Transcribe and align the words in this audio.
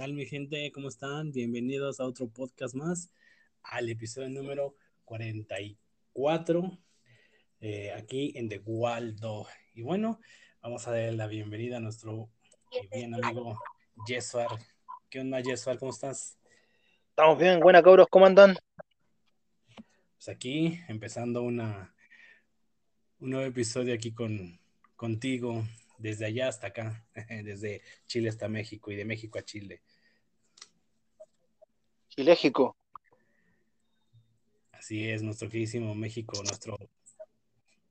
tal 0.00 0.14
mi 0.14 0.24
gente? 0.24 0.72
¿Cómo 0.72 0.88
están? 0.88 1.30
Bienvenidos 1.30 2.00
a 2.00 2.06
otro 2.06 2.26
podcast 2.26 2.74
más, 2.74 3.12
al 3.62 3.86
episodio 3.90 4.30
número 4.30 4.74
44, 5.04 6.78
eh, 7.60 7.92
aquí 7.92 8.32
en 8.34 8.48
The 8.48 8.62
Waldo. 8.64 9.46
Y 9.74 9.82
bueno, 9.82 10.18
vamos 10.62 10.88
a 10.88 10.92
dar 10.92 11.12
la 11.12 11.26
bienvenida 11.26 11.76
a 11.76 11.80
nuestro 11.80 12.30
bien 12.90 13.14
amigo 13.14 13.58
Jesuar. 14.06 14.48
¿Qué 15.10 15.20
onda, 15.20 15.42
Jesuar? 15.42 15.78
¿Cómo 15.78 15.92
estás? 15.92 16.38
Estamos 17.10 17.38
bien, 17.38 17.60
buena 17.60 17.82
cabros, 17.82 18.06
¿cómo 18.08 18.24
andan? 18.24 18.56
Pues 20.16 20.30
aquí, 20.30 20.80
empezando 20.88 21.42
una, 21.42 21.94
un 23.18 23.28
nuevo 23.28 23.46
episodio 23.46 23.92
aquí 23.92 24.14
con, 24.14 24.58
contigo, 24.96 25.62
desde 26.00 26.24
allá 26.24 26.48
hasta 26.48 26.68
acá, 26.68 27.04
desde 27.44 27.82
Chile 28.06 28.30
hasta 28.30 28.48
México 28.48 28.90
y 28.90 28.96
de 28.96 29.04
México 29.04 29.38
a 29.38 29.44
Chile. 29.44 29.82
Chiléxico. 32.10 32.76
Así 34.72 35.08
es, 35.08 35.22
nuestro 35.22 35.48
queridísimo 35.48 35.94
México, 35.94 36.42
nuestro 36.42 36.76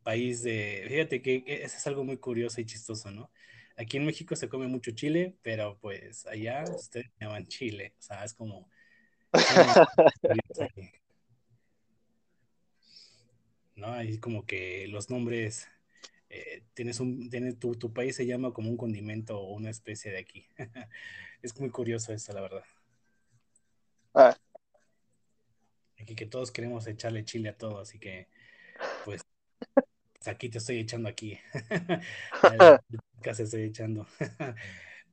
país 0.04 0.44
de... 0.44 0.86
Fíjate 0.88 1.22
que 1.22 1.44
eso 1.48 1.78
es 1.78 1.88
algo 1.88 2.04
muy 2.04 2.18
curioso 2.18 2.60
y 2.60 2.66
chistoso, 2.66 3.12
¿no? 3.12 3.32
Aquí 3.78 3.98
en 3.98 4.06
México 4.06 4.36
se 4.36 4.50
come 4.50 4.68
mucho 4.68 4.92
chile, 4.92 5.38
pero 5.42 5.78
pues 5.80 6.26
allá 6.26 6.66
ustedes 6.76 7.10
llaman 7.20 7.48
chile, 7.48 7.94
o 7.98 8.02
sea, 8.02 8.26
es 8.26 8.34
como... 8.34 8.70
¿No? 13.76 13.94
Ahí 13.94 14.18
como 14.18 14.46
que 14.46 14.88
los 14.90 15.10
nombres 15.10 15.70
eh, 16.30 16.64
tienes 16.74 17.00
un, 17.00 17.30
tiene, 17.30 17.54
tu, 17.54 17.76
tu, 17.76 17.94
país 17.94 18.16
se 18.16 18.26
llama 18.26 18.52
como 18.52 18.70
un 18.70 18.76
condimento 18.78 19.40
o 19.40 19.54
una 19.54 19.70
especie 19.70 20.12
de 20.12 20.18
aquí. 20.20 20.46
es 21.42 21.58
muy 21.60 21.70
curioso 21.70 22.12
eso, 22.12 22.34
la 22.34 22.42
verdad. 22.42 22.66
Ah. 24.14 24.38
Aquí 26.00 26.16
que 26.16 26.26
todos 26.26 26.52
queremos 26.52 26.88
echarle 26.88 27.26
chile 27.26 27.50
a 27.50 27.58
todo, 27.58 27.80
así 27.80 28.00
que 28.00 28.28
pues, 29.06 29.22
aquí 30.26 30.50
te 30.50 30.58
estoy 30.58 30.80
echando 30.80 31.10
aquí. 31.10 31.38
Casi 33.22 33.44
estoy 33.44 33.64
echando. 33.64 34.08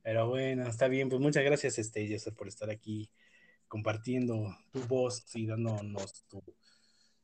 Pero 0.03 0.29
bueno, 0.29 0.67
está 0.67 0.87
bien, 0.87 1.09
pues 1.09 1.21
muchas 1.21 1.43
gracias, 1.43 1.77
este, 1.79 2.07
Joseph, 2.09 2.35
por 2.35 2.47
estar 2.47 2.69
aquí 2.69 3.11
compartiendo 3.67 4.57
tu 4.71 4.79
voz 4.87 5.35
y 5.35 5.45
dándonos 5.45 6.23
tu, 6.29 6.41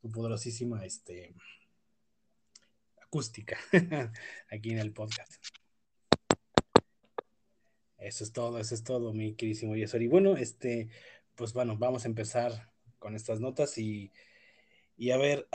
tu 0.02 0.12
poderosísima, 0.12 0.84
este, 0.84 1.34
acústica 3.02 3.58
aquí 4.52 4.72
en 4.72 4.80
el 4.80 4.92
podcast. 4.92 5.32
Eso 7.98 8.26
es 8.26 8.34
todo, 8.34 8.60
eso 8.60 8.76
es 8.76 8.84
todo, 8.84 9.14
mi 9.14 9.34
queridísimo 9.36 9.76
Yesor. 9.76 10.02
Y 10.02 10.08
bueno, 10.08 10.36
este, 10.36 10.90
pues 11.36 11.54
bueno, 11.54 11.78
vamos 11.78 12.06
a 12.06 12.08
empezar 12.08 12.72
con 13.00 13.16
estas 13.16 13.40
notas 13.40 13.78
y, 13.78 14.12
y 14.98 15.12
a 15.12 15.18
ver, 15.18 15.48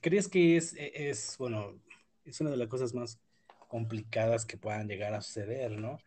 ¿crees 0.00 0.28
que 0.28 0.56
es, 0.56 0.74
e, 0.74 1.10
es, 1.10 1.36
bueno, 1.38 1.80
es 2.24 2.40
una 2.40 2.50
de 2.50 2.56
las 2.56 2.68
cosas 2.68 2.94
más 2.94 3.20
complicadas 3.68 4.46
que 4.46 4.56
puedan 4.56 4.88
llegar 4.88 5.14
a 5.14 5.22
suceder, 5.22 5.72
¿no? 5.72 5.98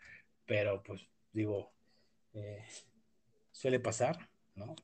Pero 0.46 0.84
pues 0.84 1.08
digo, 1.34 1.72
eh, 2.34 2.64
suele 3.52 3.80
pasar, 3.80 4.30
¿no? 4.56 4.76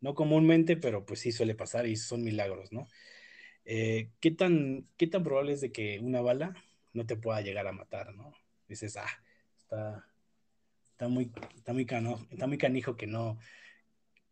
No 0.00 0.14
comúnmente, 0.14 0.76
pero 0.76 1.06
pues 1.06 1.20
sí 1.20 1.32
suele 1.32 1.54
pasar 1.54 1.86
y 1.86 1.96
son 1.96 2.24
milagros, 2.24 2.72
¿no? 2.72 2.88
Eh, 3.64 4.10
¿qué, 4.20 4.32
tan, 4.32 4.88
¿qué 4.96 5.06
tan 5.06 5.22
probable 5.22 5.52
es 5.52 5.60
de 5.60 5.72
que 5.72 6.00
una 6.00 6.20
bala 6.20 6.54
no 6.92 7.06
te 7.06 7.16
pueda 7.16 7.40
llegar 7.40 7.66
a 7.66 7.72
matar, 7.72 8.14
¿no? 8.14 8.32
Dices, 8.68 8.96
ah, 8.96 9.22
está, 9.58 10.11
está, 11.02 11.08
muy, 11.08 11.32
está, 11.56 11.72
muy 11.72 11.84
cano, 11.84 12.18
está 12.30 12.46
muy 12.46 12.58
canijo 12.58 12.96
que 12.96 13.08
no, 13.08 13.38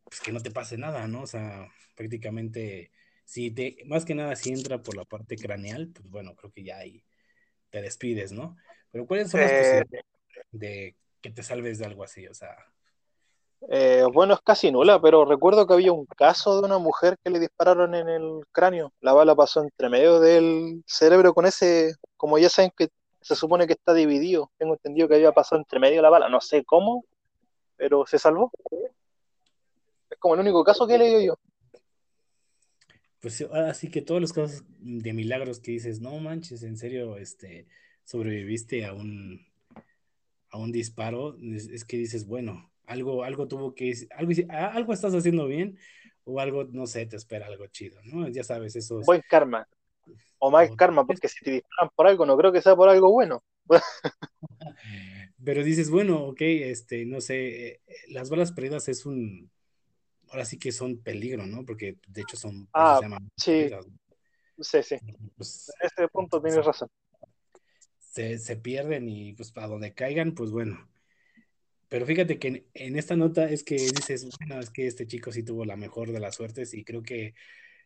pues 0.04 0.20
que 0.20 0.32
no 0.32 0.41
te 0.41 0.53
pase 0.53 0.78
nada, 0.78 1.08
¿no? 1.08 1.22
O 1.22 1.26
sea, 1.26 1.69
prácticamente, 1.97 2.92
si 3.25 3.50
te, 3.50 3.78
más 3.86 4.04
que 4.04 4.14
nada, 4.14 4.36
si 4.36 4.50
entra 4.50 4.81
por 4.81 4.97
la 4.97 5.04
parte 5.04 5.36
craneal, 5.36 5.88
pues 5.88 6.08
bueno, 6.08 6.36
creo 6.36 6.53
que 6.53 6.62
ya 6.62 6.78
ahí 6.78 7.04
te 7.70 7.82
despides, 7.82 8.31
¿no? 8.31 8.56
Pero 8.92 9.06
¿cuáles 9.06 9.31
son 9.31 9.41
las 9.41 9.50
eh, 9.50 9.56
posibilidades 9.56 10.06
de 10.53 10.97
que 11.20 11.31
te 11.31 11.42
salves 11.42 11.78
de 11.78 11.86
algo 11.86 12.04
así? 12.04 12.28
O 12.28 12.34
sea, 12.34 12.56
eh, 13.69 14.04
bueno, 14.12 14.34
es 14.34 14.41
casi 14.41 14.70
nula, 14.70 15.00
pero 15.00 15.25
recuerdo 15.25 15.66
que 15.66 15.75
había 15.75 15.92
un 15.92 16.06
caso 16.06 16.60
de 16.60 16.66
una 16.66 16.78
mujer 16.78 17.16
que 17.25 17.31
le 17.31 17.41
dispararon 17.41 17.97
en 17.97 18.08
el 18.08 18.44
cráneo. 18.52 18.92
La 19.00 19.12
bala 19.12 19.34
pasó 19.34 19.60
entre 19.60 19.88
medio 19.88 20.20
del 20.20 20.84
cerebro 20.87 21.34
con 21.34 21.47
ese, 21.47 21.94
como 22.16 22.38
ya 22.38 22.48
saben 22.48 22.70
que 22.76 22.88
se 23.20 23.34
supone 23.34 23.66
que 23.66 23.75
está 23.75 23.94
dividido. 23.94 24.50
Tengo 24.56 24.75
entendido 24.75 25.08
que 25.08 25.14
había 25.14 25.32
pasado 25.32 25.60
entre 25.60 25.78
medio 25.78 26.03
la 26.03 26.10
bala, 26.10 26.28
no 26.28 26.41
sé 26.41 26.64
cómo, 26.64 27.04
pero 27.76 28.06
se 28.06 28.19
salvó. 28.19 28.50
Es 30.10 30.19
como 30.19 30.34
el 30.34 30.41
único 30.41 30.64
caso 30.64 30.86
que 30.86 30.94
he 30.94 30.98
leído 30.98 31.20
yo. 31.20 31.34
Pues 33.20 33.42
así 33.42 33.91
que 33.91 34.00
todos 34.00 34.20
los 34.20 34.32
casos 34.32 34.64
de 34.78 35.12
milagros 35.12 35.60
que 35.60 35.72
dices, 35.72 36.00
no 36.00 36.19
manches, 36.19 36.62
en 36.62 36.78
serio, 36.78 37.19
este, 37.19 37.66
sobreviviste 38.04 38.86
a 38.86 38.94
un, 38.94 39.47
a 40.48 40.56
un 40.56 40.72
disparo, 40.72 41.37
es 41.38 41.84
que 41.84 41.98
dices, 41.98 42.26
bueno, 42.26 42.70
algo, 42.87 43.22
algo 43.22 43.47
tuvo 43.47 43.75
que, 43.75 43.94
algo, 44.16 44.32
algo 44.50 44.92
estás 44.92 45.14
haciendo 45.14 45.47
bien 45.47 45.78
o 46.25 46.41
algo, 46.41 46.64
no 46.64 46.87
sé, 46.87 47.04
te 47.06 47.16
espera 47.16 47.47
algo 47.47 47.66
chido, 47.66 48.00
¿no? 48.04 48.26
Ya 48.28 48.42
sabes, 48.42 48.75
eso 48.75 49.00
Buen 49.02 49.22
karma. 49.28 49.69
O 50.38 50.50
más 50.50 50.71
karma, 50.77 51.06
porque 51.06 51.28
si 51.28 51.44
te 51.44 51.50
disparan 51.50 51.91
por 51.94 52.06
algo, 52.06 52.25
no 52.25 52.37
creo 52.37 52.53
que 52.53 52.62
sea 52.62 52.75
por 52.75 52.88
algo 52.88 53.11
bueno. 53.11 53.44
Pero 55.44 55.62
dices, 55.62 55.91
bueno, 55.91 56.25
ok, 56.25 56.41
este, 56.41 57.05
no 57.05 57.21
sé, 57.21 57.66
eh, 57.66 57.81
las 58.09 58.31
balas 58.31 58.53
perdidas 58.53 58.88
es 58.88 59.06
un, 59.06 59.50
ahora 60.28 60.44
sí 60.44 60.59
que 60.59 60.72
son 60.72 60.99
peligro, 60.99 61.47
¿no? 61.47 61.65
Porque 61.65 61.97
de 62.06 62.22
hecho 62.22 62.37
son, 62.37 62.69
ah, 62.72 63.00
sí. 63.37 63.71
sí, 64.61 64.83
sí. 64.83 64.97
Pues, 65.37 65.72
en 65.81 65.87
ese 65.87 66.09
punto 66.09 66.41
tienes 66.41 66.65
razón. 66.65 66.88
Se, 67.99 68.38
se 68.38 68.56
pierden 68.56 69.09
y 69.09 69.34
pues 69.34 69.53
para 69.53 69.69
donde 69.69 69.94
caigan, 69.94 70.34
pues 70.34 70.50
bueno, 70.50 70.91
pero 71.91 72.06
fíjate 72.06 72.38
que 72.38 72.67
en, 72.72 72.97
esta 72.97 73.17
nota 73.17 73.50
es 73.50 73.65
que 73.65 73.75
dices, 73.75 74.28
bueno, 74.38 74.61
es 74.61 74.71
que 74.71 74.87
este 74.87 75.09
chico 75.09 75.32
sí 75.32 75.43
tuvo 75.43 75.65
la 75.65 75.75
mejor 75.75 76.12
de 76.12 76.21
las 76.21 76.37
suertes 76.37 76.72
y 76.72 76.84
creo 76.84 77.03
que 77.03 77.34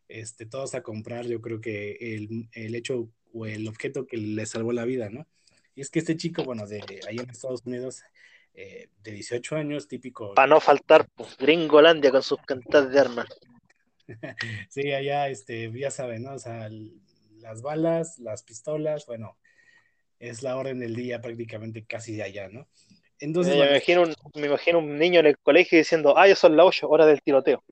este, 0.08 0.46
todos 0.46 0.74
a 0.74 0.82
comprar, 0.82 1.26
yo 1.26 1.40
creo 1.40 1.60
que 1.60 1.92
el, 2.00 2.48
el 2.52 2.74
hecho 2.74 3.10
o 3.32 3.46
el 3.46 3.66
objeto 3.68 4.06
que 4.06 4.16
le 4.16 4.46
salvó 4.46 4.72
la 4.72 4.84
vida, 4.84 5.10
¿no? 5.10 5.26
Y 5.74 5.80
es 5.80 5.90
que 5.90 5.98
este 5.98 6.16
chico, 6.16 6.44
bueno, 6.44 6.66
de 6.66 6.82
ahí 7.08 7.16
en 7.18 7.30
Estados 7.30 7.62
Unidos, 7.64 8.02
eh, 8.54 8.88
de 9.02 9.10
18 9.10 9.56
años, 9.56 9.88
típico. 9.88 10.34
Para 10.34 10.46
no 10.46 10.60
faltar, 10.60 11.08
pues, 11.16 11.36
Gringolandia 11.36 12.12
con 12.12 12.22
sus 12.22 12.38
cantas 12.42 12.90
de 12.92 13.00
armas. 13.00 13.26
sí, 14.68 14.92
allá, 14.92 15.28
este, 15.28 15.72
ya 15.72 15.90
saben, 15.90 16.22
¿no? 16.22 16.34
O 16.34 16.38
sea, 16.38 16.70
las 17.40 17.62
balas, 17.62 18.18
las 18.20 18.44
pistolas, 18.44 19.06
bueno, 19.06 19.36
es 20.20 20.42
la 20.42 20.56
orden 20.56 20.78
del 20.78 20.94
día 20.94 21.20
prácticamente 21.20 21.84
casi 21.84 22.14
de 22.14 22.22
allá, 22.22 22.48
¿no? 22.48 22.68
Entonces, 23.18 23.56
me, 23.56 23.66
imagino 23.66 24.02
un, 24.02 24.14
me 24.34 24.46
imagino 24.46 24.78
un 24.78 24.98
niño 24.98 25.20
en 25.20 25.26
el 25.26 25.38
colegio 25.38 25.78
diciendo, 25.78 26.16
ah, 26.16 26.28
ya 26.28 26.36
son 26.36 26.56
las 26.56 26.66
8 26.66 26.88
horas 26.88 27.06
del 27.08 27.22
tiroteo. 27.22 27.64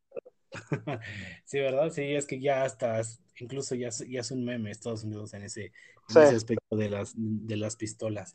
sí, 1.45 1.59
¿verdad? 1.59 1.91
Sí, 1.93 2.03
es 2.03 2.27
que 2.27 2.41
ya 2.41 2.65
estás, 2.65 3.21
incluso 3.39 3.75
ya, 3.75 3.91
ya 4.09 4.21
es 4.21 4.31
un 4.31 4.45
meme 4.45 4.71
Estados 4.71 5.05
Unidos 5.05 5.35
en 5.35 5.43
ese, 5.45 5.73
aspecto 6.09 6.77
de 6.77 6.89
las, 6.89 7.15
de 7.17 7.57
las 7.57 7.77
pistolas. 7.77 8.35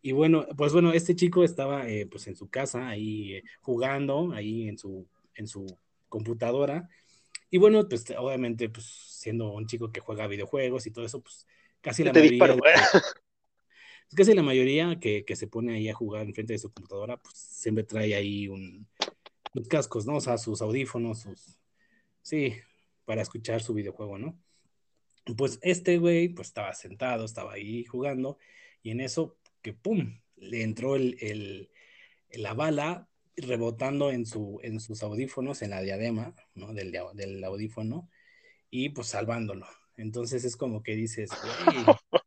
Y 0.00 0.12
bueno, 0.12 0.46
pues 0.56 0.72
bueno, 0.72 0.92
este 0.92 1.16
chico 1.16 1.42
estaba 1.42 1.88
eh, 1.88 2.06
pues 2.06 2.26
en 2.28 2.36
su 2.36 2.48
casa, 2.48 2.88
ahí 2.88 3.34
eh, 3.34 3.44
jugando, 3.60 4.32
ahí 4.32 4.68
en 4.68 4.78
su, 4.78 5.08
en 5.34 5.48
su 5.48 5.66
computadora. 6.08 6.88
Y 7.50 7.58
bueno, 7.58 7.88
pues 7.88 8.04
obviamente, 8.16 8.68
pues 8.68 8.86
siendo 8.86 9.52
un 9.52 9.66
chico 9.66 9.90
que 9.90 10.00
juega 10.00 10.26
videojuegos 10.26 10.86
y 10.86 10.90
todo 10.90 11.04
eso, 11.04 11.20
pues 11.20 11.46
casi 11.80 12.04
la 12.04 12.12
mayoría... 12.12 12.44
Es 12.44 14.14
casi 14.16 14.34
la 14.34 14.42
mayoría 14.42 14.98
que, 15.00 15.24
se 15.34 15.46
pone 15.48 15.74
ahí 15.74 15.88
a 15.88 15.94
jugar 15.94 16.26
enfrente 16.26 16.52
de 16.52 16.58
su 16.58 16.72
computadora, 16.72 17.16
pues 17.16 17.36
siempre 17.36 17.84
trae 17.84 18.14
ahí 18.14 18.48
un, 18.48 18.86
los 19.54 19.68
cascos, 19.68 20.06
¿no? 20.06 20.16
O 20.16 20.20
sea, 20.20 20.38
sus 20.38 20.62
audífonos, 20.62 21.20
sus... 21.20 21.58
Sí, 22.22 22.54
para 23.04 23.22
escuchar 23.22 23.62
su 23.62 23.74
videojuego, 23.74 24.18
¿no? 24.18 24.38
Pues 25.36 25.58
este 25.62 25.98
güey, 25.98 26.28
pues 26.28 26.48
estaba 26.48 26.72
sentado, 26.74 27.24
estaba 27.24 27.52
ahí 27.52 27.84
jugando, 27.84 28.38
y 28.82 28.90
en 28.90 29.00
eso, 29.00 29.36
que 29.62 29.72
pum, 29.72 30.20
le 30.36 30.62
entró 30.62 30.96
el, 30.96 31.70
la 32.30 32.54
bala 32.54 33.08
rebotando 33.36 34.10
en, 34.10 34.26
su, 34.26 34.58
en 34.62 34.80
sus 34.80 35.02
audífonos, 35.02 35.62
en 35.62 35.70
la 35.70 35.82
diadema, 35.82 36.34
¿no? 36.54 36.72
Del, 36.72 36.96
del 37.14 37.44
audífono, 37.44 38.08
y 38.70 38.90
pues 38.90 39.08
salvándolo. 39.08 39.66
Entonces 39.96 40.44
es 40.44 40.56
como 40.56 40.82
que 40.82 40.94
dices, 40.94 41.30
güey, 41.30 41.84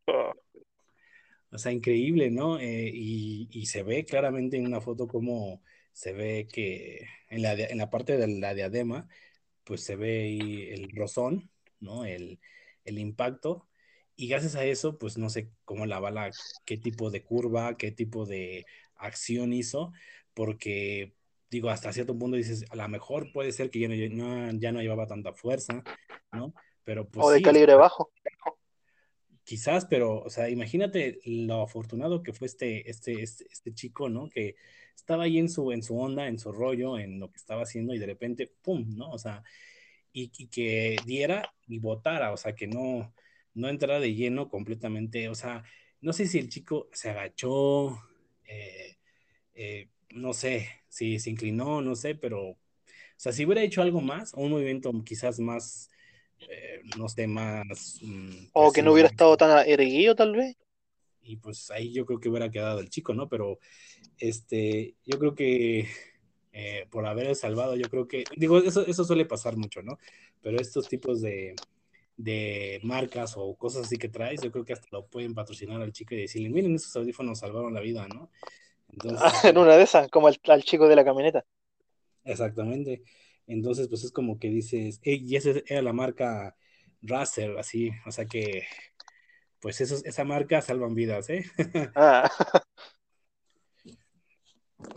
O 1.52 1.58
sea, 1.58 1.70
increíble, 1.70 2.30
¿no? 2.30 2.58
Eh, 2.58 2.90
y, 2.92 3.66
se 3.66 3.82
ve 3.82 4.04
claramente 4.04 4.56
en 4.56 4.66
una 4.66 4.80
foto 4.80 5.06
como 5.06 5.62
se 5.92 6.12
ve 6.12 6.48
que 6.50 7.06
en 7.28 7.42
la, 7.42 7.52
en 7.52 7.78
la 7.78 7.90
parte 7.90 8.16
de 8.16 8.28
la 8.28 8.54
diadema, 8.54 9.08
pues 9.64 9.84
se 9.84 9.96
ve 9.96 10.22
ahí 10.22 10.68
el 10.70 10.90
rozón, 10.94 11.50
¿no? 11.80 12.04
El, 12.04 12.38
impacto. 12.84 13.68
Y 14.16 14.28
gracias 14.28 14.56
a 14.56 14.64
eso, 14.64 14.98
pues 14.98 15.18
no 15.18 15.30
sé 15.30 15.50
cómo 15.64 15.86
la 15.86 16.00
bala, 16.00 16.30
qué 16.64 16.76
tipo 16.76 17.10
de 17.10 17.22
curva, 17.24 17.76
qué 17.76 17.90
tipo 17.92 18.26
de 18.26 18.66
acción 18.96 19.52
hizo, 19.52 19.92
porque 20.34 21.14
digo, 21.50 21.70
hasta 21.70 21.92
cierto 21.92 22.18
punto 22.18 22.36
dices, 22.36 22.64
a 22.70 22.76
lo 22.76 22.88
mejor 22.88 23.32
puede 23.32 23.52
ser 23.52 23.70
que 23.70 23.80
ya 23.80 23.88
no, 23.88 24.52
ya 24.58 24.72
no 24.72 24.80
llevaba 24.80 25.06
tanta 25.06 25.32
fuerza, 25.32 25.82
¿no? 26.32 26.54
Pero 26.84 27.08
pues... 27.08 27.26
O 27.26 27.30
de 27.30 27.42
calibre 27.42 27.74
bajo. 27.74 28.10
Quizás, 29.44 29.86
pero, 29.86 30.22
o 30.22 30.30
sea, 30.30 30.48
imagínate 30.48 31.18
lo 31.24 31.62
afortunado 31.62 32.22
que 32.22 32.32
fue 32.32 32.46
este, 32.46 32.88
este, 32.88 33.22
este, 33.22 33.46
este, 33.50 33.74
chico, 33.74 34.08
¿no? 34.08 34.28
Que 34.28 34.54
estaba 34.94 35.24
ahí 35.24 35.38
en 35.38 35.48
su, 35.48 35.72
en 35.72 35.82
su 35.82 35.98
onda, 35.98 36.28
en 36.28 36.38
su 36.38 36.52
rollo, 36.52 36.98
en 36.98 37.18
lo 37.18 37.30
que 37.30 37.38
estaba 37.38 37.62
haciendo 37.62 37.94
y 37.94 37.98
de 37.98 38.06
repente, 38.06 38.52
¡pum!, 38.62 38.84
¿no? 38.96 39.10
O 39.10 39.18
sea, 39.18 39.42
y, 40.12 40.28
que 40.48 40.96
diera 41.06 41.52
y 41.66 41.78
votara, 41.78 42.32
o 42.32 42.36
sea, 42.36 42.54
que 42.54 42.66
no, 42.66 43.14
no 43.54 43.68
entrara 43.68 44.00
de 44.00 44.14
lleno 44.14 44.48
completamente, 44.48 45.28
o 45.28 45.34
sea, 45.34 45.64
no 46.00 46.12
sé 46.12 46.26
si 46.26 46.38
el 46.38 46.48
chico 46.48 46.88
se 46.92 47.10
agachó, 47.10 47.98
eh, 48.46 48.96
eh, 49.54 49.88
no 50.10 50.32
sé, 50.32 50.68
si 50.88 51.18
se 51.18 51.30
inclinó, 51.30 51.80
no 51.80 51.94
sé, 51.94 52.14
pero, 52.14 52.50
o 52.50 52.58
sea, 53.16 53.32
si 53.32 53.44
hubiera 53.44 53.62
hecho 53.62 53.82
algo 53.82 54.00
más, 54.00 54.34
un 54.34 54.50
movimiento 54.50 54.92
quizás 55.04 55.40
más, 55.40 55.90
eh, 56.48 56.82
no 56.98 57.08
sé, 57.08 57.26
más... 57.26 58.00
Mm, 58.02 58.48
o 58.52 58.72
que 58.72 58.82
no 58.82 58.92
hubiera 58.92 59.08
estado 59.08 59.36
tan 59.36 59.66
erguido 59.66 60.14
tal 60.14 60.36
vez. 60.36 60.56
Y 61.22 61.36
pues 61.36 61.70
ahí 61.70 61.92
yo 61.92 62.04
creo 62.04 62.20
que 62.20 62.28
hubiera 62.28 62.50
quedado 62.50 62.80
el 62.80 62.90
chico, 62.90 63.14
¿no? 63.14 63.28
Pero, 63.28 63.58
este, 64.18 64.96
yo 65.04 65.18
creo 65.18 65.34
que 65.34 65.88
eh, 66.52 66.86
por 66.90 67.06
haber 67.06 67.34
salvado, 67.34 67.76
yo 67.76 67.88
creo 67.88 68.06
que, 68.06 68.24
digo, 68.36 68.58
eso, 68.58 68.86
eso 68.86 69.04
suele 69.04 69.24
pasar 69.24 69.56
mucho, 69.56 69.82
¿no? 69.82 69.98
Pero 70.42 70.60
estos 70.60 70.88
tipos 70.88 71.22
de, 71.22 71.54
de 72.16 72.78
marcas 72.82 73.34
o 73.36 73.54
cosas 73.56 73.86
así 73.86 73.96
que 73.96 74.08
traes, 74.08 74.42
yo 74.42 74.52
creo 74.52 74.64
que 74.64 74.74
hasta 74.74 74.86
lo 74.90 75.06
pueden 75.06 75.34
patrocinar 75.34 75.80
al 75.80 75.92
chico 75.92 76.14
y 76.14 76.22
decirle, 76.22 76.50
miren, 76.50 76.74
esos 76.74 76.94
audífonos 76.96 77.38
salvaron 77.38 77.72
la 77.72 77.80
vida, 77.80 78.06
¿no? 78.08 78.30
en 79.44 79.58
una 79.58 79.76
de 79.76 79.82
esas, 79.82 80.08
como 80.08 80.28
al, 80.28 80.62
chico 80.62 80.88
de 80.88 80.96
la 80.96 81.04
camioneta. 81.04 81.44
Exactamente. 82.24 83.02
Entonces, 83.46 83.88
pues 83.88 84.04
es 84.04 84.12
como 84.12 84.38
que 84.38 84.48
dices, 84.50 85.00
y 85.02 85.34
esa 85.34 85.50
era 85.66 85.82
la 85.82 85.92
marca 85.92 86.54
Razer, 87.00 87.58
así, 87.58 87.90
o 88.06 88.12
sea 88.12 88.26
que, 88.26 88.64
pues 89.62 89.80
eso, 89.80 89.96
esa 90.04 90.24
marca 90.24 90.60
salvan 90.60 90.94
vidas, 90.94 91.30
¿eh? 91.30 91.44
Ah. 91.94 92.28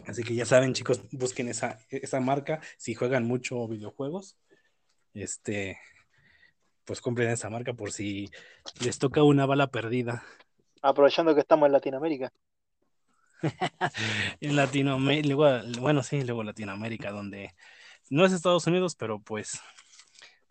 Así 0.07 0.23
que 0.23 0.33
ya 0.33 0.45
saben, 0.45 0.73
chicos, 0.73 1.01
busquen 1.11 1.47
esa, 1.47 1.77
esa 1.89 2.19
marca. 2.19 2.59
Si 2.77 2.95
juegan 2.95 3.25
mucho 3.25 3.67
videojuegos, 3.67 4.37
este, 5.13 5.77
pues 6.83 6.99
compren 6.99 7.29
esa 7.29 7.51
marca 7.51 7.73
por 7.73 7.91
si 7.91 8.31
les 8.83 8.97
toca 8.97 9.21
una 9.21 9.45
bala 9.45 9.67
perdida. 9.67 10.23
Aprovechando 10.81 11.35
que 11.35 11.41
estamos 11.41 11.67
en 11.67 11.73
Latinoamérica. 11.73 12.33
en 14.41 14.55
Latinoamérica, 14.55 15.63
bueno, 15.79 16.01
sí, 16.01 16.23
luego 16.23 16.43
Latinoamérica, 16.43 17.11
donde 17.11 17.53
no 18.09 18.25
es 18.25 18.33
Estados 18.33 18.65
Unidos, 18.65 18.95
pero 18.95 19.19
pues, 19.19 19.61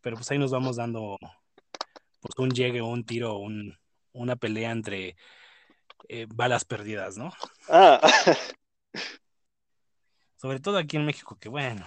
pero 0.00 0.14
pues 0.14 0.30
ahí 0.30 0.38
nos 0.38 0.52
vamos 0.52 0.76
dando 0.76 1.18
pues 2.20 2.38
un 2.38 2.50
llegue 2.52 2.80
o 2.80 2.86
un 2.86 3.04
tiro, 3.04 3.38
un, 3.38 3.76
una 4.14 4.36
pelea 4.36 4.70
entre 4.70 5.16
eh, 6.08 6.26
balas 6.28 6.64
perdidas, 6.64 7.18
¿no? 7.18 7.32
Ah. 7.68 8.00
Sobre 10.36 10.60
todo 10.60 10.78
aquí 10.78 10.96
en 10.96 11.04
México, 11.04 11.36
que 11.38 11.48
bueno, 11.48 11.86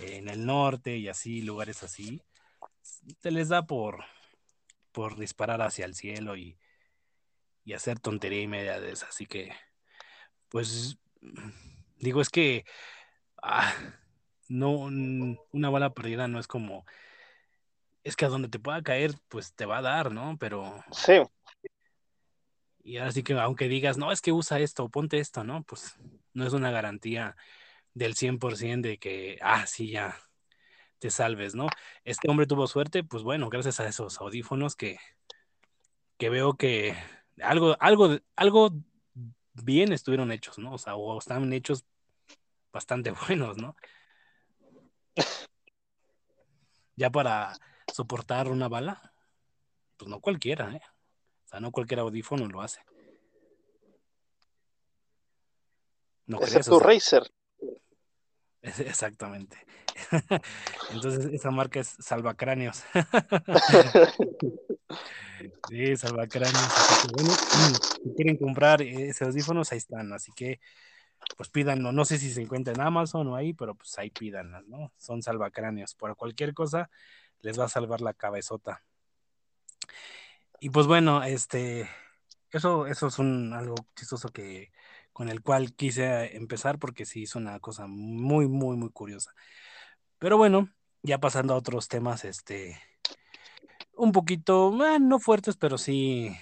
en 0.00 0.28
el 0.28 0.46
norte 0.46 0.96
y 0.96 1.08
así, 1.08 1.42
lugares 1.42 1.82
así, 1.82 2.22
se 3.20 3.30
les 3.30 3.48
da 3.48 3.66
por, 3.66 4.04
por 4.92 5.18
disparar 5.18 5.60
hacia 5.62 5.84
el 5.84 5.94
cielo 5.94 6.36
y, 6.36 6.58
y 7.64 7.74
hacer 7.74 7.98
tontería 7.98 8.42
y 8.42 8.48
media 8.48 8.80
de 8.80 8.92
eso, 8.92 9.06
así 9.08 9.26
que 9.26 9.52
pues 10.48 10.98
digo, 11.98 12.20
es 12.20 12.28
que 12.28 12.64
ah, 13.42 13.72
no, 14.48 14.70
una 14.70 15.70
bala 15.70 15.94
perdida 15.94 16.28
no 16.28 16.38
es 16.38 16.46
como, 16.46 16.84
es 18.04 18.16
que 18.16 18.24
a 18.24 18.28
donde 18.28 18.48
te 18.48 18.58
pueda 18.58 18.82
caer, 18.82 19.14
pues 19.28 19.54
te 19.54 19.66
va 19.66 19.78
a 19.78 19.82
dar, 19.82 20.12
¿no? 20.12 20.36
Pero... 20.38 20.84
Sí. 20.90 21.22
Y 22.84 22.96
ahora 22.96 23.12
sí 23.12 23.22
que 23.22 23.34
aunque 23.34 23.68
digas, 23.68 23.96
no, 23.96 24.10
es 24.10 24.20
que 24.20 24.32
usa 24.32 24.58
esto, 24.58 24.88
ponte 24.88 25.18
esto, 25.18 25.44
¿no? 25.44 25.62
Pues 25.62 25.96
no 26.34 26.46
es 26.46 26.52
una 26.52 26.70
garantía 26.70 27.36
del 27.94 28.14
100% 28.14 28.88
de 28.88 28.98
que, 28.98 29.38
ah, 29.40 29.66
sí, 29.66 29.90
ya 29.90 30.18
te 30.98 31.10
salves, 31.10 31.54
¿no? 31.54 31.68
Este 32.04 32.28
hombre 32.30 32.46
tuvo 32.46 32.66
suerte, 32.66 33.04
pues 33.04 33.22
bueno, 33.22 33.50
gracias 33.50 33.80
a 33.80 33.86
esos 33.88 34.20
audífonos 34.20 34.74
que, 34.76 34.98
que 36.16 36.28
veo 36.28 36.54
que 36.54 36.96
algo, 37.40 37.76
algo, 37.80 38.18
algo 38.36 38.70
bien 39.52 39.92
estuvieron 39.92 40.32
hechos, 40.32 40.58
¿no? 40.58 40.74
O 40.74 40.78
sea, 40.78 40.96
o 40.96 41.18
están 41.18 41.52
hechos 41.52 41.84
bastante 42.72 43.12
buenos, 43.28 43.58
¿no? 43.58 43.76
Ya 46.96 47.10
para 47.10 47.52
soportar 47.92 48.48
una 48.48 48.68
bala, 48.68 49.14
pues 49.96 50.10
no 50.10 50.20
cualquiera, 50.20 50.72
¿eh? 50.72 50.80
O 51.44 51.48
sea, 51.48 51.60
no 51.60 51.70
cualquier 51.70 52.00
audífono 52.00 52.48
lo 52.48 52.62
hace. 52.62 52.80
¿No 56.26 56.40
Ese 56.40 56.60
es 56.60 56.66
tu 56.66 56.80
Racer. 56.80 57.30
Exactamente. 58.62 59.56
Entonces, 60.92 61.26
esa 61.32 61.50
marca 61.50 61.80
es 61.80 61.96
Salvacráneos. 61.98 62.84
sí, 65.68 65.96
Salvacráneos. 65.96 66.68
bueno, 67.12 67.32
si 67.32 68.14
quieren 68.14 68.36
comprar 68.36 68.82
esos 68.82 69.28
audífonos, 69.28 69.72
ahí 69.72 69.78
están. 69.78 70.12
Así 70.12 70.32
que, 70.32 70.60
pues 71.36 71.48
pídanlo. 71.48 71.92
No 71.92 72.04
sé 72.04 72.18
si 72.18 72.32
se 72.32 72.40
encuentra 72.40 72.72
en 72.72 72.80
Amazon 72.80 73.26
o 73.28 73.36
ahí, 73.36 73.52
pero 73.52 73.74
pues 73.74 73.98
ahí 73.98 74.10
pídanlas, 74.10 74.64
¿no? 74.68 74.92
Son 74.96 75.22
salvacráneos. 75.22 75.96
Por 75.96 76.16
cualquier 76.16 76.54
cosa, 76.54 76.88
les 77.42 77.58
va 77.58 77.64
a 77.64 77.68
salvar 77.68 78.00
la 78.00 78.14
cabezota. 78.14 78.82
Y 80.60 80.70
pues 80.70 80.86
bueno, 80.86 81.22
este, 81.24 81.88
eso, 82.50 82.86
eso 82.86 83.08
es 83.08 83.18
algo 83.18 83.74
chistoso 83.96 84.28
que 84.28 84.72
con 85.12 85.28
el 85.28 85.42
cual 85.42 85.74
quise 85.74 86.36
empezar 86.36 86.78
porque 86.78 87.04
sí 87.04 87.24
es 87.24 87.34
una 87.34 87.60
cosa 87.60 87.86
muy, 87.86 88.48
muy, 88.48 88.76
muy 88.76 88.90
curiosa. 88.90 89.34
Pero 90.18 90.36
bueno, 90.38 90.70
ya 91.02 91.18
pasando 91.18 91.54
a 91.54 91.56
otros 91.58 91.88
temas, 91.88 92.24
este, 92.24 92.80
un 93.96 94.12
poquito, 94.12 94.72
eh, 94.86 94.98
no 95.00 95.18
fuertes, 95.18 95.56
pero 95.56 95.78
sí 95.78 96.36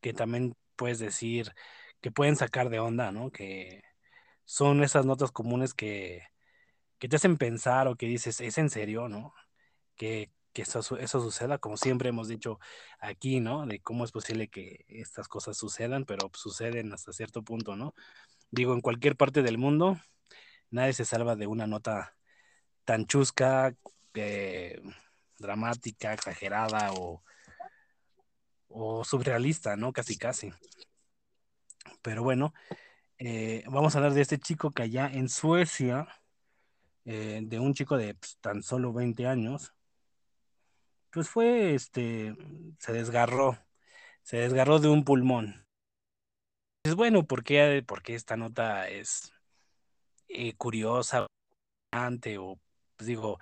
que 0.00 0.12
también 0.14 0.54
puedes 0.76 0.98
decir 0.98 1.54
que 2.00 2.10
pueden 2.10 2.36
sacar 2.36 2.70
de 2.70 2.80
onda, 2.80 3.12
¿no? 3.12 3.30
Que 3.30 3.82
son 4.44 4.82
esas 4.84 5.06
notas 5.06 5.32
comunes 5.32 5.74
que, 5.74 6.24
que 6.98 7.08
te 7.08 7.16
hacen 7.16 7.36
pensar 7.38 7.88
o 7.88 7.96
que 7.96 8.06
dices, 8.06 8.40
¿es 8.40 8.58
en 8.58 8.70
serio, 8.70 9.08
no? 9.08 9.34
Que, 9.96 10.30
que 10.56 10.62
eso, 10.62 10.80
eso 10.96 11.20
suceda, 11.20 11.58
como 11.58 11.76
siempre 11.76 12.08
hemos 12.08 12.28
dicho 12.28 12.58
aquí, 12.98 13.40
¿no? 13.40 13.66
De 13.66 13.80
cómo 13.80 14.06
es 14.06 14.10
posible 14.12 14.48
que 14.48 14.86
estas 14.88 15.28
cosas 15.28 15.58
sucedan, 15.58 16.06
pero 16.06 16.30
suceden 16.32 16.94
hasta 16.94 17.12
cierto 17.12 17.42
punto, 17.42 17.76
¿no? 17.76 17.94
Digo, 18.50 18.72
en 18.72 18.80
cualquier 18.80 19.16
parte 19.16 19.42
del 19.42 19.58
mundo, 19.58 20.00
nadie 20.70 20.94
se 20.94 21.04
salva 21.04 21.36
de 21.36 21.46
una 21.46 21.66
nota 21.66 22.16
tan 22.86 23.04
chusca, 23.04 23.74
eh, 24.14 24.80
dramática, 25.38 26.14
exagerada 26.14 26.94
o, 26.94 27.22
o 28.68 29.04
surrealista, 29.04 29.76
¿no? 29.76 29.92
Casi, 29.92 30.16
casi. 30.16 30.54
Pero 32.00 32.22
bueno, 32.22 32.54
eh, 33.18 33.62
vamos 33.68 33.94
a 33.94 33.98
hablar 33.98 34.14
de 34.14 34.22
este 34.22 34.38
chico 34.38 34.70
que 34.70 34.84
allá 34.84 35.06
en 35.12 35.28
Suecia, 35.28 36.08
eh, 37.04 37.40
de 37.42 37.58
un 37.58 37.74
chico 37.74 37.98
de 37.98 38.14
pues, 38.14 38.38
tan 38.40 38.62
solo 38.62 38.94
20 38.94 39.26
años, 39.26 39.75
pues 41.16 41.30
fue, 41.30 41.74
este, 41.74 42.36
se 42.78 42.92
desgarró, 42.92 43.56
se 44.22 44.36
desgarró 44.36 44.80
de 44.80 44.88
un 44.88 45.02
pulmón. 45.02 45.66
Es 46.84 46.94
bueno, 46.94 47.26
porque 47.26 47.82
porque 47.86 48.14
esta 48.14 48.36
nota 48.36 48.86
es 48.90 49.32
eh, 50.28 50.52
curiosa 50.56 51.22
o 51.22 52.60
pues 52.96 53.06
digo, 53.06 53.38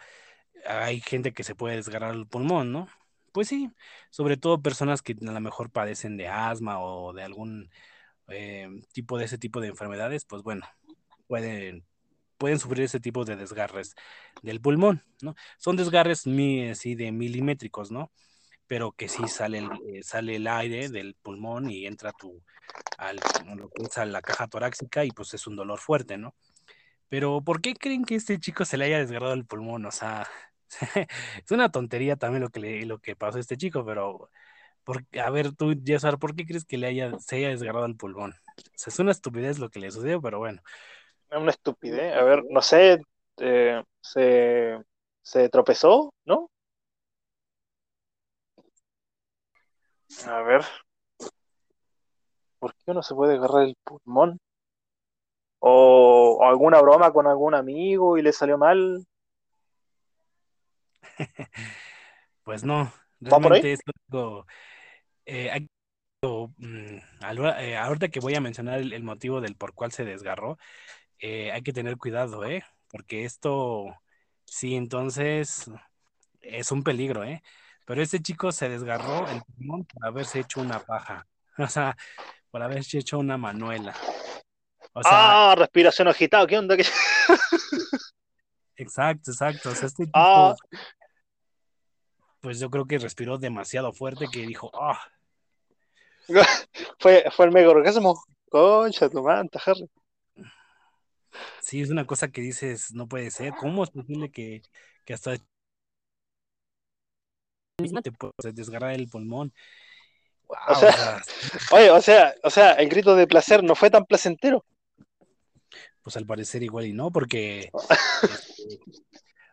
hay 0.64 1.00
gente 1.00 1.32
que 1.32 1.42
se 1.42 1.56
puede 1.56 1.74
desgarrar 1.74 2.14
el 2.14 2.28
pulmón, 2.28 2.70
¿no? 2.70 2.86
Pues 3.32 3.48
sí, 3.48 3.72
sobre 4.08 4.36
todo 4.36 4.62
personas 4.62 5.02
que 5.02 5.16
a 5.20 5.32
lo 5.32 5.40
mejor 5.40 5.72
padecen 5.72 6.16
de 6.16 6.28
asma 6.28 6.80
o 6.80 7.12
de 7.12 7.24
algún 7.24 7.70
eh, 8.28 8.68
tipo 8.92 9.18
de 9.18 9.24
ese 9.24 9.36
tipo 9.36 9.60
de 9.60 9.66
enfermedades, 9.66 10.24
pues 10.26 10.44
bueno, 10.44 10.64
pueden 11.26 11.84
pueden 12.38 12.58
sufrir 12.58 12.84
ese 12.84 13.00
tipo 13.00 13.24
de 13.24 13.36
desgarres 13.36 13.94
del 14.42 14.60
pulmón, 14.60 15.02
¿no? 15.22 15.34
Son 15.58 15.76
desgarres 15.76 16.26
así 16.70 16.94
de 16.94 17.12
milimétricos, 17.12 17.90
¿no? 17.90 18.12
Pero 18.66 18.92
que 18.92 19.08
sí 19.08 19.28
sale 19.28 19.58
el, 19.58 19.70
eh, 19.88 20.02
sale 20.02 20.36
el 20.36 20.46
aire 20.46 20.88
del 20.88 21.14
pulmón 21.16 21.70
y 21.70 21.86
entra 21.86 22.12
tu, 22.12 22.42
al, 22.98 23.20
a 23.96 24.04
la 24.06 24.22
caja 24.22 24.48
torácica 24.48 25.04
y 25.04 25.10
pues 25.12 25.34
es 25.34 25.46
un 25.46 25.56
dolor 25.56 25.78
fuerte, 25.80 26.18
¿no? 26.18 26.34
Pero 27.08 27.42
¿por 27.42 27.60
qué 27.60 27.74
creen 27.74 28.04
que 28.04 28.16
este 28.16 28.38
chico 28.40 28.64
se 28.64 28.76
le 28.76 28.86
haya 28.86 28.98
desgarrado 28.98 29.34
el 29.34 29.46
pulmón? 29.46 29.86
O 29.86 29.90
sea, 29.92 30.28
es 31.44 31.50
una 31.50 31.70
tontería 31.70 32.16
también 32.16 32.42
lo 32.42 32.50
que, 32.50 32.60
le, 32.60 32.86
lo 32.86 32.98
que 33.00 33.16
pasó 33.16 33.38
a 33.38 33.40
este 33.40 33.56
chico, 33.56 33.84
pero 33.84 34.30
Porque, 34.84 35.20
a 35.20 35.30
ver, 35.30 35.54
tú, 35.54 35.74
Jessar, 35.84 36.18
¿por 36.18 36.36
qué 36.36 36.46
crees 36.46 36.64
que 36.66 36.78
le 36.78 36.88
haya, 36.88 37.18
se 37.20 37.36
haya 37.36 37.50
desgarrado 37.50 37.86
el 37.86 37.96
pulmón? 37.96 38.32
O 38.32 38.62
sea, 38.76 38.92
es 38.92 39.00
una 39.00 39.12
estupidez 39.12 39.58
lo 39.58 39.70
que 39.70 39.80
le 39.80 39.90
sucedió, 39.92 40.22
pero 40.22 40.38
bueno. 40.40 40.62
Es 41.34 41.40
una 41.40 41.50
estupidez. 41.50 42.14
A 42.14 42.22
ver, 42.22 42.44
no 42.48 42.62
sé, 42.62 43.02
eh, 43.38 43.82
se, 44.00 44.78
se 45.20 45.48
tropezó, 45.48 46.14
¿no? 46.24 46.48
A 50.28 50.42
ver. 50.42 50.62
¿Por 52.60 52.72
qué 52.76 52.92
uno 52.92 53.02
se 53.02 53.16
puede 53.16 53.34
agarrar 53.34 53.64
el 53.64 53.76
pulmón? 53.82 54.38
O, 55.58 56.38
o 56.40 56.44
alguna 56.44 56.80
broma 56.80 57.12
con 57.12 57.26
algún 57.26 57.56
amigo 57.56 58.16
y 58.16 58.22
le 58.22 58.32
salió 58.32 58.56
mal. 58.56 59.04
pues 62.44 62.62
no, 62.62 62.92
realmente 63.18 63.72
es 63.72 63.80
algo, 64.08 64.46
eh, 65.26 65.66
mm, 66.22 66.96
eh, 67.58 67.76
ahorita 67.76 68.08
que 68.08 68.20
voy 68.20 68.36
a 68.36 68.40
mencionar 68.40 68.78
el, 68.78 68.92
el 68.92 69.02
motivo 69.02 69.40
del 69.40 69.56
por 69.56 69.74
cual 69.74 69.90
se 69.90 70.04
desgarró, 70.04 70.58
eh, 71.26 71.50
hay 71.52 71.62
que 71.62 71.72
tener 71.72 71.96
cuidado, 71.96 72.44
¿eh? 72.44 72.62
Porque 72.90 73.24
esto, 73.24 73.96
sí, 74.44 74.76
entonces 74.76 75.70
es 76.42 76.70
un 76.70 76.84
peligro, 76.84 77.24
¿eh? 77.24 77.42
Pero 77.86 78.02
este 78.02 78.20
chico 78.20 78.52
se 78.52 78.68
desgarró 78.68 79.26
el 79.30 79.40
pulmón 79.42 79.84
por 79.86 80.06
haberse 80.06 80.40
hecho 80.40 80.60
una 80.60 80.80
paja, 80.80 81.26
o 81.58 81.66
sea, 81.66 81.96
por 82.50 82.62
haberse 82.62 82.98
hecho 82.98 83.18
una 83.18 83.38
manuela. 83.38 83.94
O 84.92 85.02
sea, 85.02 85.32
Ah, 85.32 85.54
respiración 85.56 86.08
agitada, 86.08 86.46
¿qué 86.46 86.58
onda? 86.58 86.76
¿Qué- 86.76 86.84
exacto, 88.76 89.30
exacto. 89.30 89.70
O 89.70 89.74
sea, 89.74 89.86
este 89.88 90.04
Ah, 90.12 90.54
tipo, 90.54 90.56
pues 92.42 92.60
yo 92.60 92.68
creo 92.68 92.84
que 92.84 92.98
respiró 92.98 93.38
demasiado 93.38 93.94
fuerte 93.94 94.26
que 94.30 94.46
dijo, 94.46 94.70
ah, 94.74 95.00
fue, 96.98 97.24
fue 97.34 97.46
el 97.46 97.52
mega 97.52 97.70
orgasmo. 97.70 98.22
Concha, 98.50 99.08
tu 99.08 99.22
manta, 99.22 99.58
Harry. 99.64 99.88
Sí, 101.60 101.80
es 101.80 101.90
una 101.90 102.06
cosa 102.06 102.28
que 102.28 102.40
dices, 102.40 102.92
no 102.92 103.08
puede 103.08 103.30
ser. 103.30 103.52
¿Cómo 103.60 103.84
es 103.84 103.90
posible 103.90 104.30
que, 104.30 104.62
que 105.04 105.14
hasta 105.14 105.36
te 108.02 108.12
puedes 108.12 108.54
desgarrar 108.54 108.92
el 108.92 109.08
pulmón? 109.08 109.52
Wow, 110.48 110.56
O 110.68 110.72
o 110.72 110.74
sea, 110.76 110.92
sea, 110.92 111.22
oye, 111.72 111.90
o 111.90 112.00
sea, 112.00 112.34
o 112.42 112.50
sea, 112.50 112.72
el 112.72 112.88
grito 112.88 113.16
de 113.16 113.26
placer 113.26 113.62
no 113.64 113.74
fue 113.74 113.90
tan 113.90 114.04
placentero. 114.04 114.64
pues 116.02 116.16
al 116.16 116.26
parecer 116.26 116.62
igual 116.62 116.86
y 116.86 116.92
no, 116.92 117.10
porque 117.10 117.70
este, 118.22 118.78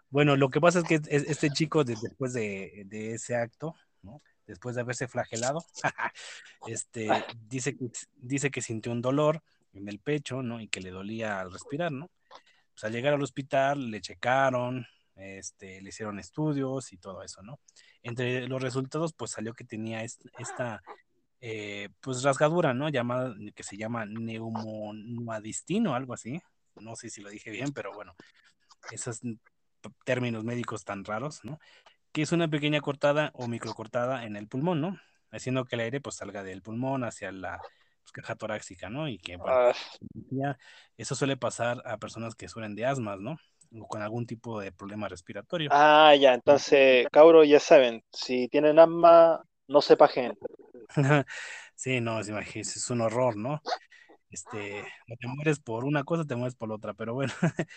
bueno, 0.09 0.35
lo 0.35 0.49
que 0.49 0.59
pasa 0.59 0.79
es 0.79 0.85
que 0.85 0.95
es- 0.95 1.23
este 1.29 1.49
chico 1.49 1.83
de- 1.83 1.95
después 2.01 2.33
de, 2.33 2.83
de 2.87 3.13
ese 3.13 3.35
acto, 3.35 3.75
¿no? 4.01 4.21
Después 4.45 4.75
de 4.75 4.81
haberse 4.81 5.07
flagelado, 5.07 5.63
este, 6.67 7.07
dice 7.47 7.77
dice 8.17 8.51
que 8.51 8.61
sintió 8.61 8.91
un 8.91 9.01
dolor 9.01 9.41
en 9.73 9.87
el 9.87 9.99
pecho, 9.99 10.41
¿no? 10.41 10.59
Y 10.61 10.67
que 10.67 10.81
le 10.81 10.91
dolía 10.91 11.39
al 11.39 11.51
respirar, 11.51 11.91
¿no? 11.91 12.09
Pues 12.73 12.83
al 12.83 12.91
llegar 12.93 13.13
al 13.13 13.21
hospital 13.23 13.91
le 13.91 14.01
checaron, 14.01 14.85
este, 15.15 15.81
le 15.81 15.89
hicieron 15.89 16.19
estudios 16.19 16.93
y 16.93 16.97
todo 16.97 17.21
eso, 17.23 17.41
¿no? 17.43 17.59
Entre 18.03 18.47
los 18.47 18.61
resultados, 18.61 19.13
pues 19.13 19.31
salió 19.31 19.53
que 19.53 19.63
tenía 19.63 20.03
est- 20.03 20.25
esta, 20.39 20.81
eh, 21.41 21.89
pues 21.99 22.23
rasgadura, 22.23 22.73
¿no? 22.73 22.89
Llamada, 22.89 23.35
que 23.55 23.63
se 23.63 23.77
llama 23.77 24.05
neumonuadistino, 24.05 25.95
algo 25.95 26.13
así. 26.13 26.41
No 26.75 26.95
sé 26.95 27.09
si 27.09 27.21
lo 27.21 27.29
dije 27.29 27.51
bien, 27.51 27.71
pero 27.73 27.93
bueno, 27.93 28.15
esos 28.91 29.21
términos 30.05 30.43
médicos 30.43 30.83
tan 30.83 31.03
raros, 31.03 31.43
¿no? 31.43 31.59
Que 32.11 32.21
es 32.23 32.31
una 32.31 32.47
pequeña 32.47 32.81
cortada 32.81 33.31
o 33.33 33.47
microcortada 33.47 34.25
en 34.25 34.35
el 34.35 34.47
pulmón, 34.47 34.81
¿no? 34.81 34.99
Haciendo 35.31 35.65
que 35.65 35.75
el 35.75 35.81
aire 35.81 36.01
pues 36.01 36.15
salga 36.15 36.43
del 36.43 36.61
pulmón 36.61 37.03
hacia 37.03 37.31
la 37.31 37.61
caja 38.11 38.35
torácica, 38.35 38.89
¿no? 38.89 39.07
Y 39.07 39.17
que, 39.19 39.37
bueno, 39.37 39.57
Ah, 39.57 39.73
ya 40.31 40.57
eso 40.97 41.15
suele 41.15 41.37
pasar 41.37 41.81
a 41.85 41.97
personas 41.97 42.35
que 42.35 42.47
sufren 42.47 42.75
de 42.75 42.85
asmas, 42.85 43.19
¿no? 43.19 43.37
O 43.79 43.87
con 43.87 44.01
algún 44.01 44.25
tipo 44.25 44.59
de 44.59 44.71
problema 44.71 45.07
respiratorio. 45.09 45.69
ah, 45.69 46.15
ya, 46.15 46.33
entonces, 46.33 47.07
cabros, 47.11 47.47
ya 47.47 47.59
saben, 47.59 48.03
si 48.11 48.47
tienen 48.49 48.79
asma, 48.79 49.43
no 49.67 49.81
se 49.81 49.97
pajen. 49.97 50.37
sí, 51.75 52.01
no, 52.01 52.21
imagínense, 52.21 52.79
es 52.79 52.89
un 52.89 53.01
horror, 53.01 53.35
¿no? 53.37 53.61
Este, 54.31 54.83
no 55.07 55.15
te 55.17 55.27
mueres 55.27 55.59
por 55.59 55.85
una 55.85 56.03
cosa, 56.03 56.25
te 56.25 56.35
mueres 56.35 56.55
por 56.55 56.69
la 56.69 56.75
otra, 56.75 56.93
pero 56.93 57.13
bueno. 57.13 57.33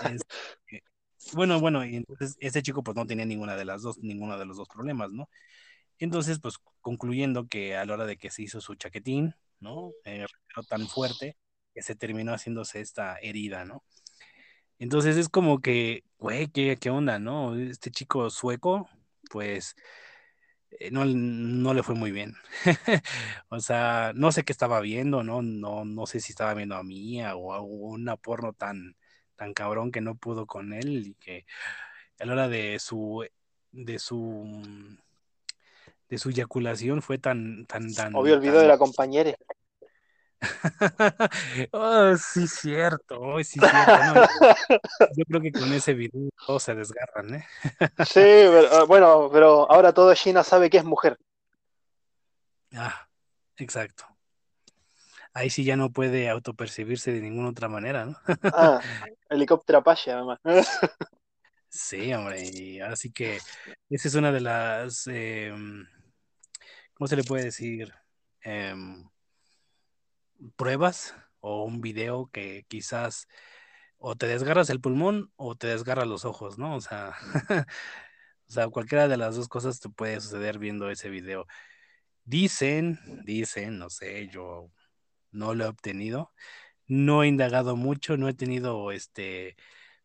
Este, 0.00 0.84
bueno, 1.32 1.60
bueno, 1.60 1.84
y 1.84 1.96
entonces 1.96 2.36
este 2.40 2.62
chico 2.62 2.82
pues 2.82 2.96
no 2.96 3.06
tenía 3.06 3.26
ninguna 3.26 3.56
de 3.56 3.64
las 3.64 3.82
dos, 3.82 3.98
ninguno 3.98 4.38
de 4.38 4.46
los 4.46 4.56
dos 4.56 4.68
problemas, 4.68 5.12
¿no? 5.12 5.28
Entonces, 5.98 6.40
pues 6.40 6.58
concluyendo 6.80 7.48
que 7.48 7.76
a 7.76 7.84
la 7.86 7.94
hora 7.94 8.06
de 8.06 8.16
que 8.18 8.30
se 8.30 8.42
hizo 8.42 8.60
su 8.60 8.74
chaquetín, 8.76 9.34
¿no? 9.60 9.92
Eh, 10.04 10.26
tan 10.68 10.88
fuerte 10.88 11.36
que 11.74 11.82
se 11.82 11.94
terminó 11.96 12.32
haciéndose 12.32 12.80
esta 12.80 13.18
herida, 13.20 13.64
¿no? 13.64 13.84
Entonces 14.78 15.16
es 15.16 15.28
como 15.28 15.60
que, 15.60 16.04
güey, 16.18 16.48
¿qué, 16.48 16.76
qué 16.80 16.90
onda, 16.90 17.18
no? 17.18 17.56
Este 17.56 17.90
chico 17.90 18.30
sueco, 18.30 18.88
pues 19.30 19.76
eh, 20.78 20.90
no, 20.90 21.04
no 21.04 21.74
le 21.74 21.82
fue 21.82 21.94
muy 21.94 22.12
bien. 22.12 22.34
O 23.50 23.60
sea, 23.60 24.12
no 24.14 24.32
sé 24.32 24.44
qué 24.44 24.52
estaba 24.52 24.80
viendo, 24.80 25.22
¿no? 25.22 25.42
No, 25.42 25.84
no 25.84 26.06
sé 26.06 26.20
si 26.20 26.32
estaba 26.32 26.54
viendo 26.54 26.76
a 26.76 26.82
Mía 26.84 27.36
o 27.36 27.52
a 27.52 27.60
una 27.60 28.16
porno 28.16 28.52
tan, 28.52 28.96
tan 29.36 29.54
cabrón 29.54 29.90
que 29.92 30.00
no 30.00 30.16
pudo 30.16 30.46
con 30.46 30.72
él 30.72 31.06
y 31.08 31.14
que 31.14 31.46
a 32.20 32.26
la 32.26 32.32
hora 32.34 32.48
de 32.48 32.78
su, 32.78 33.26
de 33.72 33.98
su, 33.98 34.62
de 36.10 36.18
su 36.18 36.30
eyaculación 36.30 37.00
fue 37.00 37.18
tan, 37.18 37.64
tan, 37.66 37.94
tan, 37.94 38.14
Obvio 38.14 38.34
el 38.34 38.40
video 38.40 38.56
de 38.56 38.62
tan... 38.62 38.68
la 38.68 38.78
compañera. 38.78 39.34
Oh, 41.72 42.16
sí, 42.16 42.48
cierto, 42.48 43.20
oh, 43.20 43.38
sí, 43.44 43.60
cierto, 43.60 44.14
no, 44.14 44.14
yo 45.16 45.24
creo 45.26 45.40
que 45.42 45.52
con 45.52 45.70
ese 45.72 45.92
video 45.92 46.30
todos 46.46 46.62
se 46.62 46.74
desgarran, 46.74 47.34
¿eh? 47.34 47.46
Sí, 48.06 48.14
pero, 48.14 48.68
ah, 48.72 48.84
bueno, 48.84 49.28
pero 49.30 49.70
ahora 49.70 49.92
toda 49.92 50.14
China 50.14 50.42
sabe 50.42 50.70
que 50.70 50.78
es 50.78 50.84
mujer. 50.84 51.18
Ah, 52.74 53.06
exacto. 53.58 54.06
Ahí 55.34 55.50
sí 55.50 55.62
ya 55.62 55.76
no 55.76 55.90
puede 55.90 56.30
autopercibirse 56.30 57.12
de 57.12 57.20
ninguna 57.20 57.50
otra 57.50 57.68
manera, 57.68 58.06
¿no? 58.06 58.16
Ah, 58.44 58.80
helicóptero 59.28 59.80
Apache, 59.80 60.10
además. 60.10 60.38
Sí, 61.68 62.12
hombre, 62.14 62.48
y 62.50 62.80
así 62.80 63.12
que 63.12 63.38
esa 63.90 64.08
es 64.08 64.14
una 64.14 64.32
de 64.32 64.40
las, 64.40 65.06
eh, 65.06 65.52
¿cómo 67.00 67.08
se 67.08 67.16
le 67.16 67.24
puede 67.24 67.44
decir? 67.44 67.94
Em, 68.42 69.08
pruebas 70.56 71.14
o 71.40 71.64
un 71.64 71.80
video 71.80 72.28
que 72.30 72.66
quizás 72.68 73.26
o 73.96 74.16
te 74.16 74.26
desgarras 74.26 74.68
el 74.68 74.82
pulmón 74.82 75.32
o 75.36 75.56
te 75.56 75.68
desgarras 75.68 76.06
los 76.06 76.26
ojos, 76.26 76.58
¿no? 76.58 76.76
O 76.76 76.80
sea, 76.82 77.14
o 78.48 78.52
sea, 78.52 78.68
cualquiera 78.68 79.08
de 79.08 79.16
las 79.16 79.36
dos 79.36 79.48
cosas 79.48 79.80
te 79.80 79.88
puede 79.88 80.20
suceder 80.20 80.58
viendo 80.58 80.90
ese 80.90 81.08
video. 81.08 81.46
Dicen, 82.24 82.98
dicen, 83.24 83.78
no 83.78 83.90
sé, 83.90 84.28
yo 84.28 84.70
no 85.32 85.54
lo 85.54 85.64
he 85.64 85.68
obtenido, 85.68 86.32
no 86.86 87.24
he 87.24 87.28
indagado 87.28 87.76
mucho, 87.76 88.18
no 88.18 88.28
he 88.28 88.34
tenido 88.34 88.92
este 88.92 89.56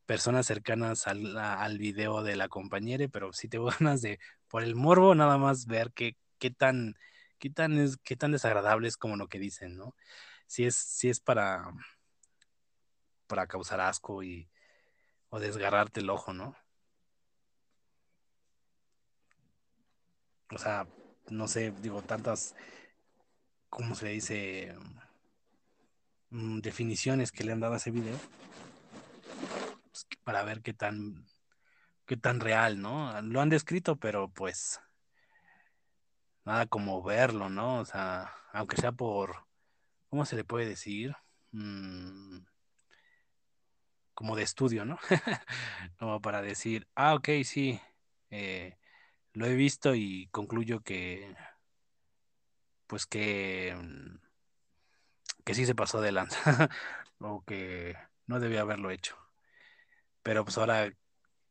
personas 0.06 0.48
cercanas 0.48 1.08
al, 1.08 1.38
al 1.38 1.78
video 1.80 2.24
de 2.24 2.38
la 2.38 2.50
compañera, 2.50 3.08
pero 3.10 3.34
sí 3.34 3.50
tengo 3.50 3.68
ganas 3.80 4.02
de, 4.02 4.20
por 4.50 4.64
el 4.64 4.76
morbo, 4.76 5.16
nada 5.16 5.38
más 5.38 5.68
ver 5.68 5.92
qué, 5.94 6.16
qué 6.40 6.52
tan, 6.52 6.96
qué 7.40 7.50
tan 7.50 7.78
qué 8.04 8.16
tan 8.16 8.32
desagradable 8.32 8.88
es 8.88 8.98
como 8.98 9.16
lo 9.16 9.28
que 9.28 9.40
dicen, 9.40 9.78
¿no? 9.78 9.96
Si 10.48 10.66
es, 10.66 10.76
si 10.76 11.10
es 11.10 11.20
para, 11.20 11.72
para 13.28 13.48
causar 13.48 13.82
asco 13.82 14.24
y, 14.24 14.50
o 15.30 15.40
desgarrarte 15.40 16.00
el 16.02 16.10
ojo, 16.10 16.34
¿no? 16.34 16.56
O 20.52 20.58
sea, 20.58 20.88
no 21.30 21.48
sé, 21.48 21.72
digo, 21.82 22.02
tantas, 22.02 22.56
¿cómo 23.70 23.96
se 23.96 24.10
dice? 24.10 24.76
Mm, 26.30 26.60
definiciones 26.60 27.32
que 27.32 27.44
le 27.44 27.52
han 27.52 27.60
dado 27.60 27.74
a 27.74 27.78
ese 27.78 27.92
video, 27.92 28.18
pues, 29.92 30.08
para 30.24 30.44
ver 30.44 30.62
qué 30.62 30.74
tan, 30.74 31.26
qué 32.06 32.18
tan 32.18 32.40
real, 32.40 32.82
¿no? 32.82 33.22
Lo 33.22 33.42
han 33.42 33.50
descrito, 33.50 33.96
pero 33.98 34.30
pues 34.30 34.80
nada 36.46 36.68
como 36.68 37.04
verlo, 37.04 37.50
¿no? 37.50 37.80
O 37.80 37.86
sea, 37.86 38.34
aunque 38.54 38.78
sea 38.78 38.92
por, 38.92 39.46
¿cómo 40.10 40.26
se 40.26 40.36
le 40.36 40.46
puede 40.46 40.68
decir? 40.68 41.16
Mm, 41.52 42.40
como 44.14 44.36
de 44.36 44.44
estudio, 44.44 44.86
¿no? 44.86 44.98
como 46.00 46.22
para 46.22 46.42
decir, 46.42 46.88
ah, 46.96 47.16
ok, 47.16 47.30
sí, 47.44 47.80
eh, 48.32 48.78
lo 49.34 49.46
he 49.46 49.56
visto 49.56 49.96
y 49.96 50.28
concluyo 50.32 50.82
que, 50.82 51.36
pues 52.88 53.06
que, 53.06 53.76
mm, 53.78 54.18
que 55.44 55.54
sí 55.54 55.66
se 55.66 55.76
pasó 55.76 56.02
de 56.02 56.12
lanza, 56.12 56.70
o 57.20 57.44
que 57.46 57.96
no 58.28 58.40
debía 58.40 58.62
haberlo 58.62 58.92
hecho. 58.92 59.18
Pero 60.24 60.44
pues 60.46 60.58
ahora 60.58 60.92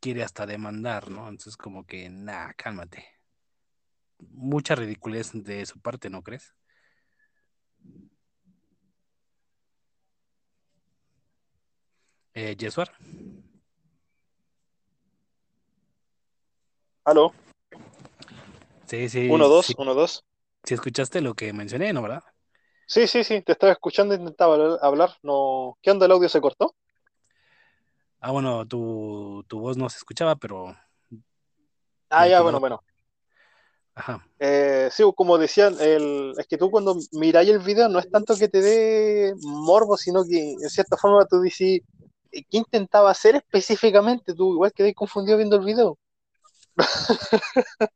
quiere 0.00 0.22
hasta 0.24 0.46
demandar, 0.46 1.10
¿no? 1.10 1.28
Entonces 1.28 1.56
como 1.56 1.86
que, 1.86 2.10
nah, 2.10 2.52
cálmate. 2.54 3.13
Mucha 4.30 4.74
ridiculez 4.74 5.32
de 5.32 5.66
su 5.66 5.80
parte, 5.80 6.10
¿no 6.10 6.22
crees? 6.22 6.54
Eh, 12.34 12.56
Jesuar. 12.58 12.90
¿Aló? 17.04 17.32
Sí, 18.86 19.08
sí. 19.08 19.28
Uno, 19.28 19.48
dos, 19.48 19.66
sí. 19.66 19.74
uno, 19.78 19.94
dos. 19.94 20.24
Si 20.64 20.74
escuchaste 20.74 21.20
lo 21.20 21.34
que 21.34 21.52
mencioné, 21.52 21.92
¿no, 21.92 22.02
verdad? 22.02 22.24
Sí, 22.86 23.06
sí, 23.06 23.24
sí, 23.24 23.42
te 23.42 23.52
estaba 23.52 23.72
escuchando, 23.72 24.14
intentaba 24.14 24.78
hablar. 24.80 25.10
No... 25.22 25.78
¿Qué 25.82 25.90
onda? 25.90 26.06
¿El 26.06 26.12
audio 26.12 26.28
se 26.28 26.40
cortó? 26.40 26.74
Ah, 28.20 28.30
bueno, 28.30 28.66
tu, 28.66 29.44
tu 29.48 29.60
voz 29.60 29.76
no 29.76 29.88
se 29.88 29.98
escuchaba, 29.98 30.36
pero. 30.36 30.74
Ah, 32.08 32.26
ya, 32.26 32.40
bueno, 32.40 32.58
bueno. 32.58 32.82
Ajá. 33.94 34.26
Eh, 34.40 34.88
sí, 34.90 35.04
como 35.14 35.38
decían, 35.38 35.76
el, 35.80 36.34
es 36.36 36.46
que 36.48 36.58
tú 36.58 36.70
cuando 36.70 36.96
miráis 37.12 37.48
el 37.50 37.60
video 37.60 37.88
no 37.88 38.00
es 38.00 38.10
tanto 38.10 38.36
que 38.36 38.48
te 38.48 38.60
dé 38.60 39.34
morbo, 39.42 39.96
sino 39.96 40.24
que 40.24 40.52
en 40.52 40.68
cierta 40.68 40.96
forma 40.96 41.24
tú 41.26 41.40
dices, 41.40 41.80
¿qué 42.30 42.58
intentaba 42.58 43.10
hacer 43.10 43.36
específicamente? 43.36 44.34
Tú 44.34 44.54
igual 44.54 44.72
quedé 44.72 44.94
confundido 44.94 45.36
viendo 45.36 45.56
el 45.56 45.64
video. 45.64 45.96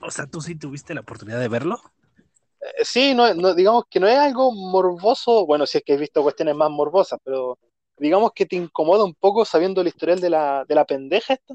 o 0.00 0.10
sea, 0.10 0.26
¿tú 0.26 0.40
sí 0.40 0.54
tuviste 0.54 0.94
la 0.94 1.02
oportunidad 1.02 1.38
de 1.38 1.48
verlo? 1.48 1.78
Eh, 2.60 2.84
sí, 2.84 3.14
no, 3.14 3.32
no, 3.34 3.54
digamos 3.54 3.84
que 3.90 4.00
no 4.00 4.08
es 4.08 4.16
algo 4.16 4.52
morboso, 4.52 5.44
bueno, 5.44 5.66
si 5.66 5.78
es 5.78 5.84
que 5.84 5.94
he 5.94 5.98
visto 5.98 6.22
cuestiones 6.22 6.56
más 6.56 6.70
morbosas, 6.70 7.20
pero 7.22 7.58
digamos 7.98 8.32
que 8.34 8.46
te 8.46 8.56
incomoda 8.56 9.04
un 9.04 9.14
poco 9.14 9.44
sabiendo 9.44 9.82
el 9.82 9.88
historial 9.88 10.20
de 10.20 10.30
la, 10.30 10.64
de 10.66 10.74
la 10.74 10.84
pendeja 10.86 11.34
esta. 11.34 11.54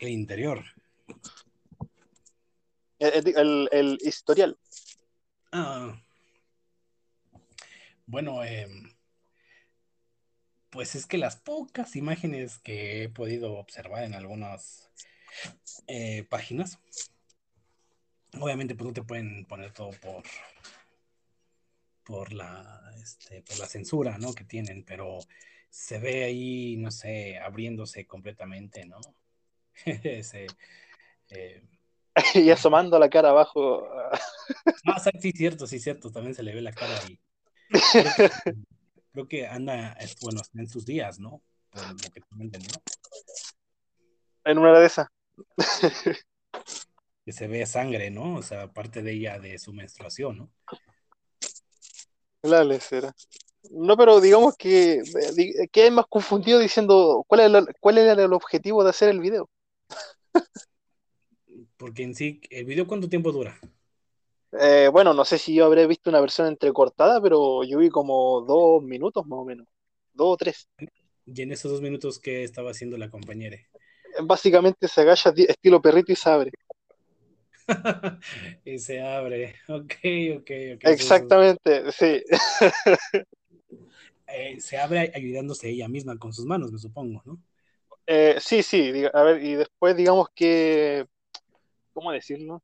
El 0.00 0.10
interior. 0.10 0.62
El, 2.98 3.98
historial. 4.02 4.58
Ah. 5.52 6.00
Bueno, 8.06 8.44
eh, 8.44 8.68
pues 10.70 10.94
es 10.94 11.06
que 11.06 11.18
las 11.18 11.36
pocas 11.36 11.96
imágenes 11.96 12.58
que 12.58 13.04
he 13.04 13.08
podido 13.08 13.54
observar 13.54 14.04
en 14.04 14.14
algunas 14.14 14.90
eh, 15.86 16.24
páginas, 16.28 16.78
obviamente 18.40 18.74
pues 18.74 18.86
no 18.88 18.92
te 18.92 19.02
pueden 19.02 19.44
poner 19.46 19.72
todo 19.72 19.90
por 19.90 20.24
por 22.04 22.32
la 22.32 22.90
este, 22.96 23.42
por 23.42 23.58
la 23.58 23.66
censura 23.66 24.16
¿no? 24.18 24.32
que 24.32 24.44
tienen, 24.44 24.82
pero 24.82 25.18
se 25.70 25.98
ve 25.98 26.24
ahí, 26.24 26.76
no 26.78 26.90
sé, 26.90 27.38
abriéndose 27.38 28.06
completamente, 28.06 28.86
¿no? 28.86 29.00
Ese, 29.84 30.46
eh, 31.30 31.62
y 32.34 32.50
asomando 32.50 32.98
la 32.98 33.08
cara 33.08 33.30
abajo. 33.30 33.86
sea, 35.02 35.12
sí, 35.20 35.32
cierto, 35.32 35.66
sí, 35.66 35.78
cierto, 35.78 36.10
también 36.10 36.34
se 36.34 36.42
le 36.42 36.54
ve 36.54 36.60
la 36.60 36.72
cara 36.72 36.98
ahí. 37.00 37.18
Creo 37.68 38.04
que, 38.16 38.30
creo 39.12 39.28
que 39.28 39.46
anda, 39.46 39.96
bueno, 40.22 40.40
en 40.54 40.68
sus 40.68 40.84
días, 40.84 41.18
¿no? 41.18 41.42
Por 41.70 41.88
lo 41.88 41.96
que. 41.96 42.22
En 44.44 44.58
una 44.58 44.78
de 44.78 44.86
esas. 44.86 45.08
que 47.24 47.32
se 47.32 47.46
ve 47.46 47.66
sangre, 47.66 48.10
¿no? 48.10 48.36
O 48.36 48.42
sea, 48.42 48.72
parte 48.72 49.02
de 49.02 49.12
ella 49.12 49.38
de 49.38 49.58
su 49.58 49.72
menstruación, 49.72 50.38
¿no? 50.38 50.50
La 52.42 52.64
lecera. 52.64 53.12
No, 53.70 53.96
pero 53.96 54.20
digamos 54.20 54.56
que 54.56 55.02
¿qué 55.72 55.90
más 55.90 56.06
confundido 56.08 56.58
diciendo 56.58 57.24
cuál 57.26 57.40
era, 57.40 57.66
cuál 57.80 57.98
era 57.98 58.12
el 58.12 58.32
objetivo 58.32 58.82
de 58.82 58.90
hacer 58.90 59.10
el 59.10 59.20
video. 59.20 59.50
Porque 61.78 62.02
en 62.02 62.14
sí, 62.14 62.40
¿el 62.50 62.66
video 62.66 62.86
cuánto 62.86 63.08
tiempo 63.08 63.32
dura? 63.32 63.58
Eh, 64.52 64.88
bueno, 64.92 65.14
no 65.14 65.24
sé 65.24 65.38
si 65.38 65.54
yo 65.54 65.64
habré 65.64 65.86
visto 65.86 66.10
una 66.10 66.20
versión 66.20 66.48
entrecortada, 66.48 67.20
pero 67.22 67.62
yo 67.64 67.78
vi 67.78 67.88
como 67.88 68.40
dos 68.42 68.82
minutos 68.82 69.24
más 69.26 69.38
o 69.38 69.44
menos. 69.44 69.66
Dos 70.12 70.34
o 70.34 70.36
tres. 70.36 70.68
Y 71.24 71.42
en 71.42 71.52
esos 71.52 71.70
dos 71.70 71.80
minutos, 71.80 72.18
¿qué 72.18 72.42
estaba 72.42 72.72
haciendo 72.72 72.98
la 72.98 73.10
compañera? 73.10 73.56
Básicamente 74.22 74.88
se 74.88 75.02
agacha 75.02 75.32
estilo 75.36 75.80
perrito 75.80 76.12
y 76.12 76.16
se 76.16 76.28
abre. 76.28 76.50
y 78.64 78.78
se 78.78 79.00
abre. 79.00 79.54
Ok, 79.68 79.94
ok, 80.38 80.50
ok. 80.74 80.84
Exactamente, 80.84 81.92
sí. 81.92 82.22
Eh, 84.30 84.60
se 84.60 84.76
abre 84.76 85.10
ayudándose 85.14 85.70
ella 85.70 85.88
misma 85.88 86.18
con 86.18 86.34
sus 86.34 86.44
manos, 86.44 86.70
me 86.70 86.78
supongo, 86.78 87.22
¿no? 87.24 87.40
Eh, 88.06 88.36
sí, 88.40 88.62
sí. 88.62 88.92
A 89.10 89.22
ver, 89.22 89.42
y 89.42 89.54
después 89.54 89.96
digamos 89.96 90.28
que. 90.34 91.06
¿Cómo 91.98 92.12
decirlo? 92.12 92.62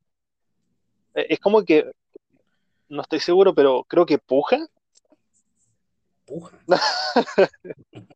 Eh, 1.12 1.26
es 1.30 1.40
como 1.40 1.64
que. 1.64 1.90
No 2.88 3.02
estoy 3.02 3.18
seguro, 3.18 3.52
pero 3.52 3.82
creo 3.82 4.06
que 4.06 4.16
puja. 4.16 4.64
Puja. 6.24 6.56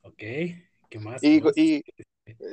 ok, 0.00 0.16
¿qué 0.16 0.98
más? 0.98 1.22
Y, 1.22 1.40
¿Qué 1.40 1.44
más? 1.44 1.58
y, 1.58 1.84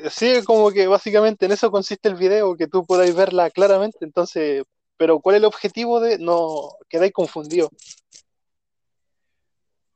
Sí, 0.10 0.44
como 0.44 0.72
que 0.72 0.88
básicamente 0.88 1.46
en 1.46 1.54
eso 1.54 1.72
consiste 1.72 2.10
el 2.10 2.16
video, 2.16 2.58
que 2.58 2.68
tú 2.68 2.86
podáis 2.86 3.16
verla 3.16 3.50
claramente, 3.50 4.00
entonces, 4.02 4.66
pero 4.98 5.22
¿cuál 5.22 5.38
es 5.38 5.40
el 5.40 5.46
objetivo 5.46 6.02
de...? 6.02 6.20
No, 6.20 6.70
quedáis 6.90 7.14
confundido. 7.14 7.70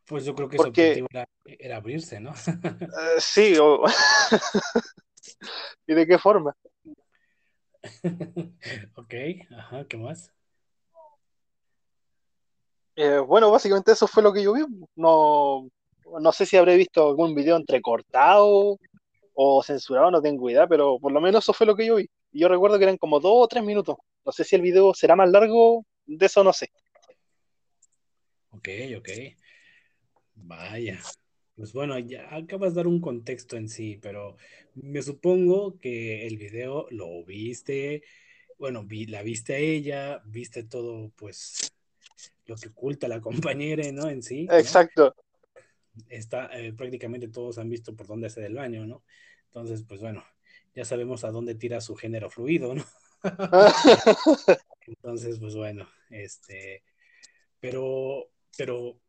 Pues 0.05 0.23
yo 0.23 0.33
creo 0.33 0.47
que 0.47 0.55
Porque, 0.55 0.95
su 0.95 1.03
objetivo 1.03 1.07
era, 1.11 1.27
era 1.43 1.75
abrirse, 1.75 2.21
¿no? 2.21 2.31
uh, 2.31 2.33
sí, 3.19 3.57
o... 3.57 3.83
¿y 5.87 5.93
de 5.93 6.07
qué 6.07 6.17
forma? 6.17 6.55
ok, 8.95 9.13
ajá, 9.57 9.85
¿qué 9.87 9.97
más? 9.97 10.31
Eh, 12.95 13.19
bueno, 13.19 13.51
básicamente 13.51 13.91
eso 13.91 14.07
fue 14.07 14.23
lo 14.23 14.33
que 14.33 14.43
yo 14.43 14.53
vi. 14.53 14.63
No, 14.95 15.69
no 16.19 16.31
sé 16.31 16.45
si 16.45 16.57
habré 16.57 16.75
visto 16.77 17.09
algún 17.09 17.35
video 17.35 17.55
entrecortado 17.55 18.77
o 19.35 19.63
censurado, 19.63 20.09
no 20.09 20.21
tengo 20.21 20.49
idea, 20.49 20.65
pero 20.67 20.97
por 20.99 21.11
lo 21.11 21.21
menos 21.21 21.43
eso 21.43 21.53
fue 21.53 21.67
lo 21.67 21.75
que 21.75 21.85
yo 21.85 21.95
vi. 21.95 22.09
Y 22.31 22.39
yo 22.39 22.47
recuerdo 22.47 22.77
que 22.77 22.85
eran 22.85 22.97
como 22.97 23.19
dos 23.19 23.33
o 23.35 23.47
tres 23.47 23.63
minutos. 23.63 23.97
No 24.25 24.31
sé 24.31 24.43
si 24.43 24.55
el 24.55 24.63
video 24.63 24.93
será 24.93 25.15
más 25.15 25.29
largo, 25.29 25.85
de 26.05 26.25
eso 26.25 26.43
no 26.43 26.53
sé. 26.53 26.69
Ok, 28.49 28.69
ok. 28.97 29.09
Vaya. 30.33 30.99
Pues 31.57 31.73
bueno, 31.73 31.97
ya 31.97 32.35
acabas 32.35 32.73
de 32.73 32.77
dar 32.77 32.87
un 32.87 33.01
contexto 33.01 33.57
en 33.57 33.67
sí, 33.67 33.97
pero 33.99 34.37
me 34.75 35.01
supongo 35.01 35.79
que 35.79 36.27
el 36.27 36.37
video 36.37 36.85
lo 36.91 37.25
viste, 37.25 38.03
bueno, 38.59 38.83
vi, 38.83 39.07
la 39.07 39.23
viste 39.23 39.55
a 39.55 39.57
ella, 39.57 40.21
viste 40.25 40.63
todo, 40.63 41.11
pues, 41.15 41.73
lo 42.45 42.55
que 42.55 42.69
oculta 42.69 43.07
la 43.07 43.21
compañera, 43.55 43.91
¿no? 43.91 44.07
En 44.07 44.21
sí. 44.21 44.47
Exacto. 44.51 45.15
Está, 46.09 46.47
eh, 46.59 46.73
prácticamente 46.73 47.27
todos 47.27 47.57
han 47.57 47.69
visto 47.69 47.95
por 47.95 48.05
dónde 48.05 48.27
hacer 48.27 48.43
el 48.43 48.53
baño, 48.53 48.85
¿no? 48.85 49.03
Entonces, 49.47 49.83
pues 49.83 49.99
bueno, 49.99 50.23
ya 50.75 50.85
sabemos 50.85 51.23
a 51.23 51.31
dónde 51.31 51.55
tira 51.55 51.81
su 51.81 51.95
género 51.95 52.29
fluido, 52.29 52.75
¿no? 52.75 52.85
Entonces, 54.81 55.39
pues 55.39 55.55
bueno, 55.55 55.89
este, 56.11 56.83
pero, 57.59 58.29
pero, 58.55 58.99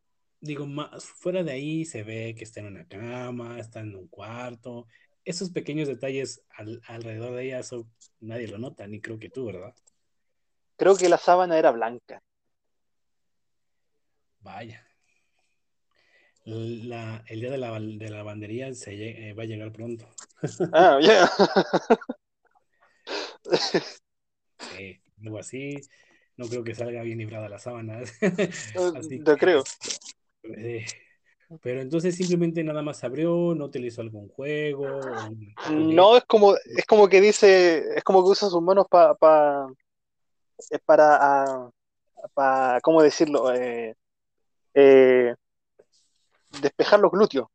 digo, 0.41 0.65
más 0.65 1.05
fuera 1.05 1.43
de 1.43 1.51
ahí 1.51 1.85
se 1.85 2.03
ve 2.03 2.35
que 2.37 2.43
está 2.43 2.59
en 2.59 2.67
una 2.67 2.87
cama, 2.87 3.59
está 3.59 3.81
en 3.81 3.95
un 3.95 4.07
cuarto. 4.07 4.87
Esos 5.25 5.49
pequeños 5.49 5.87
detalles 5.87 6.41
al, 6.49 6.81
alrededor 6.87 7.35
de 7.35 7.45
ella, 7.45 7.59
eso 7.59 7.87
nadie 8.19 8.47
lo 8.47 8.57
nota, 8.57 8.87
ni 8.87 9.01
creo 9.01 9.19
que 9.19 9.29
tú, 9.29 9.45
¿verdad? 9.45 9.75
Creo 10.77 10.95
que 10.95 11.09
la 11.09 11.17
sábana 11.17 11.57
era 11.57 11.71
blanca. 11.71 12.21
Vaya, 14.41 14.89
la, 16.45 17.23
el 17.27 17.41
día 17.41 17.51
de 17.51 17.57
la, 17.57 17.79
de 17.79 18.09
la 18.09 18.17
lavandería 18.17 18.73
se, 18.73 19.29
eh, 19.29 19.33
va 19.33 19.43
a 19.43 19.45
llegar 19.45 19.71
pronto. 19.71 20.07
Ah, 20.73 20.99
ya. 21.01 21.07
Yeah. 21.07 21.29
sí, 24.59 25.01
algo 25.23 25.39
así. 25.39 25.81
No 26.37 26.47
creo 26.47 26.63
que 26.63 26.73
salga 26.73 27.01
bien 27.03 27.17
librada 27.17 27.49
la 27.49 27.59
sábana. 27.59 27.99
así 28.95 29.19
Te 29.19 29.37
creo. 29.37 29.63
Eh, 30.57 30.85
pero 31.61 31.81
entonces 31.81 32.15
simplemente 32.15 32.63
nada 32.63 32.81
más 32.81 33.03
abrió, 33.03 33.55
no 33.55 33.65
utilizó 33.65 34.01
algún 34.01 34.29
juego. 34.29 34.99
No, 35.71 36.17
es 36.17 36.25
como, 36.25 36.55
es 36.55 36.85
como 36.85 37.07
que 37.07 37.21
dice, 37.21 37.83
es 37.95 38.03
como 38.03 38.23
que 38.23 38.29
usa 38.29 38.49
sus 38.49 38.61
manos 38.61 38.85
para 38.89 39.15
pa, 39.15 39.67
es 40.69 40.79
para, 40.85 41.69
para, 42.33 42.79
¿cómo 42.81 43.01
decirlo? 43.01 43.51
Eh, 43.53 43.95
eh, 44.75 45.33
despejar 46.61 46.99
los 46.99 47.11
glúteos. 47.11 47.47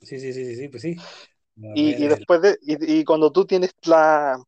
Sí, 0.00 0.18
sí, 0.18 0.32
sí, 0.32 0.56
sí, 0.56 0.68
pues 0.68 0.82
sí. 0.82 0.96
Y, 1.74 2.04
y, 2.04 2.08
después 2.08 2.40
de, 2.40 2.58
y, 2.62 3.00
y, 3.00 3.04
cuando 3.04 3.30
tú 3.30 3.44
tienes 3.44 3.74
la 3.82 4.42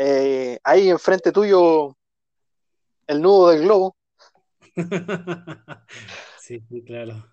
eh, 0.00 0.60
ahí 0.62 0.90
enfrente 0.90 1.32
tuyo 1.32 1.96
el 3.08 3.20
nudo 3.20 3.50
del 3.50 3.62
globo. 3.62 3.96
sí, 6.40 6.62
sí, 6.68 6.84
claro. 6.84 7.26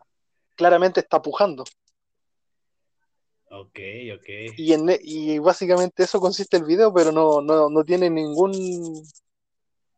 Claramente 0.55 1.01
está 1.01 1.21
pujando. 1.21 1.63
Ok, 3.49 3.79
ok. 4.15 4.29
Y, 4.58 4.73
en, 4.73 4.89
y 5.01 5.39
básicamente 5.39 6.03
eso 6.03 6.19
consiste 6.19 6.58
el 6.58 6.65
video, 6.65 6.93
pero 6.93 7.12
no, 7.12 7.41
no, 7.41 7.69
no 7.69 7.84
tiene 7.84 8.10
ningún. 8.10 8.51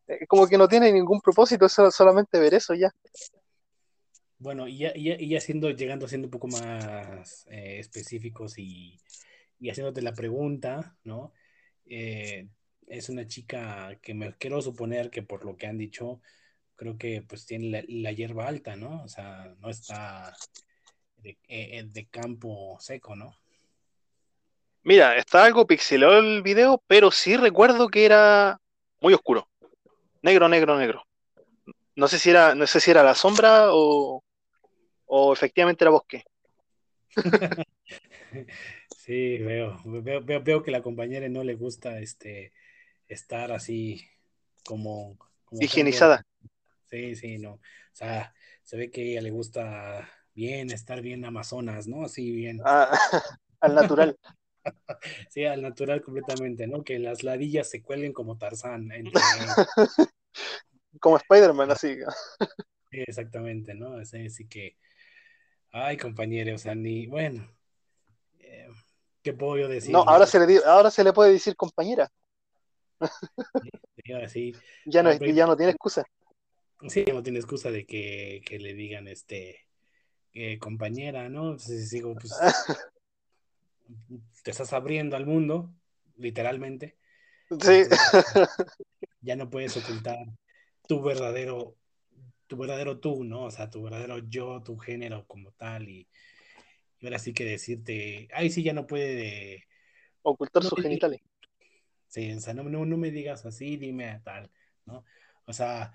Eh, 0.06 0.26
como 0.26 0.46
que 0.46 0.58
no 0.58 0.68
tiene 0.68 0.92
ningún 0.92 1.20
propósito, 1.20 1.66
es 1.66 1.72
solamente 1.72 2.38
ver 2.38 2.54
eso 2.54 2.74
ya. 2.74 2.92
Bueno, 4.38 4.68
y 4.68 4.78
ya, 4.78 4.92
y 4.94 5.28
ya, 5.28 5.40
siendo, 5.40 5.70
llegando 5.70 6.06
siendo 6.06 6.26
un 6.26 6.30
poco 6.30 6.46
más 6.46 7.46
eh, 7.50 7.78
específicos 7.80 8.56
y, 8.58 8.96
y, 9.58 9.70
haciéndote 9.70 10.00
la 10.00 10.12
pregunta, 10.12 10.96
¿no? 11.02 11.32
Eh, 11.86 12.48
es 12.86 13.08
una 13.08 13.26
chica 13.26 13.98
que 14.00 14.14
me 14.14 14.34
quiero 14.36 14.62
suponer 14.62 15.10
que 15.10 15.22
por 15.22 15.44
lo 15.44 15.56
que 15.56 15.66
han 15.66 15.78
dicho, 15.78 16.20
creo 16.78 16.96
que 16.96 17.22
pues 17.28 17.44
tiene 17.44 17.84
la, 17.88 18.12
hierba 18.12 18.46
alta, 18.46 18.76
¿no? 18.76 19.02
O 19.02 19.08
sea, 19.08 19.52
no 19.58 19.68
está 19.68 20.32
de, 21.16 21.36
eh, 21.48 21.84
de, 21.84 22.06
campo 22.06 22.78
seco, 22.78 23.16
¿no? 23.16 23.36
Mira, 24.84 25.16
está 25.16 25.44
algo 25.44 25.66
pixelado 25.66 26.20
el 26.20 26.42
video, 26.42 26.82
pero 26.86 27.10
sí 27.10 27.36
recuerdo 27.36 27.88
que 27.88 28.04
era 28.04 28.60
muy 29.00 29.12
oscuro. 29.12 29.48
Negro, 30.22 30.48
negro, 30.48 30.78
negro. 30.78 31.04
No 31.96 32.06
sé 32.06 32.20
si 32.20 32.30
era, 32.30 32.54
no 32.54 32.64
sé 32.66 32.78
si 32.78 32.92
era 32.92 33.02
la 33.02 33.16
sombra 33.16 33.72
o, 33.72 34.22
o 35.06 35.32
efectivamente 35.32 35.82
era 35.82 35.90
bosque. 35.90 36.24
sí, 38.96 39.38
veo, 39.38 39.80
veo, 39.84 40.22
veo, 40.42 40.62
que 40.62 40.70
la 40.70 40.82
compañera 40.82 41.28
no 41.28 41.42
le 41.42 41.54
gusta 41.54 41.98
este 41.98 42.52
estar 43.08 43.50
así 43.50 44.08
como, 44.64 45.18
higienizada. 45.50 46.24
Sí, 46.90 47.16
sí, 47.16 47.38
no. 47.38 47.52
O 47.52 47.60
sea, 47.92 48.34
se 48.62 48.76
ve 48.76 48.90
que 48.90 49.00
a 49.00 49.04
ella 49.04 49.22
le 49.22 49.30
gusta 49.30 50.08
bien 50.34 50.70
estar 50.70 51.00
bien 51.00 51.24
Amazonas, 51.24 51.86
¿no? 51.86 52.04
Así 52.04 52.30
bien. 52.30 52.60
Ah, 52.64 52.90
al 53.60 53.74
natural. 53.74 54.18
sí, 55.30 55.44
al 55.44 55.62
natural 55.62 56.02
completamente, 56.02 56.66
¿no? 56.66 56.82
Que 56.82 56.98
las 56.98 57.22
ladillas 57.22 57.68
se 57.68 57.82
cuelguen 57.82 58.12
como 58.12 58.38
Tarzán. 58.38 58.88
como 61.00 61.16
Spider-Man, 61.16 61.70
así. 61.70 61.96
sí, 62.90 63.00
exactamente, 63.06 63.74
¿no? 63.74 63.96
Así 63.98 64.46
que 64.48 64.76
Ay, 65.70 65.96
compañero, 65.96 66.54
o 66.54 66.58
sea, 66.58 66.74
ni, 66.74 67.06
bueno, 67.06 67.46
eh, 68.38 68.68
¿qué 69.22 69.34
puedo 69.34 69.58
yo 69.58 69.68
decir? 69.68 69.92
No, 69.92 70.00
ahora 70.00 70.26
se 70.26 70.44
le, 70.44 70.64
ahora 70.64 70.90
se 70.90 71.04
le 71.04 71.12
puede 71.12 71.32
decir 71.32 71.54
compañera. 71.56 72.10
Sí, 74.28 74.54
ya, 74.86 75.02
no, 75.02 75.12
ya 75.12 75.46
no 75.46 75.56
tiene 75.56 75.72
excusa. 75.72 76.04
Sí, 76.86 77.04
no 77.12 77.22
tiene 77.22 77.38
excusa 77.38 77.70
de 77.70 77.86
que, 77.86 78.42
que 78.46 78.58
le 78.58 78.74
digan, 78.74 79.08
este, 79.08 79.66
eh, 80.32 80.58
compañera, 80.58 81.28
¿no? 81.28 81.50
Entonces 81.50 81.90
digo, 81.90 82.14
pues, 82.14 82.32
te 84.42 84.50
estás 84.50 84.72
abriendo 84.72 85.16
al 85.16 85.26
mundo, 85.26 85.72
literalmente. 86.16 86.96
Sí. 87.60 87.82
ya 89.20 89.36
no 89.36 89.50
puedes 89.50 89.76
ocultar 89.76 90.18
tu 90.86 91.02
verdadero 91.02 91.78
tu 92.48 92.56
verdadero 92.56 92.98
tú, 92.98 93.22
¿no? 93.22 93.44
O 93.44 93.50
sea, 93.50 93.70
tu 93.70 93.82
verdadero 93.82 94.18
yo, 94.18 94.60
tu 94.62 94.76
género 94.76 95.24
como 95.26 95.52
tal. 95.52 95.88
Y, 95.88 96.08
ahora 97.02 97.20
sí 97.20 97.32
que 97.32 97.44
decirte, 97.44 98.28
ay, 98.32 98.50
sí, 98.50 98.64
ya 98.64 98.72
no 98.72 98.86
puede... 98.86 99.68
Ocultar 100.22 100.64
sus 100.64 100.82
genitales. 100.82 101.20
Sí, 102.08 102.32
o 102.32 102.40
sea, 102.40 102.54
no, 102.54 102.64
no, 102.64 102.96
me 102.96 103.10
digas 103.10 103.46
así, 103.46 103.76
dime 103.76 104.20
tal, 104.24 104.50
¿no? 104.86 105.04
O 105.44 105.52
sea, 105.52 105.92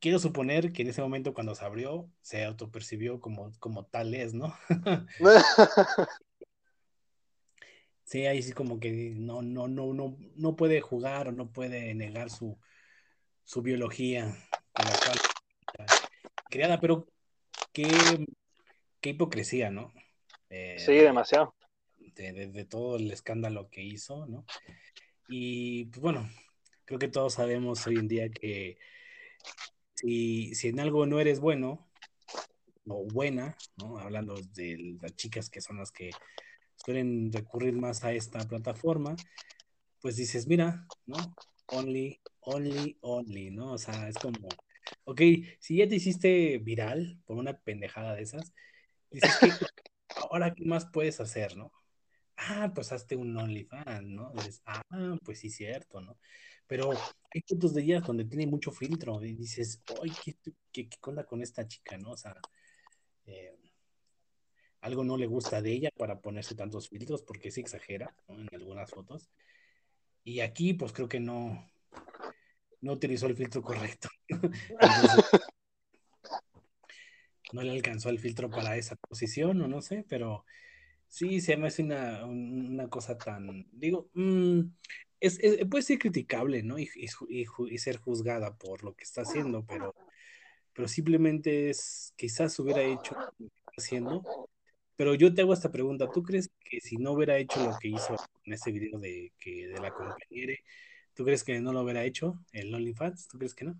quiero 0.00 0.18
suponer 0.18 0.72
que 0.72 0.82
en 0.82 0.88
ese 0.88 1.02
momento 1.02 1.34
cuando 1.34 1.54
se 1.54 1.64
abrió, 1.64 2.08
se 2.20 2.44
autopercibió 2.44 3.20
como, 3.20 3.52
como 3.58 3.84
tal 3.86 4.14
es, 4.14 4.34
¿no? 4.34 4.56
sí, 8.04 8.26
ahí 8.26 8.42
sí 8.42 8.52
como 8.52 8.80
que 8.80 9.12
no, 9.16 9.42
no, 9.42 9.68
no, 9.68 9.92
no, 9.92 10.16
no 10.36 10.56
puede 10.56 10.80
jugar 10.80 11.28
o 11.28 11.32
no 11.32 11.52
puede 11.52 11.94
negar 11.94 12.30
su, 12.30 12.58
su 13.44 13.62
biología, 13.62 14.36
con 14.72 14.86
la 14.86 14.92
cual 15.04 15.18
creada, 16.50 16.80
pero 16.80 17.06
qué, 17.72 17.88
qué 19.00 19.10
hipocresía, 19.10 19.70
¿no? 19.70 19.92
Eh, 20.50 20.76
sí, 20.78 20.94
demasiado. 20.94 21.54
De, 22.16 22.66
todo 22.66 22.96
el 22.96 23.10
escándalo 23.10 23.70
que 23.70 23.82
hizo, 23.82 24.26
¿no? 24.26 24.44
Y 25.28 25.86
pues 25.86 26.00
bueno, 26.00 26.28
creo 26.84 26.98
que 26.98 27.08
todos 27.08 27.34
sabemos 27.34 27.86
hoy 27.86 27.96
en 27.96 28.08
día 28.08 28.28
que 28.28 28.76
si, 29.94 30.54
si 30.54 30.68
en 30.68 30.80
algo 30.80 31.06
no 31.06 31.20
eres 31.20 31.40
bueno 31.40 31.88
o 32.86 33.06
buena, 33.06 33.56
¿no? 33.76 33.98
Hablando 33.98 34.34
de 34.54 34.96
las 35.00 35.14
chicas 35.16 35.50
que 35.50 35.60
son 35.60 35.78
las 35.78 35.92
que 35.92 36.10
suelen 36.76 37.32
recurrir 37.32 37.74
más 37.74 38.04
a 38.04 38.12
esta 38.12 38.40
plataforma, 38.48 39.16
pues 40.00 40.16
dices, 40.16 40.46
mira, 40.46 40.86
¿no? 41.06 41.16
Only, 41.66 42.20
only, 42.40 42.96
only, 43.00 43.50
¿no? 43.50 43.72
O 43.72 43.78
sea, 43.78 44.08
es 44.08 44.16
como, 44.16 44.48
Ok, 45.04 45.20
si 45.58 45.76
ya 45.78 45.88
te 45.88 45.96
hiciste 45.96 46.58
viral 46.58 47.18
por 47.26 47.36
una 47.36 47.58
pendejada 47.58 48.14
de 48.14 48.22
esas, 48.22 48.52
dices 49.10 49.30
que 49.40 49.50
ahora 50.30 50.54
qué 50.54 50.64
más 50.64 50.86
puedes 50.86 51.20
hacer, 51.20 51.56
¿no? 51.56 51.72
Ah, 52.36 52.72
pues 52.74 52.92
hazte 52.92 53.16
un 53.16 53.36
OnlyFans, 53.36 54.08
¿no? 54.08 54.32
Dices, 54.34 54.62
ah, 54.66 54.82
pues 55.24 55.40
sí, 55.40 55.50
cierto, 55.50 56.00
¿no? 56.00 56.18
Pero 56.70 56.92
hay 56.92 57.42
fotos 57.48 57.74
de 57.74 57.82
ella 57.82 58.00
donde 58.00 58.24
tiene 58.24 58.46
mucho 58.46 58.70
filtro 58.70 59.20
y 59.24 59.34
dices, 59.34 59.82
ay, 60.00 60.12
¿qué, 60.24 60.36
qué, 60.70 60.88
qué 60.88 60.98
onda 61.02 61.24
con 61.24 61.42
esta 61.42 61.66
chica, 61.66 61.98
¿no? 61.98 62.12
O 62.12 62.16
sea, 62.16 62.36
eh, 63.26 63.58
algo 64.80 65.02
no 65.02 65.16
le 65.16 65.26
gusta 65.26 65.60
de 65.60 65.72
ella 65.72 65.90
para 65.98 66.20
ponerse 66.20 66.54
tantos 66.54 66.88
filtros 66.88 67.24
porque 67.24 67.50
se 67.50 67.60
exagera 67.60 68.14
¿no? 68.28 68.38
en 68.38 68.48
algunas 68.52 68.88
fotos. 68.88 69.28
Y 70.22 70.38
aquí, 70.38 70.72
pues 70.74 70.92
creo 70.92 71.08
que 71.08 71.18
no, 71.18 71.68
no 72.82 72.92
utilizó 72.92 73.26
el 73.26 73.34
filtro 73.34 73.62
correcto. 73.62 74.08
no 77.52 77.62
le 77.62 77.72
alcanzó 77.72 78.10
el 78.10 78.20
filtro 78.20 78.48
para 78.48 78.76
esa 78.76 78.94
posición 78.94 79.60
o 79.60 79.66
no 79.66 79.82
sé, 79.82 80.04
pero 80.08 80.44
sí 81.08 81.40
se 81.40 81.56
me 81.56 81.66
hace 81.66 81.82
una, 81.82 82.24
una 82.26 82.86
cosa 82.88 83.18
tan, 83.18 83.66
digo, 83.72 84.08
mm, 84.14 84.60
es, 85.20 85.38
puede 85.68 85.82
ser 85.82 85.98
criticable, 85.98 86.62
¿no? 86.62 86.78
Y, 86.78 86.88
y, 87.28 87.78
ser 87.78 87.98
juzgada 87.98 88.56
por 88.56 88.82
lo 88.82 88.94
que 88.94 89.04
está 89.04 89.22
haciendo, 89.22 89.64
pero, 89.66 89.94
pero 90.72 90.88
simplemente 90.88 91.70
es, 91.70 92.12
quizás 92.16 92.58
hubiera 92.58 92.82
hecho 92.82 93.14
lo 93.38 93.48
que 93.48 93.56
está 93.58 93.72
haciendo. 93.76 94.22
Pero 94.96 95.14
yo 95.14 95.32
te 95.32 95.42
hago 95.42 95.54
esta 95.54 95.70
pregunta, 95.70 96.10
¿tú 96.12 96.22
crees 96.22 96.50
que 96.60 96.80
si 96.80 96.96
no 96.96 97.12
hubiera 97.12 97.38
hecho 97.38 97.64
lo 97.64 97.76
que 97.78 97.88
hizo 97.88 98.16
en 98.44 98.52
ese 98.52 98.70
video 98.70 98.98
de, 98.98 99.32
que, 99.38 99.68
de 99.68 99.80
la 99.80 99.90
compañera, 99.92 100.54
¿Tú 101.14 101.24
crees 101.24 101.44
que 101.44 101.60
no 101.60 101.72
lo 101.72 101.82
hubiera 101.82 102.04
hecho 102.04 102.42
el 102.52 102.74
OnlyFans? 102.74 103.28
¿Tú 103.28 103.36
crees 103.36 103.54
que 103.54 103.66
no? 103.66 103.78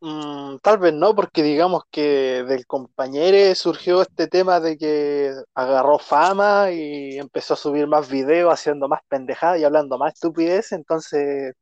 Mm, 0.00 0.58
tal 0.62 0.78
vez 0.78 0.92
no, 0.92 1.14
porque 1.14 1.42
digamos 1.42 1.84
que 1.90 2.44
del 2.44 2.66
compañero 2.66 3.54
surgió 3.54 4.02
este 4.02 4.28
tema 4.28 4.60
de 4.60 4.76
que 4.76 5.32
agarró 5.54 5.98
fama 5.98 6.70
y 6.70 7.16
empezó 7.18 7.54
a 7.54 7.56
subir 7.56 7.86
más 7.86 8.10
videos 8.10 8.52
haciendo 8.52 8.88
más 8.88 9.00
pendejadas 9.08 9.58
y 9.60 9.64
hablando 9.64 9.96
más 9.98 10.14
estupidez. 10.14 10.72
Entonces, 10.72 11.54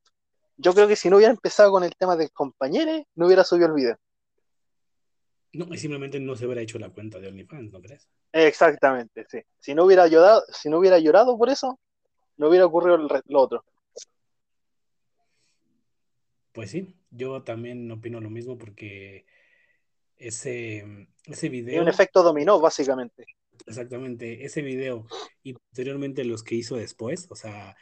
yo 0.57 0.75
creo 0.75 0.89
que 0.89 0.97
si 0.97 1.11
no 1.11 1.17
hubiera 1.17 1.33
empezado 1.33 1.71
con 1.71 1.85
el 1.85 1.95
tema 1.97 2.17
del 2.17 2.31
compañero, 2.33 3.05
no 3.15 3.27
hubiera 3.27 3.45
subido 3.45 3.69
el 3.69 3.75
video. 3.75 3.97
No, 5.53 5.73
y 5.73 5.79
simplemente 5.79 6.19
no 6.19 6.35
se 6.35 6.47
hubiera 6.47 6.63
hecho 6.63 6.81
la 6.81 6.91
cuenta 6.91 7.21
de 7.21 7.29
OnlyFans, 7.29 7.73
¿no 7.73 7.81
crees? 7.81 8.09
Exactamente, 8.33 9.25
sí. 9.29 9.41
Si 9.61 9.73
no 9.73 9.85
hubiera 9.85 10.09
llorado, 10.09 10.43
si 10.53 10.69
no 10.69 10.79
hubiera 10.79 10.99
llorado 10.99 11.39
por 11.39 11.49
eso, 11.49 11.79
no 12.37 12.49
hubiera 12.49 12.67
ocurrido 12.67 12.99
lo 12.99 13.41
otro. 13.41 13.65
Pues 16.53 16.71
sí, 16.71 16.97
yo 17.15 17.43
también 17.43 17.91
opino 17.91 18.21
lo 18.21 18.31
mismo 18.31 18.59
porque 18.59 19.27
ese, 20.17 21.09
ese 21.25 21.49
video... 21.49 21.83
un 21.83 21.89
efecto 21.89 22.23
dominó, 22.23 22.61
básicamente. 22.61 23.27
Exactamente, 23.67 24.45
ese 24.45 24.63
video 24.63 25.07
y 25.43 25.55
posteriormente 25.55 26.25
los 26.25 26.43
que 26.43 26.57
hizo 26.57 26.77
después, 26.77 27.27
o 27.31 27.37
sea, 27.37 27.77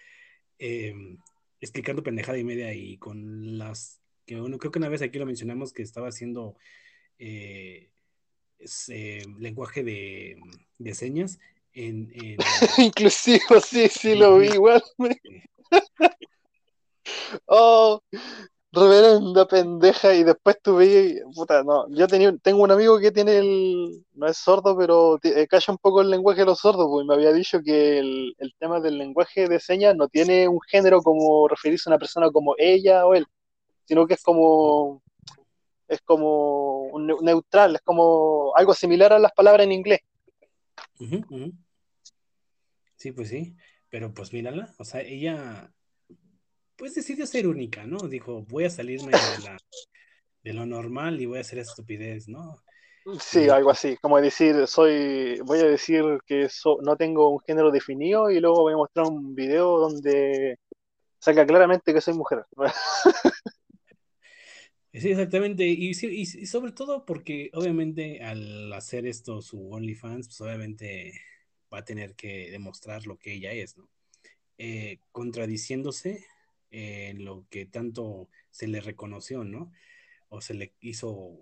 em, 0.58 1.18
explicando 1.60 2.02
pendejada 2.02 2.38
y 2.38 2.44
media 2.44 2.72
y 2.74 2.98
con 2.98 3.58
las... 3.58 4.00
que 4.26 4.38
bueno, 4.38 4.58
creo 4.58 4.70
que 4.70 4.78
una 4.78 4.88
vez 4.88 5.02
aquí 5.02 5.18
lo 5.18 5.26
mencionamos 5.26 5.72
que 5.72 5.82
estaba 5.82 6.08
haciendo 6.08 6.56
eh, 7.18 7.90
ese 8.58 9.22
lenguaje 9.38 9.82
de, 9.82 10.94
señas 10.94 11.38
en... 11.72 12.12
Inclusive, 12.78 13.40
sí, 13.64 13.88
sí, 13.88 14.14
lo 14.14 14.38
vi 14.38 14.48
igual. 14.48 14.82
oh, 17.46 18.02
reverenda 18.72 19.46
pendeja 19.46 20.14
y 20.14 20.24
después 20.24 20.56
tuve, 20.62 21.22
puta, 21.34 21.62
no, 21.62 21.86
yo 21.90 22.06
tenía, 22.06 22.34
tengo 22.38 22.62
un 22.62 22.70
amigo 22.70 22.98
que 22.98 23.12
tiene 23.12 23.36
el, 23.36 24.04
no 24.14 24.26
es 24.26 24.38
sordo, 24.38 24.76
pero 24.76 25.18
eh, 25.22 25.46
calla 25.46 25.72
un 25.72 25.78
poco 25.78 26.00
el 26.00 26.08
lenguaje 26.08 26.40
de 26.40 26.46
los 26.46 26.60
sordos, 26.60 26.88
pues 26.90 27.06
me 27.06 27.14
había 27.14 27.32
dicho 27.32 27.60
que 27.62 27.98
el, 27.98 28.54
tema 28.58 28.80
del 28.80 28.96
lenguaje 28.96 29.46
de 29.46 29.60
señas 29.60 29.94
no 29.94 30.08
tiene 30.08 30.48
un 30.48 30.60
género 30.60 31.02
como 31.02 31.48
referirse 31.48 31.88
a 31.88 31.92
una 31.92 31.98
persona 31.98 32.30
como 32.30 32.54
ella 32.56 33.06
o 33.06 33.14
él, 33.14 33.26
sino 33.84 34.06
que 34.06 34.14
es 34.14 34.22
como, 34.22 35.02
es 35.88 36.00
como 36.00 36.84
un 36.84 37.06
neutral, 37.20 37.74
es 37.76 37.82
como 37.82 38.54
algo 38.56 38.72
similar 38.72 39.12
a 39.12 39.18
las 39.18 39.32
palabras 39.32 39.64
en 39.64 39.72
inglés. 39.72 40.00
Sí, 42.96 43.12
pues 43.12 43.28
sí, 43.28 43.54
pero 43.90 44.14
pues 44.14 44.32
mírala, 44.32 44.72
o 44.78 44.84
sea, 44.84 45.02
ella 45.02 45.70
pues 46.76 46.94
decidió 46.94 47.26
ser 47.26 47.46
única, 47.46 47.86
¿no? 47.86 47.98
Dijo, 48.08 48.42
voy 48.48 48.64
a 48.64 48.70
salirme 48.70 49.12
de, 49.12 49.44
la, 49.44 49.56
de 50.42 50.52
lo 50.52 50.66
normal 50.66 51.20
y 51.20 51.26
voy 51.26 51.38
a 51.38 51.42
hacer 51.42 51.58
estupidez, 51.58 52.28
¿no? 52.28 52.62
Sí, 53.20 53.48
algo 53.48 53.70
así, 53.70 53.96
como 53.96 54.20
decir, 54.20 54.66
soy, 54.68 55.40
voy 55.40 55.58
a 55.58 55.64
decir 55.64 56.04
que 56.24 56.48
no 56.82 56.96
tengo 56.96 57.30
un 57.30 57.40
género 57.40 57.72
definido 57.72 58.30
y 58.30 58.38
luego 58.38 58.62
voy 58.62 58.74
a 58.74 58.76
mostrar 58.76 59.06
un 59.06 59.34
video 59.34 59.78
donde 59.78 60.56
saca 61.18 61.44
claramente 61.44 61.92
que 61.92 62.00
soy 62.00 62.14
mujer. 62.14 62.44
Sí, 64.94 65.10
exactamente, 65.10 65.66
y, 65.66 65.92
y, 65.92 66.24
sobre 66.46 66.72
todo 66.72 67.06
porque 67.06 67.50
obviamente 67.54 68.22
al 68.22 68.70
hacer 68.74 69.06
esto 69.06 69.40
su 69.40 69.72
OnlyFans, 69.72 70.26
pues 70.26 70.40
obviamente 70.42 71.14
va 71.72 71.78
a 71.78 71.84
tener 71.86 72.14
que 72.14 72.50
demostrar 72.50 73.06
lo 73.06 73.16
que 73.16 73.32
ella 73.32 73.52
es, 73.52 73.78
¿no? 73.78 73.88
Eh, 74.58 74.98
contradiciéndose 75.10 76.26
en 76.72 77.24
lo 77.24 77.46
que 77.50 77.66
tanto 77.66 78.28
se 78.50 78.66
le 78.66 78.80
reconoció, 78.80 79.44
¿no? 79.44 79.70
O 80.28 80.40
se 80.40 80.54
le 80.54 80.74
hizo 80.80 81.38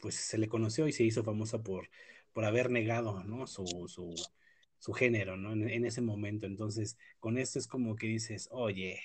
pues 0.00 0.14
se 0.16 0.38
le 0.38 0.48
conoció 0.48 0.88
y 0.88 0.92
se 0.92 1.04
hizo 1.04 1.22
famosa 1.22 1.62
por, 1.62 1.88
por 2.32 2.44
haber 2.44 2.70
negado, 2.70 3.22
¿no? 3.24 3.46
Su, 3.46 3.64
su, 3.88 4.14
su 4.78 4.92
género, 4.92 5.36
¿no? 5.36 5.52
En, 5.52 5.84
ese 5.84 6.00
momento. 6.00 6.46
Entonces, 6.46 6.96
con 7.20 7.38
esto 7.38 7.58
es 7.58 7.66
como 7.66 7.96
que 7.96 8.06
dices, 8.06 8.48
oye, 8.50 9.00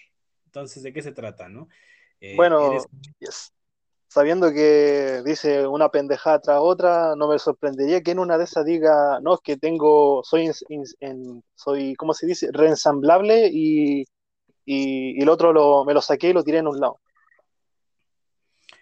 entonces, 0.46 0.84
¿de 0.84 0.94
qué 0.94 1.02
se 1.02 1.12
trata, 1.12 1.50
no? 1.50 1.68
Eh, 2.22 2.36
bueno, 2.36 2.78
sabiendo 4.08 4.52
que 4.52 5.22
dice 5.26 5.68
una 5.68 5.90
pendejada 5.90 6.40
tras 6.40 6.60
otra, 6.62 7.16
no 7.16 7.28
me 7.28 7.38
sorprendería 7.40 8.02
que 8.02 8.12
en 8.12 8.20
una 8.20 8.38
de 8.38 8.46
esas 8.46 8.66
diga, 8.66 9.20
no, 9.22 9.34
es 9.36 9.42
que 9.42 9.58
tengo, 9.58 10.24
soy, 10.24 10.50
en, 11.02 11.44
soy 11.56 11.96
¿cómo 11.96 12.14
se 12.14 12.26
dice? 12.26 12.50
Reensamblable 12.52 13.50
y, 13.52 14.06
y, 14.66 15.22
el 15.22 15.30
otro 15.30 15.54
lo, 15.54 15.86
me 15.86 15.94
lo 15.94 16.02
saqué 16.02 16.30
y 16.30 16.34
lo 16.34 16.44
tiré 16.44 16.60
en 16.60 16.68
un 16.68 16.80
lado. 16.80 17.00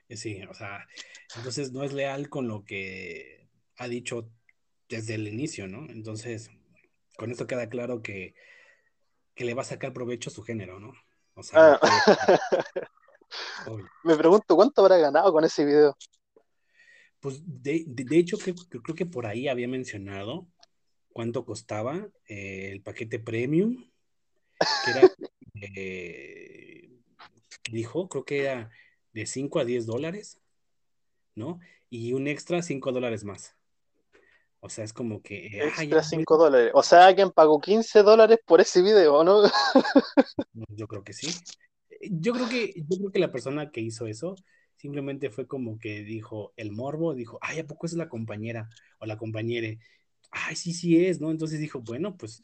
Sí, 0.09 0.41
o 0.43 0.53
sea, 0.53 0.87
entonces 1.35 1.71
no 1.71 1.83
es 1.83 1.93
leal 1.93 2.29
con 2.29 2.47
lo 2.47 2.63
que 2.63 3.47
ha 3.77 3.87
dicho 3.87 4.29
desde 4.87 5.15
el 5.15 5.27
inicio, 5.27 5.67
¿no? 5.67 5.89
Entonces, 5.89 6.51
con 7.17 7.31
esto 7.31 7.47
queda 7.47 7.69
claro 7.69 8.01
que, 8.01 8.35
le 9.35 9.53
va 9.53 9.63
a 9.63 9.65
sacar 9.65 9.93
provecho 9.93 10.29
a 10.29 10.33
su 10.33 10.43
género, 10.43 10.79
¿no? 10.79 10.93
O 11.33 11.43
sea, 11.43 11.79
ah. 11.81 12.39
me 14.03 14.15
pregunto 14.15 14.55
cuánto 14.55 14.81
habrá 14.81 14.97
ganado 14.97 15.33
con 15.33 15.43
ese 15.43 15.65
video. 15.65 15.97
Pues 17.19 17.41
de, 17.45 17.85
hecho, 18.11 18.37
que, 18.37 18.53
creo 18.53 18.95
que 18.95 19.05
por 19.05 19.25
ahí 19.25 19.47
había 19.47 19.67
mencionado 19.67 20.47
cuánto 21.11 21.45
costaba 21.45 22.07
eh, 22.27 22.69
el 22.71 22.81
paquete 22.83 23.17
premium, 23.19 23.89
que 24.85 24.91
era, 24.91 25.01
eh, 25.75 26.89
dijo, 27.71 28.09
creo 28.09 28.25
que 28.25 28.41
era 28.41 28.69
de 29.13 29.25
5 29.25 29.59
a 29.59 29.65
10 29.65 29.85
dólares. 29.85 30.43
¿no? 31.35 31.59
Y 31.89 32.13
un 32.13 32.27
extra 32.27 32.61
5 32.61 32.91
dólares 32.91 33.23
más. 33.23 33.55
O 34.59 34.69
sea, 34.69 34.83
es 34.83 34.93
como 34.93 35.21
que... 35.21 35.47
Eh, 35.47 35.67
extra 35.67 36.03
5 36.03 36.37
dólares. 36.37 36.71
O 36.73 36.83
sea, 36.83 37.07
alguien 37.07 37.31
pagó 37.31 37.59
15 37.59 38.01
dólares 38.03 38.39
por 38.45 38.61
ese 38.61 38.81
video, 38.81 39.23
¿no? 39.23 39.43
Yo 40.69 40.87
creo 40.87 41.03
que 41.03 41.13
sí. 41.13 41.27
Yo 42.09 42.33
creo 42.33 42.47
que, 42.47 42.73
yo 42.75 42.97
creo 42.97 43.11
que 43.11 43.19
la 43.19 43.31
persona 43.31 43.71
que 43.71 43.81
hizo 43.81 44.07
eso 44.07 44.35
simplemente 44.75 45.29
fue 45.29 45.47
como 45.47 45.77
que 45.79 46.03
dijo 46.03 46.53
el 46.57 46.71
morbo, 46.71 47.13
dijo, 47.13 47.37
ay, 47.41 47.59
¿a 47.59 47.67
poco 47.67 47.85
es 47.85 47.93
la 47.93 48.09
compañera 48.09 48.69
o 48.99 49.05
la 49.05 49.17
compañere? 49.17 49.79
Ay, 50.31 50.55
sí, 50.55 50.73
sí 50.73 51.05
es, 51.05 51.21
¿no? 51.21 51.31
Entonces 51.31 51.59
dijo, 51.59 51.81
bueno, 51.81 52.17
pues 52.17 52.41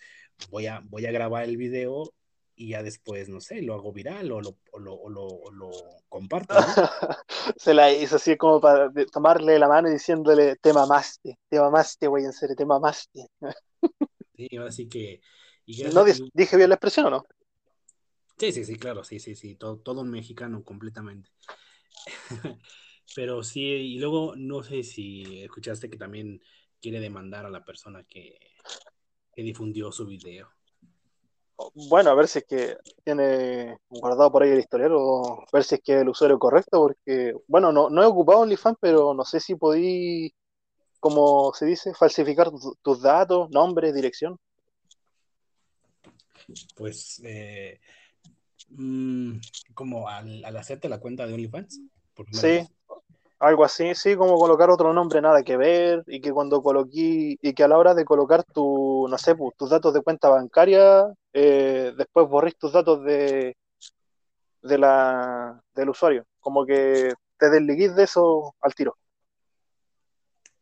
voy 0.50 0.68
a, 0.68 0.82
voy 0.86 1.06
a 1.06 1.12
grabar 1.12 1.44
el 1.46 1.58
video 1.58 2.14
y 2.60 2.72
ya 2.72 2.84
después, 2.84 3.30
no 3.30 3.39
sé, 3.39 3.62
lo 3.62 3.74
hago 3.74 3.93
viral 3.93 4.34
o 4.34 4.41
lo, 4.41 4.58
o 4.74 4.80
lo, 4.80 4.93
o 4.93 5.50
lo, 5.50 5.72
comparto. 6.10 6.54
Se 7.56 7.74
la 7.74 7.89
hizo 7.93 8.17
así 8.17 8.36
como 8.36 8.60
para 8.60 8.91
tomarle 9.13 9.58
la 9.58 9.69
mano 9.69 9.88
y 9.88 9.93
diciéndole, 9.93 10.58
te 10.58 10.74
mamaste, 10.74 11.39
te 11.48 11.58
mamaste, 11.58 12.08
güey, 12.08 12.26
en 12.26 12.34
serio, 12.34 12.58
te 12.58 12.65
mamaste. 12.65 13.28
sí, 14.36 14.50
así 14.58 14.89
que... 14.89 15.22
¿No 15.93 16.04
dije 16.04 16.58
bien 16.58 16.67
la 16.67 16.76
expresión 16.76 17.06
o 17.06 17.10
no? 17.12 17.26
Sí, 18.38 18.52
sí, 18.52 18.65
sí, 18.65 18.76
claro, 18.76 19.06
sí, 19.06 19.22
sí, 19.22 19.36
sí, 19.36 19.56
todo, 19.56 19.78
todo 19.78 20.02
un 20.02 20.12
mexicano 20.12 20.62
completamente. 20.65 21.30
Pero 23.15 23.41
sí, 23.41 23.62
y 23.62 24.00
luego 24.00 24.36
no 24.36 24.63
sé 24.63 24.84
si 24.84 25.43
escuchaste 25.43 25.89
que 25.89 25.98
también 25.98 26.41
quiere 26.82 27.00
demandar 27.00 27.45
a 27.45 27.50
la 27.50 27.63
persona 27.63 28.04
que, 28.04 28.38
que 29.34 29.43
difundió 29.43 29.93
su 29.93 30.06
video 30.06 30.59
bueno, 31.74 32.10
a 32.10 32.15
ver 32.15 32.28
si 32.28 32.39
es 32.39 32.45
que 32.45 32.78
tiene 33.04 33.78
guardado 33.89 34.32
por 34.32 34.43
ahí 34.43 34.52
el 34.52 34.60
historial 34.60 34.93
o 34.93 35.45
ver 35.52 35.63
si 35.63 35.76
es 35.76 35.82
que 35.82 35.95
es 35.95 36.02
el 36.02 36.10
usuario 36.10 36.39
correcto, 36.39 36.80
porque, 36.80 37.34
bueno, 37.48 37.72
no, 37.72 37.89
no 37.89 38.04
he 38.04 38.06
ocupado 38.06 38.39
OnlyFans, 38.39 38.78
pero 38.80 39.13
no 39.13 39.26
sé 39.26 39.39
si 39.39 39.56
podí, 39.56 40.34
como 41.00 41.54
se 41.54 41.65
dice, 41.65 41.93
falsificar 41.93 42.50
tus 42.82 43.02
datos, 43.02 43.50
nombre, 43.52 43.93
dirección. 43.93 44.38
Pues, 46.76 47.22
eh, 47.24 47.80
mm, 48.69 49.38
como 49.74 50.08
al, 50.08 50.43
al, 50.43 50.58
hacerte 50.58 50.89
la 50.89 51.00
cuenta 51.00 51.28
de 51.28 51.34
OnlyFans. 51.34 51.82
Sí, 52.32 52.67
algo 53.39 53.63
así, 53.63 53.95
sí, 53.95 54.15
como 54.15 54.38
colocar 54.38 54.69
otro 54.69 54.93
nombre, 54.93 55.21
nada 55.21 55.43
que 55.43 55.58
ver, 55.58 56.04
y 56.08 56.19
que 56.21 56.32
cuando 56.32 56.62
coloquí, 56.62 57.38
y 57.41 57.54
que 57.54 57.63
a 57.63 57.67
la 57.67 57.78
hora 57.78 57.93
de 57.93 58.06
colocar 58.06 58.43
tu, 58.43 59.08
no 59.10 59.17
sé, 59.17 59.36
pues, 59.36 59.56
tus 59.58 59.69
datos 59.69 59.93
de 59.93 60.02
cuenta 60.02 60.30
bancaria, 60.30 61.06
eh, 61.34 61.93
después 61.97 62.28
borrís 62.28 62.58
tus 62.58 62.73
datos 62.73 63.04
de, 63.04 63.56
de 64.62 64.78
la, 64.78 65.62
del 65.73 65.89
usuario, 65.89 66.25
como 66.39 66.65
que 66.65 67.13
te 67.38 67.49
desliguís 67.49 67.95
de 67.95 68.04
eso 68.04 68.54
al 68.62 68.75
tiro. 68.75 68.97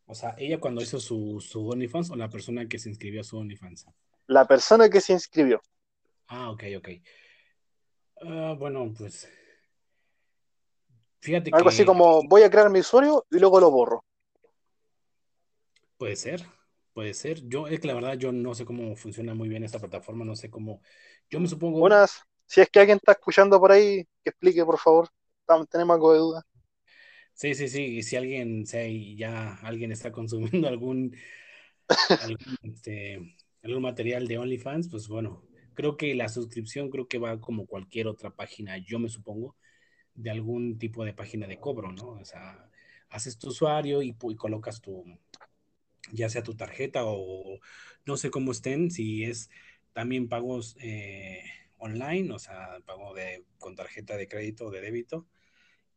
O 0.06 0.16
sea, 0.16 0.36
ella 0.38 0.60
cuando 0.60 0.82
hizo 0.82 1.00
su, 1.00 1.42
su 1.42 1.68
OnlyFans 1.68 2.12
o 2.12 2.16
la 2.16 2.30
persona 2.30 2.68
que 2.68 2.80
se 2.80 2.90
inscribió 2.90 3.22
a 3.22 3.24
su 3.26 3.38
OnlyFans? 3.38 3.88
La 4.28 4.46
persona 4.46 4.90
que 4.90 5.02
se 5.02 5.14
inscribió. 5.14 5.62
Ah, 6.28 6.52
ok, 6.52 6.64
ok. 6.78 6.90
Ah, 8.22 8.56
bueno, 8.58 8.94
pues 8.98 9.28
algo 11.52 11.70
así 11.70 11.86
como 11.86 12.24
voy 12.28 12.44
a 12.44 12.50
crear 12.50 12.70
mi 12.70 12.80
usuario 12.80 13.26
y 13.32 13.40
luego 13.40 13.60
lo 13.60 13.72
borro. 13.72 14.06
Puede 15.98 16.16
ser, 16.16 16.44
puede 16.94 17.14
ser. 17.14 17.48
Yo, 17.48 17.68
es 17.68 17.80
que 17.80 17.88
la 17.88 17.96
verdad, 17.96 18.18
yo 18.18 18.32
no 18.32 18.54
sé 18.54 18.66
cómo 18.66 18.96
funciona 18.96 19.34
muy 19.34 19.50
bien 19.50 19.64
esta 19.64 19.80
plataforma, 19.80 20.24
no 20.24 20.36
sé 20.36 20.50
cómo. 20.50 20.82
Yo 21.30 21.40
me 21.40 21.48
supongo. 21.48 21.80
Buenas, 21.80 22.22
si 22.46 22.62
es 22.62 22.70
que 22.70 22.80
alguien 22.80 22.98
está 22.98 23.14
escuchando 23.14 23.60
por 23.60 23.72
ahí, 23.72 24.04
que 24.24 24.30
explique, 24.30 24.64
por 24.64 24.78
favor. 24.78 25.10
Tenemos 25.70 25.96
algo 25.96 26.14
de 26.14 26.20
duda. 26.20 26.44
Sí, 27.34 27.54
sí, 27.56 27.68
sí. 27.68 27.84
Y 27.98 28.04
si 28.04 28.16
alguien, 28.16 28.66
si 28.66 29.16
ya 29.16 29.56
alguien 29.64 29.92
está 29.92 30.12
consumiendo 30.12 30.68
algún, 30.68 31.16
este, 32.62 33.36
algún 33.64 33.82
material 33.82 34.28
de 34.28 34.38
OnlyFans, 34.38 34.90
pues 34.90 35.08
bueno, 35.08 35.44
creo 35.74 35.98
que 35.98 36.16
la 36.16 36.30
suscripción 36.30 36.90
creo 36.90 37.08
que 37.08 37.18
va 37.18 37.40
como 37.40 37.66
cualquier 37.66 38.08
otra 38.08 38.32
página, 38.32 38.78
yo 38.78 39.00
me 39.00 39.10
supongo 39.10 39.56
de 40.18 40.32
algún 40.32 40.78
tipo 40.78 41.06
de 41.06 41.14
página 41.14 41.48
de 41.48 41.60
cobro, 41.60 41.92
¿no? 41.94 42.10
O 42.10 42.26
sea, 42.26 42.70
haces 43.10 43.38
tu 43.38 43.50
usuario 43.50 44.02
y, 44.02 44.14
colocas 44.14 44.82
tu, 44.82 45.06
ya 46.12 46.30
sea 46.30 46.44
tu 46.44 46.56
tarjeta 46.56 47.04
o 47.06 47.60
no 48.06 48.18
sé 48.18 48.30
cómo 48.32 48.52
estén, 48.52 48.92
si 48.92 49.24
es 49.24 49.50
también 49.94 50.28
pagos 50.28 50.76
eh, 50.82 51.44
online, 51.78 52.34
o 52.34 52.40
sea, 52.40 52.80
pago 52.86 53.14
de, 53.14 53.46
con 53.60 53.76
tarjeta 53.76 54.18
de 54.18 54.28
crédito 54.28 54.66
o 54.66 54.72
de 54.72 54.82
débito, 54.82 55.28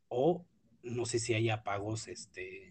o 0.09 0.47
no 0.83 1.07
sé 1.07 1.19
si 1.19 1.35
haya 1.35 1.63
pagos, 1.63 2.09
este, 2.09 2.71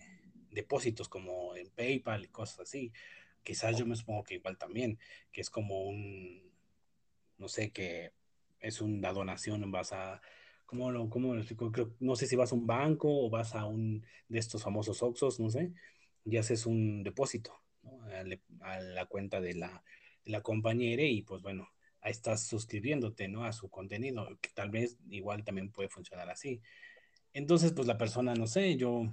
depósitos 0.51 1.09
como 1.09 1.55
en 1.55 1.69
PayPal 1.71 2.25
y 2.25 2.27
cosas 2.29 2.62
así. 2.62 2.91
Quizás 3.43 3.77
yo 3.77 3.85
me 3.85 3.95
supongo 3.95 4.23
que 4.23 4.35
igual 4.35 4.57
también, 4.57 4.99
que 5.31 5.41
es 5.41 5.49
como 5.49 5.83
un, 5.83 6.51
no 7.38 7.47
sé, 7.47 7.71
que 7.71 8.13
es 8.59 8.81
una 8.81 9.13
donación 9.13 9.63
en 9.63 9.71
base 9.71 9.95
a 9.95 10.21
¿Cómo 10.69 10.91
lo, 10.91 11.10
cómo 11.10 11.36
explico? 11.36 11.71
no 11.99 12.15
sé 12.15 12.27
si 12.27 12.36
vas 12.36 12.51
a 12.51 12.55
un 12.55 12.67
banco 12.67 13.08
o 13.10 13.27
vas 13.27 13.55
a 13.55 13.65
un 13.65 14.05
de 14.27 14.38
estos 14.38 14.62
famosos 14.62 15.01
Oxos, 15.01 15.39
no 15.39 15.49
sé, 15.49 15.73
y 16.23 16.38
haces 16.38 16.67
un 16.67 17.01
depósito 17.01 17.60
a, 18.62 18.79
la 18.79 19.05
cuenta 19.08 19.41
de 19.41 19.55
la, 19.55 19.84
la 20.25 20.41
compañera 20.41 21.01
y 21.01 21.23
pues 21.23 21.41
bueno, 21.41 21.67
ahí 22.01 22.12
estás 22.12 22.45
suscribiéndote, 22.45 23.27
¿no? 23.27 23.45
A 23.45 23.51
su 23.51 23.67
contenido, 23.71 24.27
que 24.39 24.51
tal 24.53 24.69
vez 24.69 24.99
igual 25.10 25.43
también 25.43 25.71
puede 25.71 25.89
funcionar 25.89 26.29
así. 26.29 26.62
Entonces, 27.34 27.71
pues 27.71 27.88
la 27.88 27.97
persona, 27.97 28.36
no 28.36 28.45
sé, 28.45 28.77
yo 28.77 29.12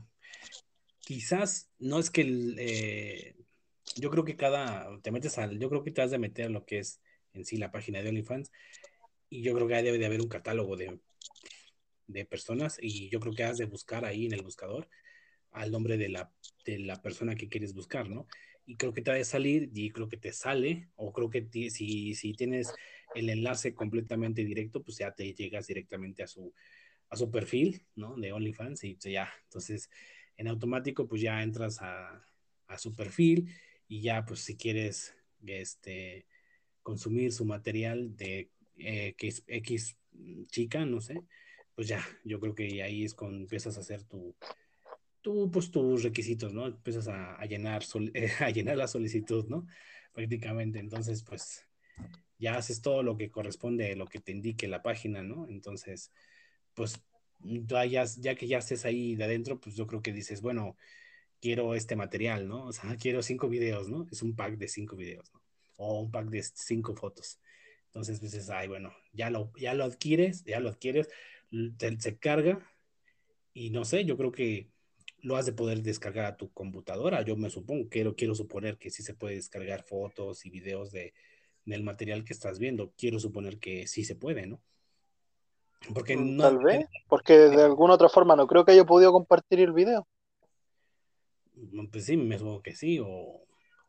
quizás 1.01 1.71
no 1.79 1.99
es 1.99 2.11
que 2.11 2.21
eh, 2.59 3.35
yo 3.97 4.11
creo 4.11 4.25
que 4.27 4.37
cada, 4.37 5.01
te 5.01 5.11
metes 5.11 5.39
al, 5.39 5.59
yo 5.59 5.71
creo 5.71 5.83
que 5.83 5.91
te 5.91 6.03
has 6.03 6.11
de 6.11 6.19
meter 6.19 6.51
lo 6.51 6.67
que 6.67 6.81
es 6.81 7.01
en 7.33 7.47
sí 7.47 7.57
la 7.57 7.73
página 7.73 8.03
de 8.03 8.11
OnlyFans 8.11 8.53
y 9.31 9.41
yo 9.41 9.55
creo 9.55 9.67
que 9.67 9.83
debe 9.83 9.97
de 9.97 10.05
haber 10.05 10.21
un 10.21 10.29
catálogo 10.29 10.77
de 10.77 11.01
de 12.07 12.25
personas 12.25 12.79
y 12.81 13.09
yo 13.11 13.21
creo 13.21 13.35
que 13.35 13.45
has 13.45 13.59
de 13.59 13.65
buscar 13.67 14.05
ahí 14.05 14.27
en 14.27 14.33
el 14.33 14.43
buscador 14.43 14.89
al 15.51 15.71
nombre 15.71 15.97
de 15.97 16.09
la, 16.09 16.33
de 16.65 16.79
la 16.79 17.01
persona 17.03 17.35
que 17.35 17.49
quieres 17.49 17.75
buscar, 17.75 18.09
¿no? 18.09 18.27
y 18.67 18.77
creo 18.77 18.93
que 18.93 19.01
te 19.01 19.13
va 19.13 19.17
a 19.17 19.25
salir 19.25 19.71
y 19.73 19.91
creo 19.91 20.09
que 20.09 20.17
te 20.17 20.33
sale, 20.33 20.89
o 20.97 21.13
creo 21.13 21.31
que 21.31 21.49
si, 21.71 22.15
si 22.15 22.33
tienes 22.35 22.75
el 23.15 23.31
enlace 23.31 23.75
completamente 23.75 24.45
directo, 24.45 24.83
pues 24.83 24.99
ya 24.99 25.13
te 25.13 25.33
llegas 25.33 25.69
directamente 25.69 26.25
a 26.25 26.27
su, 26.27 26.53
a 27.09 27.17
su 27.17 27.31
perfil, 27.31 27.87
¿no? 27.95 28.17
De 28.17 28.33
OnlyFans 28.33 28.83
y 28.85 28.97
ya, 28.99 29.33
entonces 29.45 29.89
en 30.37 30.49
automático 30.49 31.07
pues 31.07 31.23
ya 31.23 31.43
entras 31.43 31.81
a, 31.81 32.27
a 32.67 32.79
su 32.79 32.95
perfil 32.95 33.49
y 33.89 34.03
ya 34.03 34.25
pues 34.27 34.41
si 34.41 34.57
quieres 34.57 35.15
este, 35.47 36.27
consumir 36.83 37.33
su 37.33 37.45
material 37.45 38.17
de 38.17 38.51
eh, 38.79 39.15
X 39.17 39.97
chica, 40.49 40.85
no 40.85 41.01
sé, 41.01 41.23
pues 41.75 41.89
ya, 41.89 42.05
yo 42.25 42.41
creo 42.41 42.55
que 42.55 42.83
ahí 42.83 43.05
es 43.05 43.15
cuando 43.15 43.39
empiezas 43.39 43.77
a 43.77 43.81
hacer 43.81 44.03
tu, 44.05 44.35
tu 45.21 45.51
pues 45.51 45.71
tus 45.71 46.03
requisitos, 46.03 46.53
¿no? 46.55 46.67
Empiezas 46.67 47.09
a, 47.09 47.45
llenar, 47.47 47.83
a 48.41 48.51
llenar 48.51 48.77
la 48.77 48.89
solicitud, 48.89 49.47
¿no? 49.49 49.67
Prácticamente, 50.13 50.79
entonces 50.79 51.23
pues 51.23 51.67
ya 52.39 52.57
haces 52.57 52.83
todo 52.83 53.03
lo 53.03 53.17
que 53.17 53.31
corresponde, 53.31 53.97
lo 53.97 54.07
que 54.07 54.21
te 54.21 54.33
indique 54.33 54.69
la 54.69 54.83
página, 54.83 55.23
¿no? 55.23 55.47
Entonces, 55.49 56.13
pues 56.75 57.03
ya, 57.41 58.05
ya 58.05 58.35
que 58.35 58.47
ya 58.47 58.59
estés 58.59 58.85
ahí 58.85 59.15
de 59.15 59.25
adentro, 59.25 59.61
pues 59.61 59.77
yo 59.77 59.87
creo 59.87 60.03
que 60.03 60.13
dices, 60.13 60.41
bueno, 60.43 60.77
quiero 61.41 61.75
este 61.75 61.97
material, 61.97 62.49
¿no? 62.49 62.67
O 62.67 62.73
sea, 62.73 62.97
quiero 62.97 63.23
cinco 63.23 63.49
videos, 63.49 63.89
¿no? 63.89 64.07
Es 64.11 64.23
un 64.23 64.35
pack 64.35 64.57
de 64.57 64.69
cinco 64.69 64.97
videos, 64.97 65.33
¿no? 65.33 65.43
O 65.77 66.01
un 66.01 66.11
pack 66.11 66.29
de 66.29 66.43
cinco 66.43 66.95
fotos. 66.95 67.41
Entonces 67.87 68.21
dices, 68.21 68.51
ay, 68.51 68.69
bueno, 68.69 68.93
ya 69.13 69.31
lo, 69.31 69.53
ya 69.59 69.75
lo 69.75 69.85
adquieres, 69.85 70.45
ya 70.45 70.61
lo 70.61 70.69
adquieres, 70.69 71.09
se 71.99 72.19
carga 72.19 72.61
y 73.55 73.71
no 73.71 73.85
sé, 73.85 74.05
yo 74.05 74.17
creo 74.17 74.33
que 74.33 74.69
lo 75.23 75.37
has 75.37 75.47
de 75.47 75.53
poder 75.53 75.83
descargar 75.83 76.27
a 76.27 76.37
tu 76.37 76.53
computadora. 76.53 77.23
Yo 77.23 77.37
me 77.37 77.51
supongo, 77.51 77.89
quiero, 77.89 78.15
quiero 78.15 78.35
suponer 78.35 78.79
que 78.79 78.91
sí 78.91 79.03
se 79.03 79.15
puede 79.15 79.37
descargar 79.37 79.83
fotos 79.83 80.45
y 80.45 80.51
videos 80.51 80.93
de, 80.93 81.15
del 81.65 81.83
material 81.83 82.25
que 82.25 82.33
estás 82.33 82.59
viendo. 82.59 82.93
Quiero 82.97 83.19
suponer 83.19 83.59
que 83.59 83.87
sí 83.87 84.05
se 84.05 84.15
puede, 84.15 84.47
¿no? 84.47 84.61
Porque 85.93 86.17
mm, 86.17 86.37
no, 86.37 86.43
Tal 86.43 86.59
vez, 86.59 86.87
porque 87.09 87.35
de 87.35 87.63
alguna 87.63 87.95
otra 87.95 88.09
forma 88.09 88.37
no 88.37 88.47
creo 88.47 88.65
que 88.65 88.73
haya 88.73 88.85
podido 88.85 89.13
compartir 89.13 89.61
el 89.61 89.73
video. 89.73 90.07
Mm, 91.55 91.87
pues 91.87 92.05
sí, 92.07 92.17
me 92.17 92.39
supongo 92.39 92.63
que 92.63 92.75
sí, 92.75 93.01
o, 93.03 93.43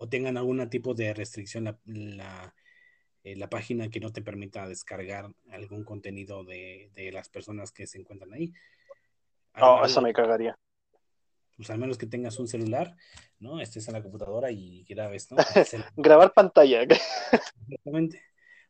tengan 0.10 0.38
algún 0.38 0.70
tipo 0.70 0.94
de 0.94 1.14
restricción 1.14 1.66
la, 1.66 1.80
la, 1.86 2.54
eh, 3.28 3.36
la, 3.36 3.50
página 3.50 3.90
que 3.90 4.00
no 4.00 4.12
te 4.12 4.22
permita 4.22 4.68
descargar 4.68 5.32
algún 5.52 5.84
contenido 5.84 6.46
de, 6.46 6.92
de 6.96 7.12
las 7.12 7.28
personas 7.28 7.72
que 7.72 7.86
se 7.86 8.00
encuentran 8.00 8.34
ahí. 8.34 8.54
No, 9.56 9.84
eso 9.84 10.02
me 10.02 10.14
cagaría. 10.14 10.58
Pues 11.58 11.70
al 11.70 11.80
menos 11.80 11.98
que 11.98 12.06
tengas 12.06 12.40
un 12.40 12.48
celular, 12.48 12.96
¿no? 13.40 13.60
Estés 13.60 13.88
en 13.88 13.96
la 13.96 14.04
computadora 14.04 14.52
y 14.52 14.84
grabes, 14.84 15.32
¿no? 15.32 15.38
Grabar 15.98 16.32
pantalla. 16.34 16.84
Exactamente. 17.68 18.22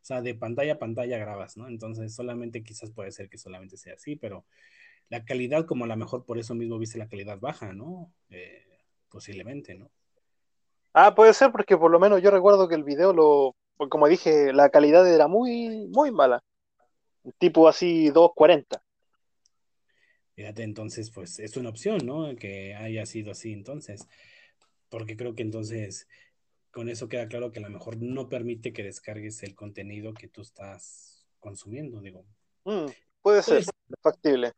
O 0.02 0.04
sea, 0.08 0.22
de 0.22 0.34
pantalla 0.34 0.72
a 0.72 0.78
pantalla 0.78 1.18
grabas, 1.18 1.56
¿no? 1.56 1.68
Entonces, 1.68 2.14
solamente 2.14 2.64
quizás 2.64 2.90
puede 2.90 3.12
ser 3.12 3.28
que 3.28 3.38
solamente 3.38 3.76
sea 3.76 3.94
así, 3.94 4.16
pero 4.16 4.44
la 5.08 5.24
calidad, 5.24 5.66
como 5.66 5.84
a 5.84 5.88
lo 5.88 5.96
mejor 5.96 6.24
por 6.24 6.38
eso 6.38 6.54
mismo 6.54 6.78
viste 6.78 6.98
la 6.98 7.08
calidad 7.08 7.38
baja, 7.38 7.72
¿no? 7.74 8.10
Eh, 8.30 8.66
posiblemente, 9.08 9.74
¿no? 9.74 9.90
Ah, 10.94 11.14
puede 11.14 11.34
ser, 11.34 11.52
porque 11.52 11.76
por 11.76 11.90
lo 11.90 12.00
menos 12.00 12.22
yo 12.22 12.30
recuerdo 12.30 12.66
que 12.66 12.74
el 12.74 12.84
video 12.84 13.12
lo, 13.12 13.54
como 13.88 14.08
dije, 14.08 14.52
la 14.52 14.70
calidad 14.70 15.06
era 15.12 15.28
muy, 15.28 15.86
muy 15.88 16.10
mala. 16.10 16.42
Tipo 17.38 17.68
así 17.68 18.10
240. 18.10 18.82
Fíjate, 20.34 20.62
entonces, 20.62 21.10
pues 21.10 21.38
es 21.38 21.56
una 21.56 21.68
opción, 21.68 21.98
¿no? 22.04 22.34
Que 22.36 22.74
haya 22.74 23.06
sido 23.06 23.32
así 23.32 23.52
entonces. 23.52 24.08
Porque 24.88 25.16
creo 25.16 25.34
que 25.34 25.42
entonces 25.42 26.08
con 26.70 26.88
eso 26.88 27.08
queda 27.08 27.28
claro 27.28 27.50
que 27.50 27.58
a 27.58 27.62
lo 27.62 27.70
mejor 27.70 28.00
no 28.00 28.28
permite 28.28 28.72
que 28.72 28.82
descargues 28.82 29.42
el 29.42 29.54
contenido 29.54 30.14
que 30.14 30.28
tú 30.28 30.42
estás 30.42 31.26
consumiendo, 31.38 32.00
digo. 32.00 32.24
Mm, 32.64 32.86
puede, 33.22 33.42
ser, 33.42 33.64
factible. 34.02 34.52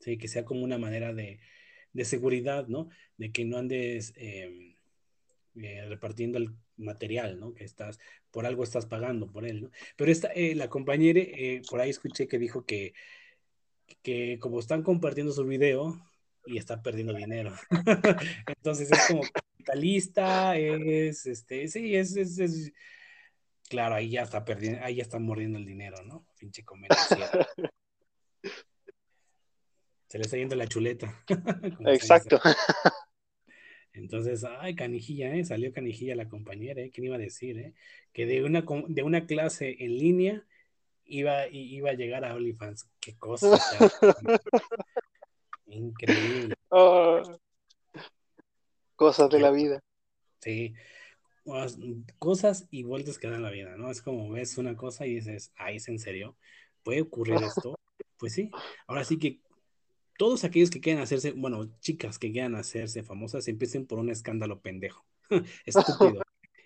Sí, 0.00 0.18
que 0.18 0.28
sea 0.28 0.44
como 0.44 0.64
una 0.64 0.78
manera 0.78 1.12
de, 1.12 1.40
de 1.92 2.04
seguridad, 2.04 2.66
¿no? 2.68 2.88
De 3.16 3.32
que 3.32 3.44
no 3.44 3.58
andes 3.58 4.12
em, 4.16 4.75
eh, 5.62 5.84
repartiendo 5.88 6.38
el 6.38 6.54
material, 6.76 7.40
¿no? 7.40 7.54
Que 7.54 7.64
estás, 7.64 7.98
por 8.30 8.46
algo 8.46 8.62
estás 8.62 8.86
pagando 8.86 9.30
por 9.30 9.46
él, 9.46 9.62
¿no? 9.62 9.70
Pero 9.96 10.10
esta, 10.10 10.28
eh, 10.28 10.54
la 10.54 10.68
compañera, 10.68 11.20
eh, 11.20 11.62
por 11.68 11.80
ahí 11.80 11.90
escuché 11.90 12.28
que 12.28 12.38
dijo 12.38 12.64
que, 12.64 12.92
que 14.02 14.38
como 14.40 14.60
están 14.60 14.82
compartiendo 14.82 15.32
su 15.32 15.44
video 15.44 16.00
y 16.44 16.58
está 16.58 16.82
perdiendo 16.82 17.14
dinero. 17.14 17.54
Entonces 18.46 18.90
es 18.90 19.06
como 19.08 19.22
capitalista, 19.22 20.56
es, 20.56 21.26
este, 21.26 21.68
sí, 21.68 21.96
es, 21.96 22.16
es, 22.16 22.38
es, 22.38 22.72
claro, 23.68 23.94
ahí 23.94 24.10
ya 24.10 24.22
está 24.22 24.44
perdiendo, 24.44 24.84
ahí 24.84 24.96
ya 24.96 25.02
está 25.02 25.18
mordiendo 25.18 25.58
el 25.58 25.64
dinero, 25.64 26.02
¿no? 26.04 26.26
Pinche 26.38 26.64
comercio. 26.64 27.16
Se 30.08 30.18
le 30.18 30.24
está 30.24 30.36
yendo 30.36 30.54
la 30.54 30.68
chuleta. 30.68 31.24
Exacto. 31.86 32.40
Entonces, 33.96 34.44
ay, 34.44 34.74
canijilla, 34.74 35.34
¿eh? 35.34 35.44
Salió 35.44 35.72
canijilla 35.72 36.14
la 36.14 36.28
compañera, 36.28 36.82
¿eh? 36.82 36.90
¿Quién 36.92 37.06
iba 37.06 37.16
a 37.16 37.18
decir, 37.18 37.58
eh? 37.58 37.74
Que 38.12 38.26
de 38.26 38.44
una, 38.44 38.64
de 38.88 39.02
una 39.02 39.26
clase 39.26 39.76
en 39.80 39.96
línea 39.96 40.44
iba, 41.06 41.48
iba 41.48 41.90
a 41.90 41.94
llegar 41.94 42.24
a 42.24 42.34
OnlyFans. 42.34 42.88
Qué 43.00 43.16
cosa. 43.16 43.58
Increíble. 45.66 46.54
Oh. 46.68 47.22
cosas 48.96 49.30
de 49.30 49.40
la 49.40 49.50
vida. 49.50 49.82
Sí. 50.40 50.74
Cosas 52.18 52.66
y 52.70 52.82
vueltas 52.82 53.18
que 53.18 53.28
dan 53.30 53.42
la 53.42 53.50
vida, 53.50 53.76
¿no? 53.76 53.90
Es 53.90 54.02
como 54.02 54.30
ves 54.30 54.58
una 54.58 54.76
cosa 54.76 55.06
y 55.06 55.14
dices, 55.14 55.52
ay, 55.56 55.76
¿es 55.76 55.88
en 55.88 55.98
serio? 55.98 56.36
¿Puede 56.82 57.00
ocurrir 57.00 57.36
esto? 57.42 57.78
Pues 58.18 58.34
sí. 58.34 58.50
Ahora 58.86 59.04
sí 59.04 59.18
que 59.18 59.40
todos 60.16 60.44
aquellos 60.44 60.70
que 60.70 60.80
quieran 60.80 61.02
hacerse, 61.02 61.32
bueno, 61.32 61.70
chicas 61.80 62.18
que 62.18 62.32
quieran 62.32 62.54
hacerse 62.54 63.02
famosas, 63.02 63.48
empiecen 63.48 63.86
por 63.86 63.98
un 63.98 64.10
escándalo 64.10 64.60
pendejo, 64.60 65.04
estúpido. 65.66 66.22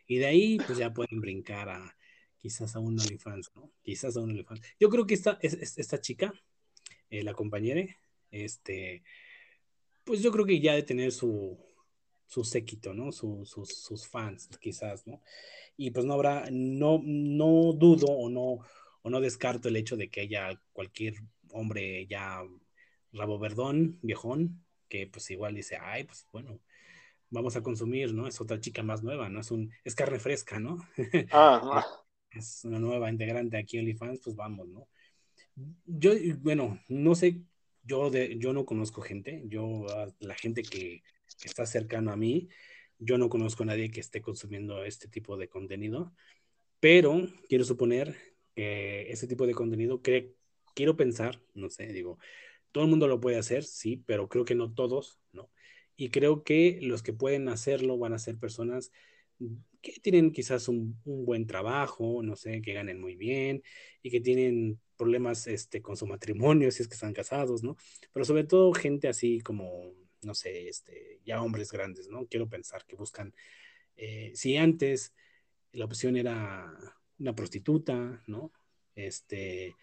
y 0.06 0.18
de 0.18 0.26
ahí, 0.26 0.58
pues 0.66 0.78
ya 0.78 0.92
pueden 0.92 1.20
brincar 1.20 1.68
a 1.68 1.96
quizás 2.38 2.74
a 2.74 2.80
un 2.80 2.98
OnlyFans, 2.98 3.52
¿no? 3.54 3.70
Quizás 3.82 4.16
a 4.16 4.20
un 4.20 4.30
OnlyFans. 4.30 4.60
Yo 4.78 4.88
creo 4.88 5.06
que 5.06 5.14
esta, 5.14 5.38
esta 5.42 6.00
chica, 6.00 6.32
eh, 7.10 7.22
la 7.22 7.34
compañera, 7.34 7.84
este, 8.30 9.02
pues 10.04 10.22
yo 10.22 10.32
creo 10.32 10.46
que 10.46 10.60
ya 10.60 10.74
de 10.74 10.82
tener 10.82 11.12
su, 11.12 11.58
su 12.26 12.44
séquito, 12.44 12.94
¿no? 12.94 13.12
sus, 13.12 14.08
fans, 14.08 14.48
quizás, 14.60 15.06
¿no? 15.06 15.20
Y 15.76 15.90
pues 15.90 16.06
no 16.06 16.14
habrá, 16.14 16.46
no, 16.50 17.00
no 17.04 17.72
dudo 17.72 18.06
o 18.06 18.30
no, 18.30 18.64
o 19.02 19.10
no 19.10 19.20
descarto 19.20 19.68
el 19.68 19.76
hecho 19.76 19.96
de 19.96 20.08
que 20.08 20.20
haya 20.22 20.60
cualquier 20.72 21.14
hombre 21.50 22.06
ya 22.06 22.42
rabo 23.12 23.38
verdón, 23.38 23.98
viejón, 24.02 24.64
que 24.88 25.06
pues 25.06 25.30
igual 25.30 25.54
dice, 25.54 25.78
ay, 25.80 26.04
pues 26.04 26.26
bueno, 26.32 26.60
vamos 27.30 27.56
a 27.56 27.62
consumir, 27.62 28.12
¿no? 28.12 28.26
Es 28.26 28.40
otra 28.40 28.60
chica 28.60 28.82
más 28.82 29.02
nueva, 29.02 29.28
¿no? 29.28 29.40
Es 29.40 29.50
un, 29.50 29.72
es 29.84 29.94
carne 29.94 30.18
fresca, 30.18 30.58
¿no? 30.58 30.78
Ah, 31.32 31.86
es 32.30 32.64
una 32.64 32.78
nueva 32.78 33.10
integrante 33.10 33.56
aquí 33.56 33.78
en 33.78 33.84
OnlyFans, 33.84 34.20
pues 34.22 34.36
vamos, 34.36 34.68
¿no? 34.68 34.88
Yo, 35.84 36.12
bueno, 36.38 36.80
no 36.88 37.14
sé, 37.14 37.42
yo, 37.82 38.10
de, 38.10 38.38
yo 38.38 38.52
no 38.52 38.64
conozco 38.64 39.02
gente, 39.02 39.42
yo, 39.46 39.86
la 40.20 40.34
gente 40.34 40.62
que, 40.62 41.02
está 41.44 41.64
cercana 41.64 42.12
a 42.12 42.16
mí, 42.16 42.48
yo 42.98 43.16
no 43.16 43.28
conozco 43.28 43.62
a 43.62 43.66
nadie 43.66 43.90
que 43.90 44.00
esté 44.00 44.20
consumiendo 44.20 44.84
este 44.84 45.08
tipo 45.08 45.36
de 45.36 45.48
contenido, 45.48 46.12
pero 46.80 47.28
quiero 47.48 47.64
suponer 47.64 48.16
que 48.54 49.10
ese 49.10 49.26
tipo 49.26 49.46
de 49.46 49.54
contenido, 49.54 50.02
quiero 50.74 50.96
pensar, 50.96 51.40
no 51.54 51.70
sé, 51.70 51.86
digo, 51.92 52.18
todo 52.72 52.84
el 52.84 52.90
mundo 52.90 53.08
lo 53.08 53.20
puede 53.20 53.38
hacer, 53.38 53.64
sí, 53.64 54.02
pero 54.06 54.28
creo 54.28 54.44
que 54.44 54.54
no 54.54 54.72
todos, 54.72 55.20
¿no? 55.32 55.50
Y 55.96 56.10
creo 56.10 56.44
que 56.44 56.78
los 56.82 57.02
que 57.02 57.12
pueden 57.12 57.48
hacerlo 57.48 57.98
van 57.98 58.12
a 58.14 58.18
ser 58.18 58.38
personas 58.38 58.90
que 59.82 59.92
tienen 60.00 60.32
quizás 60.32 60.68
un, 60.68 61.00
buen 61.04 61.46
trabajo, 61.46 62.22
no 62.22 62.36
sé, 62.36 62.60
que 62.62 62.74
ganen 62.74 63.00
muy 63.00 63.16
bien 63.16 63.62
y 64.02 64.10
que 64.10 64.20
tienen 64.20 64.80
problemas 64.96 65.46
este, 65.46 65.80
con 65.80 65.96
su 65.96 66.06
matrimonio, 66.06 66.70
si 66.70 66.82
es 66.82 66.88
que 66.88 66.94
están 66.94 67.14
casados, 67.14 67.62
¿no? 67.62 67.76
Pero 68.12 68.24
sobre 68.24 68.44
todo 68.44 68.72
gente 68.72 69.08
así 69.08 69.40
como, 69.40 69.94
no 70.22 70.34
sé, 70.34 70.68
este, 70.68 71.20
ya 71.24 71.42
hombres 71.42 71.72
grandes, 71.72 72.08
¿no? 72.08 72.26
Quiero 72.26 72.48
pensar 72.48 72.84
que 72.86 72.96
buscan, 72.96 73.34
eh, 73.96 74.32
si 74.34 74.56
antes 74.56 75.14
la 75.72 75.86
opción 75.86 76.16
era 76.16 76.70
una 77.18 77.34
prostituta, 77.34 78.22
¿no? 78.26 78.52
Este, 78.94 79.74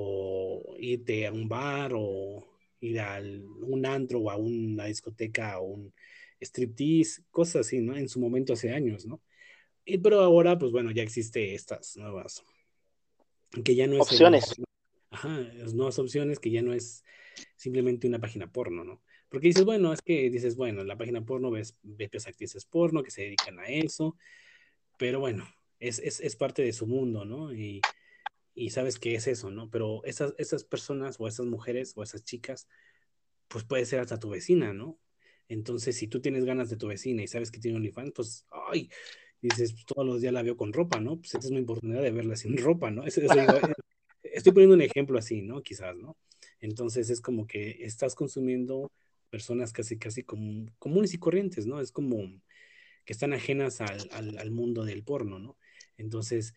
o 0.00 0.76
irte 0.78 1.26
a 1.26 1.32
un 1.32 1.48
bar 1.48 1.90
o 1.92 2.46
ir 2.80 3.00
a 3.00 3.20
un 3.20 3.84
antro 3.84 4.20
o 4.20 4.30
a 4.30 4.36
una 4.36 4.84
discoteca 4.84 5.58
o 5.58 5.64
un 5.64 5.92
striptease, 6.40 7.22
cosas 7.32 7.66
así, 7.66 7.80
¿no? 7.80 7.96
En 7.96 8.08
su 8.08 8.20
momento 8.20 8.52
hace 8.52 8.70
años, 8.70 9.06
¿no? 9.06 9.20
Y, 9.84 9.98
pero 9.98 10.20
ahora, 10.20 10.56
pues 10.56 10.70
bueno, 10.70 10.92
ya 10.92 11.02
existe 11.02 11.52
estas 11.54 11.96
nuevas, 11.96 12.44
que 13.64 13.74
ya 13.74 13.88
no 13.88 13.94
es... 13.94 14.02
Opciones. 14.02 14.54
ajá, 15.10 15.40
las 15.54 15.74
nuevas 15.74 15.98
opciones 15.98 16.38
que 16.38 16.52
ya 16.52 16.62
no 16.62 16.72
es 16.72 17.02
simplemente 17.56 18.06
una 18.06 18.20
página 18.20 18.52
porno, 18.52 18.84
¿no? 18.84 19.02
Porque 19.28 19.48
dices, 19.48 19.64
bueno, 19.64 19.92
es 19.92 20.00
que 20.00 20.30
dices, 20.30 20.54
bueno, 20.54 20.84
la 20.84 20.96
página 20.96 21.24
porno 21.24 21.50
ves, 21.50 21.76
ves 21.82 22.28
actrices 22.28 22.66
porno 22.66 23.02
que 23.02 23.10
se 23.10 23.22
dedican 23.22 23.58
a 23.58 23.66
eso, 23.66 24.16
pero 24.96 25.18
bueno, 25.18 25.44
es, 25.80 25.98
es, 25.98 26.20
es 26.20 26.36
parte 26.36 26.62
de 26.62 26.72
su 26.72 26.86
mundo, 26.86 27.24
¿no? 27.24 27.52
Y, 27.52 27.80
y 28.58 28.70
sabes 28.70 28.98
qué 28.98 29.14
es 29.14 29.26
eso, 29.28 29.50
¿no? 29.50 29.70
Pero 29.70 30.02
esas, 30.04 30.34
esas 30.38 30.64
personas 30.64 31.16
o 31.20 31.28
esas 31.28 31.46
mujeres 31.46 31.92
o 31.96 32.02
esas 32.02 32.24
chicas, 32.24 32.68
pues 33.48 33.64
puede 33.64 33.86
ser 33.86 34.00
hasta 34.00 34.18
tu 34.18 34.30
vecina, 34.30 34.72
¿no? 34.72 34.98
Entonces, 35.48 35.96
si 35.96 36.08
tú 36.08 36.20
tienes 36.20 36.44
ganas 36.44 36.68
de 36.68 36.76
tu 36.76 36.88
vecina 36.88 37.22
y 37.22 37.28
sabes 37.28 37.50
que 37.50 37.60
tiene 37.60 37.76
OnlyFans, 37.76 38.12
pues, 38.14 38.46
ay, 38.70 38.90
dices, 39.40 39.72
pues, 39.72 39.86
todos 39.86 40.06
los 40.06 40.20
días 40.20 40.32
la 40.32 40.42
veo 40.42 40.56
con 40.56 40.72
ropa, 40.72 41.00
¿no? 41.00 41.16
Pues 41.18 41.34
esta 41.34 41.46
es 41.46 41.52
una 41.52 41.60
oportunidad 41.60 42.02
de 42.02 42.10
verla 42.10 42.36
sin 42.36 42.56
ropa, 42.56 42.90
¿no? 42.90 43.02
Eso, 43.06 43.20
eso 43.20 43.34
digo, 43.34 43.52
estoy 44.22 44.52
poniendo 44.52 44.74
un 44.74 44.82
ejemplo 44.82 45.18
así, 45.18 45.42
¿no? 45.42 45.62
Quizás, 45.62 45.96
¿no? 45.96 46.16
Entonces 46.60 47.10
es 47.10 47.20
como 47.20 47.46
que 47.46 47.84
estás 47.84 48.14
consumiendo 48.16 48.90
personas 49.30 49.72
casi, 49.72 49.98
casi 49.98 50.24
comunes 50.24 51.14
y 51.14 51.18
corrientes, 51.18 51.66
¿no? 51.66 51.80
Es 51.80 51.92
como 51.92 52.18
que 53.04 53.12
están 53.12 53.32
ajenas 53.32 53.80
al 53.80 54.50
mundo 54.50 54.84
del 54.84 55.04
porno, 55.04 55.38
¿no? 55.38 55.56
Entonces, 55.96 56.54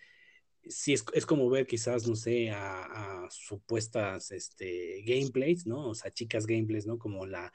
sí, 0.68 0.94
es, 0.94 1.06
es, 1.14 1.26
como 1.26 1.50
ver 1.50 1.68
quizás, 1.68 2.08
no 2.08 2.16
sé, 2.16 2.52
a, 2.52 3.28
supuestas 3.30 4.32
este, 4.32 5.02
gameplays, 5.06 5.66
¿no? 5.66 5.90
O 5.90 5.96
sea, 5.96 6.12
chicas 6.12 6.46
gameplays, 6.46 6.86
¿no? 6.86 6.98
Como 6.98 7.26
la 7.26 7.52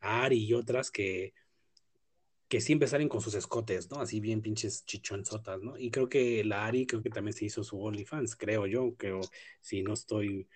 Ari 0.00 0.44
y 0.44 0.54
otras 0.54 0.90
que, 0.90 1.34
que 2.48 2.60
siempre 2.60 2.88
salen 2.88 3.08
con 3.08 3.20
sus 3.20 3.34
escotes, 3.34 3.90
¿no? 3.90 4.00
Así 4.00 4.20
bien 4.20 4.42
pinches 4.42 4.84
chichonzotas, 4.84 5.62
¿no? 5.62 5.78
Y 5.78 5.90
creo 5.90 6.08
que 6.08 6.44
la 6.44 6.66
Ari, 6.66 6.86
creo 6.86 7.02
que 7.02 7.10
también 7.10 7.34
se 7.34 7.44
hizo 7.46 7.62
su 7.64 7.80
OnlyFans, 7.80 8.36
creo 8.36 8.66
yo, 8.66 8.94
creo, 8.96 9.20
si 9.60 9.82
no 9.82 9.94
estoy 9.94 10.48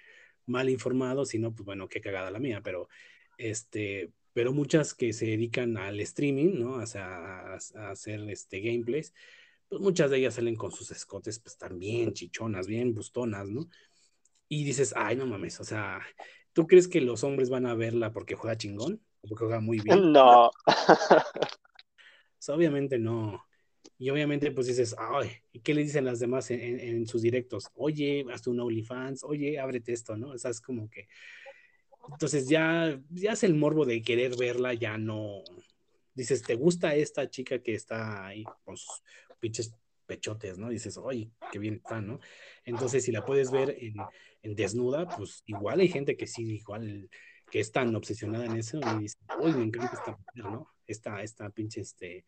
mal 0.46 0.68
informado, 0.68 1.24
si 1.24 1.38
no, 1.38 1.54
pues 1.54 1.64
bueno, 1.64 1.88
qué 1.88 2.00
cagada 2.00 2.30
la 2.30 2.38
mía, 2.40 2.60
pero 2.62 2.88
este, 3.38 4.12
pero 4.32 4.52
muchas 4.52 4.94
que 4.94 5.12
se 5.12 5.26
dedican 5.26 5.76
al 5.76 6.00
streaming, 6.00 6.58
¿no? 6.58 6.74
O 6.74 6.86
sea, 6.86 7.54
a, 7.54 7.58
a 7.76 7.90
hacer 7.90 8.28
este 8.30 8.60
gameplays, 8.60 9.14
pues 9.74 9.82
muchas 9.82 10.08
de 10.08 10.18
ellas 10.18 10.34
salen 10.34 10.54
con 10.54 10.70
sus 10.70 10.92
escotes, 10.92 11.40
pues 11.40 11.58
también 11.58 12.12
chichonas, 12.12 12.68
bien 12.68 12.94
bustonas, 12.94 13.48
¿no? 13.48 13.68
Y 14.48 14.62
dices, 14.62 14.94
ay, 14.96 15.16
no 15.16 15.26
mames, 15.26 15.58
o 15.58 15.64
sea, 15.64 16.00
¿tú 16.52 16.68
crees 16.68 16.86
que 16.86 17.00
los 17.00 17.24
hombres 17.24 17.50
van 17.50 17.66
a 17.66 17.74
verla 17.74 18.12
porque 18.12 18.36
juega 18.36 18.56
chingón? 18.56 19.02
¿O 19.20 19.26
porque 19.26 19.46
juega 19.46 19.58
muy 19.58 19.80
bien? 19.80 20.12
No. 20.12 20.52
obviamente 22.48 23.00
no. 23.00 23.44
Y 23.98 24.10
obviamente, 24.10 24.52
pues 24.52 24.68
dices, 24.68 24.94
ay, 24.96 25.32
¿y 25.50 25.58
qué 25.58 25.74
le 25.74 25.82
dicen 25.82 26.04
las 26.04 26.20
demás 26.20 26.52
en, 26.52 26.60
en, 26.60 26.78
en 26.78 27.06
sus 27.08 27.22
directos? 27.22 27.68
Oye, 27.74 28.24
hazte 28.32 28.50
un 28.50 28.60
OnlyFans, 28.60 29.24
oye, 29.24 29.58
ábrete 29.58 29.92
esto, 29.92 30.16
¿no? 30.16 30.28
O 30.28 30.38
sea, 30.38 30.52
es 30.52 30.60
como 30.60 30.88
que. 30.88 31.08
Entonces 32.12 32.48
ya, 32.48 32.96
ya 33.10 33.32
es 33.32 33.42
el 33.42 33.54
morbo 33.56 33.84
de 33.84 34.02
querer 34.02 34.36
verla, 34.36 34.72
ya 34.72 34.98
no. 34.98 35.42
Dices, 36.14 36.42
¿te 36.42 36.54
gusta 36.54 36.94
esta 36.94 37.28
chica 37.28 37.60
que 37.60 37.74
está 37.74 38.24
ahí 38.24 38.44
con 38.64 38.76
sus 38.76 39.02
pinches 39.44 39.74
pechotes, 40.06 40.56
¿no? 40.56 40.70
Dices, 40.70 40.96
oye, 40.96 41.30
qué 41.52 41.58
bien 41.58 41.74
está, 41.74 42.00
¿no? 42.00 42.18
Entonces, 42.64 43.04
si 43.04 43.12
la 43.12 43.26
puedes 43.26 43.50
ver 43.50 43.76
en, 43.78 44.54
desnuda, 44.54 45.06
pues 45.06 45.42
igual 45.44 45.80
hay 45.80 45.88
gente 45.88 46.16
que 46.16 46.26
sí, 46.26 46.56
igual, 46.56 47.10
que 47.50 47.60
es 47.60 47.70
tan 47.70 47.94
obsesionada 47.94 48.46
en 48.46 48.56
eso 48.56 48.80
y 48.80 49.02
dice, 49.02 49.18
oye, 49.38 49.54
me 49.54 49.64
encanta 49.64 49.92
esta 49.92 50.12
mujer, 50.12 50.50
¿no? 50.50 50.70
Esta, 50.86 51.22
esta 51.22 51.50
pinche, 51.50 51.82
este, 51.82 52.24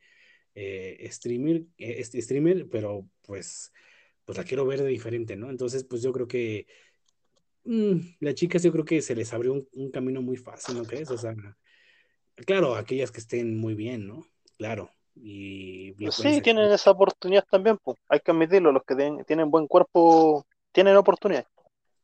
eh, 0.54 1.08
streamer, 1.10 1.64
este 1.78 2.20
streamer, 2.20 2.68
pero 2.68 3.08
pues, 3.22 3.72
pues 4.26 4.36
la 4.36 4.44
quiero 4.44 4.66
ver 4.66 4.82
de 4.82 4.88
diferente, 4.88 5.36
¿no? 5.36 5.48
Entonces, 5.48 5.84
pues 5.84 6.02
yo 6.02 6.12
creo 6.12 6.28
que 6.28 6.66
mmm, 7.64 7.96
las 8.20 8.34
chicas 8.34 8.62
yo 8.62 8.72
creo 8.72 8.84
que 8.84 9.00
se 9.00 9.14
les 9.14 9.32
abrió 9.32 9.66
un, 9.72 9.90
camino 9.90 10.20
muy 10.20 10.36
fácil, 10.36 10.76
¿no? 10.76 10.82
O 10.82 11.18
sea, 11.18 11.34
claro, 12.44 12.74
aquellas 12.74 13.10
que 13.10 13.20
estén 13.20 13.56
muy 13.56 13.74
bien, 13.74 14.06
¿no? 14.06 14.26
Claro. 14.58 14.90
Y 15.16 15.94
sí, 16.10 16.40
tienen 16.42 16.70
esa 16.70 16.90
oportunidad 16.90 17.44
también, 17.50 17.78
pues. 17.82 17.98
hay 18.08 18.20
que 18.20 18.30
admitirlo, 18.30 18.70
los 18.70 18.84
que 18.84 18.94
ten, 18.94 19.24
tienen 19.24 19.50
buen 19.50 19.66
cuerpo 19.66 20.46
tienen 20.72 20.96
oportunidad. 20.96 21.46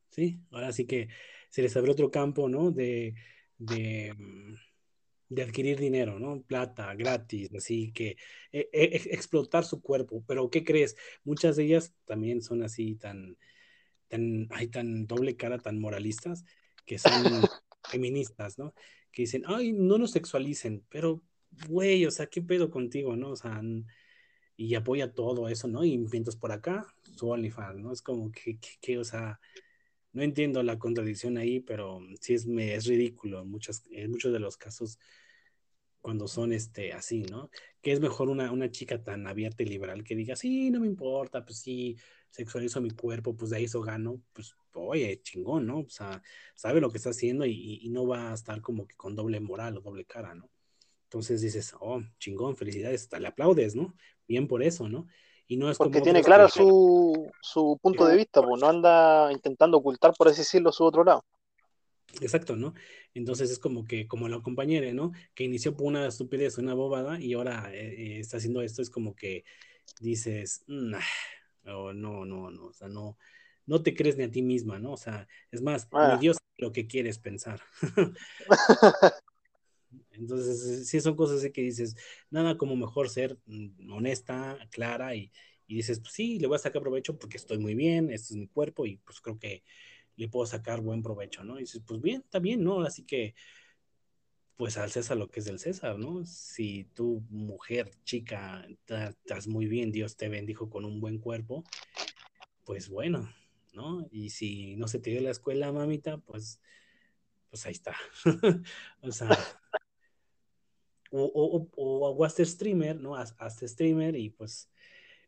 Sí, 0.08 0.40
ahora 0.50 0.72
sí 0.72 0.86
que 0.86 1.08
se 1.50 1.62
les 1.62 1.76
abrió 1.76 1.92
otro 1.92 2.10
campo, 2.10 2.48
¿no? 2.48 2.70
De, 2.70 3.14
de, 3.58 4.14
de 5.28 5.42
adquirir 5.42 5.78
dinero, 5.78 6.18
¿no? 6.18 6.42
Plata, 6.42 6.94
gratis, 6.94 7.50
así 7.54 7.92
que 7.92 8.16
eh, 8.52 8.68
eh, 8.72 9.02
explotar 9.10 9.64
su 9.64 9.80
cuerpo. 9.80 10.22
Pero, 10.26 10.50
¿qué 10.50 10.64
crees? 10.64 10.96
Muchas 11.24 11.56
de 11.56 11.64
ellas 11.64 11.94
también 12.04 12.42
son 12.42 12.62
así 12.62 12.94
tan, 12.94 13.36
tan, 14.08 14.48
hay 14.50 14.68
tan 14.68 15.06
doble 15.06 15.36
cara, 15.36 15.58
tan 15.58 15.78
moralistas, 15.78 16.44
que 16.84 16.98
son 16.98 17.12
feministas, 17.90 18.58
¿no? 18.58 18.74
Que 19.10 19.22
dicen, 19.22 19.42
ay, 19.46 19.72
no 19.72 19.98
nos 19.98 20.12
sexualicen, 20.12 20.84
pero, 20.88 21.22
güey, 21.68 22.06
o 22.06 22.10
sea, 22.10 22.26
¿qué 22.26 22.42
pedo 22.42 22.70
contigo, 22.70 23.16
no? 23.16 23.30
O 23.30 23.36
sea, 23.36 23.60
y 24.56 24.74
apoya 24.74 25.12
todo 25.12 25.48
eso, 25.48 25.68
¿no? 25.68 25.84
Y 25.84 25.98
mientras 25.98 26.36
por 26.36 26.52
acá, 26.52 26.86
su 27.16 27.28
OnlyFans, 27.28 27.80
¿no? 27.80 27.92
Es 27.92 28.02
como 28.02 28.30
que, 28.32 28.58
que, 28.80 28.98
o 28.98 29.04
sea, 29.04 29.40
no 30.12 30.22
entiendo 30.22 30.62
la 30.62 30.78
contradicción 30.78 31.38
ahí, 31.38 31.60
pero 31.60 32.00
sí 32.20 32.34
es, 32.34 32.46
me, 32.46 32.74
es 32.74 32.86
ridículo 32.86 33.42
en, 33.42 33.50
muchas, 33.50 33.84
en 33.90 34.10
muchos 34.10 34.32
de 34.32 34.40
los 34.40 34.56
casos 34.56 34.98
cuando 36.00 36.28
son 36.28 36.52
este, 36.52 36.92
así, 36.92 37.22
¿no? 37.22 37.50
Que 37.80 37.92
es 37.92 38.00
mejor 38.00 38.28
una, 38.28 38.50
una 38.52 38.70
chica 38.70 39.02
tan 39.02 39.26
abierta 39.26 39.62
y 39.62 39.66
liberal 39.66 40.04
que 40.04 40.16
diga, 40.16 40.36
sí, 40.36 40.70
no 40.70 40.80
me 40.80 40.86
importa, 40.88 41.44
pues 41.44 41.60
sí, 41.60 41.96
sexualizo 42.30 42.80
mi 42.80 42.90
cuerpo, 42.90 43.36
pues 43.36 43.50
de 43.50 43.58
ahí 43.58 43.64
eso 43.64 43.80
gano, 43.82 44.20
pues 44.32 44.54
oye, 44.74 45.20
chingón, 45.22 45.66
¿no? 45.66 45.80
O 45.80 45.88
sea, 45.88 46.22
sabe 46.54 46.80
lo 46.80 46.90
que 46.90 46.98
está 46.98 47.10
haciendo 47.10 47.46
y, 47.46 47.88
no 47.90 48.06
va 48.06 48.30
a 48.30 48.34
estar 48.34 48.60
como 48.60 48.86
que 48.86 48.96
con 48.96 49.14
doble 49.14 49.40
moral 49.40 49.76
o 49.78 49.80
doble 49.80 50.04
cara, 50.04 50.34
¿no? 50.34 50.50
Entonces 51.12 51.42
dices, 51.42 51.74
oh, 51.78 52.00
chingón, 52.18 52.56
felicidades, 52.56 53.02
hasta 53.02 53.20
le 53.20 53.28
aplaudes, 53.28 53.74
¿no? 53.74 53.94
Bien 54.26 54.48
por 54.48 54.62
eso, 54.62 54.88
¿no? 54.88 55.06
Y 55.46 55.58
no 55.58 55.70
es 55.70 55.76
Porque 55.76 56.00
tiene 56.00 56.22
clara 56.22 56.46
que... 56.46 56.52
su, 56.52 57.30
su 57.42 57.78
punto 57.82 58.06
de 58.06 58.16
vista, 58.16 58.40
pues 58.40 58.58
no 58.58 58.66
anda 58.66 59.30
intentando 59.30 59.76
ocultar, 59.76 60.14
por 60.16 60.28
así 60.28 60.38
decirlo, 60.38 60.72
su 60.72 60.84
otro 60.84 61.04
lado. 61.04 61.22
Exacto, 62.22 62.56
¿no? 62.56 62.72
Entonces 63.12 63.50
es 63.50 63.58
como 63.58 63.84
que, 63.84 64.08
como 64.08 64.26
la 64.26 64.40
compañera, 64.40 64.90
¿no? 64.94 65.12
Que 65.34 65.44
inició 65.44 65.76
por 65.76 65.88
una 65.88 66.06
estupidez, 66.06 66.56
una 66.56 66.72
bobada, 66.72 67.20
y 67.20 67.34
ahora 67.34 67.70
eh, 67.74 68.18
está 68.18 68.38
haciendo 68.38 68.62
esto, 68.62 68.80
es 68.80 68.88
como 68.88 69.14
que 69.14 69.44
dices, 70.00 70.64
nah, 70.66 70.98
oh, 71.66 71.92
no, 71.92 72.24
no, 72.24 72.50
no, 72.50 72.68
o 72.68 72.72
sea, 72.72 72.88
no, 72.88 73.18
no 73.66 73.82
te 73.82 73.94
crees 73.94 74.16
ni 74.16 74.24
a 74.24 74.30
ti 74.30 74.40
misma, 74.40 74.78
¿no? 74.78 74.92
O 74.92 74.96
sea, 74.96 75.28
es 75.50 75.60
más, 75.60 75.88
ah. 75.92 76.14
ni 76.14 76.20
Dios 76.20 76.38
lo 76.56 76.72
que 76.72 76.86
quieres 76.86 77.18
pensar. 77.18 77.60
Entonces, 80.12 80.88
sí 80.88 81.00
son 81.00 81.16
cosas 81.16 81.38
así 81.38 81.50
que 81.52 81.62
dices, 81.62 81.96
nada 82.30 82.56
como 82.56 82.76
mejor 82.76 83.08
ser 83.08 83.38
honesta, 83.90 84.58
clara 84.70 85.14
y, 85.14 85.32
y 85.66 85.76
dices, 85.76 86.00
pues 86.00 86.12
sí, 86.12 86.38
le 86.38 86.46
voy 86.46 86.56
a 86.56 86.58
sacar 86.58 86.82
provecho 86.82 87.16
porque 87.18 87.36
estoy 87.36 87.58
muy 87.58 87.74
bien, 87.74 88.10
este 88.10 88.34
es 88.34 88.36
mi 88.38 88.46
cuerpo 88.46 88.86
y 88.86 88.98
pues 88.98 89.20
creo 89.20 89.38
que 89.38 89.62
le 90.16 90.28
puedo 90.28 90.46
sacar 90.46 90.80
buen 90.80 91.02
provecho, 91.02 91.44
¿no? 91.44 91.56
Y 91.56 91.60
dices, 91.60 91.82
pues 91.86 92.00
bien, 92.00 92.22
está 92.22 92.38
bien, 92.38 92.62
¿no? 92.62 92.82
Así 92.82 93.04
que, 93.04 93.34
pues 94.56 94.76
al 94.76 94.90
César 94.90 95.16
lo 95.16 95.28
que 95.28 95.40
es 95.40 95.46
del 95.46 95.58
César, 95.58 95.98
¿no? 95.98 96.24
Si 96.26 96.84
tu 96.94 97.22
mujer, 97.30 97.90
chica, 98.04 98.66
estás 98.86 99.48
muy 99.48 99.66
bien, 99.66 99.92
Dios 99.92 100.16
te 100.16 100.28
bendijo 100.28 100.68
con 100.70 100.84
un 100.84 101.00
buen 101.00 101.18
cuerpo, 101.18 101.64
pues 102.64 102.88
bueno, 102.88 103.32
¿no? 103.72 104.06
Y 104.10 104.30
si 104.30 104.76
no 104.76 104.88
se 104.88 104.98
te 104.98 105.10
dio 105.10 105.20
la 105.20 105.30
escuela, 105.30 105.72
mamita, 105.72 106.18
pues, 106.18 106.60
pues 107.50 107.66
ahí 107.66 107.72
está. 107.72 107.96
o 109.00 109.10
sea, 109.10 109.30
o, 111.12 111.24
o, 111.24 111.68
o, 111.76 112.08
o 112.08 112.24
hazte 112.24 112.44
streamer, 112.44 113.00
¿no? 113.00 113.14
Haz, 113.16 113.34
hazte 113.38 113.68
streamer 113.68 114.16
y 114.16 114.30
pues 114.30 114.70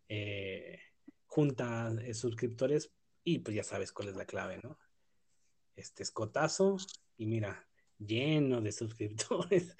eh, 0.09 0.81
junta 1.27 1.95
eh, 2.03 2.15
suscriptores 2.15 2.93
y 3.23 3.39
pues 3.41 3.57
ya 3.57 3.65
sabes 3.65 3.93
cuál 3.93 4.09
es 4.09 4.17
la 4.17 4.27
clave, 4.27 4.61
¿no? 4.63 4.79
Este 5.77 6.03
escotazo 6.03 6.77
y 7.17 7.27
mira, 7.27 7.67
lleno 7.99 8.61
de 8.61 8.73
suscriptores. 8.73 9.77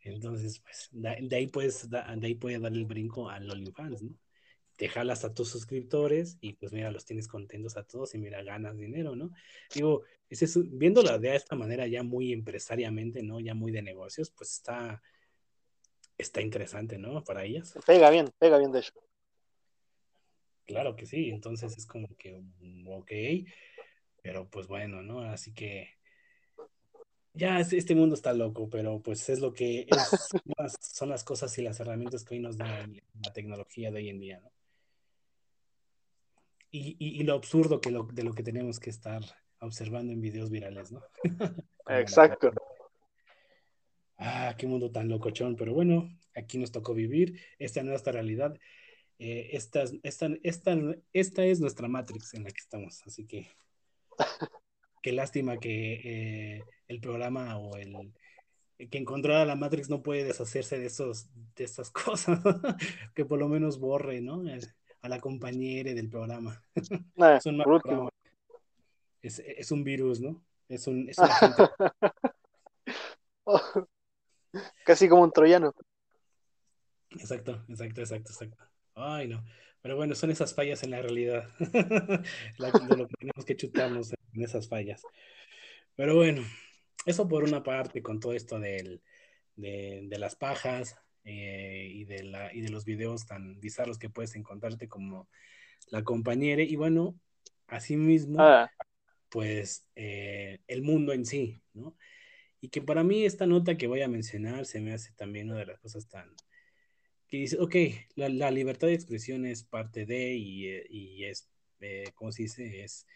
Entonces, 0.00 0.60
pues, 0.60 0.88
de, 0.92 1.36
ahí 1.36 1.46
puedes, 1.46 1.88
de 1.88 1.98
ahí 1.98 2.34
puedes 2.34 2.60
dar 2.60 2.72
el 2.72 2.84
brinco 2.84 3.28
al 3.28 3.50
OnlyFans, 3.50 4.02
¿no? 4.02 4.14
Te 4.76 4.88
jalas 4.88 5.24
a 5.24 5.32
tus 5.32 5.48
suscriptores 5.48 6.36
y 6.42 6.52
pues 6.52 6.70
mira, 6.70 6.90
los 6.90 7.06
tienes 7.06 7.28
contentos 7.28 7.78
a 7.78 7.84
todos 7.84 8.14
y 8.14 8.18
mira, 8.18 8.42
ganas 8.42 8.76
dinero, 8.76 9.16
¿no? 9.16 9.30
Digo, 9.74 10.02
ese 10.28 10.44
es, 10.44 10.58
viéndola 10.76 11.18
de 11.18 11.34
esta 11.34 11.56
manera 11.56 11.86
ya 11.86 12.02
muy 12.02 12.32
empresariamente, 12.32 13.22
¿no? 13.22 13.40
Ya 13.40 13.54
muy 13.54 13.72
de 13.72 13.80
negocios, 13.80 14.30
pues 14.30 14.52
está, 14.52 15.02
está 16.18 16.40
interesante, 16.40 16.98
¿no? 16.98 17.22
Para 17.24 17.44
ellas. 17.44 17.74
Pega 17.86 18.10
bien, 18.10 18.30
pega 18.38 18.58
bien 18.58 18.72
de 18.72 18.80
hecho. 18.80 18.92
Claro 20.66 20.96
que 20.96 21.06
sí, 21.06 21.30
entonces 21.30 21.76
es 21.78 21.86
como 21.86 22.08
que, 22.16 22.42
ok, 22.86 23.12
pero 24.22 24.48
pues 24.48 24.66
bueno, 24.66 25.02
¿no? 25.02 25.22
Así 25.22 25.54
que 25.54 25.90
ya 27.32 27.60
este 27.60 27.94
mundo 27.94 28.14
está 28.14 28.32
loco, 28.32 28.68
pero 28.68 29.00
pues 29.00 29.28
es 29.28 29.40
lo 29.40 29.52
que 29.52 29.86
es, 29.88 29.88
son, 30.32 30.40
las, 30.56 30.76
son 30.80 31.08
las 31.08 31.22
cosas 31.22 31.56
y 31.58 31.62
las 31.62 31.78
herramientas 31.78 32.24
que 32.24 32.34
hoy 32.34 32.40
nos 32.40 32.56
da 32.56 32.84
la 33.24 33.32
tecnología 33.32 33.90
de 33.90 33.98
hoy 33.98 34.08
en 34.08 34.18
día, 34.18 34.40
¿no? 34.40 34.50
Y, 36.72 36.96
y, 36.98 37.20
y 37.20 37.24
lo 37.24 37.34
absurdo 37.34 37.80
que 37.80 37.90
lo, 37.90 38.02
de 38.04 38.24
lo 38.24 38.34
que 38.34 38.42
tenemos 38.42 38.80
que 38.80 38.90
estar 38.90 39.22
observando 39.60 40.12
en 40.12 40.20
videos 40.20 40.50
virales, 40.50 40.90
¿no? 40.90 41.02
Exacto. 41.88 42.52
Ah, 44.18 44.54
qué 44.56 44.66
mundo 44.66 44.90
tan 44.90 45.08
locochón, 45.08 45.56
pero 45.56 45.74
bueno, 45.74 46.08
aquí 46.34 46.58
nos 46.58 46.72
tocó 46.72 46.94
vivir, 46.94 47.40
esta 47.58 47.80
es 47.80 47.86
nuestra 47.86 48.12
realidad, 48.12 48.58
eh, 49.18 49.50
esta, 49.52 49.84
esta, 50.02 50.28
esta, 50.42 50.76
esta 51.12 51.44
es 51.44 51.60
nuestra 51.60 51.88
Matrix 51.88 52.34
en 52.34 52.44
la 52.44 52.50
que 52.50 52.60
estamos, 52.60 53.02
así 53.06 53.26
que 53.26 53.48
qué 55.02 55.12
lástima 55.12 55.58
que 55.58 56.00
eh, 56.56 56.62
el 56.88 57.00
programa 57.00 57.58
o 57.58 57.76
el 57.76 57.94
que 58.90 58.98
encontró 58.98 59.36
a 59.36 59.44
la 59.44 59.56
Matrix 59.56 59.88
no 59.88 60.02
puede 60.02 60.24
deshacerse 60.24 60.78
de 60.78 60.86
esos 60.86 61.28
de 61.54 61.64
estas 61.64 61.90
cosas, 61.92 62.40
que 63.14 63.24
por 63.24 63.38
lo 63.38 63.48
menos 63.48 63.78
borre, 63.78 64.20
¿no? 64.20 64.44
A 65.02 65.08
la 65.08 65.20
compañera 65.20 65.94
del 65.94 66.08
programa. 66.08 66.62
Eh, 67.18 67.36
es, 67.38 67.46
un 67.46 67.58
programa. 67.62 68.10
Es, 69.22 69.38
es, 69.38 69.72
un 69.72 69.82
virus, 69.84 70.20
¿no? 70.20 70.44
Es 70.68 70.86
un, 70.86 71.08
es 71.08 71.16
Casi 74.84 75.08
como 75.08 75.22
un 75.22 75.32
troyano. 75.32 75.74
Exacto, 77.10 77.64
exacto, 77.68 78.00
exacto, 78.00 78.32
exacto. 78.32 78.64
Ay, 78.94 79.28
no. 79.28 79.44
Pero 79.82 79.96
bueno, 79.96 80.14
son 80.14 80.30
esas 80.30 80.54
fallas 80.54 80.82
en 80.82 80.90
la 80.90 81.02
realidad. 81.02 81.48
lo 82.58 82.72
que 82.72 83.14
tenemos 83.18 83.44
que 83.44 83.56
chutarnos 83.56 84.12
en 84.32 84.42
esas 84.42 84.68
fallas. 84.68 85.02
Pero 85.94 86.14
bueno, 86.16 86.42
eso 87.06 87.28
por 87.28 87.44
una 87.44 87.62
parte 87.62 88.02
con 88.02 88.18
todo 88.18 88.32
esto 88.32 88.58
del, 88.58 89.00
de, 89.54 90.02
de, 90.04 90.18
las 90.18 90.34
pajas 90.34 90.96
eh, 91.24 91.88
y, 91.90 92.04
de 92.04 92.24
la, 92.24 92.52
y 92.52 92.60
de 92.60 92.68
los 92.70 92.84
videos 92.84 93.26
tan 93.26 93.60
bizarros 93.60 93.98
que 93.98 94.10
puedes 94.10 94.34
encontrarte 94.34 94.88
como 94.88 95.28
la 95.88 96.02
compañera. 96.02 96.62
Y 96.62 96.76
bueno, 96.76 97.18
asimismo, 97.68 98.40
ah. 98.40 98.70
pues 99.28 99.86
eh, 99.94 100.60
el 100.66 100.82
mundo 100.82 101.12
en 101.12 101.24
sí, 101.24 101.62
¿no? 101.74 101.96
Y 102.66 102.68
que 102.68 102.82
para 102.82 103.04
mí 103.04 103.24
esta 103.24 103.46
nota 103.46 103.76
que 103.76 103.86
voy 103.86 104.02
a 104.02 104.08
mencionar 104.08 104.66
se 104.66 104.80
me 104.80 104.92
hace 104.92 105.12
también 105.12 105.50
una 105.50 105.60
de 105.60 105.66
las 105.66 105.78
cosas 105.78 106.08
tan... 106.08 106.34
que 107.28 107.36
dice, 107.36 107.58
ok, 107.60 107.76
la, 108.16 108.28
la 108.28 108.50
libertad 108.50 108.88
de 108.88 108.94
expresión 108.94 109.46
es 109.46 109.62
parte 109.62 110.04
de 110.04 110.34
y, 110.34 110.66
eh, 110.66 110.84
y 110.90 111.24
es, 111.26 111.48
eh, 111.78 112.10
¿cómo 112.16 112.32
se 112.32 112.42
dice? 112.42 112.82
Es 112.82 113.06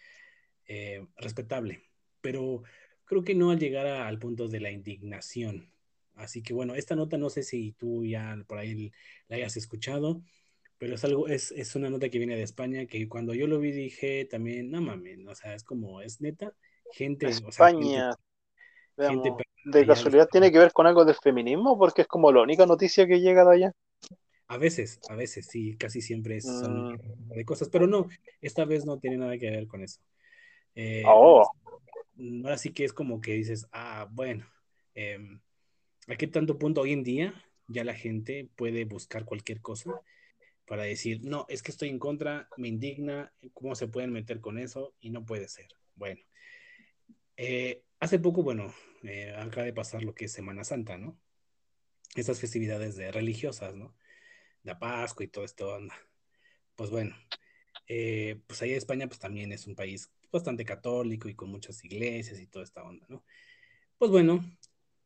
eh, 0.66 1.04
respetable, 1.16 1.82
pero 2.20 2.62
creo 3.04 3.24
que 3.24 3.34
no 3.34 3.50
al 3.50 3.58
llegar 3.58 3.88
a, 3.88 4.06
al 4.06 4.20
punto 4.20 4.46
de 4.46 4.60
la 4.60 4.70
indignación. 4.70 5.72
Así 6.14 6.44
que 6.44 6.54
bueno, 6.54 6.76
esta 6.76 6.94
nota 6.94 7.18
no 7.18 7.28
sé 7.28 7.42
si 7.42 7.72
tú 7.72 8.04
ya 8.04 8.40
por 8.46 8.58
ahí 8.58 8.92
la 9.26 9.34
hayas 9.34 9.56
escuchado, 9.56 10.22
pero 10.78 10.94
es 10.94 11.02
algo, 11.02 11.26
es, 11.26 11.50
es 11.50 11.74
una 11.74 11.90
nota 11.90 12.08
que 12.08 12.18
viene 12.18 12.36
de 12.36 12.44
España 12.44 12.86
que 12.86 13.08
cuando 13.08 13.34
yo 13.34 13.48
lo 13.48 13.58
vi 13.58 13.72
dije 13.72 14.26
también, 14.26 14.70
no 14.70 14.80
mames, 14.80 15.18
o 15.26 15.34
sea, 15.34 15.56
es 15.56 15.64
como, 15.64 16.02
es 16.02 16.20
neta, 16.20 16.54
gente... 16.92 17.26
España. 17.26 18.12
¿De 19.64 19.86
casualidad 19.86 20.28
tiene 20.30 20.50
que 20.50 20.58
ver 20.58 20.72
con 20.72 20.86
algo 20.86 21.04
del 21.04 21.14
feminismo? 21.16 21.78
Porque 21.78 22.02
es 22.02 22.08
como 22.08 22.32
la 22.32 22.42
única 22.42 22.66
noticia 22.66 23.06
que 23.06 23.20
llega 23.20 23.44
de 23.44 23.54
allá. 23.54 23.72
A 24.48 24.56
veces, 24.56 24.98
a 25.08 25.14
veces, 25.14 25.46
sí, 25.46 25.76
casi 25.76 26.00
siempre 26.00 26.40
son 26.40 26.94
mm. 26.94 27.28
de 27.28 27.44
cosas, 27.44 27.68
pero 27.68 27.86
no, 27.86 28.08
esta 28.40 28.64
vez 28.64 28.84
no 28.84 28.98
tiene 28.98 29.18
nada 29.18 29.38
que 29.38 29.50
ver 29.50 29.66
con 29.66 29.82
eso. 29.82 30.00
Eh, 30.74 31.04
oh. 31.06 31.48
Ahora 32.44 32.58
sí 32.58 32.72
que 32.72 32.84
es 32.84 32.92
como 32.92 33.20
que 33.20 33.34
dices, 33.34 33.66
ah, 33.72 34.08
bueno, 34.10 34.46
eh, 34.94 35.18
¿a 36.08 36.16
qué 36.16 36.26
tanto 36.26 36.58
punto 36.58 36.80
hoy 36.80 36.92
en 36.92 37.04
día 37.04 37.34
ya 37.68 37.84
la 37.84 37.94
gente 37.94 38.48
puede 38.56 38.84
buscar 38.84 39.24
cualquier 39.24 39.60
cosa 39.60 39.92
para 40.66 40.82
decir, 40.84 41.20
no, 41.24 41.46
es 41.48 41.62
que 41.62 41.70
estoy 41.70 41.88
en 41.88 41.98
contra, 41.98 42.48
me 42.56 42.68
indigna, 42.68 43.32
¿cómo 43.54 43.74
se 43.74 43.88
pueden 43.88 44.12
meter 44.12 44.40
con 44.40 44.58
eso? 44.58 44.94
Y 45.00 45.10
no 45.10 45.24
puede 45.24 45.48
ser. 45.48 45.68
Bueno, 45.94 46.20
eh, 47.42 47.84
hace 48.00 48.18
poco, 48.18 48.42
bueno, 48.42 48.74
eh, 49.02 49.34
acaba 49.34 49.64
de 49.64 49.72
pasar 49.72 50.02
lo 50.02 50.14
que 50.14 50.26
es 50.26 50.32
Semana 50.32 50.62
Santa, 50.62 50.98
¿no? 50.98 51.18
Esas 52.14 52.38
festividades 52.38 52.96
de 52.96 53.10
religiosas, 53.12 53.74
¿no? 53.74 53.96
La 54.62 54.78
Pascua 54.78 55.24
y 55.24 55.28
todo 55.28 55.46
esto, 55.46 55.74
anda. 55.74 55.94
Pues 56.76 56.90
bueno, 56.90 57.16
eh, 57.88 58.42
pues 58.46 58.60
ahí 58.60 58.72
España 58.72 59.06
pues 59.06 59.20
también 59.20 59.52
es 59.52 59.66
un 59.66 59.74
país 59.74 60.12
bastante 60.30 60.66
católico 60.66 61.30
y 61.30 61.34
con 61.34 61.50
muchas 61.50 61.82
iglesias 61.82 62.38
y 62.40 62.46
toda 62.46 62.62
esta 62.62 62.82
onda, 62.82 63.06
¿no? 63.08 63.24
Pues 63.96 64.10
bueno, 64.10 64.44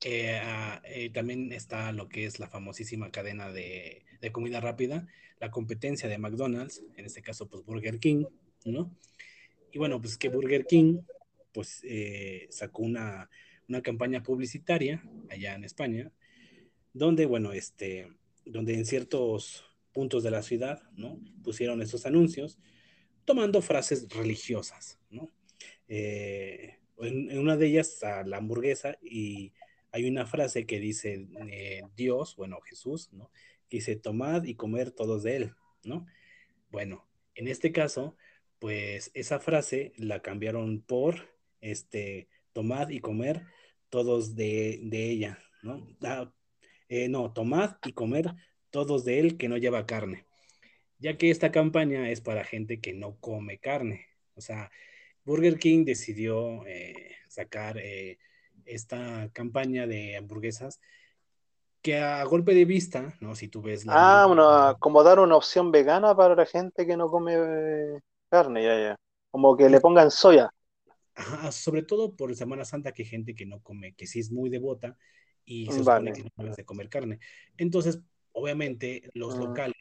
eh, 0.05 0.41
ah, 0.43 0.83
también 1.13 1.53
está 1.53 1.93
lo 1.93 2.09
que 2.09 2.27
es 2.27 2.41
la 2.41 2.49
famosísima 2.49 3.13
cadena 3.13 3.53
de, 3.53 4.05
de, 4.21 4.33
comida 4.33 4.61
rápida, 4.61 5.07
la 5.39 5.53
competencia 5.53 6.09
de 6.09 6.19
McDonald's, 6.19 6.83
en 6.97 7.07
este 7.07 7.23
caso 7.23 7.49
pues 7.49 7.65
Burger 7.65 8.01
King, 8.01 8.25
¿no? 8.65 8.93
Y 9.71 9.79
bueno, 9.79 10.01
pues 10.01 10.19
que 10.19 10.29
Burger 10.29 10.67
King 10.67 10.99
pues 11.55 11.83
sacó 12.51 12.83
una, 12.83 13.31
una 13.69 13.81
campaña 13.81 14.23
publicitaria 14.23 15.03
allá 15.31 15.55
en 15.55 15.65
España, 15.65 16.13
donde, 16.93 17.25
bueno, 17.27 17.53
este, 17.53 18.13
donde 18.45 18.75
en 18.75 18.85
ciertos 18.85 19.65
puntos 19.93 20.23
de 20.23 20.31
la 20.31 20.43
ciudad, 20.43 20.83
¿no? 20.97 21.19
Pusieron 21.43 21.81
esos 21.81 22.05
anuncios 22.05 22.59
tomando 23.25 23.63
frases 23.63 24.09
religiosas, 24.11 24.99
¿no? 25.11 25.33
Eh, 25.89 26.79
en, 26.99 27.39
una 27.39 27.57
de 27.57 27.67
ellas 27.67 28.03
a 28.03 28.25
la 28.25 28.39
hamburguesa 28.39 28.99
y 29.03 29.53
hay 29.93 30.09
una 30.09 30.27
frase 30.27 30.67
que 30.67 30.81
dice 30.81 31.29
eh, 31.49 31.83
Dios, 31.97 32.37
bueno, 32.37 32.61
Jesús, 32.61 33.13
¿no? 33.13 33.31
Que 33.69 33.79
dice, 33.79 33.97
tomad 33.97 34.45
y 34.45 34.55
comer 34.55 34.91
todos 34.91 35.23
de 35.23 35.37
él, 35.37 35.55
¿no? 35.85 36.07
Bueno, 36.71 37.07
en 37.35 37.49
este 37.49 37.73
caso, 37.73 38.17
pues 38.59 39.11
esa 39.15 39.39
frase 39.39 39.93
la 39.97 40.21
cambiaron 40.21 40.81
por, 40.81 41.34
este, 41.65 42.29
tomad 42.53 42.91
y 42.91 43.01
comer 43.01 43.43
todos 43.89 44.35
de, 44.37 44.81
ella, 44.93 45.39
¿no? 45.63 45.87
Ah, 46.03 46.31
eh, 46.89 47.09
no, 47.09 47.33
tomad 47.33 47.77
y 47.85 47.93
comer 47.93 48.35
todos 48.71 49.05
de 49.05 49.21
él 49.21 49.39
que 49.39 49.49
no 49.49 49.57
lleva 49.57 49.87
carne, 49.87 50.27
ya 50.99 51.17
que 51.17 51.31
esta 51.31 51.51
campaña 51.51 52.11
es 52.11 52.21
para 52.21 52.45
gente 52.45 52.81
que 52.81 52.93
no 52.93 53.17
come 53.19 53.59
carne. 53.59 54.07
O 54.35 54.41
sea, 54.41 54.71
Burger 55.25 55.59
King 55.59 55.85
decidió 55.85 56.67
eh, 56.67 57.17
sacar 57.29 57.79
eh, 57.79 58.19
esta 58.67 59.31
campaña 59.33 59.87
de 59.87 60.17
hamburguesas 60.17 60.81
que 61.81 61.99
a 61.99 62.25
golpe 62.25 62.55
de 62.55 62.65
vista, 62.65 63.15
¿no? 63.21 63.35
Si 63.35 63.49
tú 63.49 63.63
ves 63.63 63.85
la... 63.85 64.23
Ah, 64.23 64.27
bueno, 64.27 64.77
como 64.81 65.03
dar 65.03 65.19
una 65.19 65.37
opción 65.37 65.71
vegana 65.71 66.17
para 66.17 66.35
la 66.35 66.47
gente 66.47 66.87
que 66.87 66.97
no 66.97 67.11
come 67.11 68.01
carne, 68.31 68.63
ya, 68.63 68.79
ya. 68.79 68.97
Como 69.31 69.57
que 69.57 69.69
le 69.69 69.81
pongan 69.81 70.11
soya 70.11 70.51
sobre 71.53 71.83
todo 71.83 72.17
por 72.17 72.35
Semana 72.35 72.65
Santa, 72.65 72.93
que 72.93 73.03
hay 73.03 73.09
gente 73.09 73.35
que 73.35 73.47
no 73.47 73.61
come, 73.61 73.95
que 73.95 74.07
sí 74.07 74.21
es 74.21 74.31
muy 74.31 74.51
devota 74.51 74.97
y 75.45 75.67
se 75.67 75.79
supone 75.79 76.13
que 76.13 76.23
no 76.23 76.31
debe 76.37 76.55
de 76.57 76.65
comer 76.65 76.89
carne. 76.89 77.19
Entonces, 77.57 78.01
obviamente, 78.33 79.11
los 79.15 79.35
ah. 79.35 79.39
locales, 79.39 79.77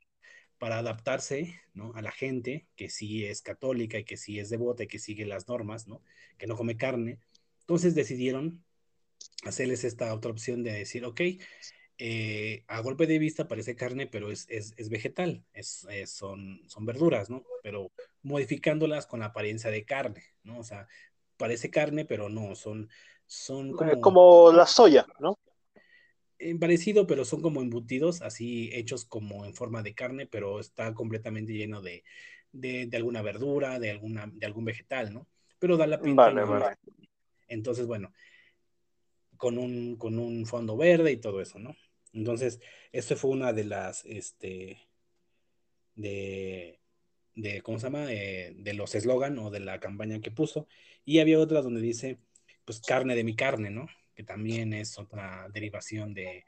para 0.58 0.80
adaptarse 0.80 1.60
¿no? 1.74 1.92
a 1.94 2.02
la 2.02 2.12
gente 2.12 2.68
que 2.78 2.88
sí 2.88 3.26
es 3.26 3.42
católica 3.42 4.00
y 4.00 4.06
que 4.06 4.16
sí 4.16 4.40
es 4.40 4.50
devota 4.50 4.84
y 4.84 4.88
que 4.88 4.98
sigue 4.98 5.26
las 5.26 5.50
normas, 5.50 5.90
¿no? 5.90 6.02
que 6.38 6.48
no 6.48 6.56
come 6.56 6.78
carne, 6.78 7.20
entonces 7.60 7.96
decidieron 7.96 8.64
hacerles 9.44 9.84
esta 9.84 10.14
otra 10.14 10.32
opción 10.32 10.64
de 10.64 10.72
decir, 10.72 11.04
ok, 11.04 11.22
eh, 11.98 12.64
a 12.68 12.80
golpe 12.80 13.08
de 13.08 13.20
vista 13.20 13.48
parece 13.48 13.76
carne, 13.76 14.08
pero 14.08 14.32
es, 14.32 14.46
es, 14.50 14.74
es 14.78 14.90
vegetal, 14.90 15.44
es, 15.54 15.86
son, 16.06 16.62
son 16.68 16.86
verduras, 16.86 17.30
¿no? 17.30 17.44
Pero 17.62 17.92
modificándolas 18.22 19.06
con 19.06 19.20
la 19.20 19.28
apariencia 19.28 19.70
de 19.70 19.86
carne, 19.86 20.24
¿no? 20.44 20.60
O 20.60 20.64
sea, 20.64 20.88
parece 21.44 21.70
carne, 21.70 22.06
pero 22.06 22.30
no, 22.30 22.56
son, 22.56 22.90
son 23.26 23.74
como... 23.74 24.00
como 24.00 24.54
la 24.54 24.66
soya, 24.66 25.06
¿no? 25.20 25.38
Parecido, 26.58 27.06
pero 27.06 27.26
son 27.26 27.42
como 27.42 27.62
embutidos, 27.62 28.22
así 28.22 28.70
hechos 28.72 29.04
como 29.04 29.44
en 29.44 29.54
forma 29.54 29.84
de 29.84 29.94
carne, 29.94 30.26
pero 30.26 30.62
está 30.62 30.94
completamente 30.94 31.52
lleno 31.52 31.82
de, 31.82 32.06
de, 32.54 32.90
alguna 32.94 33.22
verdura, 33.22 33.78
de, 33.78 33.92
alguna, 33.92 34.32
de 34.32 34.46
algún 34.46 34.64
vegetal, 34.64 35.14
¿no? 35.14 35.28
Pero 35.60 35.76
da 35.76 35.86
la 35.86 36.00
pinta. 36.00 36.32
Vale, 36.32 36.78
Entonces, 37.50 37.88
bueno, 37.88 38.14
con 39.36 39.58
un, 39.58 39.98
con 39.98 40.18
un 40.18 40.46
fondo 40.46 40.78
verde 40.78 41.12
y 41.12 41.18
todo 41.18 41.42
eso, 41.42 41.60
¿no? 41.60 41.76
Entonces, 42.14 42.62
esto 42.94 43.18
fue 43.18 43.32
una 43.32 43.52
de 43.52 43.66
las, 43.66 44.06
este, 44.06 44.80
de, 45.96 46.80
de 47.36 47.62
¿cómo 47.62 47.80
se 47.80 47.88
llama? 47.88 48.12
Eh, 48.14 48.54
de 48.56 48.74
los 48.74 48.96
eslogan 48.96 49.38
o 49.40 49.50
de 49.50 49.60
la 49.60 49.82
campaña 49.82 50.22
que 50.22 50.32
puso. 50.32 50.68
Y 51.06 51.20
había 51.20 51.40
otra 51.40 51.62
donde 51.62 51.82
dice, 51.82 52.18
pues 52.66 52.82
carne 52.82 53.16
de 53.16 53.24
mi 53.24 53.36
carne, 53.36 53.70
¿no? 53.70 53.88
Que 54.16 54.24
también 54.24 54.74
es 54.74 54.98
otra 54.98 55.50
derivación 55.54 56.14
de, 56.14 56.46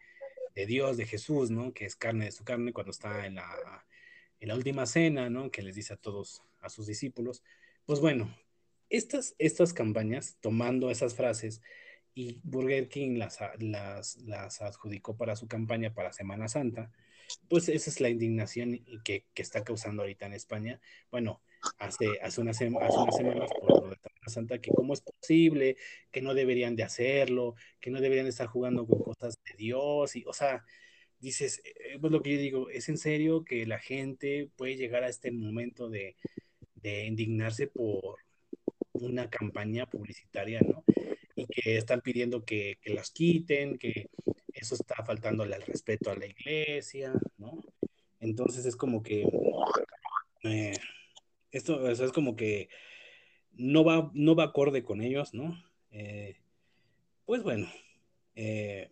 de 0.56 0.66
Dios, 0.66 0.98
de 0.98 1.06
Jesús, 1.06 1.52
¿no? 1.52 1.74
Que 1.74 1.86
es 1.86 1.96
carne 1.96 2.26
de 2.26 2.32
su 2.32 2.44
carne 2.44 2.74
cuando 2.74 2.92
está 2.92 3.26
en 3.26 3.36
la, 3.36 3.86
en 4.40 4.48
la 4.48 4.56
última 4.56 4.86
cena, 4.86 5.30
¿no? 5.30 5.52
Que 5.52 5.62
les 5.62 5.76
dice 5.76 5.94
a 5.94 5.98
todos, 5.98 6.44
a 6.62 6.70
sus 6.70 6.88
discípulos. 6.88 7.44
Pues 7.86 8.00
bueno, 8.00 8.34
estas, 8.90 9.36
estas 9.40 9.74
campañas, 9.74 10.38
tomando 10.42 10.90
esas 10.90 11.16
frases, 11.16 11.62
y 12.18 12.40
Burger 12.44 12.88
King 12.88 13.18
las, 13.18 13.40
las, 13.60 14.16
las 14.22 14.62
adjudicó 14.62 15.18
para 15.18 15.36
su 15.36 15.48
campaña 15.48 15.94
para 15.94 16.14
Semana 16.14 16.48
Santa, 16.48 16.90
pues 17.50 17.68
esa 17.68 17.90
es 17.90 18.00
la 18.00 18.08
indignación 18.08 18.80
que, 19.04 19.26
que 19.34 19.42
está 19.42 19.66
causando 19.66 20.04
ahorita 20.04 20.26
en 20.26 20.34
España. 20.34 20.80
Bueno, 21.12 21.42
hace, 21.78 22.08
hace 22.22 22.40
unas 22.40 22.58
semanas 22.58 22.94
por 23.60 23.84
lo 23.84 23.90
de 23.90 23.98
Santa 24.30 24.60
que 24.60 24.72
cómo 24.72 24.94
es 24.94 25.02
posible, 25.02 25.78
que 26.12 26.22
no 26.22 26.34
deberían 26.34 26.76
de 26.76 26.84
hacerlo, 26.84 27.56
que 27.80 27.92
no 27.92 28.02
deberían 28.02 28.28
estar 28.28 28.48
jugando 28.48 28.86
con 28.88 29.00
cosas 29.00 29.40
de 29.44 29.56
Dios, 29.58 30.16
y, 30.16 30.24
o 30.26 30.34
sea, 30.34 30.64
dices, 31.20 31.62
eh, 31.66 31.98
pues 32.00 32.12
lo 32.12 32.22
que 32.22 32.34
yo 32.34 32.40
digo, 32.40 32.70
es 32.70 32.90
en 32.90 32.98
serio 32.98 33.44
que 33.44 33.66
la 33.66 33.80
gente 33.80 34.50
puede 34.56 34.76
llegar 34.76 35.04
a 35.04 35.10
este 35.10 35.32
momento 35.32 35.90
de, 35.90 36.16
de 36.76 37.06
indignarse 37.06 37.68
por 37.68 38.18
una 38.94 39.30
campaña 39.30 39.86
publicitaria, 39.88 40.62
¿no? 40.62 40.84
Y 41.36 41.48
que 41.48 41.78
están 41.78 42.02
pidiendo 42.02 42.46
que, 42.46 42.78
que 42.82 42.94
las 42.94 43.12
quiten, 43.12 43.78
que 43.78 44.10
eso 44.54 44.76
está 44.76 45.04
faltándole 45.04 45.56
al 45.56 45.64
respeto 45.64 46.12
a 46.12 46.16
la 46.16 46.26
iglesia, 46.26 47.14
¿no? 47.38 47.62
Entonces 48.20 48.66
es 48.66 48.76
como 48.76 49.04
que 49.04 49.28
eh, 50.44 50.74
esto 51.52 51.90
es 51.90 52.12
como 52.12 52.36
que 52.36 52.70
no 53.58 53.84
va, 53.84 54.12
no 54.14 54.36
va 54.36 54.46
acorde 54.46 54.84
con 54.84 55.02
ellos, 55.02 55.34
¿no? 55.34 55.62
Eh, 55.92 56.38
pues 57.26 57.44
bueno, 57.44 57.68
eh, 58.36 58.92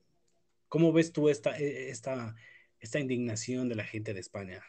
¿cómo 0.69 0.91
ves 0.91 1.11
tú 1.11 1.29
esta, 1.29 1.57
e, 1.57 1.89
esta, 1.89 2.35
esta 2.79 2.99
indignación 2.99 3.69
de 3.69 3.75
la 3.75 3.83
gente 3.83 4.13
de 4.13 4.19
España? 4.19 4.63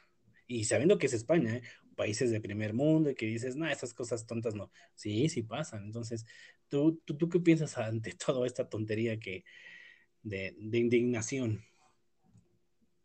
Y 0.47 0.65
sabiendo 0.65 0.99
que 0.99 1.07
es 1.07 1.13
España, 1.15 1.61
países 1.97 2.31
de 2.31 2.41
primer 2.41 2.75
mundo, 2.75 3.11
y 3.11 3.15
que 3.15 3.27
dices, 3.27 3.57
no, 3.57 3.69
esas 3.69 3.95
cosas 3.95 4.27
tontas 4.27 4.55
no. 4.55 4.71
Sí, 4.95 5.29
sí 5.29 5.43
pasan. 5.43 5.85
Entonces, 5.85 6.27
¿tú, 6.69 7.01
tú, 7.05 7.17
tú 7.17 7.29
qué 7.29 7.41
piensas 7.41 7.79
ante 7.79 8.13
toda 8.13 8.47
esta 8.47 8.69
tontería 8.69 9.19
que, 9.19 9.45
de, 10.23 10.55
de 10.59 10.79
indignación? 10.79 11.65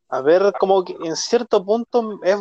A 0.09 0.21
ver, 0.21 0.41
como 0.59 0.83
que 0.83 0.95
en 1.03 1.15
cierto 1.15 1.63
punto 1.63 2.19
es 2.23 2.35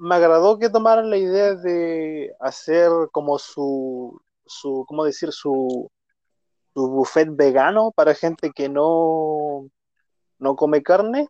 me 0.00 0.14
agradó 0.14 0.58
que 0.58 0.70
tomaran 0.70 1.10
la 1.10 1.18
idea 1.18 1.54
de 1.54 2.34
hacer 2.40 2.90
como 3.12 3.38
su, 3.38 4.18
su 4.46 4.84
¿cómo 4.88 5.04
decir? 5.04 5.30
Su, 5.30 5.90
su 6.72 6.88
buffet 6.88 7.28
vegano 7.36 7.92
para 7.94 8.14
gente 8.14 8.50
que 8.50 8.70
no, 8.70 9.68
no 10.38 10.56
come 10.56 10.82
carne, 10.82 11.28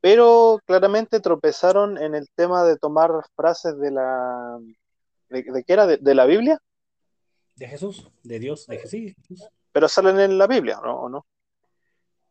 pero 0.00 0.58
claramente 0.66 1.20
tropezaron 1.20 1.98
en 1.98 2.16
el 2.16 2.28
tema 2.34 2.64
de 2.64 2.76
tomar 2.76 3.12
frases 3.36 3.78
de 3.78 3.92
la, 3.92 4.58
de, 5.28 5.64
qué 5.64 5.72
era, 5.72 5.86
de, 5.86 6.14
la 6.16 6.26
Biblia. 6.26 6.58
De 7.54 7.68
Jesús, 7.68 8.10
de 8.24 8.40
Dios, 8.40 8.66
de 8.66 8.78
Jesús. 8.78 9.14
Pero 9.70 9.88
salen 9.88 10.18
en 10.18 10.36
la 10.36 10.48
Biblia, 10.48 10.80
¿no? 10.82 11.02
¿O 11.02 11.08
no? 11.08 11.26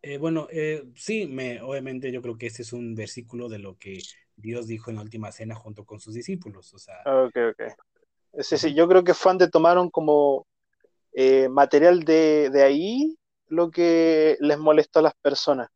Eh, 0.04 0.18
bueno, 0.18 0.48
eh, 0.52 0.84
sí, 0.96 1.28
me, 1.28 1.62
obviamente 1.62 2.12
yo 2.12 2.22
creo 2.22 2.38
que 2.38 2.48
este 2.48 2.64
es 2.64 2.74
un 2.74 2.96
versículo 2.96 3.50
de 3.50 3.60
lo 3.60 3.78
que 3.78 4.00
Dios 4.36 4.66
dijo 4.66 4.90
en 4.90 4.96
la 4.96 5.04
última 5.04 5.32
cena 5.32 5.56
junto 5.56 5.86
con 5.86 6.00
sus 6.00 6.16
discípulos. 6.16 6.74
O 6.74 6.80
sea, 6.80 6.96
ok, 7.06 7.36
ok. 7.52 8.42
Sí, 8.42 8.58
sí, 8.58 8.74
yo 8.74 8.88
creo 8.88 9.04
que 9.04 9.14
fan 9.14 9.38
de 9.38 9.50
tomaron 9.50 9.90
como 9.90 10.48
eh, 11.14 11.50
material 11.50 12.04
de, 12.04 12.50
de, 12.50 12.64
ahí 12.64 13.18
lo 13.48 13.70
que 13.70 14.38
les 14.40 14.58
molestó 14.58 15.00
a 15.00 15.04
las 15.04 15.14
personas. 15.16 15.70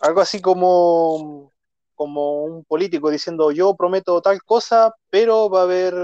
Algo 0.00 0.20
así 0.20 0.40
como, 0.40 1.52
como 1.94 2.44
un 2.44 2.64
político 2.64 3.10
diciendo 3.10 3.52
yo 3.52 3.76
prometo 3.76 4.20
tal 4.20 4.42
cosa, 4.42 4.94
pero 5.08 5.48
va 5.48 5.60
a 5.60 5.64
haber, 5.64 5.94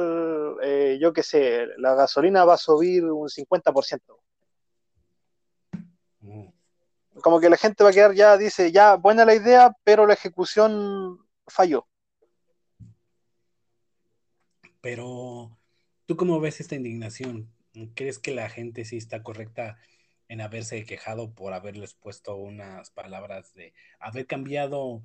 eh, 0.63 0.99
yo 1.01 1.13
qué 1.13 1.23
sé, 1.23 1.67
la 1.79 1.95
gasolina 1.95 2.45
va 2.45 2.55
a 2.55 2.59
subir 2.59 3.05
un 3.05 3.29
50%. 3.29 4.19
Mm. 6.21 6.49
Como 7.27 7.41
que 7.41 7.51
la 7.51 7.57
gente 7.57 7.83
va 7.83 7.91
a 7.91 7.93
quedar 7.93 8.15
ya, 8.15 8.39
dice, 8.39 8.71
ya, 8.71 8.95
buena 8.95 9.25
la 9.25 9.35
idea, 9.35 9.77
pero 9.83 10.07
la 10.07 10.15
ejecución 10.15 11.27
falló. 11.49 11.89
Pero, 14.81 15.59
¿tú 16.07 16.17
cómo 16.17 16.39
ves 16.39 16.61
esta 16.61 16.77
indignación? 16.77 17.53
¿Crees 17.97 18.21
que 18.21 18.33
la 18.33 18.49
gente 18.49 18.85
sí 18.85 18.97
está 18.97 19.25
correcta 19.25 19.77
en 20.29 20.41
haberse 20.41 20.85
quejado 20.85 21.33
por 21.35 21.53
haberles 21.53 21.95
puesto 21.95 22.37
unas 22.37 22.91
palabras 22.91 23.53
de 23.55 23.75
haber 23.99 24.29
cambiado 24.29 25.03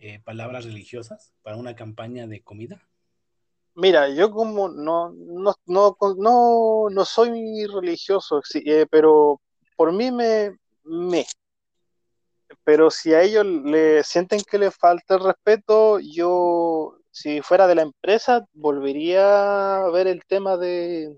eh, 0.00 0.18
palabras 0.24 0.64
religiosas 0.64 1.34
para 1.42 1.56
una 1.56 1.76
campaña 1.76 2.26
de 2.26 2.42
comida? 2.42 2.84
Mira, 3.76 4.08
yo 4.08 4.32
como 4.32 4.70
no, 4.70 5.10
no, 5.12 5.54
no, 5.66 5.96
no, 6.18 6.90
no 6.90 7.04
soy 7.04 7.64
religioso, 7.66 8.42
eh, 8.54 8.86
pero 8.90 9.40
por 9.76 9.92
mí 9.92 10.10
me, 10.10 10.58
me, 10.82 11.24
pero 12.64 12.90
si 12.90 13.14
a 13.14 13.22
ellos 13.22 13.46
le 13.46 14.02
sienten 14.04 14.40
que 14.48 14.58
le 14.58 14.70
falta 14.70 15.14
el 15.14 15.24
respeto, 15.24 15.98
yo, 16.00 16.98
si 17.10 17.40
fuera 17.40 17.66
de 17.66 17.74
la 17.74 17.82
empresa, 17.82 18.46
volvería 18.52 19.84
a 19.84 19.90
ver 19.90 20.06
el 20.06 20.24
tema 20.26 20.56
de, 20.56 21.16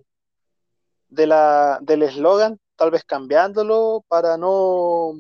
de 1.09 1.27
la, 1.27 1.79
del 1.83 2.03
eslogan, 2.03 2.59
tal 2.77 2.91
vez 2.91 3.05
cambiándolo 3.05 4.05
para 4.09 4.37
no, 4.37 5.13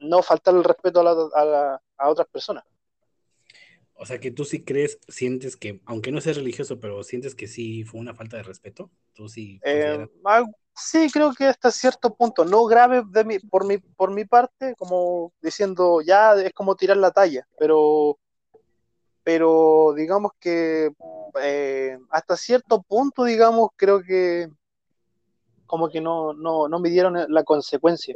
no 0.00 0.22
faltar 0.22 0.54
el 0.54 0.64
respeto 0.64 1.00
a, 1.00 1.80
a, 1.98 2.08
otras 2.08 2.28
personas. 2.28 2.64
O 3.94 4.04
sea, 4.04 4.18
que 4.18 4.30
tú 4.30 4.44
sí 4.44 4.64
crees, 4.64 4.98
sientes 5.08 5.56
que, 5.56 5.80
aunque 5.86 6.12
no 6.12 6.20
seas 6.20 6.36
religioso, 6.36 6.80
pero 6.80 7.02
sientes 7.02 7.34
que 7.34 7.46
sí 7.46 7.84
fue 7.84 8.00
una 8.00 8.14
falta 8.14 8.36
de 8.36 8.42
respeto. 8.42 8.90
Tú 9.14 9.28
sí. 9.28 9.58
Eh, 9.64 10.06
sí, 10.76 11.08
creo 11.10 11.32
que 11.32 11.44
hasta 11.44 11.70
cierto 11.70 12.14
punto, 12.14 12.44
no 12.44 12.64
grave 12.66 13.02
de 13.08 13.24
mi, 13.24 13.38
por, 13.38 13.66
mi, 13.66 13.78
por 13.78 14.12
mi 14.12 14.24
parte, 14.24 14.74
como 14.76 15.32
diciendo 15.40 16.00
ya 16.02 16.34
es 16.34 16.52
como 16.52 16.76
tirar 16.76 16.98
la 16.98 17.10
talla, 17.10 17.46
pero, 17.58 18.18
pero 19.24 19.94
digamos 19.96 20.32
que 20.38 20.90
eh, 21.42 21.98
hasta 22.10 22.36
cierto 22.36 22.82
punto, 22.82 23.24
digamos, 23.24 23.70
creo 23.76 24.02
que 24.02 24.48
como 25.66 25.88
que 25.88 26.00
no, 26.00 26.32
no, 26.32 26.68
no 26.68 26.78
midieron 26.78 27.16
la 27.28 27.42
consecuencia. 27.42 28.14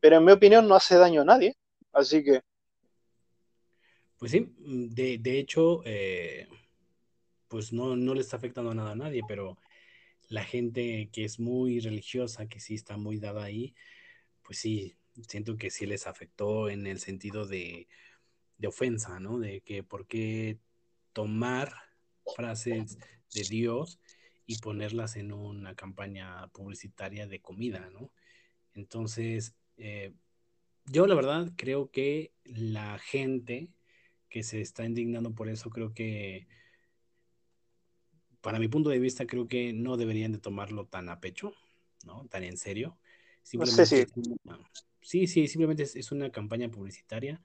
Pero 0.00 0.16
en 0.16 0.24
mi 0.24 0.32
opinión 0.32 0.68
no 0.68 0.74
hace 0.74 0.96
daño 0.96 1.22
a 1.22 1.24
nadie, 1.24 1.56
así 1.92 2.22
que... 2.22 2.40
Pues 4.18 4.32
sí, 4.32 4.54
de, 4.58 5.18
de 5.18 5.38
hecho, 5.38 5.80
eh, 5.84 6.46
pues 7.48 7.72
no, 7.72 7.96
no 7.96 8.14
le 8.14 8.20
está 8.20 8.36
afectando 8.36 8.74
nada 8.74 8.92
a 8.92 8.96
nadie, 8.96 9.22
pero 9.26 9.56
la 10.30 10.44
gente 10.44 11.10
que 11.12 11.24
es 11.24 11.40
muy 11.40 11.80
religiosa, 11.80 12.46
que 12.46 12.60
sí 12.60 12.74
está 12.74 12.96
muy 12.96 13.18
dada 13.18 13.42
ahí, 13.44 13.74
pues 14.42 14.58
sí, 14.58 14.96
siento 15.28 15.56
que 15.56 15.70
sí 15.70 15.86
les 15.86 16.06
afectó 16.06 16.70
en 16.70 16.86
el 16.86 17.00
sentido 17.00 17.46
de, 17.46 17.88
ofensa, 18.64 19.18
¿no? 19.18 19.38
De 19.38 19.60
que 19.62 19.82
por 19.82 20.06
qué 20.06 20.58
tomar 21.12 21.72
frases 22.36 22.98
de 23.34 23.42
Dios 23.42 23.98
y 24.46 24.58
ponerlas 24.58 25.16
en 25.16 25.32
una 25.32 25.74
campaña 25.74 26.46
publicitaria 26.48 27.26
de 27.26 27.40
comida, 27.40 27.90
¿no? 27.90 28.12
Entonces, 28.74 29.56
eh, 29.78 30.12
yo 30.86 31.08
la 31.08 31.16
verdad 31.16 31.50
creo 31.56 31.90
que 31.90 32.32
la 32.44 32.98
gente 32.98 33.68
que 34.28 34.44
se 34.44 34.60
está 34.60 34.84
indignando 34.84 35.34
por 35.34 35.48
eso, 35.48 35.70
creo 35.70 35.92
que 35.92 36.46
para 38.40 38.58
mi 38.58 38.68
punto 38.68 38.90
de 38.90 38.98
vista, 38.98 39.26
creo 39.26 39.48
que 39.48 39.72
no 39.72 39.96
deberían 39.96 40.32
de 40.32 40.38
tomarlo 40.38 40.86
tan 40.86 41.08
a 41.08 41.20
pecho, 41.20 41.52
¿no? 42.04 42.26
Tan 42.28 42.44
en 42.44 42.56
serio. 42.56 42.98
Simplemente 43.42 43.86
sí, 43.86 44.06
sí. 45.00 45.26
sí, 45.26 45.48
simplemente 45.48 45.82
es, 45.82 46.12
una 46.12 46.30
campaña 46.30 46.70
publicitaria. 46.70 47.42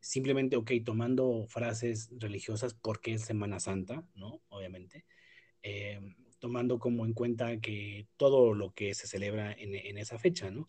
Simplemente, 0.00 0.56
ok, 0.56 0.72
tomando 0.84 1.46
frases 1.48 2.10
religiosas 2.18 2.74
porque 2.74 3.14
es 3.14 3.22
Semana 3.22 3.60
Santa, 3.60 4.04
¿no? 4.14 4.42
Obviamente. 4.48 5.04
Eh, 5.62 6.00
tomando 6.40 6.78
como 6.78 7.06
en 7.06 7.14
cuenta 7.14 7.58
que 7.58 8.06
todo 8.16 8.54
lo 8.54 8.74
que 8.74 8.94
se 8.94 9.06
celebra 9.06 9.52
en, 9.52 9.74
en 9.74 9.96
esa 9.96 10.18
fecha, 10.18 10.50
¿no? 10.50 10.66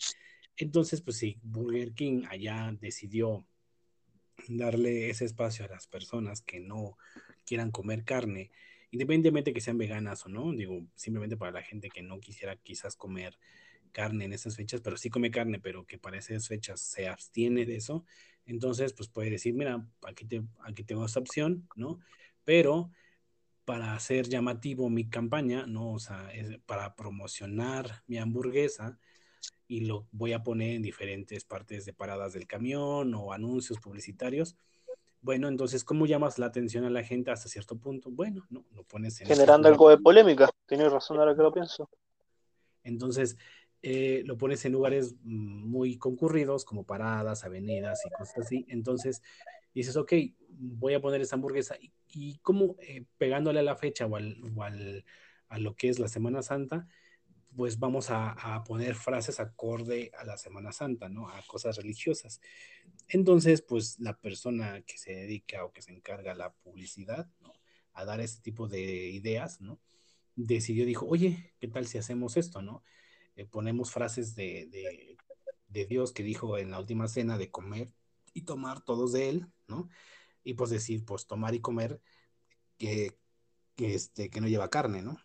Entonces, 0.58 1.02
pues 1.02 1.18
sí, 1.18 1.38
Burger 1.44 1.94
King 1.94 2.24
allá 2.30 2.74
decidió 2.80 3.46
darle 4.48 5.10
ese 5.10 5.26
espacio 5.26 5.66
a 5.66 5.70
las 5.70 5.88
personas 5.88 6.42
que 6.42 6.60
no 6.60 6.98
quieran 7.46 7.72
comer 7.72 8.06
carne 8.06 8.52
independientemente 8.96 9.52
que 9.52 9.60
sean 9.60 9.78
veganas 9.78 10.26
o 10.26 10.30
no, 10.30 10.54
digo, 10.54 10.88
simplemente 10.96 11.36
para 11.36 11.52
la 11.52 11.62
gente 11.62 11.90
que 11.90 12.02
no 12.02 12.22
quisiera 12.22 12.56
quizás 12.56 12.96
comer 12.96 13.38
carne 13.92 14.24
en 14.24 14.32
esas 14.32 14.56
fechas, 14.56 14.80
pero 14.80 14.96
sí 14.96 15.10
come 15.10 15.32
carne, 15.32 15.60
pero 15.60 15.86
que 15.86 15.98
para 15.98 16.18
esas 16.18 16.48
fechas 16.48 16.80
se 16.80 17.10
abstiene 17.10 17.66
de 17.66 17.76
eso, 17.76 18.06
entonces 18.46 18.94
pues 18.94 19.10
puede 19.10 19.32
decir, 19.32 19.54
mira, 19.54 19.86
aquí, 20.08 20.26
te, 20.26 20.44
aquí 20.60 20.86
tengo 20.86 21.06
esta 21.06 21.20
opción, 21.20 21.68
¿no? 21.76 22.00
Pero 22.46 22.90
para 23.66 23.96
hacer 23.96 24.30
llamativo 24.30 24.90
mi 24.90 25.10
campaña, 25.10 25.66
¿no? 25.66 25.92
O 25.92 26.00
sea, 26.00 26.32
para 26.66 26.96
promocionar 26.96 28.02
mi 28.08 28.18
hamburguesa 28.18 28.98
y 29.68 29.82
lo 29.82 30.08
voy 30.14 30.32
a 30.32 30.42
poner 30.42 30.76
en 30.76 30.84
diferentes 30.84 31.44
partes 31.44 31.84
de 31.84 31.92
paradas 31.92 32.32
del 32.32 32.48
camión 32.48 33.14
o 33.14 33.34
anuncios 33.34 33.80
publicitarios, 33.82 34.56
bueno, 35.26 35.48
entonces, 35.48 35.84
¿cómo 35.84 36.06
llamas 36.06 36.38
la 36.38 36.46
atención 36.46 36.86
a 36.86 36.92
la 36.92 37.04
gente 37.04 37.32
hasta 37.32 37.50
cierto 37.50 37.76
punto? 37.80 38.12
Bueno, 38.12 38.46
no, 38.52 38.64
lo 38.76 38.84
pones 38.84 39.20
en... 39.22 39.28
Generando 39.28 39.68
algo 39.68 39.90
de 39.90 39.98
polémica, 39.98 40.48
tienes 40.68 40.92
razón 40.92 41.18
ahora 41.18 41.36
que 41.36 41.42
lo 41.42 41.52
pienso. 41.52 41.90
Entonces, 42.84 43.36
eh, 43.82 44.22
lo 44.28 44.38
pones 44.38 44.64
en 44.66 44.74
lugares 44.74 45.16
muy 45.24 45.98
concurridos, 45.98 46.64
como 46.64 46.84
paradas, 46.84 47.44
avenidas 47.44 48.06
y 48.06 48.10
cosas 48.12 48.46
así. 48.46 48.68
Entonces, 48.70 49.24
dices, 49.74 49.98
ok, 49.98 50.14
voy 50.48 50.94
a 50.94 51.02
poner 51.02 51.22
esta 51.22 51.38
hamburguesa. 51.38 51.76
¿Y, 52.08 52.38
cómo 52.44 52.76
eh, 52.80 53.06
pegándole 53.18 53.62
a 53.62 53.64
la 53.64 53.76
fecha 53.76 54.06
o, 54.06 54.16
al, 54.18 55.04
a 55.50 55.58
lo 55.58 55.76
que 55.76 55.90
es 55.90 55.98
la 55.98 56.08
Semana 56.08 56.44
Santa, 56.44 56.88
pues 57.56 57.80
vamos 57.80 58.08
a, 58.10 58.64
poner 58.68 58.96
frases 58.96 59.40
acorde 59.40 60.12
a 60.18 60.26
la 60.26 60.38
Semana 60.38 60.72
Santa, 60.72 61.10
¿no? 61.10 61.30
A 61.30 61.42
cosas 61.48 61.78
religiosas. 61.78 62.42
Entonces, 63.08 63.62
pues 63.62 64.00
la 64.00 64.18
persona 64.20 64.82
que 64.82 64.98
se 64.98 65.14
dedica 65.14 65.64
o 65.64 65.72
que 65.72 65.82
se 65.82 65.92
encarga 65.92 66.34
la 66.34 66.54
publicidad, 66.54 67.30
¿no? 67.42 67.54
A 67.94 68.06
dar 68.06 68.20
este 68.20 68.42
tipo 68.42 68.68
de 68.68 69.10
ideas, 69.10 69.62
¿no? 69.62 69.80
Decidió, 70.36 70.86
dijo, 70.86 71.06
oye, 71.08 71.54
¿qué 71.60 71.68
tal 71.68 71.88
si 71.88 71.98
hacemos 71.98 72.36
esto, 72.36 72.62
¿no? 72.62 72.84
Eh, 73.36 73.46
ponemos 73.46 73.92
frases 73.92 74.36
de, 74.36 74.68
de, 74.70 75.86
Dios 75.88 76.14
que 76.14 76.24
dijo 76.24 76.58
en 76.58 76.72
la 76.72 76.80
última 76.80 77.10
cena 77.10 77.38
de 77.38 77.52
comer 77.52 77.92
y 78.34 78.44
tomar 78.44 78.82
todos 78.82 79.12
de 79.12 79.30
él, 79.30 79.48
¿no? 79.68 79.90
Y 80.44 80.54
pues 80.54 80.70
decir, 80.70 81.04
pues 81.06 81.28
tomar 81.28 81.54
y 81.54 81.60
comer 81.60 82.02
que, 82.78 83.18
que, 83.76 83.94
este, 83.94 84.30
que 84.30 84.40
no 84.42 84.48
lleva 84.48 84.70
carne, 84.70 85.02
¿no? 85.02 85.18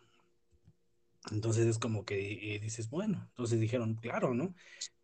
Entonces 1.29 1.67
es 1.67 1.77
como 1.77 2.03
que 2.05 2.55
eh, 2.55 2.59
dices, 2.59 2.89
bueno, 2.89 3.25
entonces 3.29 3.59
dijeron, 3.59 3.95
claro, 3.95 4.33
¿no? 4.33 4.53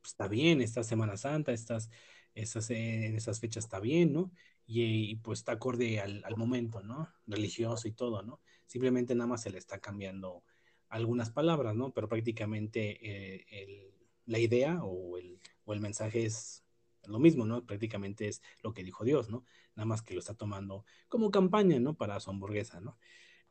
Pues 0.02 0.12
está 0.12 0.28
bien, 0.28 0.62
esta 0.62 0.84
Semana 0.84 1.16
Santa, 1.18 1.52
estas, 1.52 1.90
estas, 2.34 2.70
en 2.72 3.16
esas 3.16 3.40
fechas 3.40 3.66
está 3.66 3.80
bien, 3.80 4.14
¿no? 4.14 4.32
Y, 4.66 5.18
pues 5.18 5.40
está 5.40 5.54
acorde 5.54 6.00
al, 6.02 6.24
momento, 6.36 6.82
¿no? 6.82 7.10
Religioso 7.28 7.88
y 7.88 7.92
todo, 7.94 8.24
¿no? 8.24 8.42
Simplemente 8.66 9.16
nada 9.16 9.28
más 9.28 9.44
se 9.44 9.52
le 9.52 9.60
está 9.60 9.80
cambiando 9.80 10.44
algunas 10.90 11.30
palabras, 11.30 11.76
¿no? 11.76 11.94
Pero 11.94 12.10
prácticamente 12.10 12.98
eh, 13.02 13.94
la 14.26 14.40
idea 14.40 14.84
o 14.84 15.18
el, 15.18 15.40
o 15.66 15.74
el 15.74 15.80
mensaje 15.82 16.26
es 16.26 16.64
lo 17.08 17.20
mismo, 17.20 17.46
¿no? 17.46 17.66
Prácticamente 17.66 18.28
es 18.28 18.42
lo 18.62 18.74
que 18.74 18.84
dijo 18.84 19.04
Dios, 19.06 19.30
¿no? 19.30 19.46
Nada 19.76 19.86
más 19.86 20.02
que 20.02 20.14
lo 20.14 20.20
está 20.20 20.34
tomando 20.34 20.86
como 21.08 21.32
campaña, 21.32 21.80
¿no? 21.80 21.96
Para 21.96 22.20
su 22.20 22.30
hamburguesa, 22.30 22.82
¿no? 22.82 22.98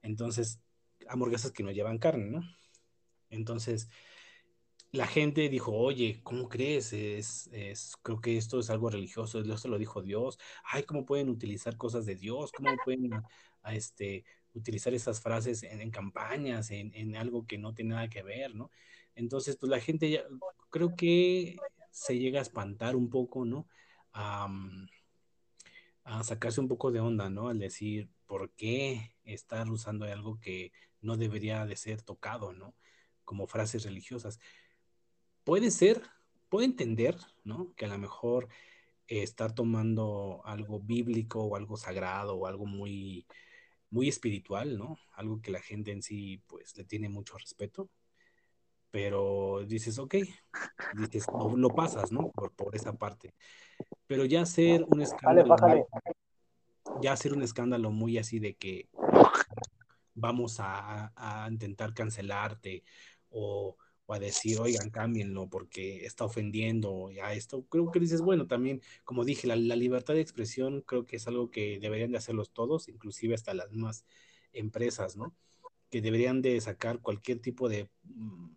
Entonces, 0.03 0.61
hamburguesas 1.09 1.53
que 1.53 1.63
no 1.63 1.71
llevan 1.71 1.99
carne, 1.99 2.31
¿no? 2.31 2.43
Entonces, 3.31 3.89
la 4.93 5.07
gente 5.07 5.49
dijo, 5.49 5.73
oye, 5.73 6.21
¿cómo 6.23 6.49
crees? 6.49 6.93
Es, 6.93 7.49
es, 7.53 7.97
creo 8.03 8.21
que 8.21 8.37
esto 8.37 8.59
es 8.59 8.71
algo 8.71 8.91
religioso, 8.91 9.41
esto 9.41 9.69
lo 9.69 9.79
dijo 9.79 10.03
Dios. 10.03 10.39
Ay, 10.65 10.85
¿cómo 10.85 11.05
pueden 11.05 11.29
utilizar 11.29 11.77
cosas 11.77 12.07
de 12.07 12.17
Dios? 12.17 12.53
¿Cómo 12.53 12.71
pueden 12.85 13.11
este, 13.71 14.25
utilizar 14.55 14.95
esas 14.95 15.21
frases 15.21 15.63
en, 15.63 15.91
campañas, 15.91 16.71
en, 16.71 16.95
en, 16.95 17.17
algo 17.17 17.47
que 17.47 17.59
no 17.59 17.75
tiene 17.75 17.95
nada 17.95 18.09
que 18.09 18.23
ver, 18.23 18.55
¿no? 18.55 18.71
Entonces, 19.15 19.57
pues 19.57 19.71
la 19.71 19.81
gente 19.81 20.11
ya, 20.11 20.23
creo 20.71 20.95
que 20.97 21.57
se 21.91 22.19
llega 22.19 22.39
a 22.39 22.43
espantar 22.43 22.97
un 22.97 23.11
poco, 23.11 23.45
¿no? 23.45 23.69
A, 24.13 24.49
a 26.05 26.25
sacarse 26.25 26.61
un 26.61 26.69
poco 26.69 26.93
de 26.93 27.01
onda, 27.01 27.29
¿no? 27.29 27.49
Al 27.49 27.59
decir, 27.59 28.09
¿por 28.27 28.51
qué 28.53 29.15
estar 29.25 29.69
usando 29.71 30.05
algo 30.07 30.39
que 30.41 30.73
no 31.07 31.17
debería 31.17 31.65
de 31.65 31.77
ser 31.77 32.03
tocado, 32.03 32.53
¿no? 32.53 32.75
Como 33.25 33.47
frases 33.47 33.85
religiosas. 33.85 34.41
Puede 35.45 35.71
ser, 35.71 36.03
puedo 36.49 36.65
entender, 36.65 37.17
¿no? 37.45 37.73
Que 37.77 37.87
a 37.87 37.89
lo 37.89 37.99
mejor 37.99 38.49
estar 39.07 39.55
tomando 39.55 40.43
algo 40.45 40.81
bíblico 40.81 41.45
o 41.45 41.57
algo 41.57 41.77
sagrado 41.77 42.37
o 42.37 42.47
algo 42.47 42.67
muy, 42.67 43.27
muy 43.91 44.09
espiritual, 44.09 44.77
¿no? 44.77 44.99
Algo 45.15 45.41
que 45.41 45.53
la 45.53 45.61
gente 45.61 45.93
en 45.93 46.03
sí, 46.03 46.43
pues, 46.47 46.77
le 46.77 46.85
tiene 46.85 47.09
mucho 47.09 47.39
respeto. 47.39 47.89
Pero 48.91 49.65
dices, 49.67 49.99
ok, 49.99 50.17
dices, 50.95 51.27
lo, 51.57 51.69
pasas, 51.71 52.11
¿no? 52.13 52.31
Por, 52.31 52.53
por 52.53 52.75
esa 52.75 52.93
parte. 52.93 53.35
Pero 54.07 54.25
ya 54.25 54.43
hacer 54.43 54.85
un 54.89 55.03
escándalo, 55.03 55.57
ya 57.01 57.13
hacer 57.13 57.33
un 57.33 57.43
escándalo 57.43 57.91
muy 57.91 58.19
así 58.19 58.39
de 58.39 58.55
que 58.55 58.89
vamos 60.17 60.57
a, 60.59 61.49
intentar 61.51 61.95
cancelarte 61.95 62.83
o, 63.31 63.77
a 64.09 64.19
decir, 64.19 64.59
oigan, 64.59 64.91
cámbienlo 64.91 65.49
porque 65.49 66.05
está 66.05 66.25
ofendiendo 66.25 67.11
a 67.23 67.35
esto. 67.35 67.65
Creo 67.69 67.91
que 67.93 68.01
dices, 68.01 68.21
bueno, 68.21 68.47
también, 68.47 68.81
como 69.05 69.25
dije, 69.25 69.47
la, 69.47 69.57
libertad 69.57 70.15
de 70.15 70.21
expresión 70.21 70.81
creo 70.83 71.05
que 71.07 71.17
es 71.17 71.27
algo 71.29 71.51
que 71.51 71.79
deberían 71.81 72.13
de 72.13 72.19
hacerlos 72.19 72.51
todos, 72.53 72.89
inclusive 72.89 73.35
hasta 73.35 73.55
las 73.55 73.71
mismas 73.71 74.05
empresas, 74.53 75.17
¿no? 75.17 75.35
Que 75.91 76.01
deberían 76.01 76.43
de 76.43 76.61
sacar 76.61 77.01
cualquier 77.01 77.41
tipo 77.41 77.69
de... 77.69 77.89
Mm, 78.05 78.57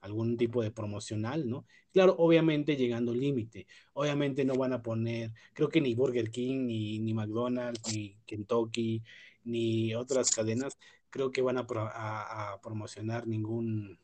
algún 0.00 0.36
tipo 0.36 0.62
de 0.62 0.70
promocional, 0.70 1.48
¿no? 1.48 1.64
Claro, 1.90 2.14
obviamente 2.18 2.76
llegando 2.76 3.12
al 3.12 3.20
límite. 3.20 3.66
Obviamente 3.94 4.44
no 4.44 4.54
van 4.54 4.74
a 4.74 4.82
poner, 4.82 5.32
creo 5.54 5.70
que 5.70 5.80
ni 5.80 5.94
Burger 5.94 6.30
King, 6.30 6.66
ni, 6.66 6.98
ni 6.98 7.14
McDonald's, 7.14 7.90
ni 7.90 8.18
Kentucky, 8.26 9.02
ni 9.44 9.94
otras 9.94 10.30
cadenas, 10.30 10.76
creo 11.10 11.30
que 11.30 11.42
van 11.42 11.58
a, 11.58 12.58
promocionar 12.62 13.26
ningún, 13.26 13.98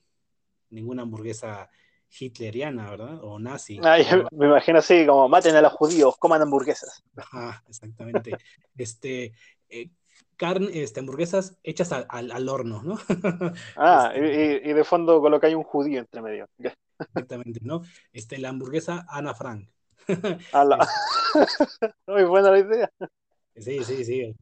ninguna 0.70 1.02
hamburguesa 1.02 1.70
hitleriana, 2.08 2.90
¿verdad? 2.90 3.18
O 3.22 3.38
nazi. 3.38 3.80
me 3.80 4.46
imagino 4.46 4.78
así, 4.78 5.06
como 5.06 5.28
maten 5.28 5.56
a 5.56 5.62
los 5.62 5.72
judíos, 5.72 6.16
coman 6.18 6.42
hamburguesas. 6.42 7.02
Ajá, 7.16 7.64
exactamente. 7.68 8.36
este, 8.76 9.32
eh, 9.68 9.90
carne, 10.36 10.70
este, 10.82 11.00
hamburguesas 11.00 11.58
hechas 11.62 11.92
al, 11.92 12.48
horno, 12.48 12.82
¿no? 12.82 12.98
ah, 13.76 14.12
este, 14.14 14.68
y, 14.68 14.72
de 14.72 14.84
fondo 14.84 15.20
colocáis 15.20 15.54
un 15.54 15.64
judío 15.64 16.00
entre 16.00 16.22
medio. 16.22 16.48
Exactamente, 16.98 17.60
¿no? 17.62 17.82
Este, 18.12 18.38
la 18.38 18.48
hamburguesa 18.50 19.06
Ana 19.08 19.34
Frank. 19.34 19.68
Muy 22.06 22.24
buena 22.24 22.50
la 22.50 22.58
idea. 22.58 22.90
Sí, 23.56 23.84
sí, 23.84 24.04
sí. 24.04 24.34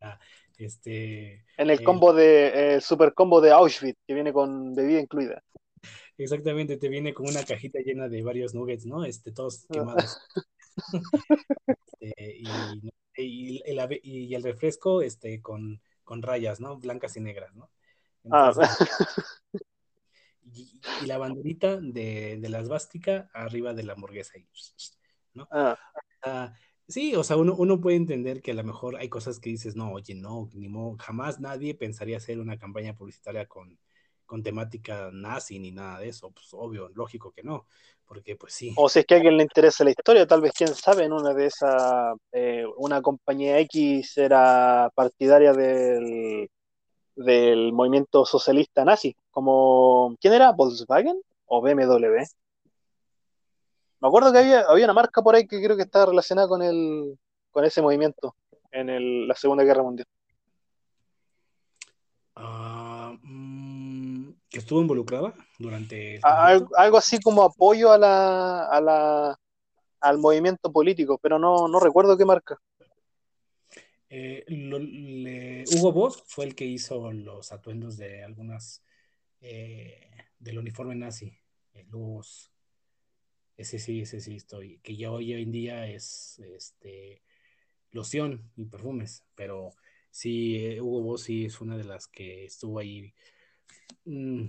Este, 0.59 1.45
en 1.57 1.71
el 1.71 1.81
eh, 1.81 1.85
combo 1.85 2.13
de 2.13 2.75
eh, 2.75 2.81
super 2.81 3.15
combo 3.15 3.41
de 3.41 3.53
Auschwitz, 3.53 3.99
que 4.05 4.15
viene 4.15 4.33
con 4.33 4.75
bebida 4.75 5.01
incluida. 5.01 5.43
Exactamente, 6.17 6.77
te 6.77 6.89
viene 6.89 7.15
con 7.15 7.29
una 7.29 7.45
cajita 7.45 7.79
llena 7.79 8.09
de 8.09 8.23
varios 8.23 8.55
nuggets, 8.55 8.85
¿no? 8.85 9.05
Este, 9.05 9.31
todos 9.31 9.65
ah. 9.65 9.73
quemados. 9.73 10.19
Este, 12.01 13.25
y, 13.25 13.61
el, 13.65 14.43
refresco 14.45 15.03
este, 15.03 15.43
con, 15.43 15.83
con 16.05 16.23
rayas, 16.23 16.61
¿no? 16.61 16.79
Blancas 16.79 17.17
y 17.17 17.21
negras, 17.21 17.53
¿no? 17.57 17.69
ah. 18.31 18.53
y, 20.45 20.79
la 21.07 21.19
banderita 21.19 21.81
de, 21.81 22.39
de 22.39 22.49
la 22.49 22.61
esvástica 22.61 23.29
arriba 23.35 23.75
de 23.75 23.83
la 23.83 23.95
hamburguesa, 23.95 24.35
¿no? 25.35 25.49
Ah. 25.51 25.77
ah 26.23 26.55
Sí, 26.89 27.15
o 27.15 27.23
sea, 27.23 27.37
uno, 27.37 27.55
uno 27.55 27.81
puede 27.83 27.97
entender 27.97 28.41
que 28.41 28.53
a 28.53 28.55
lo 28.55 28.65
mejor 28.65 28.97
hay 28.97 29.11
cosas 29.11 29.39
que 29.39 29.51
dices, 29.51 29.77
no, 29.77 29.93
oye, 29.93 30.15
no, 30.15 30.49
ni 30.55 30.71
jamás 30.99 31.39
nadie 31.39 31.75
pensaría 31.75 32.17
hacer 32.17 32.41
una 32.41 32.59
campaña 32.59 32.97
publicitaria 32.97 33.47
con, 33.47 33.79
con 34.25 34.43
temática 34.43 35.11
nazi 35.13 35.59
ni 35.59 35.71
nada 35.71 35.99
de 35.99 36.09
eso. 36.09 36.31
Pues 36.31 36.49
obvio, 36.53 36.89
lógico 36.95 37.31
que 37.31 37.43
no, 37.43 37.67
porque 38.07 38.37
pues 38.37 38.55
sí. 38.55 38.73
O 38.75 38.89
si 38.89 39.01
es 39.01 39.07
que 39.07 39.15
a 39.15 39.17
alguien 39.19 39.37
le 39.37 39.43
interesa 39.43 39.85
la 39.85 39.91
historia, 39.91 40.27
tal 40.27 40.41
vez, 40.41 40.53
quién 40.57 40.75
sabe, 40.75 41.05
en 41.05 41.13
una 41.13 41.35
de 41.35 41.47
esas, 41.47 42.15
eh, 42.33 42.65
una 42.79 43.03
compañía 43.03 43.59
X 43.61 44.17
era 44.17 44.91
partidaria 44.95 45.53
del, 45.53 46.49
del 47.17 47.73
movimiento 47.75 48.25
socialista 48.25 48.87
nazi, 48.87 49.15
como, 49.31 50.17
¿quién 50.23 50.33
era? 50.33 50.53
¿Volkswagen 50.53 51.21
o 51.45 51.61
BMW? 51.61 52.25
Me 54.01 54.09
acuerdo 54.09 54.33
que 54.33 54.39
había, 54.39 54.61
había 54.63 54.85
una 54.85 54.95
marca 54.95 55.23
por 55.23 55.35
ahí 55.35 55.47
que 55.47 55.63
creo 55.63 55.77
que 55.77 55.83
estaba 55.83 56.07
relacionada 56.07 56.49
con 56.49 56.63
el 56.63 57.19
con 57.51 57.65
ese 57.65 57.83
movimiento 57.83 58.37
en 58.71 59.27
la 59.27 59.35
Segunda 59.35 59.65
Guerra 59.65 59.83
Mundial. 59.83 60.07
Ah, 62.37 63.17
mm, 63.21 64.31
¿Que 64.49 64.59
estuvo 64.59 64.81
involucrada 64.81 65.35
durante... 65.59 66.21
algo, 66.23 66.97
así 66.97 67.19
como 67.21 67.43
apoyo 67.43 67.91
a 67.91 67.99
la, 67.99 68.67
a 68.67 68.81
la, 68.81 69.41
al 70.01 70.19
movimiento 70.19 70.71
político, 70.71 71.19
pero 71.19 71.39
no, 71.39 71.67
no 71.67 71.81
recuerdo 71.81 72.17
qué 72.17 72.25
marca. 72.25 72.57
Eh, 74.11 74.45
Hugo 75.75 75.93
Boss 75.93 76.23
fue 76.27 76.47
el 76.47 76.55
que 76.55 76.65
hizo 76.65 77.13
los 77.13 77.53
atuendos 77.53 77.97
de 77.97 78.23
algunas 78.25 78.83
eh, 79.41 80.09
del 80.39 80.59
uniforme 80.59 80.95
nazi. 80.95 81.37
Los 81.91 82.51
ese 83.59 83.79
sí, 83.81 84.01
ese 84.03 84.21
sí 84.21 84.37
estoy. 84.37 84.79
Que 84.79 84.97
ya 84.97 85.11
hoy 85.11 85.33
en 85.33 85.51
día 85.51 85.87
es 85.89 86.39
este 86.39 87.23
loción 87.91 88.51
y 88.57 88.65
perfumes. 88.67 89.27
Pero 89.35 89.73
sí, 90.11 90.57
eh, 90.57 90.81
Hugo 90.81 91.03
Boss 91.03 91.23
sí 91.25 91.47
es 91.47 91.61
una 91.61 91.77
de 91.77 91.85
las 91.85 92.07
que 92.07 92.45
estuvo 92.45 92.79
ahí 92.79 93.13
mm, 94.05 94.45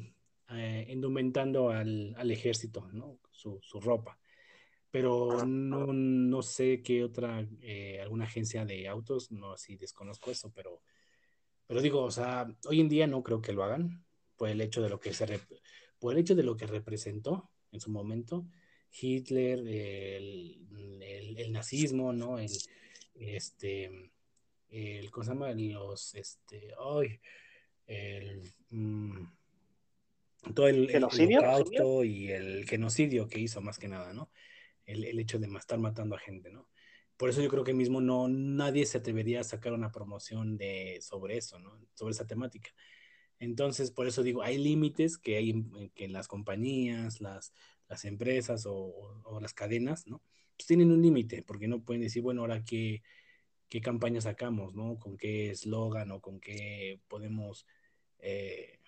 eh, 0.52 0.86
indumentando 0.90 1.72
al, 1.72 2.32
ejército, 2.32 2.88
¿no? 2.94 3.20
Su, 3.32 3.60
ropa. 3.82 4.20
Pero 4.92 5.46
no, 5.46 6.42
sé 6.42 6.82
qué 6.84 7.04
otra, 7.04 7.48
eh, 7.62 8.00
alguna 8.02 8.26
agencia 8.26 8.66
de 8.66 8.88
autos, 8.88 9.32
no, 9.32 9.58
sí 9.58 9.76
desconozco 9.76 10.32
eso, 10.32 10.52
pero, 10.54 10.82
pero 11.68 11.82
digo, 11.82 12.04
o 12.04 12.12
sea, 12.12 12.48
hoy 12.68 12.82
en 12.82 12.90
día 12.90 13.08
no 13.08 13.22
creo 13.24 13.42
que 13.42 13.54
lo 13.54 13.64
hagan 13.64 14.04
por 14.36 14.50
el 14.50 14.62
hecho 14.62 14.82
de 14.82 14.90
lo 14.90 15.00
que 15.00 15.14
se, 15.14 15.40
por 16.00 16.14
el 16.14 16.20
hecho 16.20 16.36
de 16.36 16.44
lo 16.44 16.58
que 16.58 16.66
representó 16.66 17.52
en 17.72 17.80
su 17.80 17.92
momento 17.92 18.48
Hitler, 18.92 19.60
el, 19.68 21.52
nazismo, 21.52 22.14
¿no? 22.14 22.40
El, 22.40 22.52
este, 23.16 24.12
el, 24.70 25.12
¿cómo 25.12 25.24
se 25.24 25.32
llama? 25.32 25.52
Los, 25.54 26.16
este, 26.16 26.74
ay, 26.78 27.20
el, 27.88 28.52
mm, 28.70 29.28
todo 30.54 30.68
el, 30.68 30.90
el 30.90 31.04
holocausto 31.04 32.04
y 32.04 32.32
el 32.32 32.66
genocidio 32.68 33.28
que 33.28 33.40
hizo 33.40 33.62
más 33.62 33.80
que 33.80 33.88
nada, 33.88 34.14
¿no? 34.14 34.30
El, 34.86 35.06
el, 35.06 35.20
hecho 35.20 35.40
de 35.40 35.48
estar 35.58 35.80
matando 35.80 36.16
a 36.16 36.20
gente, 36.20 36.52
¿no? 36.52 36.68
Por 37.18 37.30
eso 37.30 37.42
yo 37.42 37.50
creo 37.50 37.64
que 37.64 37.74
mismo 37.74 38.00
no, 38.00 38.28
nadie 38.30 38.86
se 38.86 38.98
atrevería 38.98 39.42
a 39.42 39.44
sacar 39.44 39.74
una 39.74 39.92
promoción 39.92 40.58
de, 40.58 41.00
sobre 41.02 41.38
eso, 41.38 41.60
¿no? 41.60 41.78
Sobre 41.94 42.14
esa 42.14 42.26
temática. 42.26 42.70
Entonces, 43.40 43.92
por 43.92 44.08
eso 44.08 44.24
digo, 44.24 44.42
hay 44.42 44.58
límites 44.58 45.18
que 45.18 45.38
hay 45.38 45.66
que 45.96 46.08
las 46.08 46.28
compañías, 46.28 47.22
las, 47.22 47.54
las 47.90 48.06
empresas 48.06 48.66
o, 48.68 49.40
las 49.42 49.54
cadenas, 49.54 50.08
¿no? 50.08 50.22
Pues 50.56 50.68
tienen 50.68 50.92
un 50.92 51.02
límite, 51.02 51.44
porque 51.44 51.68
no 51.68 51.82
pueden 51.82 52.02
decir, 52.02 52.22
bueno, 52.22 52.42
ahora 52.42 52.64
qué, 52.64 53.02
qué 53.68 53.82
campaña 53.82 54.22
sacamos, 54.22 54.76
¿no? 54.76 55.00
Con 55.00 55.18
qué 55.18 55.52
eslogan 55.52 56.12
o 56.12 56.22
con 56.22 56.40
qué 56.40 57.02
podemos 57.08 57.66
eh, 58.20 58.80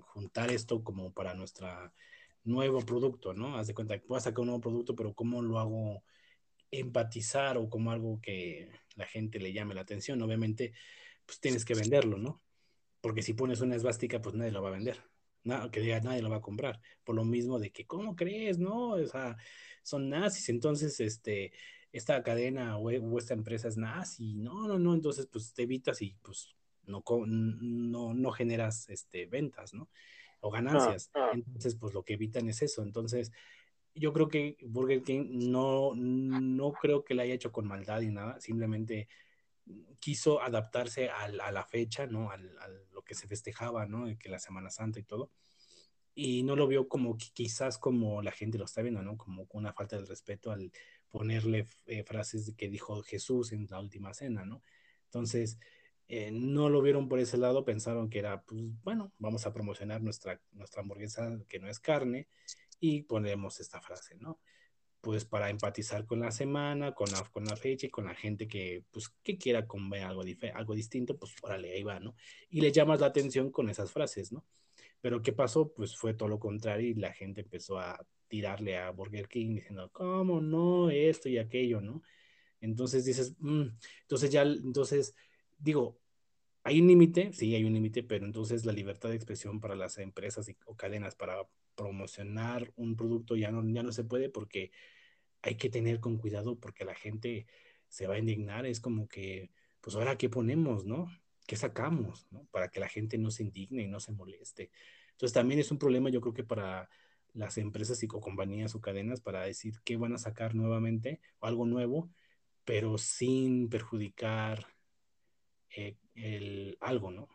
juntar 0.00 0.50
esto 0.50 0.82
como 0.82 1.12
para 1.12 1.34
nuestro 1.34 1.68
nuevo 2.44 2.80
producto, 2.80 3.34
¿no? 3.34 3.58
Haz 3.58 3.66
de 3.66 3.74
cuenta 3.74 3.98
que 3.98 4.06
puedo 4.06 4.20
sacar 4.20 4.40
un 4.40 4.46
nuevo 4.46 4.60
producto, 4.60 4.94
pero 4.94 5.14
¿cómo 5.14 5.42
lo 5.42 5.58
hago 5.58 6.04
empatizar 6.70 7.56
o 7.58 7.68
como 7.68 7.90
algo 7.90 8.20
que 8.20 8.70
la 8.96 9.06
gente 9.06 9.38
le 9.38 9.52
llame 9.52 9.74
la 9.74 9.82
atención? 9.82 10.20
Obviamente, 10.22 10.72
pues 11.26 11.40
tienes 11.40 11.64
que 11.64 11.74
venderlo, 11.74 12.18
¿no? 12.18 12.42
Porque 13.00 13.22
si 13.22 13.34
pones 13.34 13.60
una 13.60 13.76
esvástica, 13.76 14.22
pues 14.22 14.34
nadie 14.34 14.52
lo 14.52 14.62
va 14.62 14.68
a 14.68 14.72
vender. 14.72 15.13
Nada, 15.44 15.70
que 15.70 15.80
diga, 15.80 16.00
nadie 16.00 16.22
lo 16.22 16.30
va 16.30 16.36
a 16.36 16.40
comprar. 16.40 16.80
Por 17.04 17.14
lo 17.14 17.24
mismo 17.24 17.58
de 17.58 17.70
que, 17.70 17.86
¿cómo 17.86 18.16
crees? 18.16 18.58
No, 18.58 18.90
o 18.90 19.06
sea, 19.06 19.36
son 19.82 20.08
nazis. 20.08 20.48
Entonces, 20.48 20.98
este, 21.00 21.52
esta 21.92 22.22
cadena 22.22 22.78
o, 22.78 22.88
o 22.88 23.18
esta 23.18 23.34
empresa 23.34 23.68
es 23.68 23.76
nazi. 23.76 24.34
No, 24.34 24.66
no, 24.66 24.78
no. 24.78 24.94
Entonces, 24.94 25.26
pues 25.26 25.52
te 25.52 25.62
evitas 25.62 26.00
y 26.02 26.16
pues 26.22 26.54
no, 26.86 27.02
no, 27.26 28.14
no 28.14 28.32
generas 28.32 28.88
este, 28.88 29.26
ventas, 29.26 29.74
¿no? 29.74 29.88
O 30.40 30.50
ganancias. 30.50 31.10
Ah, 31.14 31.28
ah. 31.28 31.30
Entonces, 31.34 31.76
pues 31.76 31.94
lo 31.94 32.02
que 32.02 32.14
evitan 32.14 32.48
es 32.48 32.62
eso. 32.62 32.82
Entonces, 32.82 33.30
yo 33.94 34.12
creo 34.12 34.28
que 34.28 34.56
Burger 34.62 35.02
King 35.02 35.50
no, 35.50 35.92
no 35.94 36.72
creo 36.72 37.04
que 37.04 37.14
la 37.14 37.22
haya 37.22 37.34
hecho 37.34 37.52
con 37.52 37.66
maldad 37.66 38.00
y 38.00 38.08
nada, 38.08 38.40
simplemente 38.40 39.08
quiso 39.98 40.42
adaptarse 40.42 41.08
a, 41.10 41.28
la 41.28 41.64
fecha, 41.64 42.06
¿no? 42.06 42.30
A, 42.30 42.36
lo 42.92 43.02
que 43.02 43.14
se 43.14 43.26
festejaba, 43.26 43.86
¿no? 43.86 44.06
Que 44.18 44.28
la 44.28 44.38
Semana 44.38 44.70
Santa 44.70 45.00
y 45.00 45.04
todo. 45.04 45.30
Y 46.14 46.42
no 46.44 46.56
lo 46.56 46.68
vio 46.68 46.88
como 46.88 47.16
quizás 47.16 47.78
como 47.78 48.22
la 48.22 48.30
gente 48.30 48.58
lo 48.58 48.66
está 48.66 48.82
viendo, 48.82 49.02
¿no? 49.02 49.16
Como 49.16 49.46
una 49.50 49.72
falta 49.72 49.96
de 49.98 50.04
respeto 50.04 50.52
al 50.52 50.70
ponerle 51.10 51.66
eh, 51.86 52.04
frases 52.04 52.54
que 52.56 52.68
dijo 52.68 53.02
Jesús 53.02 53.52
en 53.52 53.66
la 53.70 53.80
última 53.80 54.14
cena, 54.14 54.44
¿no? 54.44 54.62
Entonces, 55.06 55.58
eh, 56.08 56.30
no 56.32 56.68
lo 56.68 56.82
vieron 56.82 57.08
por 57.08 57.18
ese 57.18 57.38
lado, 57.38 57.64
pensaron 57.64 58.10
que 58.10 58.18
era, 58.18 58.42
pues 58.42 58.60
bueno, 58.82 59.12
vamos 59.18 59.46
a 59.46 59.52
promocionar 59.52 60.02
nuestra, 60.02 60.40
nuestra 60.52 60.82
hamburguesa 60.82 61.40
que 61.48 61.58
no 61.58 61.68
es 61.68 61.80
carne 61.80 62.28
y 62.78 63.02
ponemos 63.02 63.60
esta 63.60 63.80
frase, 63.80 64.16
¿no? 64.16 64.38
Pues 65.04 65.26
para 65.26 65.50
empatizar 65.50 66.06
con 66.06 66.20
la 66.20 66.30
semana, 66.30 66.94
con 66.94 67.10
la, 67.12 67.22
con 67.30 67.44
la 67.44 67.56
fecha 67.56 67.86
y 67.86 67.90
con 67.90 68.06
la 68.06 68.14
gente 68.14 68.48
que, 68.48 68.84
pues, 68.90 69.10
que 69.22 69.36
quiera 69.36 69.66
comer 69.66 70.04
algo, 70.04 70.22
algo 70.54 70.74
distinto, 70.74 71.18
pues 71.18 71.34
órale, 71.42 71.74
ahí 71.74 71.82
va, 71.82 72.00
¿no? 72.00 72.16
Y 72.48 72.62
le 72.62 72.72
llamas 72.72 73.00
la 73.00 73.08
atención 73.08 73.50
con 73.50 73.68
esas 73.68 73.92
frases, 73.92 74.32
¿no? 74.32 74.46
Pero 75.02 75.20
¿qué 75.20 75.34
pasó? 75.34 75.74
Pues 75.74 75.94
fue 75.94 76.14
todo 76.14 76.30
lo 76.30 76.38
contrario 76.38 76.88
y 76.88 76.94
la 76.94 77.12
gente 77.12 77.42
empezó 77.42 77.78
a 77.78 78.02
tirarle 78.28 78.78
a 78.78 78.90
Burger 78.92 79.28
King 79.28 79.56
diciendo, 79.56 79.90
¿cómo 79.92 80.40
no? 80.40 80.88
Esto 80.88 81.28
y 81.28 81.36
aquello, 81.36 81.82
¿no? 81.82 82.00
Entonces 82.62 83.04
dices, 83.04 83.36
mm", 83.40 83.66
entonces 84.04 84.30
ya, 84.30 84.40
entonces 84.40 85.14
digo, 85.58 86.00
hay 86.62 86.80
un 86.80 86.88
límite, 86.88 87.30
sí, 87.34 87.54
hay 87.54 87.64
un 87.64 87.74
límite, 87.74 88.02
pero 88.02 88.24
entonces 88.24 88.64
la 88.64 88.72
libertad 88.72 89.10
de 89.10 89.16
expresión 89.16 89.60
para 89.60 89.76
las 89.76 89.98
empresas 89.98 90.50
o 90.64 90.74
cadenas 90.74 91.14
para 91.14 91.46
promocionar 91.74 92.72
un 92.76 92.96
producto 92.96 93.36
ya 93.36 93.50
no, 93.50 93.62
ya 93.70 93.82
no 93.82 93.92
se 93.92 94.04
puede 94.04 94.30
porque 94.30 94.70
hay 95.44 95.56
que 95.56 95.68
tener 95.68 96.00
con 96.00 96.16
cuidado 96.16 96.58
porque 96.58 96.86
la 96.86 96.94
gente 96.94 97.46
se 97.88 98.06
va 98.06 98.14
a 98.14 98.18
indignar. 98.18 98.64
Es 98.64 98.80
como 98.80 99.06
que, 99.08 99.50
pues 99.82 99.94
ahora, 99.94 100.16
¿qué 100.16 100.30
ponemos, 100.30 100.86
no? 100.86 101.06
¿Qué 101.46 101.56
sacamos, 101.56 102.26
no? 102.30 102.46
Para 102.50 102.68
que 102.68 102.80
la 102.80 102.88
gente 102.88 103.18
no 103.18 103.30
se 103.30 103.42
indigne 103.42 103.82
y 103.82 103.88
no 103.88 104.00
se 104.00 104.12
moleste. 104.12 104.70
Entonces 105.10 105.34
también 105.34 105.60
es 105.60 105.70
un 105.70 105.78
problema, 105.78 106.08
yo 106.08 106.22
creo 106.22 106.32
que 106.32 106.44
para 106.44 106.88
las 107.34 107.58
empresas 107.58 108.02
y 108.02 108.08
compañías 108.08 108.74
o 108.74 108.80
cadenas 108.80 109.20
para 109.20 109.42
decir 109.42 109.74
qué 109.84 109.96
van 109.96 110.14
a 110.14 110.18
sacar 110.18 110.54
nuevamente 110.54 111.20
o 111.40 111.46
algo 111.46 111.66
nuevo, 111.66 112.10
pero 112.64 112.96
sin 112.96 113.68
perjudicar 113.68 114.66
eh, 115.76 115.96
el, 116.14 116.78
algo, 116.80 117.10
¿no? 117.10 117.28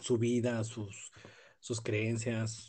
Su 0.00 0.18
vida, 0.18 0.62
sus, 0.62 1.10
sus 1.58 1.80
creencias, 1.80 2.68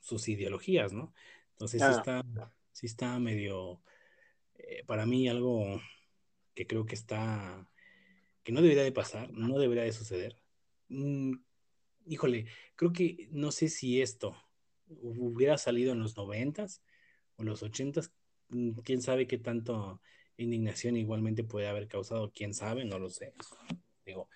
sus 0.00 0.28
ideologías, 0.28 0.92
¿no? 0.92 1.12
Entonces 1.52 1.82
está, 1.82 2.22
sí 2.72 2.86
está 2.86 3.18
medio, 3.18 3.82
eh, 4.54 4.84
para 4.86 5.06
mí 5.06 5.28
algo 5.28 5.80
que 6.54 6.66
creo 6.66 6.86
que 6.86 6.94
está, 6.94 7.66
que 8.42 8.52
no 8.52 8.62
debería 8.62 8.84
de 8.84 8.92
pasar, 8.92 9.30
no 9.32 9.58
debería 9.58 9.84
de 9.84 9.92
suceder. 9.92 10.36
Mm, 10.88 11.34
híjole, 12.06 12.46
creo 12.76 12.92
que 12.92 13.28
no 13.30 13.52
sé 13.52 13.68
si 13.68 14.02
esto 14.02 14.36
hubiera 14.88 15.56
salido 15.58 15.92
en 15.92 16.00
los 16.00 16.16
noventas 16.16 16.82
o 17.36 17.44
los 17.44 17.62
ochentas, 17.62 18.12
mm, 18.48 18.72
quién 18.80 19.02
sabe 19.02 19.26
qué 19.26 19.38
tanto 19.38 20.00
indignación 20.36 20.96
igualmente 20.96 21.44
puede 21.44 21.68
haber 21.68 21.88
causado, 21.88 22.32
quién 22.32 22.54
sabe, 22.54 22.84
no 22.84 22.98
lo 22.98 23.10
sé. 23.10 23.32
Digo, 24.04 24.28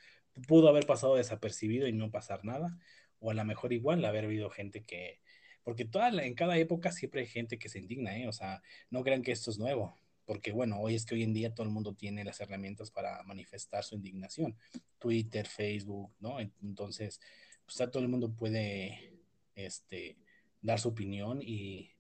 pudo 0.47 0.69
haber 0.69 0.87
pasado 0.87 1.17
desapercibido 1.17 1.89
y 1.89 1.93
no 1.93 2.11
pasar 2.11 2.45
nada, 2.45 2.79
o 3.19 3.31
a 3.31 3.35
lo 3.35 3.45
mejor 3.45 3.73
igual 3.73 4.05
haber 4.05 4.25
habido 4.25 4.51
gente 4.51 4.85
que, 4.85 5.21
porque 5.67 5.85
toda 5.85 6.11
en 6.23 6.35
cada 6.35 6.57
época 6.59 6.93
siempre 6.93 7.23
hay 7.23 7.27
gente 7.27 7.59
que 7.59 7.69
se 7.69 7.81
indigna, 7.81 8.17
¿eh? 8.17 8.29
O 8.29 8.33
sea, 8.33 8.63
no 8.89 9.03
crean 9.03 9.21
que 9.21 9.33
esto 9.33 9.51
es 9.51 9.59
nuevo, 9.59 9.99
porque 10.25 10.53
bueno, 10.53 10.79
hoy 10.81 10.95
es 10.95 11.05
que 11.05 11.17
hoy 11.17 11.25
en 11.25 11.35
día 11.35 11.53
todo 11.53 11.67
el 11.67 11.73
mundo 11.73 11.93
tiene 11.93 12.23
las 12.23 12.41
herramientas 12.41 12.93
para 12.93 13.21
manifestar 13.25 13.83
su 13.83 13.97
indignación, 13.97 14.57
Twitter, 15.01 15.45
Facebook, 15.45 16.13
¿no? 16.21 16.39
Entonces, 16.39 17.21
pues 17.65 17.91
todo 17.91 18.01
el 18.01 18.09
mundo 18.09 18.33
puede, 18.33 19.13
este, 19.57 20.17
dar 20.63 20.79
su 20.79 20.91
opinión 20.91 21.43
y, 21.43 21.91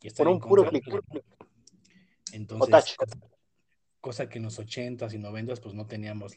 y 0.00 0.06
estar 0.06 0.24
Por 0.24 0.32
un 0.32 0.40
puro 0.40 0.66
clic. 0.70 0.86
Entonces, 2.32 2.96
cosa, 4.00 4.30
que 4.30 4.38
en 4.38 4.44
los 4.44 4.58
80s 4.58 5.12
y 5.12 5.18
90s 5.18 5.60
pues 5.60 5.74
no 5.74 5.86
teníamos 5.86 6.36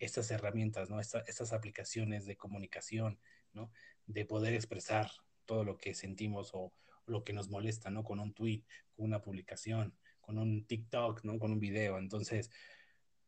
estas 0.00 0.32
herramientas, 0.32 0.90
¿no? 0.90 0.98
estas 0.98 1.52
aplicaciones 1.52 2.26
de 2.26 2.36
comunicación, 2.36 3.20
¿no? 3.52 3.70
De 4.08 4.24
poder 4.24 4.54
expresar 4.54 5.08
todo 5.46 5.64
lo 5.64 5.76
que 5.76 5.94
sentimos 5.94 6.50
o, 6.54 6.72
lo 7.06 7.24
que 7.24 7.32
nos 7.32 7.50
molesta, 7.50 7.90
¿no? 7.90 8.04
Con 8.04 8.20
un 8.20 8.32
tweet, 8.32 8.62
con 8.96 9.06
una 9.06 9.20
publicación, 9.20 9.96
con 10.20 10.38
un 10.38 10.66
TikTok, 10.66 11.24
¿no? 11.24 11.38
Con 11.38 11.52
un 11.52 11.60
video. 11.60 11.98
Entonces, 11.98 12.50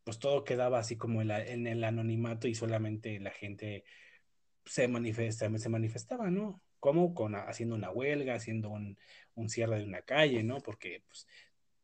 pues 0.04 0.18
todo 0.18 0.44
quedaba 0.44 0.78
así 0.78 0.96
como 0.96 1.22
en, 1.22 1.66
el 1.66 1.84
anonimato 1.84 2.48
y 2.48 2.54
solamente 2.54 3.18
la 3.20 3.30
gente 3.30 3.84
se, 4.64 4.88
manifiesta, 4.88 5.50
se 5.58 5.68
manifestaba, 5.68 6.30
¿no? 6.30 6.62
Como 6.78 7.14
con, 7.14 7.34
haciendo 7.34 7.74
una 7.74 7.90
huelga, 7.90 8.34
haciendo 8.34 8.70
un, 8.70 8.98
un, 9.34 9.48
cierre 9.48 9.78
de 9.78 9.84
una 9.84 10.02
calle, 10.02 10.42
¿no? 10.42 10.58
Porque 10.60 11.02
pues, 11.06 11.26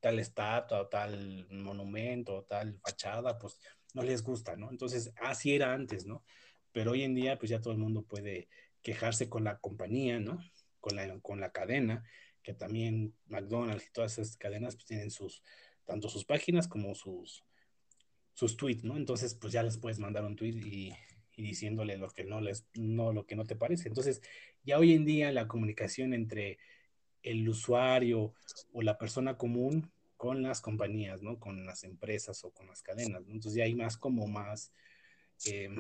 tal 0.01 0.18
estatua 0.18 0.89
tal 0.89 1.47
monumento 1.51 2.45
tal 2.45 2.78
fachada, 2.78 3.39
pues 3.39 3.59
no 3.95 4.03
les 4.03 4.22
gusta, 4.22 4.57
¿no? 4.57 4.70
Entonces, 4.70 5.12
así 5.16 5.55
era 5.55 5.72
antes, 5.72 6.07
¿no? 6.07 6.24
Pero 6.72 6.93
hoy 6.93 7.03
en 7.03 7.14
día, 7.14 7.39
pues 7.39 7.51
ya 7.51 7.61
todo 7.61 7.72
el 7.72 7.78
mundo 7.78 8.03
puede 8.03 8.49
quejarse 8.83 9.28
con 9.28 9.45
la 9.45 9.59
compañía, 9.59 10.20
¿no? 10.20 10.39
Con 10.81 10.97
la, 10.97 11.18
con 11.20 11.41
la 11.41 11.53
cadena, 11.53 12.05
que 12.43 12.55
también 12.55 13.14
McDonald's 13.26 13.87
y 13.87 13.93
todas 13.93 14.18
esas 14.18 14.37
cadenas 14.37 14.76
pues 14.76 14.87
tienen 14.87 15.11
sus, 15.11 15.43
tanto 15.85 16.09
sus 16.09 16.24
páginas 16.24 16.68
como 16.68 16.95
sus, 16.95 17.45
sus 18.35 18.57
tweets, 18.57 18.85
¿no? 18.85 18.97
Entonces, 18.97 19.35
pues 19.35 19.53
ya 19.53 19.62
les 19.62 19.76
puedes 19.76 19.99
mandar 19.99 20.24
un 20.24 20.37
tweet 20.37 20.55
y, 20.55 20.95
diciéndole 21.37 21.97
lo 21.97 22.11
que 22.11 22.22
no 22.24 22.41
les, 22.43 22.66
no, 22.74 23.14
lo 23.14 23.24
que 23.24 23.35
no 23.35 23.47
te 23.47 23.57
parece. 23.57 23.89
Entonces, 23.89 24.20
ya 24.62 24.78
hoy 24.78 24.93
en 24.93 25.07
día 25.07 25.33
la 25.33 25.49
comunicación 25.49 26.12
entre 26.12 26.59
el 27.22 27.49
usuario 27.49 28.35
o 28.72 28.83
la 28.83 28.99
persona 28.99 29.39
común 29.39 29.91
con 30.18 30.43
las 30.43 30.61
compañías, 30.61 31.22
¿no? 31.22 31.39
Con 31.39 31.64
las 31.64 31.83
empresas 31.85 32.45
o 32.45 32.51
con 32.51 32.66
las 32.66 32.83
cadenas. 32.83 33.22
Entonces 33.26 33.55
ya 33.55 33.64
hay 33.64 33.74
más 33.74 33.97
como 33.97 34.26
más, 34.26 34.70
eh, 35.47 35.70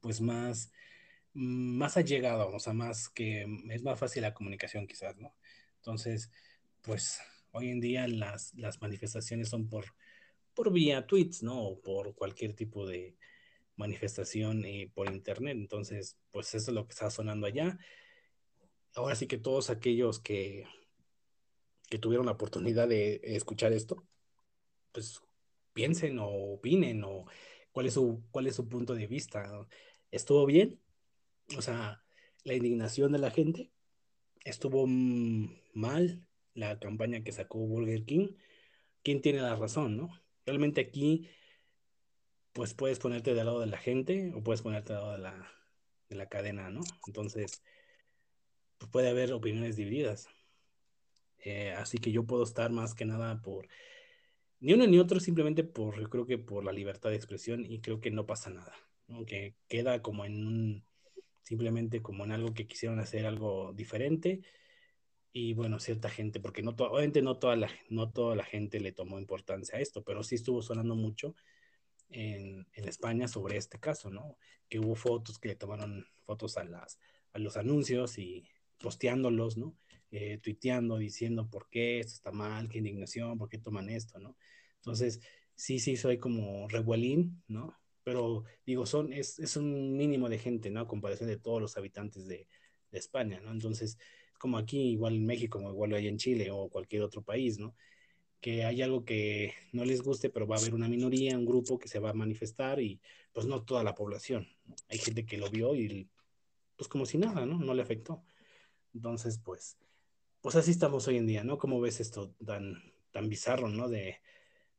pues 0.00 0.22
más, 0.22 0.72
más 1.34 1.96
allegado, 1.96 2.48
o 2.48 2.58
sea, 2.60 2.72
más 2.72 3.08
que 3.08 3.46
es 3.70 3.82
más 3.82 3.98
fácil 3.98 4.22
la 4.22 4.34
comunicación 4.34 4.86
quizás, 4.86 5.16
¿no? 5.18 5.34
Entonces, 5.76 6.30
pues 6.82 7.20
hoy 7.52 7.70
en 7.70 7.80
día 7.80 8.06
las, 8.08 8.54
las 8.54 8.80
manifestaciones 8.80 9.48
son 9.48 9.68
por, 9.68 9.86
por 10.54 10.72
vía 10.72 11.06
tweets, 11.06 11.42
¿no? 11.42 11.60
O 11.62 11.80
por 11.80 12.14
cualquier 12.14 12.54
tipo 12.54 12.86
de 12.86 13.16
manifestación 13.76 14.64
y 14.64 14.86
por 14.86 15.10
internet. 15.10 15.56
Entonces, 15.56 16.18
pues 16.30 16.54
eso 16.54 16.70
es 16.70 16.74
lo 16.74 16.86
que 16.86 16.92
está 16.92 17.10
sonando 17.10 17.46
allá 17.46 17.78
ahora 18.94 19.14
sí 19.14 19.26
que 19.26 19.38
todos 19.38 19.70
aquellos 19.70 20.20
que, 20.20 20.66
que 21.88 21.98
tuvieron 21.98 22.26
la 22.26 22.32
oportunidad 22.32 22.88
de 22.88 23.20
escuchar 23.22 23.72
esto, 23.72 24.04
pues 24.92 25.20
piensen 25.72 26.18
o 26.18 26.28
opinen 26.28 27.02
o 27.04 27.26
cuál 27.72 27.86
es 27.86 27.94
su, 27.94 28.22
cuál 28.30 28.46
es 28.46 28.56
su 28.56 28.68
punto 28.68 28.94
de 28.94 29.06
vista. 29.06 29.50
¿Estuvo 30.10 30.44
bien? 30.46 30.80
O 31.56 31.62
sea, 31.62 32.02
la 32.44 32.54
indignación 32.54 33.12
de 33.12 33.18
la 33.18 33.30
gente. 33.30 33.70
Estuvo 34.44 34.86
mal 34.86 36.26
la 36.54 36.78
campaña 36.78 37.22
que 37.22 37.32
sacó 37.32 37.58
Burger 37.58 38.04
King. 38.04 38.28
¿Quién 39.02 39.20
tiene 39.20 39.40
la 39.40 39.56
razón, 39.56 39.96
no? 39.96 40.10
Realmente 40.46 40.80
aquí, 40.80 41.28
pues 42.52 42.74
puedes 42.74 42.98
ponerte 42.98 43.34
del 43.34 43.46
lado 43.46 43.60
de 43.60 43.66
la 43.66 43.78
gente 43.78 44.32
o 44.34 44.42
puedes 44.42 44.62
ponerte 44.62 44.92
del 44.92 45.02
lado 45.02 45.12
de 45.12 45.18
la, 45.18 45.52
de 46.08 46.16
la 46.16 46.28
cadena, 46.28 46.70
¿no? 46.70 46.80
Entonces, 47.06 47.62
pues 48.78 48.90
puede 48.90 49.10
haber 49.10 49.32
opiniones 49.32 49.76
divididas. 49.76 50.28
Eh, 51.38 51.72
así 51.72 51.98
que 51.98 52.12
yo 52.12 52.24
puedo 52.24 52.44
estar 52.44 52.70
más 52.70 52.94
que 52.94 53.04
nada 53.04 53.42
por 53.42 53.68
ni 54.62 54.74
uno 54.74 54.86
ni 54.86 54.98
otro, 55.00 55.18
simplemente 55.18 55.64
por, 55.64 56.00
yo 56.00 56.08
creo 56.08 56.24
que 56.24 56.38
por 56.38 56.64
la 56.64 56.72
libertad 56.72 57.10
de 57.10 57.16
expresión 57.16 57.66
y 57.68 57.80
creo 57.80 58.00
que 58.00 58.12
no 58.12 58.26
pasa 58.26 58.48
nada, 58.48 58.72
¿no? 59.08 59.26
que 59.26 59.56
queda 59.66 60.02
como 60.02 60.24
en 60.24 60.46
un, 60.46 60.84
simplemente 61.42 62.02
como 62.02 62.24
en 62.24 62.32
algo 62.32 62.54
que 62.54 62.66
quisieron 62.66 62.98
hacer 63.00 63.26
algo 63.26 63.72
diferente 63.74 64.42
y 65.32 65.54
bueno, 65.54 65.80
cierta 65.80 66.10
gente, 66.10 66.40
porque 66.40 66.62
no 66.62 66.72
obviamente 66.72 67.22
no 67.22 67.38
toda, 67.38 67.56
la, 67.56 67.70
no 67.88 68.10
toda 68.10 68.36
la 68.36 68.44
gente 68.44 68.80
le 68.80 68.92
tomó 68.92 69.18
importancia 69.18 69.78
a 69.78 69.80
esto, 69.80 70.04
pero 70.04 70.22
sí 70.22 70.34
estuvo 70.34 70.60
sonando 70.62 70.94
mucho 70.94 71.34
en, 72.10 72.66
en 72.74 72.88
España 72.88 73.28
sobre 73.28 73.56
este 73.56 73.78
caso, 73.80 74.10
¿no? 74.10 74.36
Que 74.68 74.78
hubo 74.78 74.94
fotos 74.94 75.38
que 75.38 75.48
le 75.48 75.56
tomaron 75.56 76.06
fotos 76.24 76.58
a, 76.58 76.64
las, 76.64 76.98
a 77.32 77.38
los 77.38 77.56
anuncios 77.56 78.18
y 78.18 78.46
posteándolos, 78.78 79.56
¿no? 79.56 79.74
Eh, 80.10 80.38
tuiteando, 80.42 80.98
diciendo 80.98 81.48
por 81.48 81.70
qué 81.70 82.00
esto 82.00 82.12
está 82.12 82.32
mal, 82.32 82.68
qué 82.68 82.78
indignación, 82.78 83.38
por 83.38 83.48
qué 83.48 83.56
toman 83.56 83.88
esto, 83.88 84.18
¿no? 84.18 84.36
Entonces, 84.76 85.20
sí, 85.54 85.78
sí, 85.78 85.96
soy 85.96 86.18
como 86.18 86.68
revuelín, 86.68 87.42
¿no? 87.48 87.74
Pero 88.04 88.44
digo, 88.66 88.86
son, 88.86 89.12
es, 89.12 89.38
es 89.38 89.56
un 89.56 89.96
mínimo 89.96 90.28
de 90.28 90.38
gente, 90.38 90.70
¿no? 90.70 90.80
A 90.80 90.88
comparación 90.88 91.28
de 91.28 91.38
todos 91.38 91.60
los 91.60 91.76
habitantes 91.76 92.26
de, 92.26 92.48
España, 92.92 93.40
¿no? 93.40 93.52
Entonces, 93.52 93.98
como 94.38 94.58
aquí, 94.58 94.90
igual 94.90 95.14
en 95.14 95.26
México, 95.26 95.58
como 95.58 95.70
igual 95.70 95.94
hay 95.94 96.08
en 96.08 96.18
Chile 96.18 96.50
o 96.50 96.68
cualquier 96.68 97.02
otro 97.02 97.22
país, 97.22 97.58
¿no? 97.58 97.74
Que 98.40 98.64
hay 98.64 98.82
algo 98.82 99.04
que 99.04 99.54
no 99.72 99.84
les 99.84 100.02
guste, 100.02 100.30
pero 100.30 100.46
va 100.46 100.56
a 100.56 100.58
haber 100.58 100.74
una 100.74 100.88
minoría, 100.88 101.38
un 101.38 101.46
grupo 101.46 101.78
que 101.78 101.88
se 101.88 102.00
va 102.00 102.10
a 102.10 102.14
manifestar 102.14 102.80
y 102.80 103.00
pues 103.32 103.46
no 103.46 103.64
toda 103.64 103.82
la 103.84 103.94
población. 103.94 104.46
Hay 104.88 104.98
gente 104.98 105.24
que 105.24 105.38
lo 105.38 105.48
vio 105.50 105.74
y 105.74 106.08
pues 106.76 106.88
como 106.88 107.06
si 107.06 107.18
nada, 107.18 107.46
¿no? 107.46 107.58
No 107.58 107.74
le 107.74 107.82
afectó. 107.82 108.24
Entonces, 108.94 109.38
pues, 109.38 109.78
pues 110.40 110.56
así 110.56 110.72
estamos 110.72 111.06
hoy 111.08 111.18
en 111.18 111.26
día, 111.26 111.44
¿no? 111.44 111.58
¿Cómo 111.58 111.80
ves 111.80 112.00
esto 112.00 112.34
tan, 112.44 112.82
tan 113.12 113.28
bizarro, 113.28 113.68
¿no? 113.68 113.88
De, 113.88 114.18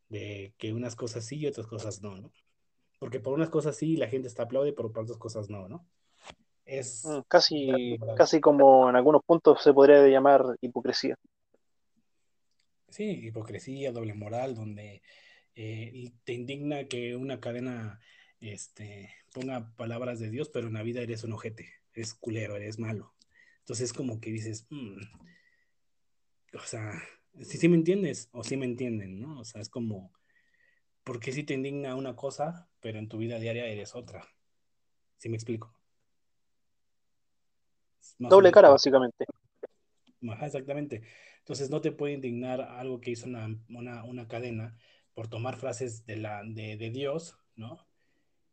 de 0.09 0.53
que 0.57 0.73
unas 0.73 0.95
cosas 0.95 1.25
sí 1.25 1.37
y 1.37 1.47
otras 1.47 1.67
cosas 1.67 2.01
no, 2.01 2.17
¿no? 2.17 2.31
Porque 3.03 3.19
por 3.19 3.33
unas 3.33 3.49
cosas 3.49 3.75
sí 3.75 3.97
la 3.97 4.07
gente 4.07 4.29
está 4.29 4.43
aplaude, 4.43 4.71
pero 4.71 4.89
por 4.89 5.03
otras 5.03 5.17
cosas 5.17 5.49
no, 5.49 5.67
¿no? 5.67 5.85
Es 6.63 7.03
mm, 7.03 7.19
casi, 7.27 7.99
casi 8.15 8.39
como 8.39 8.89
en 8.89 8.95
algunos 8.95 9.21
puntos 9.25 9.61
se 9.61 9.73
podría 9.73 10.07
llamar 10.07 10.45
hipocresía. 10.61 11.17
Sí, 12.87 13.27
hipocresía, 13.27 13.91
doble 13.91 14.13
moral, 14.13 14.55
donde 14.55 15.01
eh, 15.53 16.13
te 16.23 16.31
indigna 16.31 16.85
que 16.85 17.17
una 17.17 17.41
cadena 17.41 17.99
este, 18.39 19.13
ponga 19.33 19.75
palabras 19.75 20.21
de 20.21 20.29
Dios, 20.29 20.47
pero 20.47 20.67
en 20.67 20.73
la 20.75 20.83
vida 20.83 21.01
eres 21.01 21.25
un 21.25 21.33
ojete, 21.33 21.73
eres 21.91 22.13
culero, 22.13 22.55
eres 22.55 22.79
malo. 22.79 23.13
Entonces 23.59 23.91
como 23.91 24.21
que 24.21 24.31
dices, 24.31 24.65
mm, 24.69 25.01
o 26.55 26.65
sea, 26.65 27.03
si 27.41 27.57
sí 27.57 27.67
me 27.67 27.75
entiendes 27.75 28.29
o 28.31 28.45
si 28.45 28.55
me 28.55 28.63
entienden, 28.63 29.19
¿no? 29.19 29.41
O 29.41 29.43
sea, 29.43 29.59
es 29.59 29.67
como, 29.67 30.13
¿por 31.03 31.19
qué 31.19 31.31
si 31.31 31.43
te 31.43 31.53
indigna 31.53 31.95
una 31.95 32.15
cosa, 32.15 32.69
pero 32.79 32.99
en 32.99 33.07
tu 33.07 33.17
vida 33.17 33.39
diaria 33.39 33.65
eres 33.67 33.95
otra? 33.95 34.25
¿Sí 35.17 35.29
me 35.29 35.35
explico? 35.35 35.73
Doble 38.17 38.51
cara, 38.51 38.69
básicamente. 38.69 39.25
Ajá, 40.29 40.45
exactamente. 40.45 41.03
Entonces 41.39 41.69
no 41.69 41.81
te 41.81 41.91
puede 41.91 42.13
indignar 42.13 42.61
algo 42.61 43.01
que 43.01 43.11
hizo 43.11 43.27
una, 43.27 43.49
una, 43.69 44.03
una 44.03 44.27
cadena 44.27 44.77
por 45.13 45.27
tomar 45.27 45.57
frases 45.57 46.05
de, 46.05 46.17
la, 46.17 46.41
de, 46.45 46.77
de 46.77 46.89
Dios, 46.89 47.37
¿no? 47.55 47.85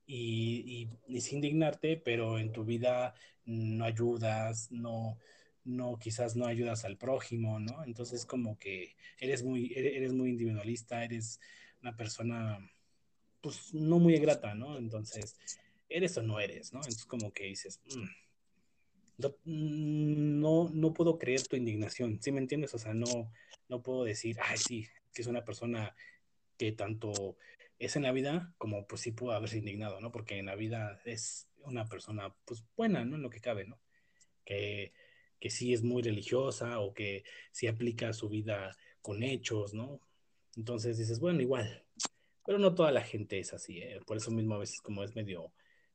Y, 0.07 0.89
y, 1.07 1.17
y, 1.17 1.21
sin 1.21 1.37
indignarte, 1.37 1.97
pero 1.97 2.39
en 2.39 2.51
tu 2.51 2.65
vida 2.65 3.15
no 3.45 3.85
ayudas, 3.85 4.71
no, 4.73 5.19
no, 5.65 5.99
quizás 5.99 6.35
no 6.35 6.47
ayudas 6.47 6.85
al 6.85 6.97
prójimo, 6.97 7.61
¿no? 7.61 7.85
Entonces 7.85 8.27
como 8.27 8.59
que 8.59 8.97
eres 9.19 9.45
muy, 9.45 9.73
eres 9.75 10.13
muy 10.13 10.31
individualista, 10.31 11.05
eres 11.05 11.39
una 11.83 11.97
persona, 11.97 12.59
pues, 13.41 13.75
no 13.75 13.99
muy 13.99 14.19
grata, 14.19 14.55
¿no? 14.55 14.77
Entonces, 14.79 15.39
eres 15.89 16.17
o 16.17 16.23
no 16.23 16.41
eres, 16.41 16.73
¿no? 16.73 16.81
Entonces 16.81 17.05
como 17.05 17.33
que 17.33 17.45
dices, 17.45 17.81
mm, 19.45 20.41
no, 20.41 20.71
no, 20.73 20.93
puedo 20.95 21.19
creer 21.19 21.47
tu 21.47 21.57
indignación, 21.57 22.21
¿sí 22.23 22.33
me 22.33 22.41
entiendes? 22.41 22.75
O 22.75 22.79
sea, 22.79 22.95
no, 22.95 23.33
no 23.69 23.83
puedo 23.83 24.05
decir, 24.05 24.37
ay, 24.43 24.57
sí, 24.59 24.89
que 25.13 25.23
es 25.23 25.29
una 25.29 25.45
persona 25.45 25.95
que 26.57 26.73
tanto 26.73 27.37
es 27.79 27.97
en 27.97 28.03
la 28.03 28.13
vida 28.13 28.55
como 28.59 28.87
pues 28.87 29.03
sí 29.03 29.13
pudo 29.13 29.33
haberse 29.33 29.59
indignado, 29.59 30.01
¿no? 30.01 30.13
Porque 30.13 30.39
en 30.39 30.47
la 30.47 30.55
vida 30.55 31.01
es 31.05 31.49
una 31.65 31.87
persona, 31.89 32.35
pues, 32.45 32.65
buena, 32.77 33.05
¿no? 33.05 33.17
En 33.17 33.23
lo 33.23 33.31
que 33.31 33.41
cabe, 33.41 33.67
¿no? 33.67 33.81
Que 34.45 34.93
que 35.41 35.51
sí 35.51 35.73
es 35.73 35.83
muy 35.83 36.03
religiosa 36.03 36.79
o 36.81 36.93
que 36.93 37.25
sí 37.51 37.67
aplica 37.67 38.13
su 38.13 38.29
vida 38.29 38.77
con 39.01 39.23
hechos, 39.23 39.73
¿no? 39.75 40.01
Entonces 40.57 40.99
dices, 40.99 41.21
bueno, 41.21 41.41
igual, 41.41 41.85
pero 42.45 42.59
no 42.59 42.75
toda 42.75 42.91
la 42.91 43.03
gente 43.03 43.39
es 43.39 43.53
así, 43.53 43.79
¿eh? 43.79 44.01
por 44.07 44.17
eso 44.17 44.31
mismo 44.31 44.55
a 44.55 44.59
veces 44.59 44.81
como 44.81 45.05
es 45.05 45.15
medio, 45.15 45.53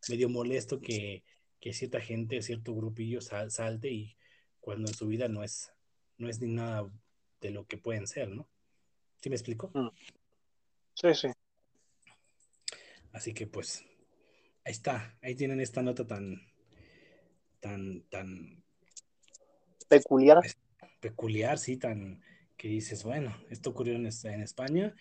medio 0.08 0.30
molesto 0.30 0.80
que, 0.80 1.24
que 1.60 1.74
cierta 1.74 2.00
gente, 2.00 2.42
cierto 2.42 2.74
grupillo 2.74 3.22
sal, 3.22 3.52
salte 3.52 3.90
y 3.90 4.16
cuando 4.60 4.88
en 4.88 4.96
su 4.96 5.08
vida 5.08 5.28
no 5.28 5.44
es, 5.44 5.74
no 6.18 6.30
es 6.30 6.40
ni 6.40 6.48
nada 6.48 6.90
de 7.42 7.52
lo 7.52 7.66
que 7.66 7.78
pueden 7.78 8.08
ser, 8.08 8.30
¿no? 8.30 8.48
¿Sí 9.22 9.30
me 9.30 9.36
explico? 9.36 9.72
Mm. 9.74 9.90
Sí, 10.94 11.14
sí. 11.14 11.28
Así 13.12 13.34
que 13.34 13.48
pues, 13.48 13.84
ahí 14.64 14.72
está, 14.72 15.18
ahí 15.22 15.36
tienen 15.36 15.60
esta 15.60 15.82
nota 15.82 16.08
tan, 16.08 16.42
tan, 17.60 18.02
tan 18.04 18.64
peculiar. 19.88 20.40
Peculiar, 21.00 21.58
sí, 21.58 21.78
tan 21.78 22.22
que 22.58 22.68
dices, 22.68 23.04
bueno, 23.04 23.36
esto 23.50 23.72
ocurrió 23.72 23.96
en, 23.96 24.06
en 24.06 24.42
España, 24.42 24.96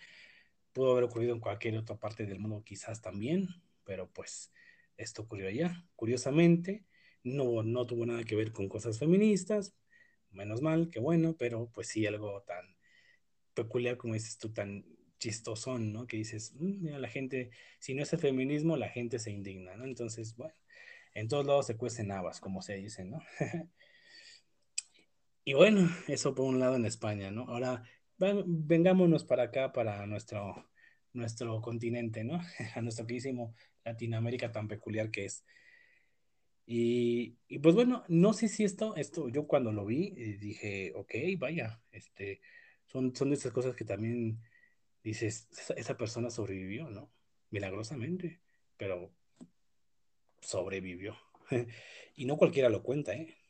pudo 0.73 0.91
haber 0.91 1.05
ocurrido 1.05 1.33
en 1.33 1.39
cualquier 1.39 1.77
otra 1.77 1.97
parte 1.97 2.25
del 2.25 2.39
mundo 2.39 2.63
quizás 2.63 3.01
también, 3.01 3.47
pero 3.83 4.09
pues 4.09 4.51
esto 4.97 5.23
ocurrió 5.23 5.47
allá. 5.47 5.85
Curiosamente, 5.95 6.85
no, 7.23 7.63
no 7.63 7.85
tuvo 7.87 8.05
nada 8.05 8.23
que 8.23 8.35
ver 8.35 8.51
con 8.51 8.69
cosas 8.69 8.99
feministas, 8.99 9.75
menos 10.31 10.61
mal, 10.61 10.89
que 10.89 10.99
bueno, 10.99 11.35
pero 11.37 11.69
pues 11.73 11.87
sí 11.87 12.05
algo 12.05 12.41
tan 12.43 12.75
peculiar 13.53 13.97
como 13.97 14.13
dices 14.13 14.37
tú, 14.37 14.53
tan 14.53 14.85
chistosón, 15.17 15.93
¿no? 15.93 16.07
Que 16.07 16.17
dices, 16.17 16.53
mm, 16.55 16.83
mira, 16.83 16.99
la 16.99 17.07
gente, 17.07 17.51
si 17.79 17.93
no 17.93 18.03
es 18.03 18.13
el 18.13 18.19
feminismo, 18.19 18.77
la 18.77 18.89
gente 18.89 19.17
se 19.19 19.31
indigna, 19.31 19.75
¿no? 19.75 19.85
Entonces, 19.85 20.35
bueno, 20.35 20.55
en 21.13 21.27
todos 21.27 21.45
lados 21.45 21.67
se 21.67 21.77
cuecen 21.77 22.11
habas, 22.11 22.39
como 22.39 22.61
se 22.61 22.75
dice, 22.75 23.05
¿no? 23.05 23.19
Y 25.47 25.53
bueno, 25.53 25.87
eso 26.07 26.33
por 26.33 26.47
un 26.47 26.59
lado 26.59 26.75
en 26.75 26.85
España, 26.85 27.29
¿no? 27.29 27.43
Ahora 27.43 27.83
vengámonos 28.17 29.23
para 29.25 29.43
acá, 29.43 29.71
para 29.71 30.07
nuestro, 30.07 30.71
nuestro 31.13 31.61
continente, 31.61 32.23
¿no? 32.23 32.41
A 32.75 32.81
nuestro 32.81 33.05
querísimo 33.05 33.53
Latinoamérica 33.83 34.51
tan 34.51 34.67
peculiar 34.67 35.11
que 35.11 35.25
es. 35.25 35.45
Y, 36.65 37.37
y, 37.47 37.59
pues 37.59 37.75
bueno, 37.75 38.03
no 38.07 38.33
sé 38.33 38.47
si 38.47 38.63
esto, 38.63 38.95
esto, 38.95 39.29
yo 39.29 39.45
cuando 39.45 39.71
lo 39.71 39.85
vi 39.85 40.15
eh, 40.17 40.37
dije, 40.39 40.93
ok, 40.95 41.13
vaya, 41.37 41.79
este, 41.91 42.41
son, 42.87 43.15
son 43.15 43.29
de 43.29 43.35
esas 43.35 43.51
cosas 43.51 43.75
que 43.75 43.85
también 43.85 44.41
dices, 45.03 45.47
esa, 45.51 45.75
esa 45.75 45.95
persona 45.95 46.31
sobrevivió, 46.31 46.89
¿no? 46.89 47.11
Milagrosamente, 47.51 48.41
pero 48.77 49.13
sobrevivió. 50.41 51.15
y 52.15 52.25
no 52.25 52.35
cualquiera 52.37 52.69
lo 52.69 52.81
cuenta, 52.81 53.13
¿eh? 53.13 53.44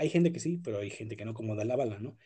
Hay 0.00 0.08
gente 0.08 0.32
que 0.32 0.40
sí, 0.40 0.58
pero 0.64 0.78
hay 0.78 0.88
gente 0.88 1.14
que 1.14 1.26
no, 1.26 1.34
como 1.34 1.54
da 1.54 1.64
la 1.66 1.76
bala, 1.76 1.98
¿no? 1.98 2.16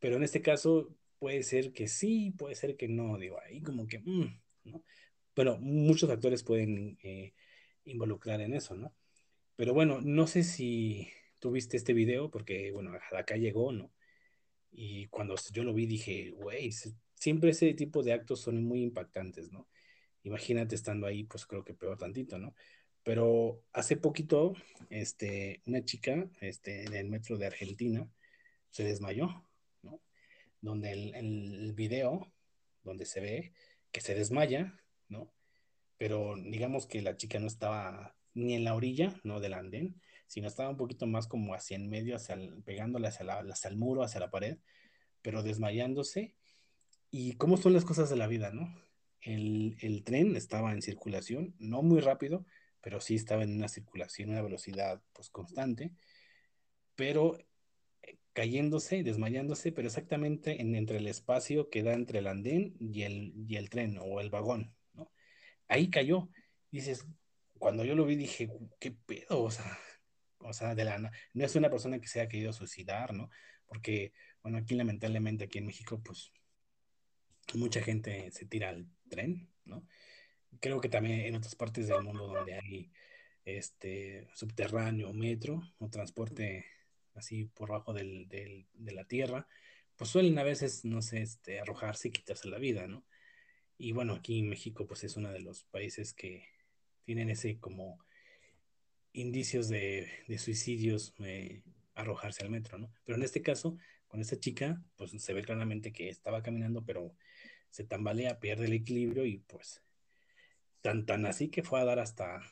Pero 0.00 0.16
en 0.16 0.24
este 0.24 0.42
caso 0.42 0.96
puede 1.20 1.44
ser 1.44 1.72
que 1.72 1.86
sí, 1.86 2.32
puede 2.32 2.56
ser 2.56 2.76
que 2.76 2.88
no, 2.88 3.18
digo, 3.18 3.38
ahí 3.40 3.62
como 3.62 3.86
que, 3.86 4.00
mm, 4.00 4.40
¿no? 4.64 4.84
Bueno, 5.36 5.56
muchos 5.60 6.10
actores 6.10 6.42
pueden 6.42 6.98
eh, 7.04 7.34
involucrar 7.84 8.40
en 8.40 8.52
eso, 8.54 8.74
¿no? 8.74 8.92
Pero 9.54 9.74
bueno, 9.74 10.00
no 10.02 10.26
sé 10.26 10.42
si 10.42 11.08
tuviste 11.38 11.76
este 11.76 11.92
video, 11.92 12.32
porque, 12.32 12.72
bueno, 12.72 12.92
acá 13.12 13.36
llegó, 13.36 13.70
¿no? 13.70 13.92
Y 14.72 15.06
cuando 15.08 15.36
yo 15.52 15.62
lo 15.62 15.72
vi 15.72 15.86
dije, 15.86 16.32
güey, 16.32 16.72
siempre 17.14 17.50
ese 17.50 17.74
tipo 17.74 18.02
de 18.02 18.12
actos 18.12 18.40
son 18.40 18.64
muy 18.64 18.82
impactantes, 18.82 19.52
¿no? 19.52 19.68
Imagínate 20.24 20.74
estando 20.74 21.06
ahí, 21.06 21.22
pues 21.24 21.46
creo 21.46 21.64
que 21.64 21.74
peor 21.74 21.96
tantito, 21.96 22.38
¿no? 22.38 22.54
Pero 23.02 23.62
hace 23.72 23.96
poquito, 23.96 24.54
este, 24.90 25.62
una 25.66 25.84
chica 25.84 26.28
este, 26.40 26.84
en 26.84 26.94
el 26.94 27.08
metro 27.08 27.38
de 27.38 27.46
Argentina 27.46 28.08
se 28.70 28.84
desmayó, 28.84 29.44
¿no? 29.82 30.00
Donde 30.60 30.92
el, 30.92 31.14
el 31.14 31.72
video, 31.72 32.32
donde 32.84 33.06
se 33.06 33.20
ve 33.20 33.52
que 33.92 34.00
se 34.00 34.14
desmaya, 34.14 34.78
¿no? 35.08 35.32
Pero 35.96 36.34
digamos 36.36 36.86
que 36.86 37.02
la 37.02 37.16
chica 37.16 37.38
no 37.38 37.46
estaba 37.46 38.16
ni 38.34 38.54
en 38.54 38.64
la 38.64 38.74
orilla, 38.74 39.20
no 39.24 39.40
del 39.40 39.54
andén, 39.54 40.00
sino 40.26 40.46
estaba 40.46 40.70
un 40.70 40.76
poquito 40.76 41.06
más 41.06 41.26
como 41.26 41.54
hacia 41.54 41.76
en 41.76 41.88
medio, 41.88 42.16
hacia 42.16 42.38
pegándole 42.64 43.08
hacia, 43.08 43.26
la, 43.26 43.40
hacia 43.40 43.68
el 43.68 43.76
muro, 43.76 44.02
hacia 44.02 44.20
la 44.20 44.30
pared, 44.30 44.58
pero 45.22 45.42
desmayándose. 45.42 46.36
¿Y 47.10 47.32
cómo 47.34 47.56
son 47.56 47.72
las 47.72 47.84
cosas 47.84 48.08
de 48.08 48.16
la 48.16 48.28
vida, 48.28 48.52
no? 48.52 48.72
El, 49.20 49.76
el 49.80 50.04
tren 50.04 50.36
estaba 50.36 50.72
en 50.72 50.82
circulación, 50.82 51.54
no 51.58 51.82
muy 51.82 52.00
rápido, 52.00 52.46
pero 52.80 53.00
sí 53.00 53.14
estaba 53.16 53.42
en 53.42 53.56
una 53.56 53.68
circulación, 53.68 54.30
una 54.30 54.42
velocidad 54.42 55.02
pues 55.12 55.30
constante, 55.30 55.92
pero 56.94 57.38
eh, 58.02 58.18
cayéndose, 58.32 59.02
desmayándose, 59.02 59.72
pero 59.72 59.88
exactamente 59.88 60.60
en, 60.60 60.74
entre 60.74 60.98
el 60.98 61.06
espacio 61.08 61.70
que 61.70 61.82
da 61.82 61.92
entre 61.92 62.20
el 62.20 62.26
andén 62.26 62.76
y 62.78 63.02
el, 63.02 63.32
y 63.48 63.56
el 63.56 63.70
tren 63.70 63.98
o 64.00 64.20
el 64.20 64.30
vagón, 64.30 64.74
¿no? 64.94 65.10
Ahí 65.68 65.90
cayó. 65.90 66.28
Dices, 66.70 67.06
cuando 67.58 67.84
yo 67.84 67.94
lo 67.94 68.06
vi 68.06 68.16
dije, 68.16 68.50
¿qué 68.78 68.92
pedo? 68.92 69.42
O 69.42 69.50
sea, 69.50 69.78
o 70.38 70.52
sea, 70.52 70.74
de 70.74 70.84
la, 70.84 70.98
no 70.98 71.44
es 71.44 71.54
una 71.56 71.70
persona 71.70 72.00
que 72.00 72.08
se 72.08 72.20
haya 72.20 72.28
querido 72.28 72.52
suicidar, 72.52 73.14
¿no? 73.14 73.30
Porque, 73.66 74.12
bueno, 74.42 74.58
aquí 74.58 74.74
lamentablemente, 74.74 75.44
aquí 75.44 75.58
en 75.58 75.66
México, 75.66 76.00
pues 76.02 76.32
mucha 77.54 77.82
gente 77.82 78.30
se 78.30 78.46
tira 78.46 78.70
al 78.70 78.86
tren, 79.08 79.48
¿no? 79.64 79.86
Creo 80.58 80.80
que 80.80 80.88
también 80.88 81.20
en 81.20 81.36
otras 81.36 81.54
partes 81.54 81.86
del 81.88 82.02
mundo 82.02 82.26
donde 82.26 82.54
hay 82.54 82.90
este 83.44 84.28
subterráneo, 84.34 85.12
metro 85.12 85.62
o 85.78 85.88
transporte 85.88 86.66
así 87.14 87.44
por 87.44 87.70
bajo 87.70 87.92
del, 87.92 88.28
del, 88.28 88.66
de 88.74 88.92
la 88.92 89.04
tierra, 89.04 89.46
pues 89.96 90.10
suelen 90.10 90.38
a 90.38 90.42
veces, 90.42 90.84
no 90.84 91.02
sé, 91.02 91.22
este, 91.22 91.60
arrojarse 91.60 92.08
y 92.08 92.12
quitarse 92.12 92.48
la 92.48 92.58
vida, 92.58 92.86
¿no? 92.86 93.04
Y 93.76 93.92
bueno, 93.92 94.14
aquí 94.14 94.38
en 94.38 94.48
México, 94.48 94.86
pues 94.86 95.04
es 95.04 95.16
uno 95.16 95.30
de 95.30 95.40
los 95.40 95.64
países 95.64 96.12
que 96.12 96.46
tienen 97.04 97.30
ese 97.30 97.58
como 97.58 97.98
indicios 99.12 99.68
de, 99.68 100.08
de 100.28 100.38
suicidios, 100.38 101.14
eh, 101.18 101.62
arrojarse 101.94 102.42
al 102.42 102.50
metro, 102.50 102.78
¿no? 102.78 102.92
Pero 103.04 103.16
en 103.16 103.24
este 103.24 103.42
caso, 103.42 103.76
con 104.06 104.20
esta 104.20 104.38
chica, 104.38 104.82
pues 104.96 105.10
se 105.10 105.34
ve 105.34 105.42
claramente 105.42 105.92
que 105.92 106.08
estaba 106.08 106.42
caminando, 106.42 106.84
pero 106.84 107.14
se 107.70 107.84
tambalea, 107.84 108.40
pierde 108.40 108.66
el 108.66 108.72
equilibrio 108.72 109.24
y 109.24 109.38
pues 109.38 109.82
tan, 110.82 111.06
tan 111.06 111.26
así 111.26 111.48
que 111.48 111.62
fue 111.62 111.80
a 111.80 111.84
dar 111.84 111.98
hasta, 111.98 112.42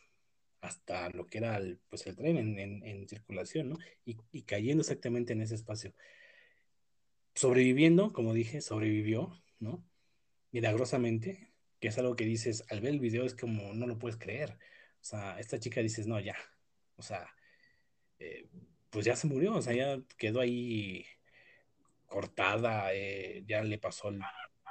hasta 0.60 1.10
lo 1.10 1.26
que 1.26 1.38
era 1.38 1.56
el, 1.56 1.80
pues 1.88 2.06
el 2.06 2.16
tren 2.16 2.36
en, 2.36 2.58
en, 2.58 2.82
en 2.84 3.08
circulación, 3.08 3.70
¿no? 3.70 3.78
Y, 4.04 4.18
y, 4.32 4.42
cayendo 4.42 4.82
exactamente 4.82 5.32
en 5.32 5.42
ese 5.42 5.54
espacio. 5.54 5.94
Sobreviviendo, 7.34 8.12
como 8.12 8.34
dije, 8.34 8.60
sobrevivió, 8.60 9.40
¿no? 9.60 9.84
Milagrosamente, 10.50 11.52
que 11.80 11.88
es 11.88 11.98
algo 11.98 12.16
que 12.16 12.24
dices, 12.24 12.64
al 12.70 12.80
ver 12.80 12.94
el 12.94 13.00
video 13.00 13.24
es 13.24 13.34
como, 13.34 13.74
no 13.74 13.86
lo 13.86 13.98
puedes 13.98 14.18
creer. 14.18 14.58
O 15.00 15.04
sea, 15.04 15.38
esta 15.38 15.60
chica 15.60 15.80
dices, 15.80 16.06
no, 16.06 16.18
ya, 16.20 16.36
o 16.96 17.02
sea, 17.02 17.28
eh, 18.18 18.48
pues 18.90 19.04
ya 19.06 19.16
se 19.16 19.28
murió, 19.28 19.54
o 19.54 19.62
sea, 19.62 19.74
ya 19.74 20.00
quedó 20.16 20.40
ahí 20.40 21.06
cortada, 22.06 22.92
eh, 22.94 23.44
ya 23.46 23.62
le 23.62 23.78
pasó 23.78 24.08
el, 24.08 24.20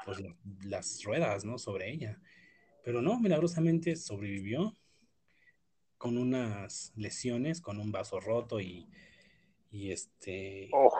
pues, 0.04 0.18
las 0.64 1.04
ruedas, 1.04 1.46
¿no? 1.46 1.58
Sobre 1.58 1.90
ella. 1.92 2.20
Pero 2.88 3.02
no, 3.02 3.20
milagrosamente 3.20 3.98
sobrevivió 3.98 4.74
con 5.98 6.18
unas 6.18 6.94
lesiones, 6.96 7.60
con 7.60 7.80
un 7.80 7.92
vaso 7.92 8.22
roto 8.22 8.62
y, 8.62 8.88
y 9.70 9.92
este, 9.92 10.70
oh. 10.72 10.98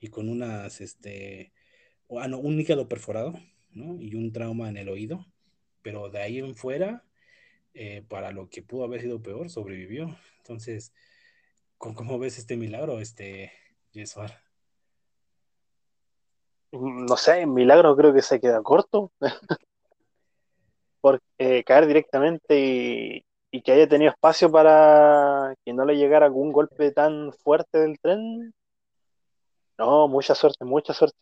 y 0.00 0.08
con 0.08 0.28
unas, 0.28 0.80
este, 0.80 1.52
ah, 2.18 2.26
no, 2.26 2.40
un 2.40 2.58
hígado 2.58 2.88
perforado, 2.88 3.34
¿no? 3.70 4.02
Y 4.02 4.16
un 4.16 4.32
trauma 4.32 4.68
en 4.68 4.76
el 4.76 4.88
oído. 4.88 5.24
Pero 5.80 6.10
de 6.10 6.20
ahí 6.20 6.40
en 6.40 6.56
fuera, 6.56 7.04
eh, 7.72 8.04
para 8.08 8.32
lo 8.32 8.48
que 8.48 8.62
pudo 8.62 8.82
haber 8.82 9.00
sido 9.00 9.22
peor, 9.22 9.48
sobrevivió. 9.48 10.16
Entonces, 10.38 10.92
¿cómo 11.78 12.18
ves 12.18 12.36
este 12.36 12.56
milagro, 12.56 12.98
este 12.98 13.52
Yesuar? 13.92 14.42
No 16.72 17.16
sé, 17.16 17.46
milagro 17.46 17.94
creo 17.94 18.12
que 18.12 18.22
se 18.22 18.40
queda 18.40 18.60
corto. 18.60 19.12
Porque 21.02 21.26
eh, 21.36 21.64
caer 21.64 21.86
directamente 21.86 22.58
y, 22.58 23.24
y, 23.50 23.60
que 23.60 23.72
haya 23.72 23.86
tenido 23.86 24.12
espacio 24.12 24.50
para 24.50 25.54
que 25.62 25.74
no 25.74 25.84
le 25.84 25.96
llegara 25.96 26.24
algún 26.24 26.52
golpe 26.52 26.92
tan 26.92 27.34
fuerte 27.34 27.78
del 27.78 27.98
tren. 28.00 28.54
No, 29.76 30.08
mucha 30.08 30.34
suerte, 30.34 30.64
mucha 30.64 30.94
suerte. 30.94 31.18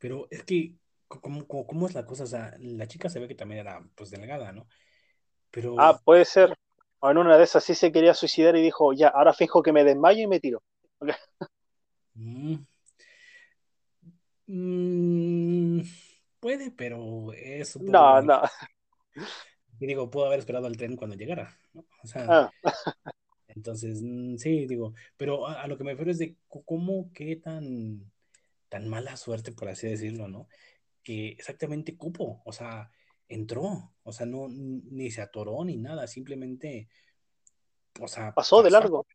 Pero 0.00 0.26
es 0.30 0.42
que 0.42 0.74
¿Cómo, 1.20 1.46
cómo, 1.46 1.66
cómo 1.66 1.86
es 1.86 1.94
la 1.94 2.06
cosa? 2.06 2.24
O 2.24 2.26
sea, 2.26 2.54
la 2.58 2.86
chica 2.86 3.08
se 3.08 3.20
ve 3.20 3.28
que 3.28 3.34
también 3.34 3.60
era 3.60 3.82
pues 3.94 4.10
delgada, 4.10 4.52
¿no? 4.52 4.66
Pero... 5.50 5.76
Ah, 5.78 5.98
puede 6.02 6.24
ser. 6.24 6.54
O 7.00 7.10
en 7.10 7.18
una 7.18 7.36
de 7.36 7.44
esas 7.44 7.62
sí 7.62 7.74
se 7.74 7.92
quería 7.92 8.14
suicidar 8.14 8.56
y 8.56 8.62
dijo, 8.62 8.92
ya, 8.92 9.08
ahora 9.08 9.32
fijo 9.32 9.62
que 9.62 9.72
me 9.72 9.84
desmayo 9.84 10.22
y 10.22 10.26
me 10.26 10.40
tiro. 10.40 10.62
Okay. 10.98 11.14
Mm. 12.16 12.58
Mm, 14.46 15.80
puede, 16.44 16.70
pero 16.70 17.32
es 17.32 17.74
un 17.76 17.86
poco 17.86 17.92
No, 17.92 18.20
no. 18.20 18.42
Y 19.80 19.86
digo, 19.86 20.08
puedo 20.08 20.26
haber 20.26 20.38
esperado 20.38 20.66
al 20.66 20.76
tren 20.76 20.94
cuando 20.94 21.16
llegara, 21.16 21.58
¿no? 21.72 21.84
O 22.02 22.06
sea, 22.06 22.26
ah. 22.28 22.52
entonces, 23.48 24.02
mm, 24.02 24.36
sí, 24.36 24.66
digo, 24.66 24.94
pero 25.16 25.48
a, 25.48 25.62
a, 25.62 25.66
lo 25.66 25.76
que 25.76 25.84
me 25.84 25.92
refiero 25.92 26.12
es 26.12 26.18
de 26.18 26.36
cómo, 26.48 27.10
qué 27.12 27.36
tan, 27.36 28.12
tan 28.68 28.88
mala 28.88 29.16
suerte, 29.16 29.50
por 29.50 29.68
así 29.68 29.88
decirlo, 29.88 30.28
¿no? 30.28 30.46
que 31.04 31.28
exactamente 31.28 31.96
cupo, 31.96 32.42
o 32.44 32.52
sea, 32.52 32.90
entró, 33.28 33.92
o 34.02 34.12
sea, 34.12 34.26
no, 34.26 34.48
ni 34.48 35.10
se 35.10 35.20
atoró 35.20 35.64
ni 35.64 35.76
nada, 35.76 36.08
simplemente, 36.08 36.88
o 38.00 38.08
sea, 38.08 38.32
pasó, 38.34 38.62
de 38.62 38.70
largo. 38.70 39.06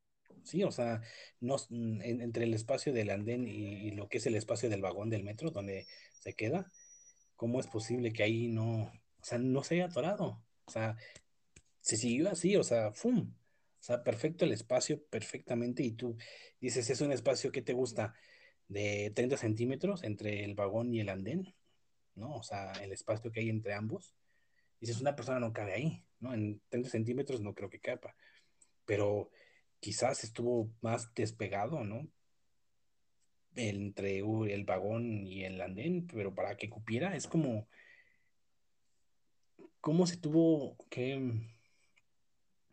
Sí, 0.44 0.64
o 0.64 0.72
sea, 0.72 1.02
no, 1.42 1.58
entre 1.70 2.46
el 2.46 2.54
espacio 2.54 2.94
del 2.94 3.10
andén 3.10 3.46
y, 3.48 3.92
lo 3.92 4.08
que 4.08 4.20
es 4.20 4.26
el 4.26 4.36
espacio 4.36 4.70
del 4.70 4.82
vagón 4.82 5.10
del 5.10 5.24
metro 5.24 5.52
donde 5.52 5.88
se 6.14 6.34
queda, 6.34 6.72
¿cómo 7.40 7.62
es 7.62 7.68
posible 7.68 8.12
que 8.12 8.22
ahí 8.22 8.50
no, 8.50 8.82
o 8.82 9.24
sea, 9.24 9.38
no 9.38 9.64
se 9.64 9.76
haya 9.76 9.86
atorado? 9.86 10.44
O 10.66 10.72
sea, 10.72 10.98
se 11.80 11.96
siguió 11.96 12.30
así, 12.30 12.58
o 12.58 12.64
sea, 12.66 12.92
¡fum! 12.92 13.34
O 13.80 13.82
sea, 13.82 14.04
perfecto 14.04 14.44
el 14.44 14.52
espacio, 14.52 15.02
perfectamente, 15.06 15.82
y 15.82 15.94
tú 15.94 16.18
dices, 16.60 16.90
es 16.90 17.00
un 17.00 17.14
espacio 17.14 17.50
que 17.50 17.62
te 17.62 17.72
gusta 17.72 18.14
de 18.68 19.14
30 19.16 19.38
centímetros 19.38 20.04
entre 20.04 20.44
el 20.44 20.54
vagón 20.54 20.94
y 20.94 21.00
el 21.00 21.08
andén, 21.08 21.56
¿no? 22.14 22.36
O 22.36 22.44
sea, 22.44 22.74
el 22.74 22.92
espacio 22.92 23.32
que 23.32 23.40
hay 23.40 23.50
entre 23.50 23.74
ambos. 23.74 24.14
Dices, 24.82 25.00
una 25.00 25.16
persona 25.16 25.40
no 25.40 25.54
cabe 25.54 25.76
ahí, 25.76 26.06
¿no? 26.20 26.34
En 26.34 26.62
30 26.68 26.90
centímetros 26.90 27.40
no 27.40 27.54
creo 27.54 27.70
que 27.70 27.80
capa, 27.80 28.18
pero 28.86 29.32
quizás 29.80 30.26
estuvo 30.26 30.70
más 30.82 31.14
despegado, 31.14 31.86
¿no? 31.86 32.06
Entre 33.56 34.20
el 34.20 34.64
vagón 34.64 35.26
y 35.28 35.44
el 35.44 35.60
andén, 35.62 36.08
pero 36.08 36.34
para 36.34 36.56
que 36.56 36.70
cupiera 36.70 37.16
es 37.16 37.28
como, 37.28 37.68
¿cómo 39.82 40.08
se 40.08 40.18
tuvo 40.18 40.78
que 40.90 41.18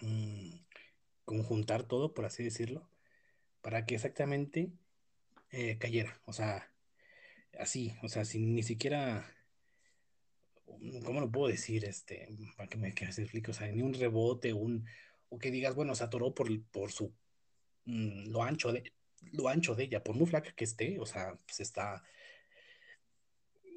mm, 0.00 0.50
conjuntar 1.24 1.82
todo, 1.84 2.14
por 2.14 2.24
así 2.26 2.44
decirlo, 2.44 2.88
para 3.62 3.86
que 3.86 3.94
exactamente 3.96 4.70
eh, 5.50 5.78
cayera? 5.78 6.20
O 6.26 6.32
sea, 6.32 6.70
así, 7.58 7.94
o 8.02 8.08
sea, 8.08 8.24
sin 8.24 8.54
ni 8.54 8.62
siquiera 8.62 9.36
¿cómo 11.04 11.20
lo 11.20 11.30
puedo 11.30 11.48
decir? 11.48 11.84
Este, 11.84 12.28
para 12.56 12.68
que 12.68 12.78
me 12.78 12.94
que 12.94 13.10
se 13.12 13.22
explique, 13.22 13.50
o 13.50 13.54
sea, 13.54 13.68
ni 13.68 13.82
un 13.82 13.94
rebote, 13.94 14.52
un, 14.52 14.86
o 15.28 15.38
que 15.38 15.50
digas, 15.50 15.74
bueno, 15.74 15.94
se 15.94 16.04
atoró 16.04 16.34
por, 16.34 16.48
por 16.70 16.92
su, 16.92 17.12
mm, 17.84 18.30
lo 18.30 18.42
ancho 18.42 18.72
de, 18.72 18.92
lo 19.32 19.48
ancho 19.48 19.74
de 19.74 19.84
ella, 19.84 20.02
por 20.02 20.16
muy 20.16 20.26
flaca 20.26 20.52
que 20.52 20.64
esté, 20.64 20.98
o 21.00 21.06
sea, 21.06 21.38
pues 21.46 21.60
está, 21.60 22.02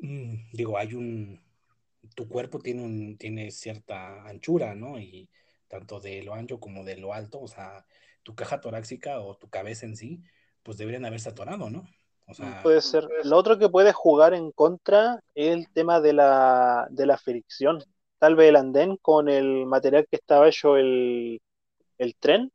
mm, 0.01 0.51
digo, 0.53 0.77
hay 0.77 0.93
un, 0.93 1.41
tu 2.15 2.27
cuerpo 2.27 2.59
tiene 2.59 2.83
un, 2.83 3.17
tiene 3.17 3.51
cierta 3.51 4.23
anchura, 4.27 4.75
¿no? 4.75 4.99
Y 4.99 5.29
tanto 5.67 5.99
de 5.99 6.23
lo 6.23 6.33
ancho 6.33 6.59
como 6.59 6.83
de 6.83 6.97
lo 6.97 7.13
alto, 7.13 7.39
o 7.41 7.47
sea, 7.47 7.85
tu 8.23 8.35
caja 8.35 8.61
torácica 8.61 9.19
o 9.21 9.37
tu 9.37 9.49
cabeza 9.49 9.85
en 9.85 9.95
sí, 9.95 10.21
pues 10.63 10.77
deberían 10.77 11.05
haberse 11.05 11.29
atorado, 11.29 11.69
¿no? 11.69 11.87
puede 12.61 12.81
ser. 12.81 13.07
Lo 13.23 13.37
otro 13.37 13.57
que 13.57 13.69
puede 13.69 13.91
jugar 13.91 14.33
en 14.33 14.51
contra 14.51 15.23
es 15.33 15.49
el 15.49 15.69
tema 15.69 15.99
de 15.99 16.13
la, 16.13 16.87
de 16.91 17.05
la 17.05 17.17
fricción. 17.17 17.83
Tal 18.19 18.35
vez 18.35 18.49
el 18.49 18.55
andén 18.55 18.97
con 18.97 19.29
el 19.29 19.65
material 19.65 20.05
que 20.09 20.17
estaba 20.17 20.47
hecho 20.47 20.77
el, 20.77 21.41
el 21.97 22.15
tren, 22.15 22.51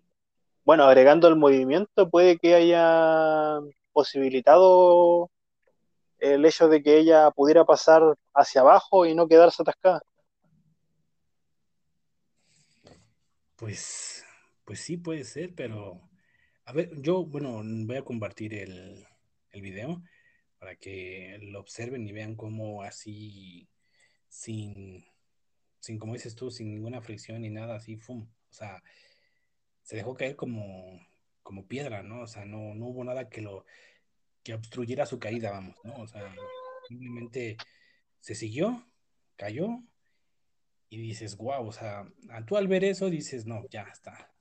bueno, 0.64 0.84
agregando 0.84 1.28
el 1.28 1.36
movimiento, 1.36 2.08
puede 2.10 2.38
que 2.38 2.54
haya 2.54 3.60
posibilitado 3.92 5.30
el 6.18 6.44
hecho 6.44 6.68
de 6.68 6.82
que 6.82 6.98
ella 6.98 7.30
pudiera 7.30 7.64
pasar 7.64 8.02
hacia 8.34 8.62
abajo 8.62 9.06
y 9.06 9.14
no 9.14 9.28
quedarse 9.28 9.62
atascada. 9.62 10.00
Pues, 13.56 14.24
pues 14.64 14.80
sí 14.80 14.96
puede 14.96 15.24
ser, 15.24 15.54
pero 15.54 16.00
a 16.64 16.72
ver, 16.72 16.90
yo, 17.00 17.24
bueno, 17.24 17.62
voy 17.62 17.96
a 17.96 18.04
compartir 18.04 18.54
el, 18.54 19.06
el 19.50 19.62
video 19.62 20.02
para 20.58 20.76
que 20.76 21.38
lo 21.42 21.60
observen 21.60 22.06
y 22.06 22.12
vean 22.12 22.36
cómo 22.36 22.82
así, 22.82 23.68
sin, 24.28 25.04
sin, 25.78 25.98
como 25.98 26.14
dices 26.14 26.34
tú, 26.34 26.50
sin 26.50 26.70
ninguna 26.70 27.02
fricción 27.02 27.42
ni 27.42 27.50
nada 27.50 27.76
así, 27.76 27.96
¡fum! 27.96 28.26
O 28.48 28.52
sea, 28.52 28.82
se 29.84 29.96
dejó 29.96 30.14
caer 30.14 30.34
como, 30.34 30.98
como 31.42 31.68
piedra, 31.68 32.02
¿no? 32.02 32.22
O 32.22 32.26
sea, 32.26 32.44
no, 32.44 32.74
no 32.74 32.86
hubo 32.86 33.04
nada 33.04 33.28
que 33.28 33.42
lo 33.42 33.64
que 34.42 34.54
obstruyera 34.54 35.06
su 35.06 35.18
caída, 35.18 35.50
vamos, 35.50 35.76
¿no? 35.84 35.94
O 36.00 36.06
sea, 36.06 36.34
simplemente 36.88 37.56
se 38.20 38.34
siguió, 38.34 38.86
cayó 39.36 39.68
y 40.88 40.98
dices, 40.98 41.36
wow, 41.36 41.66
o 41.66 41.72
sea, 41.72 42.06
tú 42.46 42.56
al 42.56 42.66
ver 42.66 42.84
eso 42.84 43.10
dices, 43.10 43.46
no, 43.46 43.66
ya 43.68 43.82
está. 43.82 44.32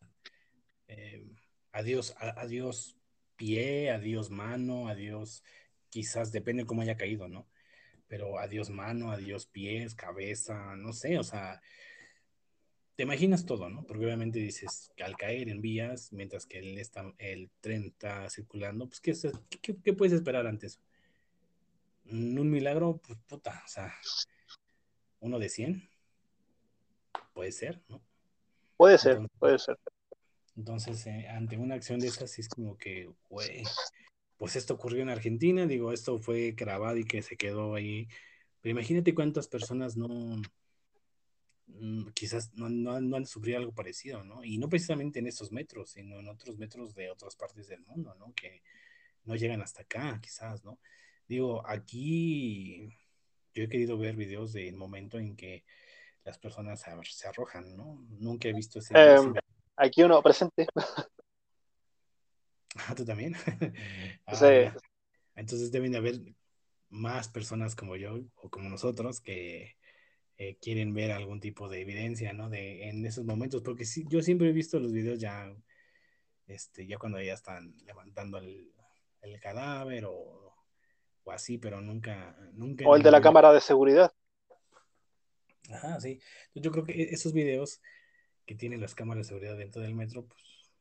Eh, 0.87 1.25
adiós, 1.71 2.15
adiós 2.19 2.97
pie, 3.35 3.91
adiós 3.91 4.29
mano, 4.29 4.87
adiós, 4.87 5.43
quizás 5.89 6.31
depende 6.31 6.65
cómo 6.65 6.81
haya 6.81 6.97
caído, 6.97 7.27
¿no? 7.27 7.49
Pero 8.07 8.39
adiós 8.39 8.69
mano, 8.69 9.11
adiós 9.11 9.45
pies, 9.45 9.95
cabeza, 9.95 10.75
no 10.77 10.93
sé, 10.93 11.17
o 11.17 11.23
sea, 11.23 11.61
te 12.95 13.03
imaginas 13.03 13.45
todo, 13.45 13.69
¿no? 13.69 13.83
Porque 13.85 14.05
obviamente 14.05 14.39
dices 14.39 14.91
que 14.95 15.03
al 15.03 15.17
caer 15.17 15.49
en 15.49 15.61
vías, 15.61 16.11
mientras 16.11 16.45
que 16.45 16.59
el, 16.59 16.81
el 17.17 17.49
tren 17.59 17.85
está 17.85 18.29
circulando, 18.29 18.87
pues 18.87 18.99
¿qué, 18.99 19.13
qué, 19.61 19.75
qué 19.83 19.93
puedes 19.93 20.13
esperar 20.13 20.45
antes? 20.45 20.79
Un 22.05 22.49
milagro, 22.51 22.99
pues 23.05 23.17
puta, 23.27 23.63
o 23.65 23.67
sea, 23.67 23.93
uno 25.21 25.39
de 25.39 25.49
100, 25.49 25.89
puede 27.33 27.51
ser, 27.51 27.81
¿no? 27.89 28.01
Puede 28.77 28.97
ser, 28.97 29.19
puede 29.39 29.57
ser. 29.57 29.77
Entonces, 30.55 31.07
eh, 31.07 31.27
ante 31.29 31.57
una 31.57 31.75
acción 31.75 31.99
de 31.99 32.07
esas, 32.07 32.37
es 32.37 32.47
como 32.47 32.77
que, 32.77 33.09
güey, 33.29 33.63
pues 34.37 34.55
esto 34.55 34.75
ocurrió 34.75 35.01
en 35.01 35.09
Argentina, 35.09 35.65
digo, 35.65 35.91
esto 35.91 36.19
fue 36.19 36.51
grabado 36.51 36.97
y 36.97 37.05
que 37.05 37.21
se 37.21 37.37
quedó 37.37 37.75
ahí. 37.75 38.07
Pero 38.61 38.71
imagínate 38.71 39.15
cuántas 39.15 39.47
personas 39.47 39.97
no, 39.97 40.41
quizás 42.13 42.53
no, 42.53 42.69
no, 42.69 42.99
no, 43.01 43.17
han 43.17 43.25
sufrido 43.25 43.57
algo 43.57 43.73
parecido, 43.73 44.23
¿no? 44.23 44.43
Y 44.43 44.57
no 44.57 44.69
precisamente 44.69 45.19
en 45.19 45.27
estos 45.27 45.51
metros, 45.51 45.91
sino 45.91 46.19
en 46.19 46.27
otros 46.27 46.57
metros 46.57 46.93
de 46.93 47.09
otras 47.09 47.35
partes 47.35 47.67
del 47.67 47.81
mundo, 47.81 48.15
¿no? 48.15 48.33
Que 48.33 48.61
no 49.25 49.35
llegan 49.35 49.61
hasta 49.61 49.83
acá, 49.83 50.19
quizás, 50.21 50.63
¿no? 50.63 50.79
Digo, 51.27 51.65
aquí 51.67 52.89
yo 53.53 53.63
he 53.63 53.69
querido 53.69 53.97
ver 53.97 54.15
videos 54.15 54.53
del 54.53 54.75
momento 54.75 55.17
en 55.19 55.35
que 55.35 55.63
las 56.23 56.37
personas 56.37 56.81
se, 56.81 57.27
arrojan, 57.27 57.75
¿no? 57.75 58.05
Nunca 58.09 58.47
he 58.47 58.53
visto 58.53 58.79
ese... 58.79 58.93
Em, 58.95 59.33
aquí 59.75 60.03
uno 60.03 60.21
presente. 60.21 60.67
Ah, 62.75 62.95
tú 62.95 63.05
también. 63.05 63.35
sí. 64.33 64.45
Ah, 64.65 64.75
entonces 65.35 65.71
deben 65.71 65.91
de 65.91 65.99
haber 65.99 66.19
más 66.89 67.29
personas 67.29 67.75
como 67.75 67.95
yo 67.95 68.19
o 68.35 68.49
como 68.49 68.67
nosotros 68.67 69.21
que 69.21 69.75
eh, 70.37 70.57
quieren 70.61 70.93
ver 70.93 71.11
algún 71.11 71.39
tipo 71.39 71.69
de 71.69 71.81
evidencia, 71.81 72.33
¿no? 72.33 72.49
De 72.49 72.89
en 72.89 73.05
esos 73.05 73.25
momentos, 73.25 73.61
porque 73.61 73.85
sí, 73.85 74.05
yo 74.09 74.21
siempre 74.21 74.49
he 74.49 74.53
visto 74.53 74.79
los 74.79 74.91
videos 74.91 75.19
ya, 75.19 75.53
este, 76.47 76.87
ya 76.87 76.97
cuando 76.97 77.21
ya 77.21 77.33
están 77.33 77.75
levantando 77.85 78.39
el, 78.39 78.73
el 79.21 79.39
cadáver 79.39 80.05
o, 80.05 80.55
o, 81.23 81.31
así, 81.31 81.57
pero 81.57 81.81
nunca, 81.81 82.35
nunca. 82.53 82.87
O 82.87 82.95
el 82.95 83.03
de 83.03 83.11
la 83.11 83.21
cámara 83.21 83.53
de 83.53 83.61
seguridad. 83.61 84.13
Ajá, 85.69 85.99
sí. 85.99 86.19
Yo 86.55 86.71
creo 86.71 86.83
que 86.83 86.93
e-, 86.93 87.13
esos 87.13 87.33
videos 87.33 87.81
que 88.45 88.55
tienen 88.55 88.81
las 88.81 88.95
cámaras 88.95 89.27
de 89.27 89.29
seguridad 89.29 89.57
dentro 89.57 89.81
del 89.81 89.95
metro, 89.95 90.25
pues, 90.25 90.71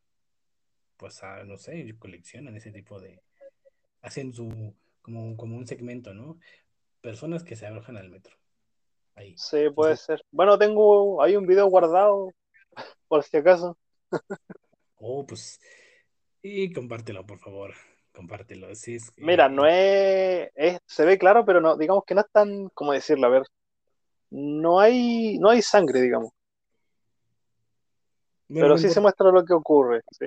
pues 0.97 1.23
ah, 1.23 1.45
no 1.45 1.57
sé, 1.57 1.95
coleccionan 1.99 2.57
ese 2.57 2.73
tipo 2.73 3.01
de, 3.01 3.23
hacen 4.01 4.33
su, 4.33 4.74
como, 5.01 5.37
como 5.37 5.57
un 5.57 5.66
segmento, 5.66 6.15
¿no? 6.15 6.39
Personas 7.01 7.45
que 7.45 7.57
se 7.57 7.66
arrojan 7.66 7.97
al 7.97 8.11
metro. 8.11 8.41
Ahí. 9.14 9.34
Sí, 9.36 9.68
puede 9.74 9.97
ser. 9.97 10.24
Bueno, 10.30 10.59
tengo, 10.59 11.22
hay 11.22 11.36
un 11.36 11.47
video 11.47 11.66
guardado, 11.66 12.30
por 13.09 13.22
si 13.22 13.36
acaso. 13.36 13.76
oh, 14.97 15.26
pues, 15.26 15.60
y 16.43 16.72
compártelo, 16.72 17.24
por 17.24 17.39
favor. 17.39 17.74
Compártelo. 18.12 18.74
Sí, 18.74 18.97
es, 18.97 19.10
Mira, 19.16 19.48
no 19.48 19.66
es, 19.66 20.51
es, 20.55 20.78
se 20.86 21.05
ve 21.05 21.16
claro, 21.18 21.44
pero 21.47 21.60
no, 21.60 21.76
digamos 21.76 22.05
que 22.05 22.14
no 22.14 22.20
es 22.20 22.30
tan, 22.30 22.68
¿cómo 22.74 22.93
decirlo? 22.93 23.26
A 23.26 23.30
ver, 23.30 23.43
no 24.30 24.80
hay, 24.80 25.39
no 25.39 25.51
hay 25.51 25.62
sangre, 25.62 26.01
digamos. 26.01 26.30
pero 28.48 28.76
sí 28.76 28.90
se 28.90 29.01
muestra 29.01 29.30
lo 29.30 29.44
que 29.44 29.55
ocurre, 29.55 30.02
¿sí? 30.10 30.26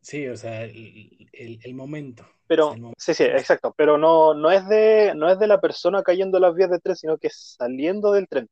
Sí, 0.00 0.26
o 0.28 0.36
sea, 0.36 0.62
el, 0.62 1.74
momento. 1.74 2.24
Pero, 2.46 2.74
sí, 2.96 3.14
sí, 3.14 3.24
exacto. 3.24 3.74
Pero 3.76 3.98
no, 3.98 4.34
no, 4.34 4.50
es 4.50 4.68
de, 4.68 5.12
no 5.16 5.30
es 5.30 5.38
de 5.38 5.46
la 5.46 5.60
persona 5.60 6.02
cayendo 6.02 6.38
en 6.38 6.42
las 6.42 6.54
vías 6.54 6.70
de 6.70 6.78
tren, 6.78 6.96
sino 6.96 7.18
que 7.18 7.28
saliendo 7.30 8.12
del 8.12 8.28
tren. 8.28 8.48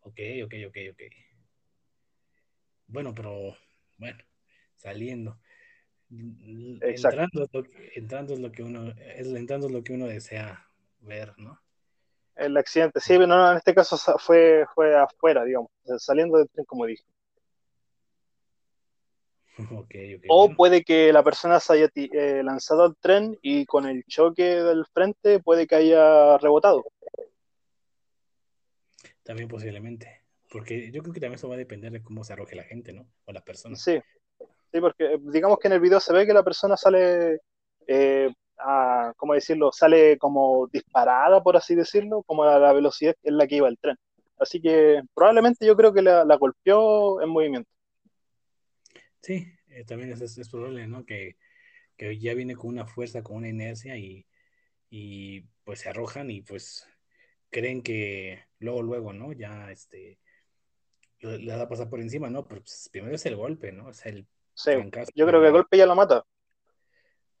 Ok, 0.00 0.18
ok, 0.44 0.54
ok, 0.68 0.76
ok. 0.92 1.02
Bueno, 2.88 3.14
pero, 3.14 3.56
bueno, 3.98 4.18
saliendo. 4.76 5.38
Entrando, 6.10 7.48
entrando 7.94 8.34
es 8.34 8.40
lo 8.40 8.52
que 8.52 8.62
uno, 8.62 8.92
es, 8.98 9.28
entrando 9.28 9.68
es 9.68 9.72
lo 9.72 9.82
que 9.82 9.94
uno 9.94 10.06
desea 10.06 10.68
ver, 11.00 11.32
¿no? 11.38 11.58
el 12.36 12.56
accidente. 12.56 13.00
Sí, 13.00 13.14
pero 13.14 13.26
no, 13.26 13.50
en 13.50 13.56
este 13.56 13.74
caso 13.74 13.96
fue, 14.18 14.64
fue 14.74 14.96
afuera, 14.96 15.44
digamos, 15.44 15.70
saliendo 15.98 16.38
del 16.38 16.48
tren, 16.48 16.64
como 16.64 16.86
dije. 16.86 17.04
O 20.28 20.54
puede 20.54 20.82
que 20.82 21.12
la 21.12 21.22
persona 21.22 21.60
se 21.60 21.72
haya 21.74 21.90
eh, 21.94 22.42
lanzado 22.42 22.84
al 22.84 22.96
tren 22.96 23.38
y 23.42 23.66
con 23.66 23.86
el 23.86 24.04
choque 24.04 24.42
del 24.42 24.86
frente 24.86 25.40
puede 25.40 25.66
que 25.66 25.74
haya 25.74 26.38
rebotado. 26.38 26.84
También 29.22 29.48
posiblemente. 29.48 30.22
Porque 30.50 30.90
yo 30.90 31.02
creo 31.02 31.14
que 31.14 31.20
también 31.20 31.38
eso 31.38 31.48
va 31.48 31.54
a 31.54 31.58
depender 31.58 31.92
de 31.92 32.02
cómo 32.02 32.24
se 32.24 32.32
arroje 32.32 32.56
la 32.56 32.64
gente, 32.64 32.92
¿no? 32.92 33.06
O 33.24 33.32
la 33.32 33.42
persona. 33.42 33.76
Sí. 33.76 34.00
Sí, 34.72 34.80
porque 34.80 35.18
digamos 35.20 35.58
que 35.58 35.68
en 35.68 35.74
el 35.74 35.80
video 35.80 36.00
se 36.00 36.12
ve 36.12 36.26
que 36.26 36.32
la 36.32 36.42
persona 36.42 36.76
sale 36.76 37.40
eh, 37.86 38.30
¿cómo 39.16 39.34
decirlo? 39.34 39.72
Sale 39.72 40.18
como 40.18 40.68
disparada, 40.72 41.42
por 41.42 41.56
así 41.56 41.74
decirlo, 41.74 42.22
como 42.22 42.44
a 42.44 42.58
la 42.58 42.72
velocidad 42.72 43.14
en 43.22 43.36
la 43.36 43.46
que 43.46 43.56
iba 43.56 43.68
el 43.68 43.78
tren. 43.78 43.96
Así 44.38 44.60
que 44.60 45.02
probablemente 45.14 45.66
yo 45.66 45.76
creo 45.76 45.92
que 45.92 46.02
la, 46.02 46.24
golpeó 46.36 47.20
en 47.20 47.28
movimiento. 47.28 47.70
Sí, 49.22 49.46
eh, 49.68 49.84
también 49.84 50.10
es, 50.10 50.48
probable, 50.50 50.86
¿no? 50.88 51.06
Que, 51.06 51.36
ya 52.20 52.34
viene 52.34 52.56
con 52.56 52.70
una 52.70 52.86
fuerza, 52.86 53.22
con 53.22 53.36
una 53.36 53.48
inercia 53.48 53.96
y, 53.96 54.26
pues 55.64 55.80
se 55.80 55.88
arrojan 55.88 56.30
y 56.30 56.42
pues 56.42 56.86
creen 57.50 57.82
que 57.82 58.44
luego, 58.58 58.82
luego, 58.82 59.12
¿no? 59.12 59.32
Ya 59.32 59.70
este 59.70 60.18
le 61.20 61.46
da 61.46 61.62
a 61.62 61.68
pasar 61.68 61.88
por 61.88 62.00
encima, 62.00 62.28
¿no? 62.28 62.46
Pero 62.48 62.62
pues, 62.62 62.88
primero 62.90 63.14
es 63.14 63.24
el 63.26 63.36
golpe, 63.36 63.70
¿no? 63.70 63.90
Es 63.90 64.04
el 64.06 64.26
sí, 64.54 64.72
yo 65.14 65.26
creo 65.26 65.40
que 65.40 65.46
el 65.46 65.52
golpe 65.52 65.76
ya 65.78 65.86
lo 65.86 65.94
mata. 65.94 66.26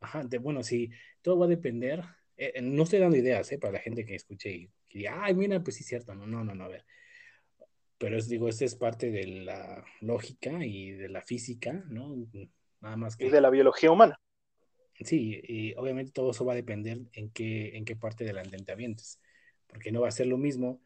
Ajá, 0.00 0.22
de, 0.22 0.38
bueno, 0.38 0.62
sí, 0.62 0.90
todo 1.20 1.38
va 1.38 1.46
a 1.46 1.48
depender. 1.48 2.00
Eh, 2.36 2.52
eh, 2.54 2.62
no 2.62 2.84
estoy 2.84 3.00
dando 3.00 3.16
ideas, 3.16 3.50
¿eh? 3.50 3.58
Para 3.58 3.74
la 3.74 3.78
gente 3.80 4.04
que 4.04 4.14
escuche 4.14 4.50
y 4.50 4.66
que 4.88 4.98
diga, 4.98 5.24
ay, 5.24 5.34
mira, 5.34 5.60
pues 5.62 5.76
sí, 5.76 5.84
cierto. 5.84 6.14
No, 6.14 6.26
no, 6.26 6.44
no, 6.44 6.54
no, 6.54 6.64
a 6.64 6.68
ver. 6.68 6.86
Pero 8.02 8.18
es, 8.18 8.28
digo, 8.28 8.48
esta 8.48 8.64
es 8.64 8.74
parte 8.74 9.12
de 9.12 9.24
la 9.28 9.84
lógica 10.00 10.66
y 10.66 10.90
de 10.90 11.08
la 11.08 11.22
física, 11.22 11.84
¿no? 11.88 12.16
Nada 12.80 12.96
más 12.96 13.16
que. 13.16 13.26
Y 13.26 13.30
de 13.30 13.40
la 13.40 13.48
biología 13.48 13.92
humana. 13.92 14.20
Sí, 15.04 15.40
y 15.44 15.72
obviamente 15.76 16.10
todo 16.10 16.32
eso 16.32 16.44
va 16.44 16.54
a 16.54 16.56
depender 16.56 16.98
en 17.12 17.30
qué, 17.30 17.76
en 17.76 17.84
qué 17.84 17.94
parte 17.94 18.24
del 18.24 18.38
andén 18.38 18.64
te 18.64 18.72
avientes. 18.72 19.20
Porque 19.68 19.92
no 19.92 20.00
va 20.00 20.08
a 20.08 20.10
ser 20.10 20.26
lo 20.26 20.36
mismo 20.36 20.82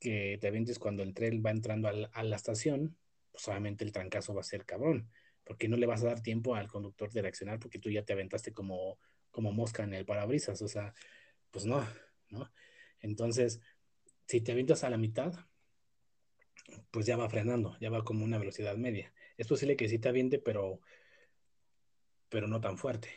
que 0.00 0.36
te 0.40 0.48
avientes 0.48 0.80
cuando 0.80 1.04
el 1.04 1.14
tren 1.14 1.44
va 1.46 1.52
entrando 1.52 1.86
a 1.86 2.22
la, 2.24 2.36
estación, 2.36 2.96
pues 3.30 3.46
obviamente 3.46 3.84
el 3.84 3.92
trancazo 3.92 4.34
va 4.34 4.40
a 4.40 4.44
ser 4.44 4.64
cabrón 4.64 5.08
porque 5.44 5.68
no 5.68 5.76
le 5.76 5.86
vas 5.86 6.02
a 6.02 6.06
dar 6.06 6.22
tiempo 6.22 6.56
al 6.56 6.66
conductor 6.66 7.12
de 7.12 7.22
reaccionar 7.22 7.60
porque 7.60 7.78
tú 7.78 7.88
ya 7.88 8.04
te 8.04 8.14
aventaste 8.14 8.52
como, 8.52 8.98
como 9.30 9.52
mosca 9.52 9.84
en 9.84 9.94
el 9.94 10.04
parabrisas, 10.04 10.60
o 10.60 10.68
sea, 10.68 10.92
pues 11.52 11.64
no, 11.66 11.86
¿no? 12.30 12.52
Entonces, 13.00 13.60
si 14.26 14.40
te 14.40 14.52
avientas 14.52 14.82
a 14.82 14.90
la 14.90 14.98
mitad, 14.98 15.32
pues 16.90 17.06
ya 17.06 17.16
va 17.16 17.28
frenando, 17.28 17.76
ya 17.80 17.90
va 17.90 18.04
como 18.04 18.24
una 18.24 18.38
velocidad 18.38 18.76
media. 18.76 19.12
Es 19.36 19.46
posible 19.46 19.76
que 19.76 19.88
sí 19.88 19.98
te 19.98 20.08
aviente, 20.08 20.38
pero, 20.38 20.80
pero 22.28 22.46
no 22.48 22.60
tan 22.60 22.78
fuerte. 22.78 23.08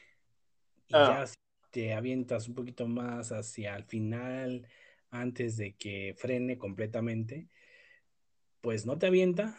Y 0.88 0.96
ah. 0.96 1.20
ya 1.20 1.28
si 1.28 1.36
te 1.72 1.94
avientas 1.94 2.48
un 2.48 2.56
poquito 2.56 2.88
más 2.88 3.32
hacia 3.32 3.76
el 3.76 3.86
final, 3.86 4.68
antes 5.10 5.58
de 5.58 5.76
que 5.76 6.16
frene 6.18 6.58
completamente, 6.58 7.50
pues 8.62 8.86
no 8.86 8.98
te 8.98 9.08
avienta, 9.08 9.58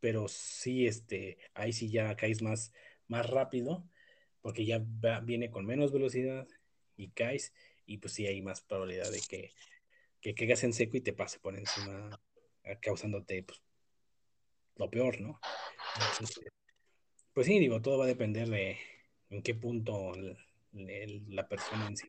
pero 0.00 0.28
sí, 0.28 0.86
este, 0.86 1.38
ahí 1.54 1.72
sí 1.72 1.90
ya 1.90 2.16
caes 2.16 2.42
más, 2.42 2.72
más 3.06 3.28
rápido, 3.28 3.84
porque 4.40 4.64
ya 4.64 4.82
viene 5.22 5.50
con 5.50 5.66
menos 5.66 5.92
velocidad 5.92 6.48
y 6.96 7.10
caes, 7.10 7.52
y 7.86 7.98
pues 7.98 8.14
sí 8.14 8.26
hay 8.26 8.42
más 8.42 8.62
probabilidad 8.62 9.10
de 9.10 9.20
que, 9.28 9.50
que 10.20 10.34
caigas 10.34 10.64
en 10.64 10.72
seco 10.72 10.96
y 10.96 11.02
te 11.02 11.12
pase 11.12 11.38
por 11.38 11.56
encima, 11.56 12.18
causándote 12.76 13.42
pues, 13.42 13.60
lo 14.76 14.90
peor, 14.90 15.20
¿no? 15.20 15.40
pues 17.32 17.46
sí, 17.46 17.58
digo, 17.58 17.80
todo 17.80 17.98
va 17.98 18.04
a 18.04 18.08
depender 18.08 18.48
de 18.48 18.78
en 19.30 19.42
qué 19.42 19.54
punto 19.54 20.12
la 20.72 21.48
persona 21.48 21.88
en 21.88 21.96
sí 21.96 22.08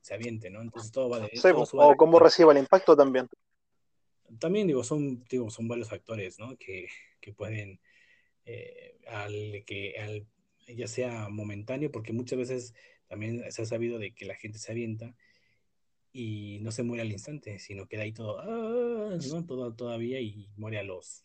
se 0.00 0.14
aviente, 0.14 0.50
¿no? 0.50 0.60
Entonces 0.60 0.92
todo 0.92 1.08
va 1.08 1.20
de 1.20 1.30
eso. 1.32 1.48
o 1.72 1.96
cómo 1.96 2.18
reciba 2.18 2.52
el 2.52 2.58
impacto 2.58 2.96
también. 2.96 3.28
también 4.38 4.66
digo, 4.66 4.84
son, 4.84 5.24
digo, 5.28 5.50
son 5.50 5.68
varios 5.68 5.88
factores, 5.88 6.38
¿no? 6.38 6.56
Que, 6.56 6.88
que 7.20 7.32
pueden, 7.32 7.80
eh, 8.44 8.98
al 9.08 9.64
que, 9.66 9.98
al, 9.98 10.26
ya 10.66 10.86
sea 10.86 11.28
momentáneo, 11.28 11.90
porque 11.90 12.12
muchas 12.12 12.38
veces 12.38 12.74
también 13.06 13.50
se 13.52 13.62
ha 13.62 13.66
sabido 13.66 13.98
de 13.98 14.12
que 14.12 14.24
la 14.24 14.34
gente 14.34 14.58
se 14.58 14.72
avienta 14.72 15.14
y 16.12 16.58
no 16.60 16.70
se 16.72 16.82
muere 16.82 17.02
al 17.02 17.12
instante, 17.12 17.58
sino 17.58 17.86
queda 17.86 18.02
ahí 18.02 18.12
todo, 18.12 18.38
ah", 18.40 19.18
¿no? 19.30 19.46
Todo, 19.46 19.74
todavía 19.74 20.20
y 20.20 20.50
muere 20.56 20.78
a 20.78 20.82
los 20.82 21.24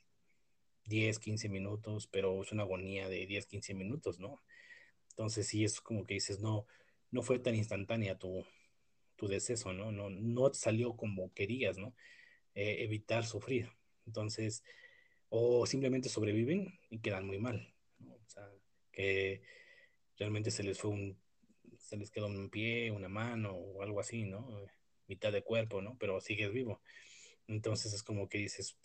10, 0.86 1.20
15 1.20 1.50
minutos, 1.50 2.08
pero 2.08 2.42
es 2.42 2.52
una 2.52 2.64
agonía 2.64 3.10
de 3.10 3.26
10, 3.26 3.46
15 3.46 3.74
minutos, 3.74 4.20
¿no? 4.20 4.42
Entonces 5.10 5.48
sí 5.48 5.64
es 5.64 5.82
como 5.82 6.06
que 6.06 6.16
dices, 6.16 6.40
no, 6.40 6.66
no 7.12 7.22
fue 7.22 7.40
tan 7.40 7.56
instantánea 7.56 8.18
tu, 8.18 8.46
tu 9.16 9.28
deceso, 9.28 9.74
¿no? 9.74 9.92
No, 9.92 10.10
no 10.10 10.54
salió 10.54 10.96
como 10.96 11.34
querías, 11.34 11.78
¿no? 11.78 11.94
Eh, 12.56 12.84
evitar 12.84 13.26
sufrir. 13.26 13.70
Entonces, 14.06 14.64
o 15.30 15.66
simplemente 15.66 16.08
sobreviven 16.08 16.80
y 16.90 17.00
quedan 17.00 17.28
muy 17.28 17.40
mal, 17.40 17.74
¿no? 18.00 18.14
O 18.14 18.30
sea, 18.30 18.50
que 18.92 19.42
realmente 20.18 20.52
se 20.52 20.64
les 20.64 20.80
fue 20.80 20.92
un, 20.92 21.20
se 21.88 21.96
les 21.96 22.12
quedó 22.12 22.28
un 22.28 22.50
pie, 22.50 22.92
una 22.92 23.08
mano 23.08 23.54
o 23.54 23.82
algo 23.82 24.02
así, 24.02 24.26
¿no? 24.26 24.46
Mitad 25.08 25.32
de 25.32 25.42
cuerpo, 25.42 25.82
¿no? 25.82 25.98
Pero 25.98 26.20
sigues 26.20 26.52
vivo. 26.52 26.82
Entonces 27.48 27.94
es 27.94 28.04
como 28.04 28.28
que 28.28 28.40
dices, 28.40 28.78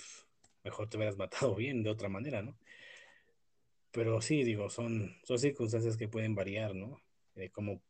mejor 0.62 0.88
te 0.88 0.96
hubieras 0.96 1.16
matado 1.16 1.54
bien 1.56 1.82
de 1.82 1.90
otra 1.90 2.08
manera, 2.08 2.42
¿no? 2.42 2.56
Pero 3.90 4.20
sí, 4.20 4.44
digo, 4.44 4.70
son, 4.70 5.16
son 5.24 5.38
circunstancias 5.38 5.96
que 5.96 6.08
pueden 6.08 6.34
variar, 6.34 6.74
¿no? 6.74 7.02
como 7.50 7.82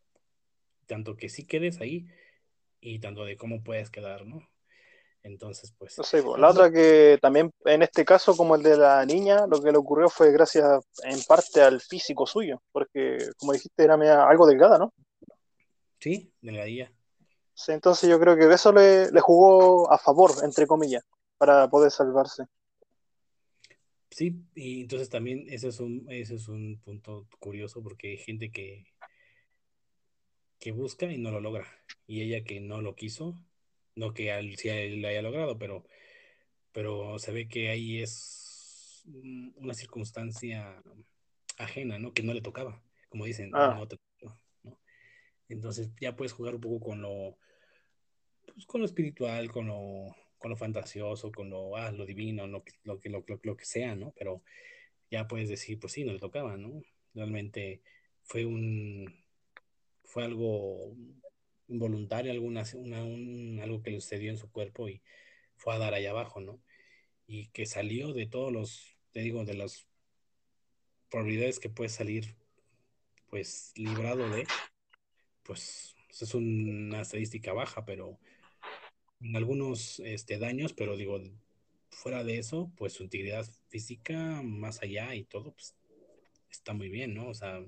tanto 0.86 1.16
que 1.16 1.28
sí 1.28 1.44
quedes 1.44 1.80
ahí 1.80 2.06
y 2.80 3.00
tanto 3.00 3.24
de 3.24 3.36
cómo 3.36 3.62
puedes 3.62 3.90
quedar, 3.90 4.24
¿no? 4.24 4.48
Entonces, 5.22 5.72
pues... 5.78 5.96
No 5.98 6.04
sé, 6.04 6.22
la 6.36 6.50
otra 6.50 6.70
que 6.70 7.18
también 7.22 7.52
en 7.64 7.82
este 7.82 8.04
caso, 8.04 8.36
como 8.36 8.56
el 8.56 8.62
de 8.62 8.76
la 8.76 9.04
niña, 9.06 9.46
lo 9.46 9.62
que 9.62 9.70
le 9.70 9.78
ocurrió 9.78 10.08
fue 10.08 10.32
gracias 10.32 10.84
en 11.04 11.22
parte 11.22 11.62
al 11.62 11.80
físico 11.80 12.26
suyo, 12.26 12.60
porque 12.72 13.18
como 13.38 13.52
dijiste, 13.52 13.84
era 13.84 14.28
algo 14.28 14.46
delgada, 14.46 14.78
¿no? 14.78 14.92
Sí, 16.00 16.32
delgadilla. 16.40 16.92
Sí, 17.54 17.72
entonces 17.72 18.10
yo 18.10 18.18
creo 18.18 18.36
que 18.36 18.52
eso 18.52 18.72
le, 18.72 19.12
le 19.12 19.20
jugó 19.20 19.90
a 19.92 19.98
favor, 19.98 20.32
entre 20.42 20.66
comillas, 20.66 21.04
para 21.38 21.68
poder 21.68 21.92
salvarse. 21.92 22.44
Sí, 24.10 24.44
y 24.54 24.82
entonces 24.82 25.08
también 25.08 25.46
eso 25.48 25.68
es 25.68 25.80
un, 25.80 26.04
eso 26.10 26.34
es 26.34 26.48
un 26.48 26.80
punto 26.84 27.26
curioso 27.38 27.82
porque 27.82 28.10
hay 28.10 28.18
gente 28.18 28.50
que, 28.50 28.84
que 30.58 30.72
busca 30.72 31.06
y 31.06 31.18
no 31.18 31.30
lo 31.30 31.40
logra. 31.40 31.66
Y 32.06 32.22
ella 32.22 32.44
que 32.44 32.60
no 32.60 32.82
lo 32.82 32.94
quiso, 32.94 33.38
no 33.94 34.14
que 34.14 34.30
él, 34.30 34.56
sí 34.56 34.68
lo 34.96 35.08
haya 35.08 35.22
logrado, 35.22 35.58
pero, 35.58 35.84
pero 36.72 37.18
se 37.18 37.32
ve 37.32 37.48
que 37.48 37.70
ahí 37.70 38.00
es 38.00 39.04
una 39.56 39.74
circunstancia 39.74 40.82
ajena, 41.58 41.98
¿no? 41.98 42.12
Que 42.12 42.22
no 42.22 42.34
le 42.34 42.40
tocaba, 42.40 42.82
como 43.08 43.24
dicen, 43.24 43.50
ah. 43.54 43.74
no 43.78 43.88
te 43.88 43.98
¿no? 44.20 44.78
Entonces 45.48 45.90
ya 46.00 46.16
puedes 46.16 46.32
jugar 46.32 46.54
un 46.54 46.60
poco 46.60 46.80
con 46.80 47.02
lo, 47.02 47.38
pues, 48.54 48.66
con 48.66 48.80
lo 48.80 48.86
espiritual, 48.86 49.50
con 49.50 49.66
lo 49.66 50.14
con 50.42 50.50
lo 50.50 50.56
fantasioso, 50.56 51.30
con 51.30 51.48
lo, 51.50 51.76
ah, 51.76 51.92
lo 51.92 52.04
divino, 52.04 52.48
lo, 52.48 52.64
lo, 52.82 52.98
lo, 53.04 53.24
lo, 53.42 53.56
que 53.56 53.64
sea, 53.64 53.94
¿no? 53.94 54.12
Pero 54.18 54.42
ya 55.08 55.28
puedes 55.28 55.48
decir, 55.48 55.78
pues 55.78 55.92
sí, 55.92 56.02
no 56.02 56.12
le 56.12 56.18
tocaba, 56.18 56.56
¿no? 56.56 56.82
Realmente 57.14 57.80
fue 58.24 58.44
un, 58.44 59.06
fue 60.04 60.24
algo 60.24 60.96
involuntario, 61.72 62.32
alguna, 62.32 62.64
una, 62.74 63.02
un, 63.04 63.60
algo 63.62 63.82
que 63.82 63.90
le 63.90 64.00
sucedió 64.00 64.30
en 64.30 64.38
su 64.38 64.50
cuerpo 64.50 64.88
y 64.88 65.02
fue 65.56 65.74
a 65.74 65.78
dar 65.78 65.94
allá 65.94 66.10
abajo, 66.10 66.40
¿no? 66.40 66.60
Y 67.26 67.48
que 67.48 67.66
salió 67.66 68.12
de 68.12 68.26
todos 68.26 68.52
los, 68.52 68.96
te 69.12 69.20
digo, 69.20 69.44
de 69.44 69.54
las 69.54 69.86
probabilidades 71.10 71.60
que 71.60 71.70
puede 71.70 71.90
salir, 71.90 72.36
pues, 73.28 73.72
librado 73.76 74.28
de, 74.30 74.46
pues, 75.42 75.94
es 76.20 76.34
una 76.34 77.02
estadística 77.02 77.52
baja, 77.52 77.84
pero 77.84 78.18
algunos 79.34 80.00
este, 80.00 80.38
daños, 80.38 80.72
pero 80.72 80.96
digo, 80.96 81.20
fuera 81.90 82.24
de 82.24 82.38
eso, 82.38 82.72
pues 82.76 82.94
su 82.94 83.04
integridad 83.04 83.46
física 83.68 84.42
más 84.42 84.82
allá 84.82 85.14
y 85.14 85.24
todo, 85.24 85.52
pues 85.52 85.76
está 86.50 86.72
muy 86.74 86.88
bien, 86.88 87.14
¿no? 87.14 87.28
O 87.28 87.34
sea, 87.34 87.60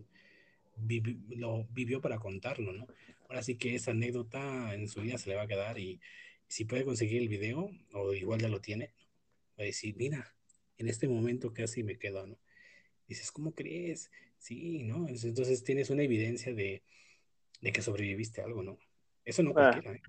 lo 1.29 1.65
vivió 1.71 2.01
para 2.01 2.19
contarlo, 2.19 2.73
¿no? 2.73 2.87
Ahora 3.29 3.43
sí 3.43 3.57
que 3.57 3.75
esa 3.75 3.93
anécdota 3.93 4.75
en 4.75 4.89
su 4.89 5.01
vida 5.01 5.19
se 5.19 5.31
le 5.31 5.37
va 5.37 5.43
a 5.43 5.47
quedar 5.47 5.79
y 5.79 6.01
si 6.47 6.65
puede 6.65 6.85
conseguir 6.85 7.23
el 7.23 7.29
video, 7.29 7.71
o 7.93 8.13
igual 8.15 8.41
ya 8.41 8.49
lo 8.49 8.61
tiene, 8.61 8.95
va 9.59 9.63
a 9.63 9.67
decir, 9.67 9.95
mira, 9.97 10.35
en 10.79 10.89
este 10.89 11.09
momento 11.09 11.53
casi 11.53 11.83
me 11.83 11.99
quedo, 11.99 12.27
¿no? 12.27 12.39
Dices, 13.09 13.33
¿cómo 13.33 13.55
crees? 13.55 14.11
Sí, 14.39 14.83
¿no? 14.85 15.09
Entonces 15.09 15.65
tienes 15.65 15.91
una 15.91 16.03
evidencia 16.03 16.55
de, 16.55 16.83
de 17.61 17.73
que 17.73 17.83
sobreviviste 17.83 18.41
a 18.41 18.45
algo, 18.45 18.63
¿no? 18.63 18.79
Eso 19.25 19.43
no 19.43 19.51
ah. 19.51 19.71
cualquiera, 19.71 19.97
¿eh? 19.97 20.03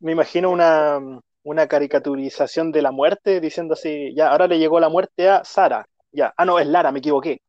me 0.00 0.12
imagino 0.12 0.50
una, 0.50 0.98
una 1.42 1.68
caricaturización 1.68 2.72
de 2.72 2.82
la 2.82 2.90
muerte 2.90 3.40
diciendo 3.40 3.74
así, 3.74 4.14
ya, 4.14 4.28
ahora 4.28 4.46
le 4.46 4.58
llegó 4.58 4.80
la 4.80 4.88
muerte 4.88 5.28
a 5.28 5.44
Sara. 5.44 5.86
Ya, 6.12 6.34
ah, 6.36 6.44
no, 6.44 6.58
es 6.58 6.66
Lara, 6.66 6.90
me 6.90 6.98
equivoqué. 6.98 7.40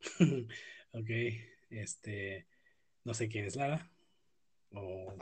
ok, 0.92 1.10
este, 1.70 2.46
no 3.04 3.14
sé 3.14 3.28
quién 3.28 3.44
es 3.44 3.56
Lara. 3.56 3.90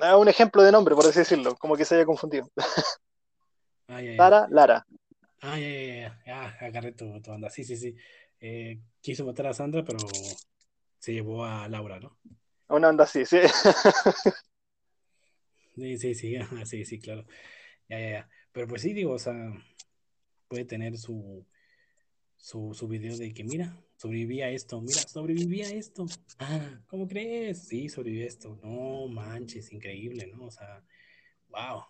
Ah, 0.00 0.16
un 0.16 0.28
ejemplo 0.28 0.62
de 0.62 0.72
nombre, 0.72 0.94
por 0.94 1.06
así 1.06 1.18
decirlo, 1.18 1.56
como 1.56 1.76
que 1.76 1.84
se 1.84 1.94
haya 1.94 2.06
confundido. 2.06 2.50
ah, 3.88 4.00
Sara, 4.16 4.46
Lara. 4.50 4.86
Ah, 5.40 5.58
ya, 5.58 5.68
ya, 5.68 5.94
ya, 5.94 6.22
ya, 6.26 6.66
agarré 6.66 6.92
tu, 6.92 7.20
tu 7.20 7.30
onda. 7.30 7.50
Sí, 7.50 7.64
sí, 7.64 7.76
sí. 7.76 7.94
Eh, 8.40 8.80
quiso 9.00 9.24
matar 9.24 9.48
a 9.48 9.54
Sandra, 9.54 9.84
pero 9.84 9.98
se 10.98 11.12
llevó 11.12 11.44
a 11.44 11.68
Laura, 11.68 12.00
¿no? 12.00 12.16
Una 12.68 12.88
onda 12.88 13.04
así, 13.04 13.26
sí. 13.26 13.38
Sí, 15.74 15.96
sí, 15.96 16.14
sí, 16.14 16.36
sí, 16.66 16.84
sí, 16.84 17.00
claro. 17.00 17.24
Ya, 17.88 17.98
ya, 17.98 18.10
ya. 18.10 18.28
Pero 18.52 18.66
pues 18.68 18.82
sí, 18.82 18.92
digo, 18.92 19.12
o 19.14 19.18
sea, 19.18 19.34
puede 20.48 20.64
tener 20.64 20.98
su, 20.98 21.46
su, 22.42 22.74
su 22.74 22.88
video 22.88 23.16
de 23.16 23.32
que, 23.32 23.44
mira, 23.44 23.80
sobreviví 23.94 24.42
a 24.42 24.50
esto, 24.50 24.80
mira, 24.80 24.98
sobreviví 25.06 25.62
a 25.62 25.70
esto. 25.70 26.06
Ah, 26.40 26.80
¿cómo 26.88 27.06
crees? 27.06 27.68
Sí, 27.68 27.88
sobreviví 27.88 28.24
a 28.24 28.26
esto. 28.26 28.58
No 28.64 29.06
manches, 29.06 29.72
increíble, 29.72 30.26
¿no? 30.26 30.46
O 30.46 30.50
sea, 30.50 30.84
wow. 31.50 31.84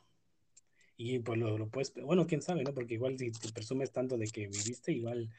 Y 0.98 1.20
pues 1.20 1.38
lo, 1.38 1.56
lo 1.56 1.70
puedes, 1.70 1.94
bueno, 1.94 2.26
quién 2.26 2.42
sabe, 2.42 2.64
¿no? 2.64 2.74
Porque 2.74 2.94
igual 2.94 3.18
si 3.18 3.32
te 3.32 3.50
presumes 3.50 3.92
tanto 3.92 4.18
de 4.18 4.26
que 4.26 4.42
viviste, 4.42 4.92
igual 4.92 5.30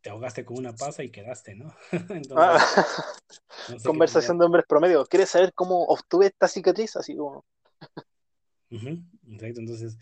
te 0.00 0.10
ahogaste 0.10 0.44
con 0.44 0.56
una 0.56 0.72
pasa 0.72 1.02
y 1.02 1.10
quedaste, 1.10 1.56
¿no? 1.56 1.74
Entonces, 1.90 2.36
ah, 2.36 2.64
conversación 3.84 4.38
de 4.38 4.44
hombres 4.44 4.66
promedio. 4.68 5.04
¿Quieres 5.04 5.30
saber 5.30 5.52
cómo 5.52 5.82
obtuve 5.86 6.26
esta 6.26 6.46
cicatriz? 6.46 6.94
Así 6.94 7.16
como. 7.16 7.44
exacto, 8.70 9.60
entonces, 9.60 9.98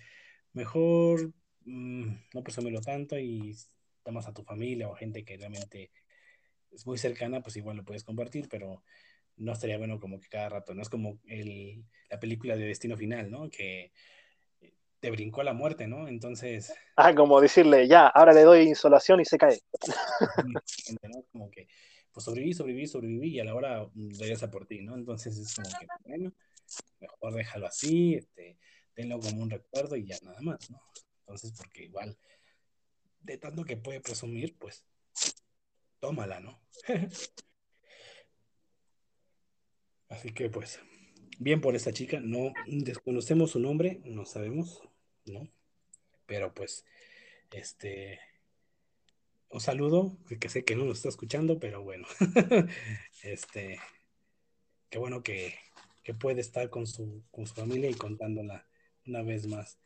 mejor 0.53 1.33
mm, 1.65 2.11
no 2.35 2.43
presúmelo 2.43 2.83
tanto 2.83 3.19
y 3.19 3.57
llamas 4.05 4.27
a 4.27 4.33
tu 4.33 4.43
familia 4.43 4.89
o 4.89 4.95
gente 4.95 5.25
que 5.25 5.37
realmente 5.37 5.91
es 6.71 6.87
muy 6.87 6.99
cercana, 6.99 7.43
pues 7.43 7.57
igual 7.57 7.77
lo 7.77 7.85
puedes 7.85 8.05
compartir, 8.05 8.49
pero 8.49 8.83
no 9.37 9.53
estaría 9.53 9.79
bueno 9.79 9.99
como 9.99 10.21
que 10.21 10.29
cada 10.29 10.49
rato, 10.49 10.75
no 10.75 10.83
es 10.83 10.89
como 10.89 11.19
el, 11.27 11.85
la 12.09 12.21
película 12.21 12.57
de 12.57 12.67
Destino 12.67 12.97
Final, 12.97 13.31
¿no? 13.31 13.51
Que 13.51 13.93
te 15.01 15.11
brincó 15.11 15.43
la 15.43 15.55
muerte, 15.55 15.87
¿no? 15.87 16.07
Entonces. 16.09 16.73
Ah, 16.97 17.15
como 17.15 17.41
decirle, 17.41 17.89
ya, 17.89 18.07
ahora 18.07 18.33
le 18.33 18.43
doy 18.43 18.69
insolación 18.69 19.21
y 19.21 19.25
se 19.25 19.39
cae. 19.39 19.59
Como 21.33 21.51
que, 21.51 21.67
pues 22.13 22.25
sobreviví, 22.25 22.53
sobreviví, 22.53 22.87
sobreviví 22.87 23.29
y 23.31 23.41
a 23.41 23.45
la 23.45 23.55
hora 23.55 23.89
regresa 23.95 24.51
por 24.51 24.67
ti, 24.67 24.83
¿no? 24.83 24.95
Entonces 24.95 25.37
es 25.39 25.55
como 25.55 25.69
que, 25.79 25.87
bueno, 26.05 26.33
mejor 27.01 27.35
déjalo 27.35 27.67
así, 27.67 28.15
este, 28.15 28.59
tenlo 28.95 29.19
como 29.19 29.43
un 29.43 29.51
recuerdo 29.51 29.97
y 29.97 30.07
ya 30.07 30.19
nada 30.23 30.41
más, 30.43 30.71
¿no? 30.71 30.81
Entonces, 31.21 31.53
porque 31.57 31.85
igual, 31.85 32.17
de 33.21 33.39
tanto 33.39 33.65
que 33.65 33.77
puede 33.77 34.01
presumir, 34.01 34.57
pues, 34.59 34.85
tómala, 36.01 36.41
¿no? 36.41 36.61
Así 40.09 40.33
que, 40.33 40.51
pues, 40.51 40.81
bien 41.39 41.61
por 41.61 41.75
esta 41.77 41.93
chica, 41.93 42.21
no 42.21 42.53
desconocemos 42.67 43.53
su 43.53 43.61
nombre, 43.61 44.01
no 44.05 44.27
sabemos, 44.27 44.83
¿no? 45.25 45.49
Pero 46.27 46.53
pues, 46.55 46.85
este, 47.51 48.21
os 49.49 49.65
saludo, 49.65 50.17
que 50.41 50.49
sé 50.49 50.65
que 50.65 50.77
no 50.77 50.85
nos 50.85 50.99
está 50.99 51.09
escuchando, 51.09 51.59
pero 51.59 51.83
bueno, 51.83 52.07
este, 53.23 53.81
qué 54.91 54.99
bueno 54.99 55.23
que, 55.23 55.55
puede 56.19 56.41
estar 56.41 56.71
con 56.71 56.89
su, 56.89 57.23
con 57.31 57.47
su 57.47 57.55
familia 57.55 57.89
y 57.89 57.95
contándola 57.95 58.67
una 59.07 59.23
vez 59.23 59.47
más. 59.47 59.79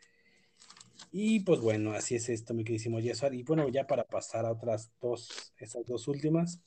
Y 1.16 1.38
pues 1.40 1.60
bueno, 1.60 1.92
así 1.92 2.16
es 2.16 2.28
esto, 2.28 2.54
mi 2.54 2.64
queridísimo 2.64 2.98
Yesuar. 2.98 3.34
Y 3.34 3.44
bueno, 3.44 3.68
ya 3.68 3.86
para 3.86 4.02
pasar 4.02 4.44
a 4.46 4.50
otras 4.50 4.90
dos, 5.00 5.52
esas 5.56 5.86
dos 5.86 6.08
últimas. 6.08 6.60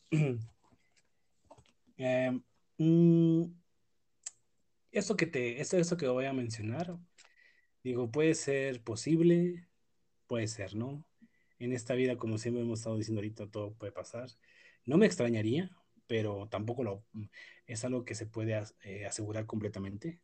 eh, 1.97 2.31
mm, 2.77 3.43
eso 4.93 5.17
que 5.17 5.25
te, 5.25 5.59
eso, 5.59 5.77
eso 5.77 5.97
que 5.97 6.07
voy 6.07 6.23
a 6.27 6.31
mencionar, 6.31 6.97
digo, 7.83 8.09
puede 8.09 8.35
ser 8.35 8.81
posible, 8.81 9.67
puede 10.27 10.47
ser, 10.47 10.75
¿no? 10.75 11.05
En 11.59 11.73
esta 11.73 11.95
vida, 11.95 12.15
como 12.15 12.37
siempre 12.37 12.63
hemos 12.63 12.79
estado 12.79 12.95
diciendo 12.95 13.19
ahorita, 13.19 13.47
todo 13.51 13.73
puede 13.73 13.91
pasar. 13.91 14.29
No 14.85 14.97
me 14.97 15.07
extrañaría, 15.07 15.71
pero 16.07 16.47
tampoco 16.47 16.85
lo, 16.85 17.03
es 17.65 17.83
algo 17.83 18.05
que 18.05 18.15
se 18.15 18.27
puede 18.27 18.57
eh, 18.85 19.05
asegurar 19.05 19.45
completamente. 19.45 20.21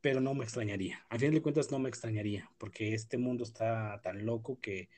Pero 0.00 0.20
no 0.20 0.34
me 0.34 0.44
extrañaría. 0.44 1.04
Al 1.08 1.18
final 1.18 1.34
de 1.34 1.42
cuentas, 1.42 1.70
no 1.70 1.78
me 1.78 1.88
extrañaría, 1.88 2.50
porque 2.58 2.94
este 2.94 3.18
mundo 3.18 3.44
está 3.44 4.00
tan 4.02 4.24
loco 4.24 4.60
que, 4.60 4.88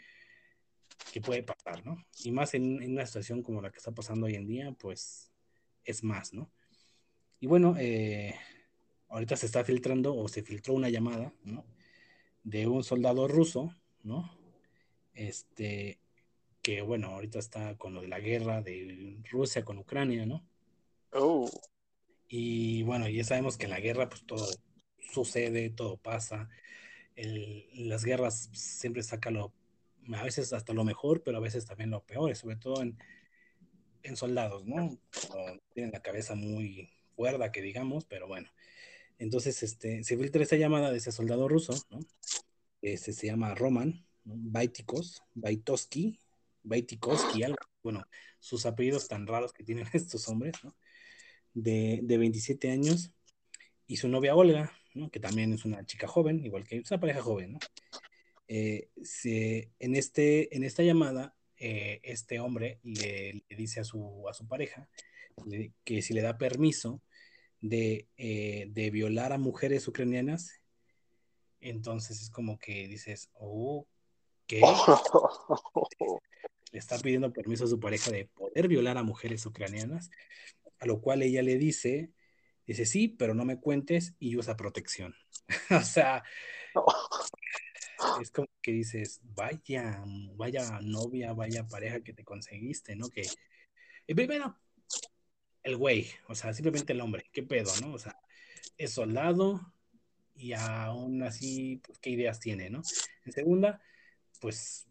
que 1.12 1.20
puede 1.20 1.42
pasar, 1.42 1.84
¿no? 1.84 2.04
Y 2.24 2.30
más 2.30 2.54
en, 2.54 2.82
en, 2.82 2.92
una 2.92 3.06
situación 3.06 3.42
como 3.42 3.62
la 3.62 3.70
que 3.70 3.78
está 3.78 3.92
pasando 3.92 4.26
hoy 4.26 4.34
en 4.34 4.46
día, 4.46 4.72
pues 4.72 5.30
es 5.84 6.04
más, 6.04 6.34
¿no? 6.34 6.50
Y 7.40 7.46
bueno, 7.46 7.76
eh, 7.78 8.34
ahorita 9.08 9.36
se 9.36 9.46
está 9.46 9.64
filtrando 9.64 10.14
o 10.14 10.28
se 10.28 10.42
filtró 10.42 10.74
una 10.74 10.88
llamada, 10.88 11.32
¿no? 11.44 11.64
De 12.42 12.66
un 12.66 12.84
soldado 12.84 13.28
ruso, 13.28 13.74
¿no? 14.02 14.30
Este, 15.14 16.00
que 16.62 16.82
bueno, 16.82 17.08
ahorita 17.08 17.38
está 17.38 17.76
con 17.76 17.94
lo 17.94 18.02
de 18.02 18.08
la 18.08 18.20
guerra 18.20 18.62
de 18.62 19.18
Rusia 19.30 19.64
con 19.64 19.78
Ucrania, 19.78 20.26
¿no? 20.26 20.46
Oh. 21.12 21.48
Y 22.28 22.82
bueno, 22.82 23.08
ya 23.08 23.24
sabemos 23.24 23.56
que 23.56 23.64
en 23.64 23.70
la 23.70 23.80
guerra 23.80 24.08
pues 24.08 24.24
todo 24.26 24.46
sucede, 25.12 25.70
todo 25.70 25.96
pasa. 25.96 26.48
El, 27.16 27.66
las 27.88 28.04
guerras 28.04 28.50
siempre 28.52 29.02
saca 29.02 29.30
lo, 29.30 29.52
a 30.14 30.22
veces 30.22 30.52
hasta 30.52 30.72
lo 30.72 30.84
mejor, 30.84 31.22
pero 31.22 31.38
a 31.38 31.40
veces 31.40 31.66
también 31.66 31.90
lo 31.90 32.04
peor, 32.04 32.34
sobre 32.36 32.56
todo 32.56 32.82
en, 32.82 32.98
en 34.02 34.16
soldados, 34.16 34.64
¿no? 34.66 34.98
tienen 35.72 35.92
la 35.92 36.02
cabeza 36.02 36.34
muy 36.34 36.90
cuerda, 37.14 37.52
que 37.52 37.62
digamos, 37.62 38.04
pero 38.04 38.26
bueno. 38.26 38.48
Entonces, 39.18 39.62
este, 39.62 40.04
se 40.04 40.16
filtra 40.16 40.42
esa 40.42 40.56
llamada 40.56 40.90
de 40.92 40.98
ese 40.98 41.10
soldado 41.10 41.48
ruso, 41.48 41.74
¿no? 41.90 41.98
Este 42.80 43.12
se 43.12 43.26
llama 43.26 43.54
Roman, 43.56 44.06
¿no? 44.24 44.34
Baitikos, 44.36 45.24
Baitoski, 45.34 46.20
Baitikoski, 46.62 47.42
algo, 47.42 47.58
bueno, 47.82 48.04
sus 48.38 48.66
apellidos 48.66 49.08
tan 49.08 49.26
raros 49.26 49.52
que 49.52 49.64
tienen 49.64 49.86
estos 49.92 50.28
hombres, 50.28 50.54
¿no? 50.62 50.76
De, 51.54 52.00
de 52.04 52.18
27 52.18 52.70
años, 52.70 53.10
y 53.88 53.96
su 53.96 54.06
novia 54.08 54.36
Olga, 54.36 54.70
¿no? 54.98 55.10
Que 55.10 55.20
también 55.20 55.52
es 55.52 55.64
una 55.64 55.84
chica 55.84 56.06
joven, 56.06 56.44
igual 56.44 56.64
que 56.64 56.76
es 56.78 56.90
una 56.90 57.00
pareja 57.00 57.22
joven, 57.22 57.52
¿no? 57.52 57.58
Eh, 58.48 58.88
se, 59.02 59.70
en, 59.78 59.94
este, 59.94 60.54
en 60.56 60.64
esta 60.64 60.82
llamada, 60.82 61.34
eh, 61.58 62.00
este 62.02 62.40
hombre 62.40 62.80
le, 62.82 63.44
le, 63.48 63.56
dice 63.56 63.80
a 63.80 63.84
su, 63.84 64.26
a 64.28 64.32
su 64.32 64.46
pareja 64.46 64.88
le, 65.46 65.72
que 65.84 66.02
si 66.02 66.14
le 66.14 66.22
da 66.22 66.38
permiso 66.38 67.02
de, 67.60 68.08
eh, 68.16 68.66
de, 68.70 68.90
violar 68.90 69.32
a 69.32 69.38
mujeres 69.38 69.86
ucranianas, 69.88 70.60
entonces 71.60 72.22
es 72.22 72.30
como 72.30 72.58
que 72.58 72.88
dices, 72.88 73.30
oh, 73.34 73.86
¿qué? 74.46 74.60
le 76.72 76.78
está 76.78 76.98
pidiendo 76.98 77.32
permiso 77.32 77.64
a 77.64 77.68
su 77.68 77.80
pareja 77.80 78.10
de 78.10 78.26
poder 78.26 78.68
violar 78.68 78.96
a 78.96 79.02
mujeres 79.02 79.44
ucranianas, 79.44 80.10
a 80.78 80.86
lo 80.86 81.00
cual 81.00 81.22
ella 81.22 81.42
le 81.42 81.58
dice, 81.58 82.12
dice, 82.68 82.86
sí, 82.86 83.08
pero 83.08 83.34
no 83.34 83.44
me 83.44 83.58
cuentes 83.58 84.14
y 84.18 84.36
usa 84.36 84.56
protección. 84.56 85.14
o 85.70 85.82
sea, 85.82 86.22
es 88.20 88.30
como 88.30 88.48
que 88.62 88.72
dices, 88.72 89.20
vaya, 89.24 90.02
vaya 90.36 90.80
novia, 90.82 91.32
vaya 91.32 91.66
pareja 91.66 92.00
que 92.00 92.12
te 92.12 92.24
conseguiste, 92.24 92.94
¿no? 92.94 93.08
Que 93.08 93.26
primero, 94.14 94.56
el 95.62 95.76
güey, 95.76 96.08
o 96.28 96.34
sea, 96.34 96.52
simplemente 96.52 96.92
el 96.92 97.00
hombre, 97.00 97.24
qué 97.32 97.42
pedo, 97.42 97.72
¿no? 97.80 97.94
O 97.94 97.98
sea, 97.98 98.16
es 98.76 98.92
soldado 98.92 99.74
y 100.34 100.52
aún 100.52 101.22
así, 101.22 101.80
pues, 101.84 101.98
¿qué 101.98 102.10
ideas 102.10 102.40
tiene, 102.40 102.70
no? 102.70 102.82
En 103.24 103.32
segunda, 103.32 103.82
pues 104.40 104.87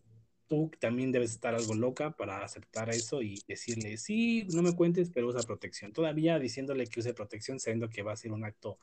tú 0.47 0.71
también 0.79 1.11
debes 1.11 1.31
estar 1.31 1.55
algo 1.55 1.75
loca 1.75 2.11
para 2.11 2.43
aceptar 2.43 2.89
eso 2.89 3.21
y 3.21 3.41
decirle, 3.47 3.97
sí, 3.97 4.47
no 4.53 4.61
me 4.61 4.75
cuentes, 4.75 5.09
pero 5.13 5.27
usa 5.27 5.41
protección. 5.43 5.93
Todavía 5.93 6.39
diciéndole 6.39 6.87
que 6.87 6.99
use 6.99 7.13
protección, 7.13 7.59
sabiendo 7.59 7.89
que 7.89 8.03
va 8.03 8.13
a 8.13 8.17
ser 8.17 8.31
un 8.31 8.45
acto 8.45 8.79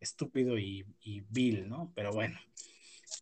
estúpido 0.00 0.58
y, 0.58 0.86
y 1.00 1.20
vil, 1.28 1.68
¿no? 1.68 1.92
Pero 1.94 2.12
bueno, 2.12 2.38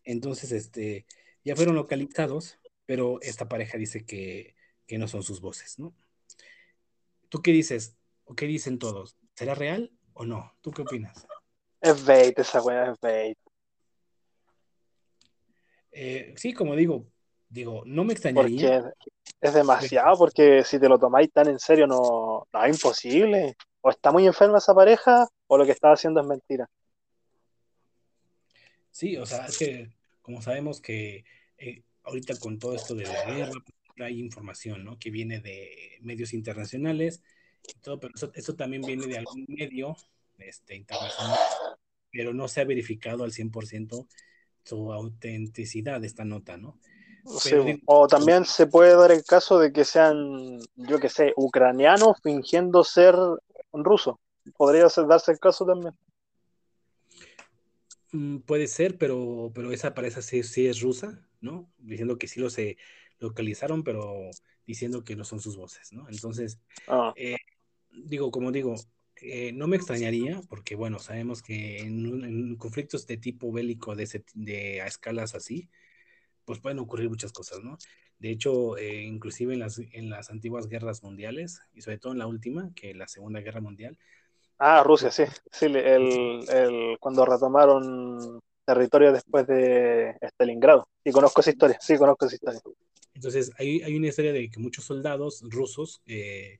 entonces, 0.03 0.51
este, 0.51 1.05
ya 1.43 1.55
fueron 1.55 1.75
localizados, 1.75 2.59
pero 2.85 3.19
esta 3.21 3.47
pareja 3.47 3.77
dice 3.77 4.05
que, 4.05 4.55
que 4.87 4.97
no 4.97 5.07
son 5.07 5.23
sus 5.23 5.41
voces, 5.41 5.79
¿no? 5.79 5.95
¿Tú 7.29 7.41
qué 7.41 7.51
dices? 7.51 7.97
¿O 8.23 8.35
qué 8.35 8.47
dicen 8.47 8.79
todos? 8.79 9.17
¿Será 9.35 9.55
real 9.55 9.91
o 10.13 10.25
no? 10.25 10.53
¿Tú 10.61 10.71
qué 10.71 10.81
opinas? 10.83 11.27
Es 11.81 12.05
bait, 12.05 12.37
esa 12.39 12.61
weá 12.61 12.91
es 12.91 12.99
bait. 12.99 13.37
Eh, 15.91 16.33
sí, 16.37 16.53
como 16.53 16.75
digo, 16.75 17.07
digo, 17.49 17.83
no 17.85 18.03
me 18.03 18.13
extrañaría. 18.13 18.81
Porque 18.81 19.09
es 19.41 19.53
demasiado, 19.53 20.17
porque 20.17 20.63
si 20.63 20.79
te 20.79 20.89
lo 20.89 20.97
tomáis 20.97 21.31
tan 21.31 21.47
en 21.47 21.59
serio, 21.59 21.87
no, 21.87 22.47
no 22.51 22.63
es 22.63 22.75
imposible. 22.75 23.55
O 23.81 23.89
está 23.89 24.11
muy 24.11 24.25
enferma 24.25 24.57
esa 24.57 24.73
pareja, 24.73 25.27
o 25.47 25.57
lo 25.57 25.65
que 25.65 25.71
está 25.71 25.91
haciendo 25.91 26.21
es 26.21 26.27
mentira. 26.27 26.69
Sí, 28.91 29.17
o 29.17 29.25
sea, 29.25 29.45
es 29.45 29.57
que 29.57 29.89
como 30.21 30.41
sabemos 30.41 30.81
que 30.81 31.23
eh, 31.57 31.83
ahorita 32.03 32.37
con 32.39 32.57
todo 32.57 32.73
esto 32.73 32.95
de 32.95 33.03
la 33.03 33.25
guerra, 33.25 33.51
hay 33.97 34.19
información, 34.19 34.83
¿no? 34.83 34.97
Que 34.97 35.11
viene 35.11 35.39
de 35.39 35.97
medios 36.01 36.33
internacionales 36.33 37.21
y 37.67 37.79
todo, 37.79 37.99
pero 37.99 38.13
eso, 38.15 38.31
eso 38.33 38.55
también 38.55 38.81
viene 38.81 39.05
de 39.05 39.19
algún 39.19 39.45
medio 39.47 39.95
este, 40.39 40.75
internacional, 40.75 41.37
pero 42.11 42.33
no 42.33 42.47
se 42.47 42.61
ha 42.61 42.65
verificado 42.65 43.23
al 43.23 43.31
100% 43.31 44.07
su 44.63 44.91
autenticidad 44.91 46.03
esta 46.03 46.25
nota, 46.25 46.57
¿no? 46.57 46.79
Sí, 47.25 47.81
o 47.85 48.07
también 48.07 48.45
se 48.45 48.67
puede 48.67 48.95
dar 48.95 49.11
el 49.11 49.23
caso 49.23 49.57
de 49.57 49.73
que 49.73 49.83
sean, 49.83 50.59
yo 50.75 50.99
que 50.99 51.09
sé, 51.09 51.33
ucranianos 51.35 52.17
fingiendo 52.21 52.83
ser 52.83 53.15
rusos. 53.73 54.15
Podría 54.55 54.87
darse 55.07 55.31
el 55.31 55.39
caso 55.39 55.65
también. 55.65 55.93
Mm, 58.11 58.39
puede 58.39 58.67
ser, 58.67 58.97
pero, 58.99 59.51
pero 59.55 59.71
esa 59.71 59.95
parece 59.95 60.21
sí, 60.21 60.43
sí 60.43 60.67
es 60.67 60.81
rusa, 60.81 61.27
¿no? 61.41 61.67
Diciendo 61.79 62.19
que 62.19 62.27
sí 62.27 62.39
lo 62.39 62.51
se 62.51 62.77
localizaron, 63.17 63.83
pero 63.83 64.29
diciendo 64.67 65.03
que 65.03 65.15
no 65.15 65.23
son 65.23 65.39
sus 65.39 65.57
voces, 65.57 65.91
¿no? 65.93 66.07
Entonces, 66.09 66.59
ah. 66.87 67.11
eh, 67.15 67.37
digo, 67.91 68.29
como 68.29 68.51
digo, 68.51 68.75
eh, 69.21 69.51
no 69.51 69.67
me 69.67 69.77
extrañaría, 69.77 70.41
porque 70.47 70.75
bueno, 70.75 70.99
sabemos 70.99 71.41
que 71.41 71.79
en, 71.79 72.23
en 72.23 72.55
conflictos 72.55 73.07
de 73.07 73.17
tipo 73.17 73.51
bélico, 73.51 73.95
de, 73.95 74.03
ese, 74.03 74.23
de 74.35 74.81
a 74.81 74.87
escalas 74.87 75.33
así, 75.33 75.69
pues 76.45 76.59
pueden 76.59 76.79
ocurrir 76.79 77.09
muchas 77.09 77.33
cosas, 77.33 77.63
¿no? 77.63 77.77
De 78.19 78.29
hecho, 78.31 78.77
eh, 78.77 79.03
inclusive 79.03 79.53
en 79.53 79.59
las, 79.59 79.79
en 79.79 80.09
las 80.09 80.29
antiguas 80.29 80.67
guerras 80.67 81.03
mundiales, 81.03 81.61
y 81.73 81.81
sobre 81.81 81.97
todo 81.97 82.13
en 82.13 82.19
la 82.19 82.27
última, 82.27 82.71
que 82.75 82.93
la 82.93 83.07
Segunda 83.07 83.41
Guerra 83.41 83.61
Mundial, 83.61 83.97
Ah, 84.57 84.83
Rusia, 84.83 85.11
sí. 85.11 85.23
sí 85.51 85.65
el, 85.65 85.75
el, 85.75 86.97
cuando 86.99 87.25
retomaron 87.25 88.39
territorio 88.65 89.11
después 89.11 89.45
de 89.47 90.17
Stalingrado. 90.21 90.87
Sí, 91.03 91.11
conozco 91.11 91.41
esa 91.41 91.49
historia. 91.51 91.77
Sí, 91.81 91.97
conozco 91.97 92.25
esa 92.25 92.35
historia. 92.35 92.61
Entonces, 93.13 93.51
hay, 93.57 93.81
hay 93.81 93.95
una 93.95 94.07
historia 94.07 94.33
de 94.33 94.49
que 94.49 94.59
muchos 94.59 94.85
soldados 94.85 95.41
rusos 95.49 96.01
eh, 96.05 96.59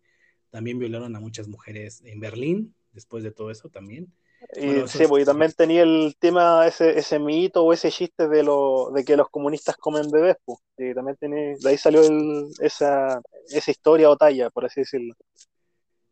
también 0.51 0.79
violaron 0.79 1.15
a 1.15 1.19
muchas 1.19 1.47
mujeres 1.47 2.01
en 2.05 2.19
Berlín, 2.19 2.73
después 2.93 3.23
de 3.23 3.31
todo 3.31 3.51
eso 3.51 3.69
también. 3.69 4.13
Y 4.53 4.65
bueno, 4.65 4.87
sí, 4.87 5.05
porque 5.07 5.25
también 5.25 5.51
tenía 5.53 5.83
el 5.83 6.15
tema, 6.19 6.67
ese, 6.67 6.97
ese 6.97 7.19
mito 7.19 7.63
o 7.63 7.73
ese 7.73 7.91
chiste 7.91 8.27
de, 8.27 8.43
lo, 8.43 8.91
de 8.91 9.03
que 9.03 9.17
los 9.17 9.29
comunistas 9.29 9.77
comen 9.77 10.09
bebés, 10.09 10.37
pues. 10.45 10.59
Y 10.77 10.93
también 10.93 11.17
tenía, 11.17 11.55
de 11.57 11.69
ahí 11.69 11.77
salió 11.77 12.01
el, 12.01 12.49
esa, 12.59 13.21
esa 13.49 13.71
historia 13.71 14.09
o 14.09 14.17
talla, 14.17 14.49
por 14.49 14.65
así 14.65 14.81
decirlo. 14.81 15.15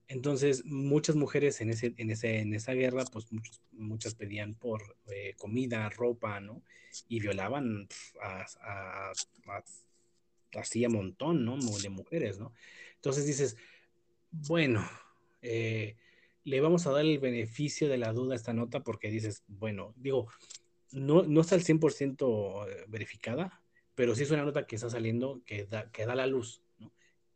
Entonces, 0.08 0.64
muchas 0.66 1.16
mujeres 1.16 1.62
en, 1.62 1.70
ese, 1.70 1.94
en, 1.98 2.12
ese, 2.12 2.40
en 2.40 2.54
esa 2.54 2.74
guerra, 2.74 3.04
pues 3.12 3.32
muchos, 3.32 3.62
muchas 3.72 4.16
pedían 4.16 4.54
por 4.54 4.82
eh, 5.08 5.34
comida, 5.38 5.90
ropa, 5.90 6.40
¿no? 6.40 6.62
Y 7.08 7.20
violaban 7.20 7.88
a, 8.22 8.46
a, 8.62 9.12
a, 9.48 9.64
así 10.60 10.86
a 10.86 10.90
montón, 10.90 11.46
¿no? 11.46 11.58
De 11.58 11.90
mujeres, 11.90 12.38
¿no? 12.40 12.54
Entonces 12.96 13.26
dices, 13.26 13.58
bueno, 14.32 14.88
eh, 15.42 15.96
le 16.44 16.62
vamos 16.62 16.86
a 16.88 16.92
dar 16.92 17.06
el 17.06 17.20
beneficio 17.20 17.88
de 17.88 17.98
la 17.98 18.14
duda 18.14 18.34
a 18.34 18.36
esta 18.36 18.54
nota 18.54 18.82
porque 18.82 19.10
dices, 19.10 19.44
bueno, 19.48 19.94
digo, 19.96 20.28
no, 20.92 21.24
no 21.24 21.42
está 21.42 21.56
al 21.56 21.64
100% 21.64 22.68
eh, 22.68 22.86
verificada, 22.88 23.62
pero 23.96 24.16
sí 24.16 24.24
es 24.24 24.32
una 24.32 24.44
nota 24.44 24.66
que 24.66 24.76
está 24.76 24.90
saliendo 24.90 25.42
que 25.46 25.66
da, 25.66 25.92
que 25.92 26.06
da 26.06 26.16
la 26.16 26.28
luz, 26.28 26.62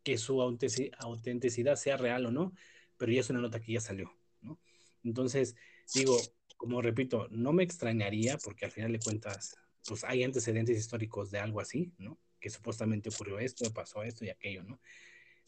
que 0.03 0.17
su 0.17 0.41
autenticidad 0.41 1.75
sea 1.75 1.97
real 1.97 2.25
o 2.25 2.31
no, 2.31 2.53
pero 2.97 3.11
ya 3.11 3.21
es 3.21 3.29
una 3.29 3.41
nota 3.41 3.59
que 3.59 3.73
ya 3.73 3.81
salió, 3.81 4.13
¿no? 4.41 4.59
Entonces, 5.03 5.55
digo, 5.93 6.17
como 6.57 6.81
repito, 6.81 7.27
no 7.29 7.53
me 7.53 7.63
extrañaría 7.63 8.38
porque 8.38 8.65
al 8.65 8.71
final 8.71 8.91
de 8.91 8.99
cuentas, 8.99 9.57
pues 9.88 10.03
hay 10.03 10.23
antecedentes 10.23 10.77
históricos 10.77 11.31
de 11.31 11.39
algo 11.39 11.59
así, 11.59 11.93
¿no? 11.97 12.17
Que 12.39 12.49
supuestamente 12.49 13.09
ocurrió 13.09 13.39
esto, 13.39 13.71
pasó 13.73 14.03
esto 14.03 14.25
y 14.25 14.29
aquello, 14.29 14.63
¿no? 14.63 14.79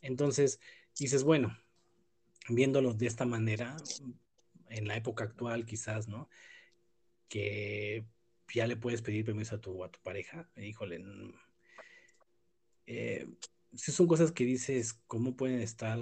Entonces, 0.01 0.59
dices, 0.97 1.23
bueno, 1.23 1.57
viéndolo 2.49 2.93
de 2.93 3.07
esta 3.07 3.25
manera, 3.25 3.77
en 4.69 4.87
la 4.87 4.95
época 4.95 5.23
actual 5.23 5.65
quizás, 5.65 6.07
¿no? 6.07 6.29
Que 7.27 8.05
ya 8.53 8.67
le 8.67 8.75
puedes 8.75 9.01
pedir 9.01 9.25
permiso 9.25 9.55
a 9.55 9.61
tu, 9.61 9.83
a 9.83 9.91
tu 9.91 9.99
pareja. 10.01 10.49
Híjole. 10.55 11.03
Eh, 12.87 13.27
si 13.75 13.91
son 13.91 14.07
cosas 14.07 14.31
que 14.31 14.45
dices, 14.45 14.99
¿cómo 15.07 15.35
pueden 15.35 15.59
estar 15.59 15.99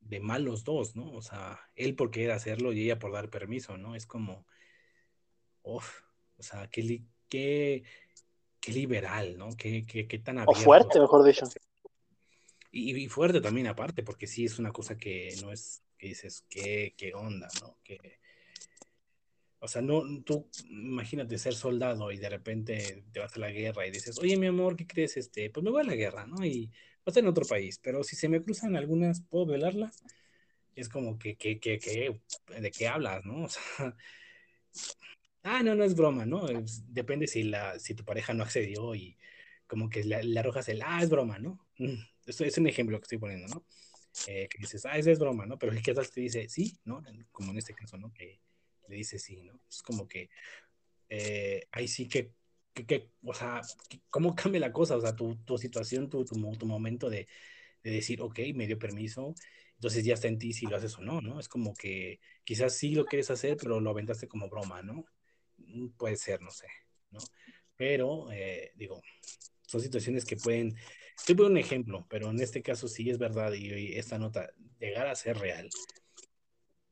de 0.00 0.20
mal 0.20 0.44
los 0.44 0.64
dos, 0.64 0.94
no? 0.96 1.12
O 1.12 1.22
sea, 1.22 1.60
él 1.74 1.94
por 1.94 2.10
querer 2.10 2.32
hacerlo 2.32 2.72
y 2.72 2.84
ella 2.84 2.98
por 2.98 3.12
dar 3.12 3.30
permiso, 3.30 3.76
¿no? 3.76 3.94
Es 3.94 4.06
como, 4.06 4.46
uff, 5.62 6.02
o 6.38 6.42
sea, 6.42 6.68
qué, 6.68 7.02
qué, 7.28 7.82
qué 8.60 8.72
liberal, 8.72 9.36
¿no? 9.38 9.56
Qué, 9.56 9.84
qué, 9.86 10.06
qué 10.06 10.18
tan 10.18 10.38
abierto. 10.38 10.60
O 10.60 10.64
fuerte, 10.64 11.00
mejor 11.00 11.24
dicho. 11.24 11.46
Y, 12.74 13.06
fuerte 13.08 13.42
también 13.42 13.66
aparte, 13.66 14.02
porque 14.02 14.26
sí 14.26 14.46
es 14.46 14.58
una 14.58 14.72
cosa 14.72 14.96
que 14.96 15.34
no 15.42 15.52
es, 15.52 15.82
que 15.98 16.08
dices, 16.08 16.44
qué, 16.48 16.94
qué 16.96 17.12
onda, 17.14 17.48
¿no? 17.60 17.76
Que, 17.84 18.18
o 19.58 19.68
sea, 19.68 19.82
no, 19.82 20.02
tú 20.24 20.48
imagínate 20.70 21.36
ser 21.38 21.54
soldado 21.54 22.10
y 22.10 22.16
de 22.16 22.30
repente 22.30 23.04
te 23.12 23.20
vas 23.20 23.36
a 23.36 23.40
la 23.40 23.50
guerra 23.50 23.86
y 23.86 23.90
dices, 23.90 24.18
oye, 24.18 24.38
mi 24.38 24.46
amor, 24.46 24.74
¿qué 24.74 24.86
crees? 24.86 25.18
Este, 25.18 25.50
pues 25.50 25.62
me 25.62 25.70
voy 25.70 25.82
a 25.82 25.84
la 25.84 25.94
guerra, 25.94 26.26
¿no? 26.26 26.44
Y 26.44 26.72
vas 27.04 27.16
en 27.18 27.28
otro 27.28 27.44
país, 27.44 27.78
pero 27.78 28.02
si 28.02 28.16
se 28.16 28.28
me 28.30 28.42
cruzan 28.42 28.74
algunas, 28.74 29.20
¿puedo 29.20 29.46
velarlas? 29.46 30.02
Es 30.74 30.88
como 30.88 31.18
que, 31.18 31.36
que, 31.36 31.60
que, 31.60 31.78
¿de 32.58 32.70
qué 32.70 32.88
hablas, 32.88 33.24
no? 33.24 33.46
Ah, 35.44 35.62
no, 35.62 35.74
no 35.74 35.82
es 35.82 35.96
broma, 35.96 36.24
¿no? 36.24 36.46
depende 36.86 37.26
si, 37.26 37.42
la, 37.42 37.76
si 37.80 37.94
tu 37.94 38.04
pareja 38.04 38.32
no 38.32 38.44
accedió 38.44 38.94
y 38.94 39.18
como 39.66 39.90
que 39.90 40.04
le, 40.04 40.38
arrojas 40.38 40.68
el, 40.68 40.82
ah, 40.82 41.02
es 41.02 41.10
broma, 41.10 41.40
¿no? 41.40 41.66
Esto 42.26 42.44
es 42.44 42.58
un 42.58 42.66
ejemplo 42.66 42.98
que 42.98 43.04
estoy 43.04 43.18
poniendo, 43.18 43.48
¿no? 43.48 43.64
Eh, 44.26 44.48
que 44.48 44.58
dices, 44.58 44.84
ah, 44.86 44.98
es, 44.98 45.06
es 45.06 45.18
broma, 45.18 45.46
¿no? 45.46 45.58
Pero 45.58 45.72
que 45.82 45.94
tal 45.94 46.08
te 46.10 46.20
dice, 46.20 46.48
sí, 46.48 46.78
¿no? 46.84 47.02
Como 47.30 47.52
en 47.52 47.58
este 47.58 47.74
caso, 47.74 47.96
¿no? 47.96 48.12
Que, 48.12 48.40
le 48.88 48.96
dice 48.96 49.18
sí, 49.18 49.42
¿no? 49.42 49.58
Es 49.68 49.82
como 49.82 50.06
que 50.06 50.28
eh, 51.08 51.66
ahí 51.72 51.88
sí 51.88 52.08
que, 52.08 52.32
que, 52.74 53.10
o 53.24 53.34
sea, 53.34 53.62
¿cómo 54.10 54.34
cambia 54.34 54.60
la 54.60 54.72
cosa? 54.72 54.96
O 54.96 55.00
sea, 55.00 55.14
tu, 55.14 55.36
tu 55.44 55.58
situación, 55.58 56.08
tu, 56.08 56.24
tu, 56.24 56.34
tu 56.56 56.66
momento 56.66 57.10
de, 57.10 57.28
de, 57.82 57.90
decir, 57.90 58.20
ok, 58.22 58.38
me 58.54 58.66
dio 58.66 58.78
permiso, 58.78 59.34
entonces 59.74 60.04
ya 60.04 60.14
está 60.14 60.28
en 60.28 60.38
ti 60.38 60.52
si 60.52 60.66
lo 60.66 60.76
haces 60.76 60.96
o 60.98 61.02
no, 61.02 61.20
¿no? 61.20 61.40
Es 61.40 61.48
como 61.48 61.74
que 61.74 62.20
quizás 62.44 62.76
sí 62.76 62.94
lo 62.94 63.04
quieres 63.04 63.30
hacer, 63.30 63.56
pero 63.56 63.80
lo 63.80 63.90
aventaste 63.90 64.28
como 64.28 64.48
broma, 64.48 64.82
¿no? 64.82 65.04
Mm, 65.58 65.88
puede 65.90 66.16
ser, 66.16 66.40
no 66.40 66.50
sé, 66.50 66.66
¿no? 67.10 67.20
Pero, 67.76 68.30
eh, 68.32 68.72
digo, 68.76 69.02
son 69.72 69.80
situaciones 69.80 70.26
que 70.26 70.36
pueden, 70.36 70.76
poniendo 71.26 71.46
un 71.46 71.56
ejemplo, 71.56 72.06
pero 72.10 72.28
en 72.30 72.38
este 72.40 72.62
caso 72.62 72.88
sí 72.88 73.08
es 73.08 73.16
verdad 73.16 73.54
y 73.54 73.94
esta 73.94 74.18
nota 74.18 74.50
llegar 74.78 75.06
a 75.06 75.14
ser 75.14 75.38
real, 75.38 75.70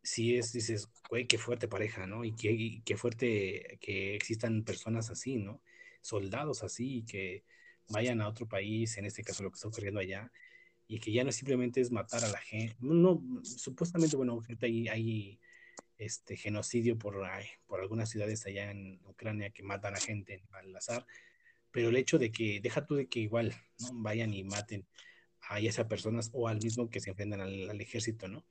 sí 0.03 0.37
es, 0.39 0.55
dices, 0.55 0.89
güey, 1.11 1.27
qué 1.27 1.37
fuerte 1.37 1.69
pareja, 1.69 2.07
¿no? 2.07 2.25
Y 2.25 2.35
qué, 2.35 2.81
qué 2.87 2.97
fuerte 2.97 3.79
que 3.83 4.15
existan 4.15 4.65
personas 4.65 5.11
así, 5.11 5.37
¿no? 5.37 5.63
Soldados 6.01 6.63
así, 6.63 7.05
que 7.05 7.45
vayan 7.91 8.23
a 8.23 8.29
otro 8.29 8.49
país, 8.49 8.97
en 8.97 9.05
este 9.05 9.23
caso 9.23 9.43
lo 9.43 9.51
que 9.51 9.57
está 9.57 9.69
ocurriendo 9.69 10.01
allá, 10.01 10.33
y 10.87 11.01
que 11.01 11.13
ya 11.13 11.23
no 11.23 11.33
simplemente 11.33 11.83
es 11.83 11.91
matar 11.91 12.25
a 12.25 12.29
la 12.29 12.41
gente, 12.41 12.77
no, 12.81 13.23
supuestamente, 13.43 14.17
bueno, 14.17 14.43
hay, 14.63 14.89
hay 14.89 15.41
este 15.99 16.39
genocidio 16.39 16.97
por, 16.97 17.21
por 17.67 17.81
algunas 17.81 18.09
ciudades 18.09 18.47
allá 18.47 18.71
en 18.71 19.03
Ucrania 19.05 19.51
que 19.51 19.63
matan 19.63 19.95
a 19.97 20.01
gente 20.01 20.43
al 20.53 20.75
azar, 20.75 21.05
pero 21.73 21.89
el 21.89 21.97
hecho 21.97 22.19
de 22.19 22.33
que, 22.33 22.61
deja 22.61 22.87
tú 22.87 22.97
de 22.97 23.09
que 23.09 23.21
igual, 23.21 23.55
¿no? 23.81 23.89
Vayan 24.03 24.35
y 24.35 24.45
maten 24.45 24.87
a 25.49 25.61
esas 25.61 25.87
personas 25.87 26.31
o 26.33 26.49
al 26.49 26.61
mismo 26.63 26.91
que 26.91 27.01
se 27.01 27.11
enfrentan 27.11 27.41
al 27.41 27.81
ejército, 27.81 28.29
¿no? 28.29 28.45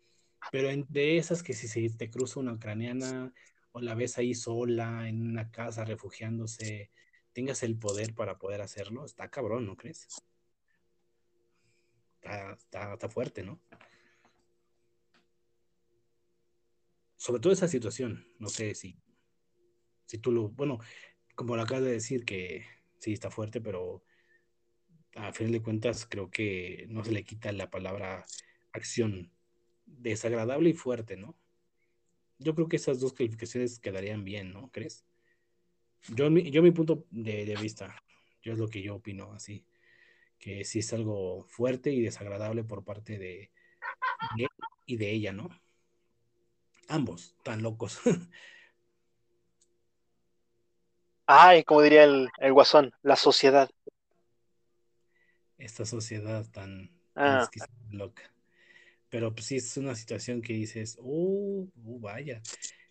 Pero 0.52 0.70
entre 0.70 1.18
esas 1.18 1.44
que 1.44 1.54
si 1.54 1.68
se 1.68 1.90
te 1.96 2.10
cruza 2.10 2.40
una 2.40 2.54
ucraniana 2.54 3.34
o 3.72 3.82
la 3.82 3.94
ves 3.94 4.18
ahí 4.18 4.34
sola 4.34 5.08
en 5.08 5.28
una 5.28 5.52
casa 5.52 5.86
refugiándose, 5.86 6.92
tengas 7.34 7.62
el 7.64 7.78
poder 7.78 8.16
para 8.16 8.40
poder 8.40 8.62
hacerlo, 8.62 9.06
está 9.06 9.30
cabrón, 9.30 9.66
¿no 9.66 9.76
crees? 9.76 10.08
Está, 12.22 12.94
está, 12.94 13.10
fuerte, 13.10 13.44
¿no? 13.44 13.62
Sobre 17.18 17.42
todo 17.42 17.54
esa 17.54 17.68
situación, 17.68 18.26
no 18.40 18.50
sé 18.50 18.74
si, 18.76 18.98
si 20.06 20.18
tú 20.18 20.32
lo, 20.32 20.50
bueno, 20.50 20.80
como 21.36 21.56
lo 21.56 21.62
acabas 21.62 21.84
de 21.84 21.92
decir, 21.92 22.26
que 22.26 22.66
sí 23.00 23.14
está 23.14 23.32
fuerte, 23.32 23.62
pero 23.62 24.04
a 25.16 25.34
fin 25.34 25.52
de 25.52 25.62
cuentas 25.62 26.06
creo 26.06 26.30
que 26.30 26.86
no 26.90 27.04
se 27.04 27.12
le 27.12 27.24
quita 27.24 27.52
la 27.52 27.70
palabra 27.70 28.26
acción 28.72 29.32
desagradable 29.86 30.70
y 30.70 30.74
fuerte, 30.74 31.18
¿no? 31.18 31.36
Yo 32.38 32.56
creo 32.56 32.70
que 32.70 32.78
esas 32.78 33.00
dos 33.00 33.14
calificaciones 33.14 33.80
quedarían 33.80 34.24
bien, 34.24 34.54
¿no? 34.54 34.70
¿Crees? 34.72 35.06
Yo, 36.10 36.30
yo 36.30 36.64
mi 36.64 36.72
punto 36.72 37.06
de, 37.10 37.58
vista, 37.62 38.02
yo 38.42 38.54
es 38.54 38.60
lo 38.60 38.70
que 38.70 38.82
yo 38.82 38.96
opino, 38.96 39.34
así, 39.34 39.66
que 40.38 40.64
sí 40.64 40.80
es 40.80 40.94
algo 40.94 41.46
fuerte 41.50 41.92
y 41.92 42.02
desagradable 42.02 42.64
por 42.64 42.86
parte 42.86 43.18
de, 43.18 43.52
él 44.38 44.48
y 44.86 44.96
de 44.96 45.12
ella, 45.12 45.34
¿no? 45.34 45.50
Ambos, 46.88 47.36
tan 47.44 47.62
locos. 47.62 48.00
Ay, 51.32 51.64
como 51.64 51.84
diría 51.84 52.06
el, 52.06 52.54
guasón, 52.54 52.92
la 53.04 53.16
sociedad. 53.16 53.70
Esta 55.60 55.86
sociedad 55.86 56.44
tan, 56.50 56.90
tan 57.14 57.44
ah. 57.44 57.50
loca. 57.92 58.34
Pero 59.10 59.32
pues 59.36 59.46
sí 59.46 59.58
es 59.58 59.78
una 59.78 59.94
situación 59.94 60.42
que 60.42 60.54
dices, 60.54 60.98
oh, 61.00 61.68
vaya, 61.76 62.42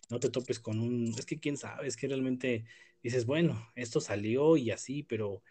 no 0.09 0.21
te 0.21 0.29
topes 0.29 0.61
con 0.61 0.79
un, 0.79 1.13
es 1.19 1.25
que 1.25 1.37
quién 1.37 1.57
sabe, 1.57 1.85
es 1.85 1.97
que 1.97 2.07
realmente 2.07 2.63
dices, 3.03 3.25
bueno, 3.25 3.69
esto 3.75 3.99
salió 3.99 4.55
y 4.55 4.71
así, 4.71 5.03
pero 5.03 5.43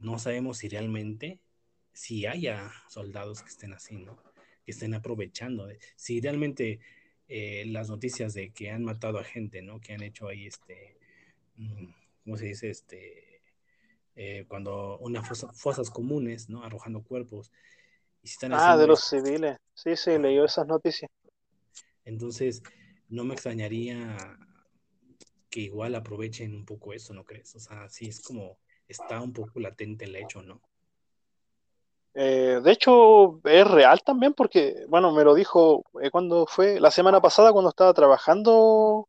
no 0.00 0.18
sabemos 0.18 0.58
si 0.58 0.68
realmente, 0.68 1.38
si 1.92 2.26
haya 2.26 2.72
soldados 2.88 3.40
que 3.40 3.50
estén 3.50 3.72
así, 3.72 3.98
¿no? 3.98 4.20
Que 4.64 4.72
estén 4.72 4.94
aprovechando, 4.94 5.68
si 5.94 6.20
realmente 6.20 6.80
eh, 7.28 7.66
las 7.68 7.88
noticias 7.88 8.34
de 8.34 8.50
que 8.50 8.72
han 8.72 8.82
matado 8.82 9.20
a 9.20 9.24
gente, 9.24 9.62
¿no? 9.62 9.80
Que 9.80 9.92
han 9.92 10.02
hecho 10.02 10.26
ahí 10.26 10.48
este, 10.48 10.96
¿cómo 12.24 12.36
se 12.36 12.46
dice? 12.46 12.70
Este, 12.70 13.42
eh, 14.16 14.44
cuando 14.48 14.98
unas 14.98 15.26
fosas 15.54 15.90
comunes, 15.90 16.48
¿no? 16.48 16.62
Arrojando 16.62 17.02
cuerpos 17.02 17.50
ah, 18.50 18.76
de 18.76 18.86
los 18.86 19.04
civiles. 19.04 19.58
Sí, 19.74 19.96
sí, 19.96 20.18
leyó 20.18 20.44
esas 20.44 20.66
noticias. 20.66 21.10
Entonces, 22.04 22.62
no 23.08 23.24
me 23.24 23.34
extrañaría 23.34 24.16
que 25.50 25.60
igual 25.60 25.94
aprovechen 25.94 26.54
un 26.54 26.64
poco 26.64 26.92
eso, 26.92 27.14
¿no 27.14 27.24
crees? 27.24 27.54
O 27.54 27.60
sea, 27.60 27.88
sí 27.88 28.06
es 28.06 28.20
como 28.20 28.58
está 28.88 29.20
un 29.20 29.32
poco 29.32 29.60
latente 29.60 30.04
el 30.04 30.16
hecho, 30.16 30.42
¿no? 30.42 30.60
Eh, 32.14 32.60
de 32.62 32.70
hecho, 32.70 33.40
es 33.44 33.68
real 33.68 34.00
también 34.04 34.34
porque, 34.34 34.84
bueno, 34.88 35.12
me 35.12 35.24
lo 35.24 35.34
dijo 35.34 35.84
eh, 36.00 36.10
cuando 36.10 36.46
fue 36.46 36.78
la 36.78 36.90
semana 36.92 37.20
pasada 37.20 37.52
cuando 37.52 37.70
estaba 37.70 37.92
trabajando, 37.92 39.08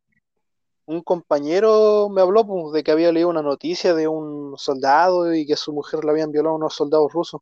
un 0.85 1.01
compañero 1.01 2.09
me 2.09 2.21
habló 2.21 2.45
pues, 2.45 2.73
de 2.73 2.83
que 2.83 2.91
había 2.91 3.11
leído 3.11 3.29
una 3.29 3.41
noticia 3.41 3.93
de 3.93 4.07
un 4.07 4.57
soldado 4.57 5.33
y 5.33 5.45
que 5.45 5.55
su 5.55 5.73
mujer 5.73 6.03
le 6.03 6.11
habían 6.11 6.31
violado 6.31 6.53
a 6.55 6.57
unos 6.57 6.75
soldados 6.75 7.11
rusos. 7.11 7.41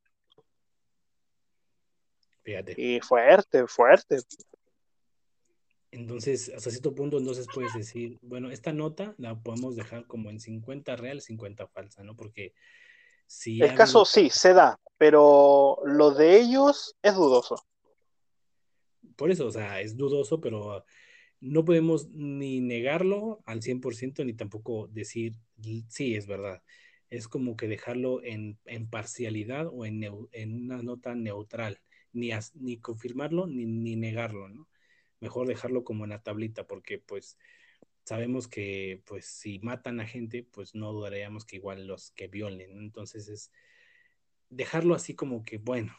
Fíjate. 2.44 2.76
Y 2.78 2.99
fuerte, 2.99 3.68
fuerte. 3.68 4.18
Entonces, 5.91 6.52
hasta 6.56 6.72
cierto 6.72 6.95
punto, 6.95 7.18
entonces 7.20 7.48
puedes 7.53 7.74
decir, 7.74 8.18
bueno, 8.22 8.49
esta 8.49 8.74
nota 8.74 9.14
la 9.18 9.40
podemos 9.40 9.76
dejar 9.76 10.07
como 10.07 10.30
en 10.30 10.40
50 10.40 10.95
real, 10.95 11.22
50 11.22 11.68
falsa, 11.68 12.03
¿no? 12.03 12.15
Porque 12.15 12.53
si... 13.28 13.61
El 13.61 13.76
caso 13.76 14.03
sí, 14.03 14.30
se 14.30 14.53
da, 14.53 14.80
pero 14.98 15.78
lo 15.86 16.11
de 16.11 16.38
ellos 16.38 16.95
es 17.02 17.14
dudoso. 17.14 17.64
Por 19.15 19.30
eso, 19.30 19.45
o 19.45 19.52
sea, 19.52 19.82
es 19.82 19.95
dudoso, 19.95 20.41
pero 20.41 20.84
no 21.44 21.65
podemos 21.65 22.10
ni 22.10 22.61
negarlo 22.61 23.44
al 23.45 23.61
100% 23.61 24.24
ni 24.26 24.34
tampoco 24.34 24.88
decir, 24.88 25.36
sí, 25.90 26.15
es 26.15 26.26
verdad. 26.26 26.64
Es 27.10 27.28
como 27.28 27.57
que 27.57 27.68
dejarlo 27.68 28.24
en, 28.24 28.57
en 28.65 28.90
parcialidad 28.90 29.68
o 29.68 29.86
en, 29.86 30.03
en 30.32 30.64
una 30.64 30.82
nota 30.82 31.15
neutral 31.15 31.80
ni, 32.14 32.30
ni 32.53 32.78
confirmarlo 32.78 33.45
ni, 33.45 33.65
ni 33.65 33.98
negarlo, 33.98 34.48
¿no? 34.48 34.70
Mejor 35.20 35.48
dejarlo 35.48 35.84
como 35.84 36.06
en 36.06 36.11
la 36.11 36.24
tablita, 36.24 36.65
porque 36.65 36.98
pues 36.98 37.38
sabemos 38.06 38.48
que 38.48 39.02
pues 39.06 39.26
si 39.26 39.60
matan 39.60 39.99
a 39.99 40.07
gente, 40.07 40.44
pues 40.44 40.76
no 40.76 40.94
dudaríamos 40.94 41.44
que 41.44 41.57
igual 41.57 41.88
los 41.88 42.11
que 42.11 42.28
violen, 42.28 42.78
entonces 42.78 43.28
es 43.28 43.52
dejarlo 44.49 44.95
así 44.95 45.14
como 45.14 45.44
que, 45.44 45.57
bueno, 45.57 45.94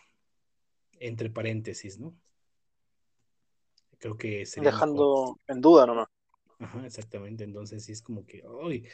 entre 1.01 1.29
paréntesis, 1.29 1.99
¿no? 1.99 2.17
Creo 4.05 4.19
que 4.19 4.45
sería 4.45 4.71
Dejando 4.71 5.41
en 5.47 5.63
duda 5.63 5.87
nomás. 5.87 6.09
Ajá, 6.59 6.85
exactamente, 6.85 7.43
entonces 7.43 7.87
sí 7.87 7.93
es 7.93 8.03
como 8.03 8.27
que, 8.27 8.47
hoy 8.47 8.87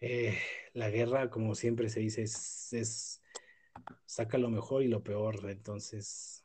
eh, 0.00 0.38
la 0.72 0.88
guerra, 0.88 1.30
como 1.30 1.56
siempre 1.56 1.88
se 1.88 1.98
dice, 1.98 2.22
es 2.22 3.20
saca 4.06 4.38
lo 4.38 4.50
mejor 4.50 4.84
y 4.84 4.86
lo 4.86 5.02
peor. 5.02 5.50
Entonces, 5.50 6.44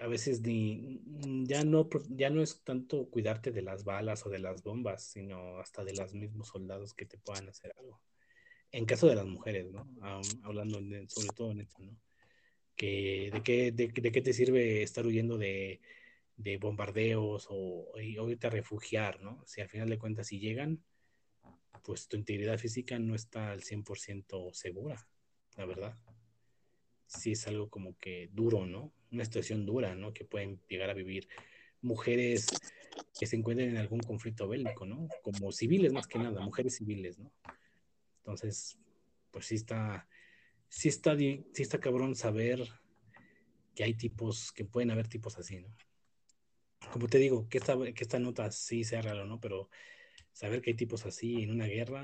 a 0.00 0.08
veces 0.08 0.40
ni, 0.40 1.00
ya 1.46 1.62
no, 1.62 1.88
ya 2.08 2.30
no 2.30 2.42
es 2.42 2.64
tanto 2.64 3.08
cuidarte 3.08 3.52
de 3.52 3.62
las 3.62 3.84
balas 3.84 4.26
o 4.26 4.28
de 4.28 4.40
las 4.40 4.64
bombas, 4.64 5.04
sino 5.04 5.60
hasta 5.60 5.84
de 5.84 5.94
los 5.94 6.14
mismos 6.14 6.48
soldados 6.48 6.94
que 6.94 7.06
te 7.06 7.16
puedan 7.16 7.48
hacer 7.48 7.72
algo. 7.78 8.00
En 8.72 8.86
caso 8.86 9.06
de 9.06 9.14
las 9.14 9.26
mujeres, 9.26 9.70
¿no? 9.70 9.86
hablando 10.42 10.80
sobre 11.06 11.28
todo 11.28 11.52
en 11.52 11.60
esto, 11.60 11.80
¿no? 11.80 11.96
Que, 12.80 13.28
de, 13.30 13.42
qué, 13.42 13.72
de, 13.72 14.10
qué 14.10 14.22
te 14.22 14.32
sirve 14.32 14.82
estar 14.82 15.04
huyendo 15.04 15.36
de, 15.36 15.82
de 16.38 16.56
bombardeos 16.56 17.46
o, 17.50 17.92
o, 17.92 18.00
irte 18.00 18.46
a 18.46 18.50
refugiar, 18.50 19.20
¿no? 19.20 19.44
Si 19.44 19.60
al 19.60 19.68
final 19.68 19.90
de 19.90 19.98
cuentas, 19.98 20.28
si 20.28 20.38
llegan, 20.38 20.82
pues 21.84 22.08
tu 22.08 22.16
integridad 22.16 22.56
física 22.56 22.98
no 22.98 23.14
está 23.14 23.50
al 23.50 23.60
100% 23.60 24.54
segura, 24.54 25.06
la 25.58 25.66
verdad. 25.66 25.98
Sí 27.06 27.32
es 27.32 27.46
algo 27.46 27.68
como 27.68 27.98
que 27.98 28.30
duro, 28.32 28.64
¿no? 28.64 28.94
Una 29.12 29.26
situación 29.26 29.66
dura, 29.66 29.94
¿no? 29.94 30.14
Que 30.14 30.24
pueden 30.24 30.58
llegar 30.66 30.88
a 30.88 30.94
vivir 30.94 31.28
mujeres 31.82 32.48
que 33.18 33.26
se 33.26 33.36
encuentren 33.36 33.72
en 33.72 33.76
algún 33.76 34.00
conflicto 34.00 34.48
bélico, 34.48 34.86
¿no? 34.86 35.06
Como 35.20 35.52
civiles 35.52 35.92
más 35.92 36.06
que 36.06 36.18
nada, 36.18 36.40
mujeres 36.40 36.76
civiles, 36.76 37.18
¿no? 37.18 37.30
Entonces, 38.20 38.78
pues 39.30 39.44
sí 39.44 39.56
está, 39.56 40.08
sí 40.70 40.88
está, 40.88 41.16
sí 41.18 41.44
está 41.56 41.78
cabrón 41.78 42.14
saber 42.14 42.66
que 43.74 43.84
hay 43.84 43.94
tipos, 43.94 44.52
que 44.52 44.64
pueden 44.64 44.90
haber 44.90 45.08
tipos 45.08 45.36
así, 45.36 45.60
¿no? 45.60 45.68
Como 46.92 47.08
te 47.08 47.18
digo, 47.18 47.48
que 47.48 47.58
esta, 47.58 47.76
que 47.92 48.04
esta 48.04 48.18
nota 48.18 48.50
sí 48.50 48.84
sea 48.84 49.02
real 49.02 49.20
o 49.20 49.26
no, 49.26 49.38
pero 49.40 49.68
saber 50.32 50.62
que 50.62 50.70
hay 50.70 50.76
tipos 50.76 51.04
así 51.04 51.42
en 51.42 51.50
una 51.50 51.66
guerra, 51.66 52.02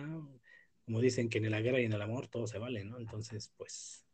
como 0.85 1.01
dicen 1.01 1.29
que 1.29 1.39
en 1.39 1.51
la 1.51 1.61
guerra 1.61 1.81
y 1.81 1.85
en 1.85 1.93
el 1.93 2.03
amor 2.03 2.29
todo 2.29 2.47
se 2.47 2.59
vale, 2.59 2.85
¿no? 2.85 2.99
Entonces, 2.99 3.53
pues, 3.57 4.05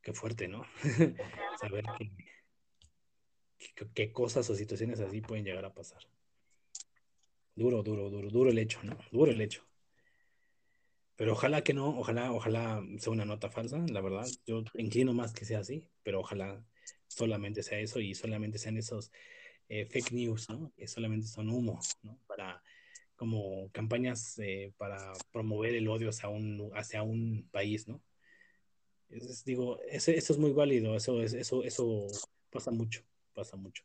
qué 0.00 0.12
fuerte, 0.12 0.48
¿no? 0.48 0.64
saber 1.60 1.84
que, 1.98 3.88
qué 3.92 4.12
cosas 4.12 4.48
o 4.48 4.54
situaciones 4.54 5.00
así 5.00 5.20
pueden 5.20 5.44
llegar 5.44 5.64
a 5.64 5.74
pasar. 5.74 6.02
Duro, 7.54 7.82
duro, 7.82 8.08
duro, 8.10 8.30
duro 8.30 8.50
el 8.50 8.58
hecho, 8.58 8.82
¿no? 8.82 8.96
Duro 9.10 9.30
el 9.32 9.40
hecho. 9.40 9.66
Pero 11.16 11.32
ojalá 11.32 11.62
que 11.62 11.72
no, 11.72 11.98
ojalá, 11.98 12.32
ojalá 12.32 12.82
sea 12.98 13.12
una 13.12 13.24
nota 13.24 13.50
falsa, 13.50 13.78
la 13.78 14.00
verdad. 14.00 14.26
Yo 14.46 14.62
inclino 14.74 15.14
más 15.14 15.32
que 15.32 15.44
sea 15.44 15.60
así, 15.60 15.88
pero 16.02 16.20
ojalá 16.20 16.62
solamente 17.08 17.62
sea 17.62 17.80
eso 17.80 18.00
y 18.00 18.14
solamente 18.14 18.58
sean 18.58 18.76
esos 18.76 19.10
eh, 19.68 19.86
fake 19.86 20.12
news, 20.12 20.48
¿no? 20.50 20.72
Que 20.76 20.86
solamente 20.86 21.26
son 21.26 21.48
humo, 21.48 21.80
¿no? 22.02 22.18
Para 22.26 22.62
como 23.16 23.70
campañas 23.72 24.38
eh, 24.38 24.74
para 24.76 25.12
promover 25.32 25.74
el 25.74 25.88
odio 25.88 26.10
hacia 26.10 26.28
un, 26.28 26.70
hacia 26.74 27.02
un 27.02 27.48
país, 27.50 27.88
¿no? 27.88 28.02
digo, 29.44 29.80
eso, 29.88 30.10
es 30.10 30.38
muy 30.38 30.52
válido, 30.52 30.96
eso, 30.96 31.22
eso, 31.22 31.62
eso 31.62 32.06
pasa 32.50 32.70
mucho, 32.70 33.02
pasa 33.34 33.56
mucho. 33.56 33.84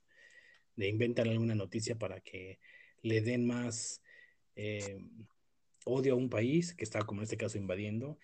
De 0.76 0.88
inventar 0.88 1.28
alguna 1.28 1.56
noticia 1.56 1.96
para 1.96 2.22
que 2.22 2.60
le 3.04 3.22
den 3.22 3.46
más 3.46 4.02
eh, 4.56 5.00
odio 5.86 6.14
a 6.14 6.18
un 6.18 6.30
país 6.30 6.74
que 6.74 6.84
está, 6.84 7.02
como 7.02 7.22
en 7.22 7.24
este 7.24 7.38
caso, 7.38 7.58
invadiendo 7.58 8.18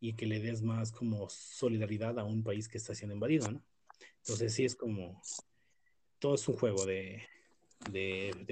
y 0.00 0.14
que 0.14 0.26
le 0.26 0.40
des 0.40 0.62
más 0.62 0.92
como 0.92 1.28
solidaridad 1.30 2.18
a 2.18 2.24
un 2.24 2.42
país 2.42 2.68
que 2.68 2.78
está 2.78 2.94
siendo 2.94 3.14
invadido, 3.14 3.50
¿no? 3.50 3.62
Entonces 4.18 4.54
sí 4.54 4.64
es 4.64 4.74
como, 4.74 5.22
todo 6.18 6.34
es 6.34 6.48
un 6.48 6.56
juego 6.56 6.86
de, 6.86 7.22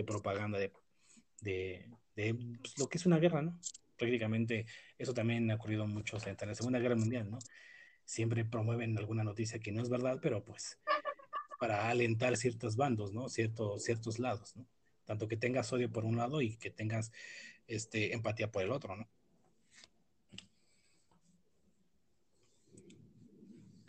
propaganda, 0.07 0.59
de, 0.59 0.73
pues, 1.41 2.79
lo 2.79 2.89
que 2.89 2.99
es 2.99 3.07
una 3.07 3.19
guerra, 3.19 3.43
¿no? 3.43 3.59
Prácticamente 3.97 4.67
eso 4.99 5.15
también 5.15 5.51
ha 5.51 5.57
ocurrido 5.57 5.87
mucho 5.87 6.19
en 6.25 6.49
la 6.49 6.55
Segunda 6.55 6.79
Guerra 6.79 6.97
Mundial, 6.97 7.31
¿no? 7.31 7.39
Siempre 8.05 8.45
promueven 8.45 8.99
alguna 8.99 9.25
noticia 9.25 9.59
que 9.59 9.73
no 9.73 9.83
es 9.83 9.89
verdad, 9.89 10.19
pero 10.21 10.45
pues 10.45 10.79
para 11.59 11.89
alentar 11.89 12.37
ciertos 12.37 12.77
bandos, 12.77 13.13
¿no? 13.13 13.29
Ciertos, 13.29 13.85
ciertos 13.85 14.19
lados, 14.19 14.57
¿no? 14.57 14.67
Tanto 15.05 15.29
que 15.29 15.37
tengas 15.37 15.73
odio 15.73 15.91
por 15.91 16.05
un 16.05 16.17
lado 16.17 16.41
y 16.41 16.57
que 16.57 16.71
tengas 16.71 17.13
este, 17.67 18.13
empatía 18.13 18.51
por 18.51 18.63
el 18.63 18.73
otro, 18.73 18.97
¿no? 18.97 19.09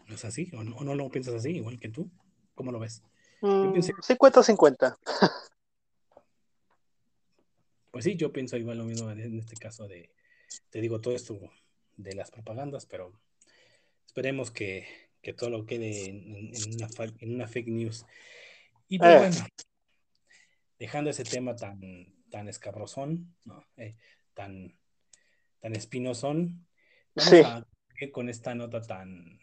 ¿No 0.07 0.15
es 0.15 0.25
así? 0.25 0.51
¿O 0.53 0.63
no, 0.63 0.75
o 0.75 0.83
no 0.83 0.95
lo 0.95 1.09
piensas 1.09 1.33
así, 1.33 1.51
igual 1.51 1.79
que 1.79 1.89
tú? 1.89 2.09
¿Cómo 2.55 2.71
lo 2.71 2.79
ves? 2.79 3.03
50-50. 3.41 4.91
Mm, 4.91 4.95
pues 7.91 8.05
sí, 8.05 8.15
yo 8.15 8.31
pienso 8.31 8.57
igual 8.57 8.77
lo 8.77 8.85
mismo 8.85 9.09
en 9.11 9.39
este 9.39 9.55
caso 9.55 9.87
de, 9.87 10.11
te 10.69 10.81
digo, 10.81 11.01
todo 11.01 11.15
esto 11.15 11.39
de 11.97 12.15
las 12.15 12.31
propagandas, 12.31 12.85
pero 12.85 13.13
esperemos 14.05 14.51
que, 14.51 14.85
todo 15.37 15.49
lo 15.49 15.65
quede 15.65 16.09
en, 16.09 16.51
una, 17.21 17.47
fake 17.47 17.67
news. 17.67 18.05
Y 18.89 18.99
pues, 18.99 19.11
eh. 19.11 19.17
bueno, 19.17 19.47
dejando 20.79 21.09
ese 21.09 21.23
tema 21.23 21.55
tan, 21.55 21.79
tan 22.33 22.49
escabrosón, 22.49 23.35
eh, 23.77 23.95
tan, 24.33 24.75
tan 25.59 25.75
espinosón, 25.75 26.65
vamos 27.13 27.45
a 27.45 27.67
con 28.11 28.27
esta 28.27 28.55
nota 28.55 28.81
tan, 28.81 29.39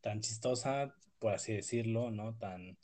tan 0.00 0.22
chistosa, 0.22 0.96
por 1.18 1.34
así 1.34 1.52
decirlo, 1.52 2.10
¿no? 2.10 2.34
Tan, 2.38 2.78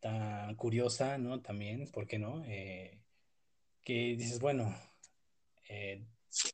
tan 0.00 0.54
curiosa, 0.56 1.16
¿no? 1.16 1.40
También, 1.40 1.90
¿por 1.90 2.06
qué 2.06 2.18
no? 2.18 2.44
Eh, 2.44 3.00
que 3.82 4.16
dices, 4.18 4.38
bueno, 4.38 4.76
eh, 5.70 6.04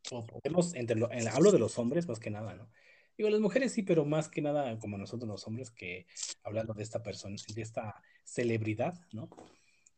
podemos, 0.08 0.72
entre 0.76 1.02
hablo 1.32 1.50
de 1.50 1.58
los 1.58 1.76
hombres 1.80 2.06
más 2.06 2.20
que 2.20 2.30
nada, 2.30 2.54
¿no? 2.54 2.70
Digo, 3.18 3.28
las 3.28 3.40
mujeres 3.40 3.72
sí, 3.72 3.82
pero 3.82 4.04
más 4.04 4.28
que 4.28 4.40
nada 4.40 4.78
como 4.78 4.96
nosotros 4.96 5.28
los 5.28 5.44
hombres, 5.48 5.72
que 5.72 6.06
hablando 6.44 6.74
de 6.74 6.84
esta 6.84 7.02
persona, 7.02 7.34
de 7.52 7.62
esta 7.62 8.00
celebridad, 8.22 8.94
¿no? 9.10 9.28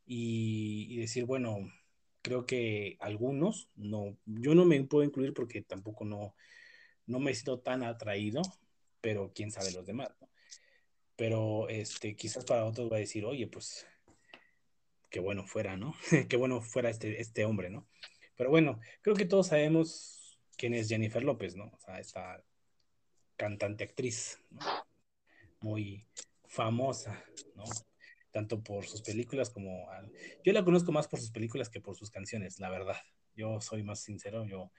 Y, 0.06 0.96
decir, 0.96 1.24
bueno, 1.24 1.58
creo 2.22 2.46
que 2.46 2.96
algunos, 3.00 3.70
no, 3.76 4.16
yo 4.26 4.54
no 4.54 4.64
me 4.64 4.82
puedo 4.84 5.04
incluir 5.04 5.32
porque 5.34 5.62
tampoco 5.62 6.04
no, 6.04 6.34
no 7.06 7.18
me 7.20 7.34
sido 7.34 7.60
tan 7.60 7.82
atraído, 7.82 8.42
pero 9.00 9.32
quién 9.34 9.50
sabe 9.50 9.72
los 9.72 9.86
demás, 9.86 10.10
¿no? 10.20 10.28
pero 11.16 11.68
este, 11.68 12.16
quizás 12.16 12.44
para 12.44 12.64
otros 12.64 12.90
va 12.90 12.96
a 12.96 13.00
decir, 13.00 13.24
oye, 13.24 13.46
pues 13.46 13.86
qué 15.10 15.20
bueno 15.20 15.46
fuera, 15.46 15.76
¿no? 15.76 15.94
qué 16.28 16.36
bueno 16.36 16.60
fuera 16.60 16.90
este, 16.90 17.20
este 17.20 17.44
hombre, 17.44 17.70
¿no? 17.70 17.86
Pero 18.36 18.50
bueno, 18.50 18.80
creo 19.02 19.14
que 19.14 19.26
todos 19.26 19.48
sabemos 19.48 20.40
quién 20.56 20.74
es 20.74 20.88
Jennifer 20.88 21.22
López, 21.22 21.54
¿no? 21.54 21.66
O 21.66 21.78
sea, 21.78 22.00
esta 22.00 22.42
cantante 23.36 23.84
actriz, 23.84 24.40
¿no? 24.50 24.60
Muy 25.60 26.06
famosa, 26.46 27.22
¿no? 27.54 27.64
Tanto 28.32 28.62
por 28.62 28.84
sus 28.86 29.02
películas 29.02 29.50
como... 29.50 29.86
Yo 30.42 30.52
la 30.52 30.64
conozco 30.64 30.90
más 30.90 31.06
por 31.06 31.20
sus 31.20 31.30
películas 31.30 31.68
que 31.68 31.80
por 31.80 31.96
sus 31.96 32.10
canciones, 32.10 32.58
la 32.58 32.70
verdad. 32.70 32.96
Yo 33.36 33.60
soy 33.60 33.84
más 33.84 34.00
sincero, 34.00 34.44
yo 34.44 34.72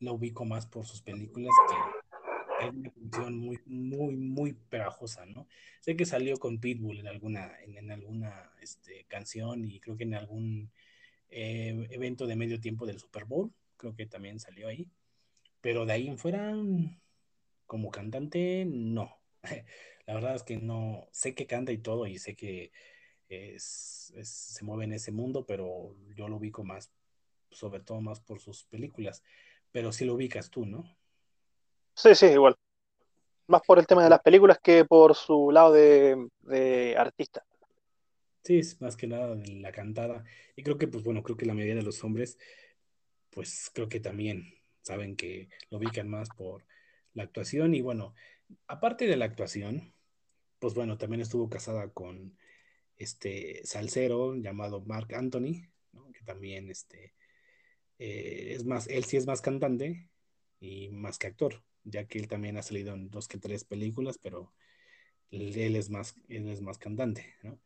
la 0.00 0.12
ubico 0.12 0.44
más 0.44 0.66
por 0.66 0.84
sus 0.86 1.02
películas 1.02 1.54
que 1.68 2.66
es 2.66 2.72
una 2.72 2.90
canción 2.90 3.38
muy, 3.38 3.58
muy, 3.66 4.16
muy 4.16 4.52
pegajosa, 4.54 5.26
¿no? 5.26 5.46
Sé 5.80 5.96
que 5.96 6.06
salió 6.06 6.36
con 6.38 6.58
Pitbull 6.58 7.00
en 7.00 7.08
alguna, 7.08 7.52
en, 7.62 7.90
alguna 7.90 8.50
este, 8.60 9.04
canción 9.08 9.64
y 9.64 9.78
creo 9.80 9.96
que 9.96 10.04
en 10.04 10.14
algún 10.14 10.70
eh, 11.28 11.86
evento 11.90 12.26
de 12.26 12.36
medio 12.36 12.60
tiempo 12.60 12.86
del 12.86 12.98
Super 12.98 13.24
Bowl, 13.24 13.52
creo 13.76 13.94
que 13.94 14.06
también 14.06 14.40
salió 14.40 14.68
ahí. 14.68 14.88
Pero 15.60 15.84
de 15.84 15.92
ahí 15.92 16.08
en 16.08 16.18
fuera, 16.18 16.54
como 17.66 17.90
cantante, 17.90 18.64
no. 18.66 19.18
La 20.06 20.14
verdad 20.14 20.36
es 20.36 20.44
que 20.44 20.56
no, 20.56 21.08
sé 21.10 21.34
que 21.34 21.46
canta 21.46 21.72
y 21.72 21.78
todo 21.78 22.06
y 22.06 22.18
sé 22.18 22.36
que 22.36 22.70
se 23.28 24.64
mueve 24.64 24.84
en 24.84 24.92
ese 24.92 25.10
mundo, 25.10 25.44
pero 25.46 25.96
yo 26.14 26.28
lo 26.28 26.36
ubico 26.36 26.62
más, 26.64 26.92
sobre 27.50 27.80
todo 27.80 28.00
más 28.00 28.20
por 28.20 28.40
sus 28.40 28.64
películas. 28.64 29.22
Pero 29.72 29.92
sí 29.92 30.04
lo 30.04 30.14
ubicas 30.14 30.50
tú, 30.50 30.64
¿no? 30.64 30.96
Sí, 31.94 32.14
sí, 32.14 32.26
igual. 32.26 32.56
Más 33.48 33.62
por 33.66 33.78
el 33.78 33.86
tema 33.86 34.04
de 34.04 34.10
las 34.10 34.20
películas 34.20 34.58
que 34.62 34.84
por 34.84 35.14
su 35.14 35.50
lado 35.50 35.72
de, 35.72 36.94
artista. 36.96 37.44
Sí, 38.42 38.58
es 38.58 38.80
más 38.80 38.96
que 38.96 39.06
nada 39.06 39.34
de 39.34 39.48
la 39.56 39.72
cantada. 39.72 40.24
Y 40.54 40.62
creo 40.62 40.78
que, 40.78 40.88
pues 40.88 41.02
bueno, 41.02 41.22
creo 41.22 41.36
que 41.36 41.46
la 41.46 41.54
mayoría 41.54 41.74
de 41.74 41.82
los 41.82 42.02
hombres, 42.04 42.38
pues 43.30 43.70
creo 43.74 43.88
que 43.88 44.00
también 44.00 44.44
saben 44.82 45.16
que 45.16 45.48
lo 45.70 45.78
ubican 45.78 46.08
más 46.08 46.28
por 46.30 46.64
la 47.14 47.24
actuación. 47.24 47.74
Y 47.74 47.80
bueno, 47.80 48.14
aparte 48.66 49.06
de 49.06 49.16
la 49.16 49.26
actuación, 49.26 49.94
pues 50.58 50.74
bueno, 50.74 50.98
también 50.98 51.20
estuvo 51.20 51.48
casada 51.48 51.90
con 51.90 52.36
este 52.96 53.64
salsero 53.64 54.36
llamado 54.36 54.80
Mark 54.82 55.14
Anthony, 55.14 55.68
que 56.12 56.24
también 56.24 56.70
este, 56.70 57.14
eh, 57.98 58.52
es 58.54 58.64
más, 58.64 58.86
él 58.88 59.04
sí 59.04 59.16
es 59.16 59.26
más 59.26 59.40
cantante 59.40 60.10
y 60.60 60.88
más 60.90 61.18
que 61.18 61.28
actor 61.28 61.62
ya 61.86 62.06
que 62.06 62.18
él 62.18 62.28
también 62.28 62.56
ha 62.56 62.62
salido 62.62 62.94
en 62.94 63.10
dos 63.10 63.28
que 63.28 63.38
tres 63.38 63.64
películas, 63.64 64.18
pero 64.18 64.52
él 65.30 65.76
es 65.76 65.88
más, 65.88 66.14
él 66.28 66.48
es 66.48 66.60
más 66.60 66.78
cantante, 66.78 67.34
¿no? 67.42 67.58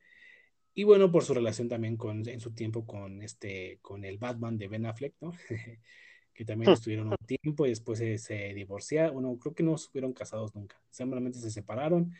Y 0.72 0.84
bueno, 0.84 1.10
por 1.10 1.24
su 1.24 1.34
relación 1.34 1.68
también 1.68 1.96
con, 1.96 2.28
en 2.28 2.40
su 2.40 2.52
tiempo 2.52 2.86
con 2.86 3.22
este, 3.22 3.80
con 3.82 4.04
el 4.04 4.18
Batman 4.18 4.56
de 4.56 4.68
Ben 4.68 4.86
Affleck, 4.86 5.14
¿no? 5.20 5.32
que 6.34 6.44
también 6.44 6.70
hmm. 6.70 6.74
estuvieron 6.74 7.08
un 7.08 7.16
tiempo 7.26 7.66
y 7.66 7.70
después 7.70 7.98
se, 7.98 8.54
divorciaron, 8.54 9.14
bueno, 9.14 9.38
creo 9.38 9.54
que 9.54 9.62
no 9.62 9.74
estuvieron 9.74 10.12
casados 10.12 10.54
nunca, 10.54 10.80
simplemente 10.90 11.38
se 11.38 11.50
separaron 11.50 12.12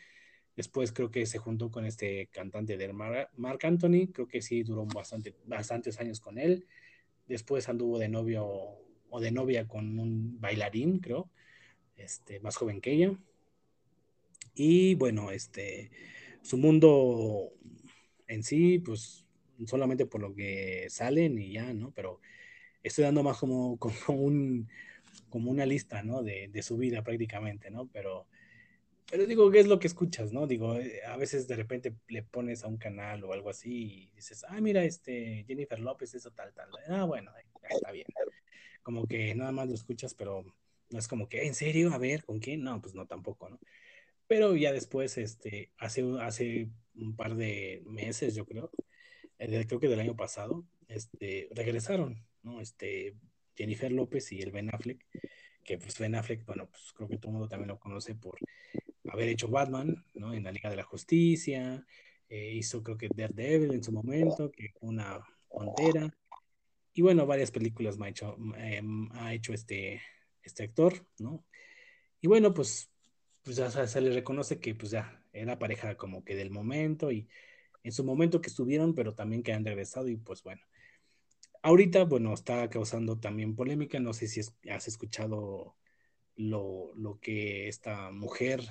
Después 0.55 0.91
creo 0.91 1.11
que 1.11 1.25
se 1.25 1.37
juntó 1.37 1.71
con 1.71 1.85
este 1.85 2.27
cantante 2.27 2.77
de 2.77 2.91
Mark 2.93 3.59
Anthony, 3.63 4.11
creo 4.11 4.27
que 4.27 4.41
sí 4.41 4.63
duró 4.63 4.85
bastante, 4.85 5.33
bastantes 5.45 5.99
años 5.99 6.19
con 6.19 6.37
él. 6.37 6.67
Después 7.27 7.69
anduvo 7.69 7.97
de 7.97 8.09
novio 8.09 8.45
o 9.09 9.19
de 9.21 9.31
novia 9.31 9.67
con 9.67 9.97
un 9.97 10.39
bailarín, 10.41 10.99
creo, 10.99 11.29
este, 11.95 12.39
más 12.41 12.57
joven 12.57 12.81
que 12.81 12.91
ella. 12.91 13.17
Y 14.53 14.95
bueno, 14.95 15.31
este, 15.31 15.89
su 16.41 16.57
mundo 16.57 17.53
en 18.27 18.43
sí, 18.43 18.79
pues 18.79 19.25
solamente 19.65 20.05
por 20.05 20.21
lo 20.21 20.35
que 20.35 20.87
salen 20.89 21.39
y 21.39 21.53
ya, 21.53 21.73
¿no? 21.73 21.91
Pero 21.91 22.19
estoy 22.83 23.03
dando 23.03 23.23
más 23.23 23.37
como, 23.37 23.77
como, 24.07 24.21
un, 24.21 24.69
como 25.29 25.51
una 25.51 25.65
lista, 25.65 26.03
¿no? 26.03 26.23
De, 26.23 26.49
de, 26.49 26.63
su 26.63 26.77
vida 26.77 27.03
prácticamente, 27.03 27.69
¿no? 27.69 27.87
Pero, 27.87 28.27
pero 29.09 29.25
digo, 29.25 29.51
¿qué 29.51 29.59
es 29.59 29.67
lo 29.67 29.79
que 29.79 29.87
escuchas, 29.87 30.31
¿no? 30.31 30.47
Digo, 30.47 30.77
eh, 30.77 31.01
a 31.05 31.17
veces 31.17 31.47
de 31.47 31.55
repente 31.55 31.95
le 32.07 32.23
pones 32.23 32.63
a 32.63 32.67
un 32.67 32.77
canal 32.77 33.23
o 33.23 33.33
algo 33.33 33.49
así 33.49 33.69
y 33.71 34.11
dices, 34.15 34.45
ah, 34.47 34.61
mira, 34.61 34.83
este, 34.83 35.43
Jennifer 35.47 35.79
López, 35.79 36.13
eso 36.13 36.31
tal, 36.31 36.53
tal. 36.53 36.69
Ah, 36.87 37.05
bueno, 37.05 37.31
está 37.69 37.91
bien. 37.91 38.07
Como 38.83 39.05
que 39.05 39.35
nada 39.35 39.51
más 39.51 39.67
lo 39.67 39.75
escuchas, 39.75 40.13
pero 40.13 40.43
no 40.89 40.99
es 40.99 41.07
como 41.07 41.27
que, 41.27 41.45
¿en 41.45 41.55
serio? 41.55 41.93
A 41.93 41.97
ver, 41.97 42.23
¿con 42.23 42.39
quién? 42.39 42.63
No, 42.63 42.81
pues 42.81 42.95
no, 42.95 43.05
tampoco, 43.05 43.49
¿no? 43.49 43.59
Pero 44.27 44.55
ya 44.55 44.71
después, 44.71 45.17
este, 45.17 45.71
hace, 45.77 46.05
hace 46.21 46.69
un 46.95 47.15
par 47.15 47.35
de 47.35 47.83
meses, 47.85 48.33
yo 48.33 48.45
creo, 48.45 48.71
eh, 49.39 49.65
creo 49.67 49.79
que 49.79 49.89
del 49.89 49.99
año 49.99 50.15
pasado, 50.15 50.65
este, 50.87 51.49
regresaron, 51.51 52.23
¿no? 52.43 52.61
Este, 52.61 53.15
Jennifer 53.55 53.91
López 53.91 54.31
y 54.31 54.41
el 54.41 54.51
Ben 54.51 54.73
Affleck, 54.73 55.05
que 55.63 55.77
pues 55.77 55.97
Ben 55.99 56.15
Affleck, 56.15 56.45
bueno, 56.45 56.67
pues 56.69 56.91
creo 56.93 57.07
que 57.07 57.17
todo 57.17 57.29
el 57.29 57.33
mundo 57.33 57.49
también 57.49 57.69
lo 57.69 57.79
conoce 57.79 58.15
por 58.15 58.37
haber 59.09 59.29
hecho 59.29 59.47
Batman, 59.47 60.03
¿no? 60.13 60.33
En 60.33 60.43
la 60.43 60.51
Liga 60.51 60.69
de 60.69 60.75
la 60.75 60.83
Justicia, 60.83 61.85
eh, 62.29 62.53
hizo 62.53 62.83
creo 62.83 62.97
que 62.97 63.09
Daredevil 63.13 63.73
en 63.73 63.83
su 63.83 63.91
momento, 63.91 64.51
que 64.51 64.73
una 64.81 65.19
pantera, 65.49 66.15
y 66.93 67.01
bueno, 67.01 67.25
varias 67.25 67.51
películas 67.51 67.97
ha 67.99 68.09
hecho, 68.09 68.37
em, 68.57 69.09
ha 69.13 69.33
hecho 69.33 69.53
este, 69.53 70.01
este 70.43 70.63
actor, 70.63 71.05
¿no? 71.19 71.45
Y 72.21 72.27
bueno, 72.27 72.53
pues 72.53 72.91
pues 73.43 73.57
ya 73.57 73.69
se 73.71 74.01
le 74.01 74.11
reconoce 74.11 74.59
que 74.59 74.75
pues 74.75 74.91
ya 74.91 75.23
era 75.33 75.57
pareja 75.57 75.95
como 75.95 76.23
que 76.23 76.35
del 76.35 76.51
momento 76.51 77.11
y 77.11 77.27
en 77.83 77.91
su 77.91 78.03
momento 78.03 78.41
que 78.41 78.49
estuvieron, 78.49 78.93
pero 78.93 79.15
también 79.15 79.41
que 79.43 79.53
han 79.53 79.65
regresado 79.65 80.07
y 80.07 80.17
pues 80.17 80.43
bueno. 80.43 80.61
Ahorita, 81.63 82.05
bueno, 82.05 82.33
está 82.33 82.69
causando 82.69 83.19
también 83.19 83.55
polémica, 83.55 83.99
no 83.99 84.13
sé 84.13 84.27
si 84.27 84.41
has 84.69 84.87
escuchado 84.87 85.75
lo, 86.35 86.91
lo, 86.95 87.19
que 87.19 87.67
esta 87.67 88.09
mujer 88.11 88.61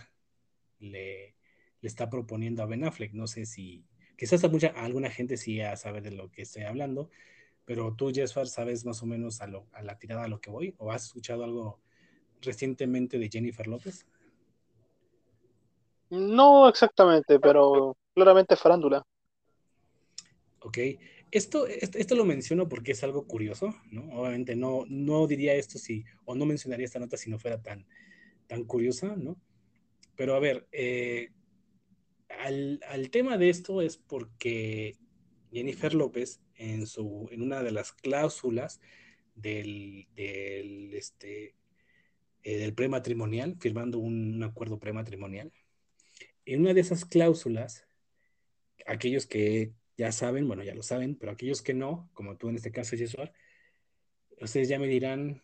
le, 0.81 1.37
le, 1.81 1.89
está 1.89 2.11
proponiendo 2.11 2.63
a 2.63 2.67
Ben 2.67 2.85
Affleck, 2.85 3.13
no 3.13 3.29
sé 3.29 3.47
si, 3.47 3.85
quizás 4.17 4.43
a, 4.43 4.49
mucha, 4.49 4.69
alguna 4.69 5.09
gente 5.09 5.37
sí 5.37 5.57
ya 5.57 5.77
sabe 5.77 6.01
de 6.01 6.11
lo 6.11 6.33
que 6.33 6.43
estoy 6.43 6.65
hablando, 6.65 7.11
pero 7.65 7.95
tú, 7.95 8.11
Jesper, 8.13 8.49
¿sabes 8.49 8.85
más 8.85 9.03
o 9.03 9.07
menos 9.07 9.41
a, 9.41 9.47
lo, 9.47 9.69
a 9.73 9.83
la 9.83 9.97
tirada 9.97 10.25
a 10.25 10.29
lo 10.29 10.41
que 10.41 10.51
voy? 10.51 10.75
¿O 10.79 10.91
has 10.91 11.05
escuchado 11.05 11.45
algo 11.45 11.81
recientemente 12.41 13.19
de 13.19 13.29
Jennifer 13.29 13.69
López? 13.69 14.07
No 16.09 16.69
exactamente, 16.69 17.39
pero 17.39 17.97
claramente 18.15 18.57
farándula. 18.57 19.07
Ok, 20.59 20.79
esto, 21.31 21.67
esto 21.67 22.15
lo 22.15 22.25
menciono 22.25 22.69
porque 22.69 22.93
es 22.93 23.03
algo 23.05 23.27
curioso, 23.27 23.75
¿no? 23.91 24.03
Obviamente 24.13 24.57
no, 24.57 24.85
no 24.89 25.27
diría 25.27 25.55
esto 25.55 25.79
si, 25.79 26.05
o 26.25 26.35
no 26.35 26.47
mencionaría 26.47 26.87
esta 26.87 26.99
nota 26.99 27.17
si 27.17 27.31
no 27.31 27.39
fuera 27.39 27.63
tan, 27.63 27.87
tan 28.47 28.65
curiosa, 28.65 29.15
¿no? 29.17 29.41
Pero 30.17 30.35
a 30.35 30.41
ver, 30.41 30.67
eh, 30.73 31.31
al, 32.29 32.81
al, 32.89 33.11
tema 33.11 33.39
de 33.39 33.51
esto 33.51 33.81
es 33.81 33.97
porque 33.97 34.97
Jennifer 35.53 35.95
López, 35.95 36.41
en, 36.57 36.87
su, 36.87 37.29
en 37.31 37.43
una 37.43 37.63
de 37.63 37.73
las 37.73 37.93
cláusulas 37.93 38.81
del, 39.35 40.09
del, 40.15 40.95
este, 40.95 41.55
eh, 42.43 42.59
del 42.59 42.75
prematrimonial, 42.75 43.57
firmando 43.61 43.99
un, 43.99 44.35
un 44.35 44.43
acuerdo 44.43 44.79
prematrimonial, 44.79 45.53
en 46.45 46.61
una 46.61 46.75
de 46.75 46.81
esas 46.81 47.05
cláusulas, 47.05 47.87
aquellos 48.87 49.27
que 49.27 49.73
ya 50.01 50.13
saben, 50.13 50.49
bueno, 50.49 50.63
ya 50.65 50.75
lo 50.75 50.83
saben, 50.83 51.15
pero 51.15 51.33
aquellos 51.33 51.61
que 51.61 51.75
no, 51.75 52.09
como 52.15 52.39
tú 52.39 52.49
en 52.49 52.57
este 52.57 52.73
caso, 52.73 52.97
Jesús, 52.97 53.21
ustedes 54.41 54.67
ya 54.67 54.79
me 54.79 54.87
dirán 54.87 55.43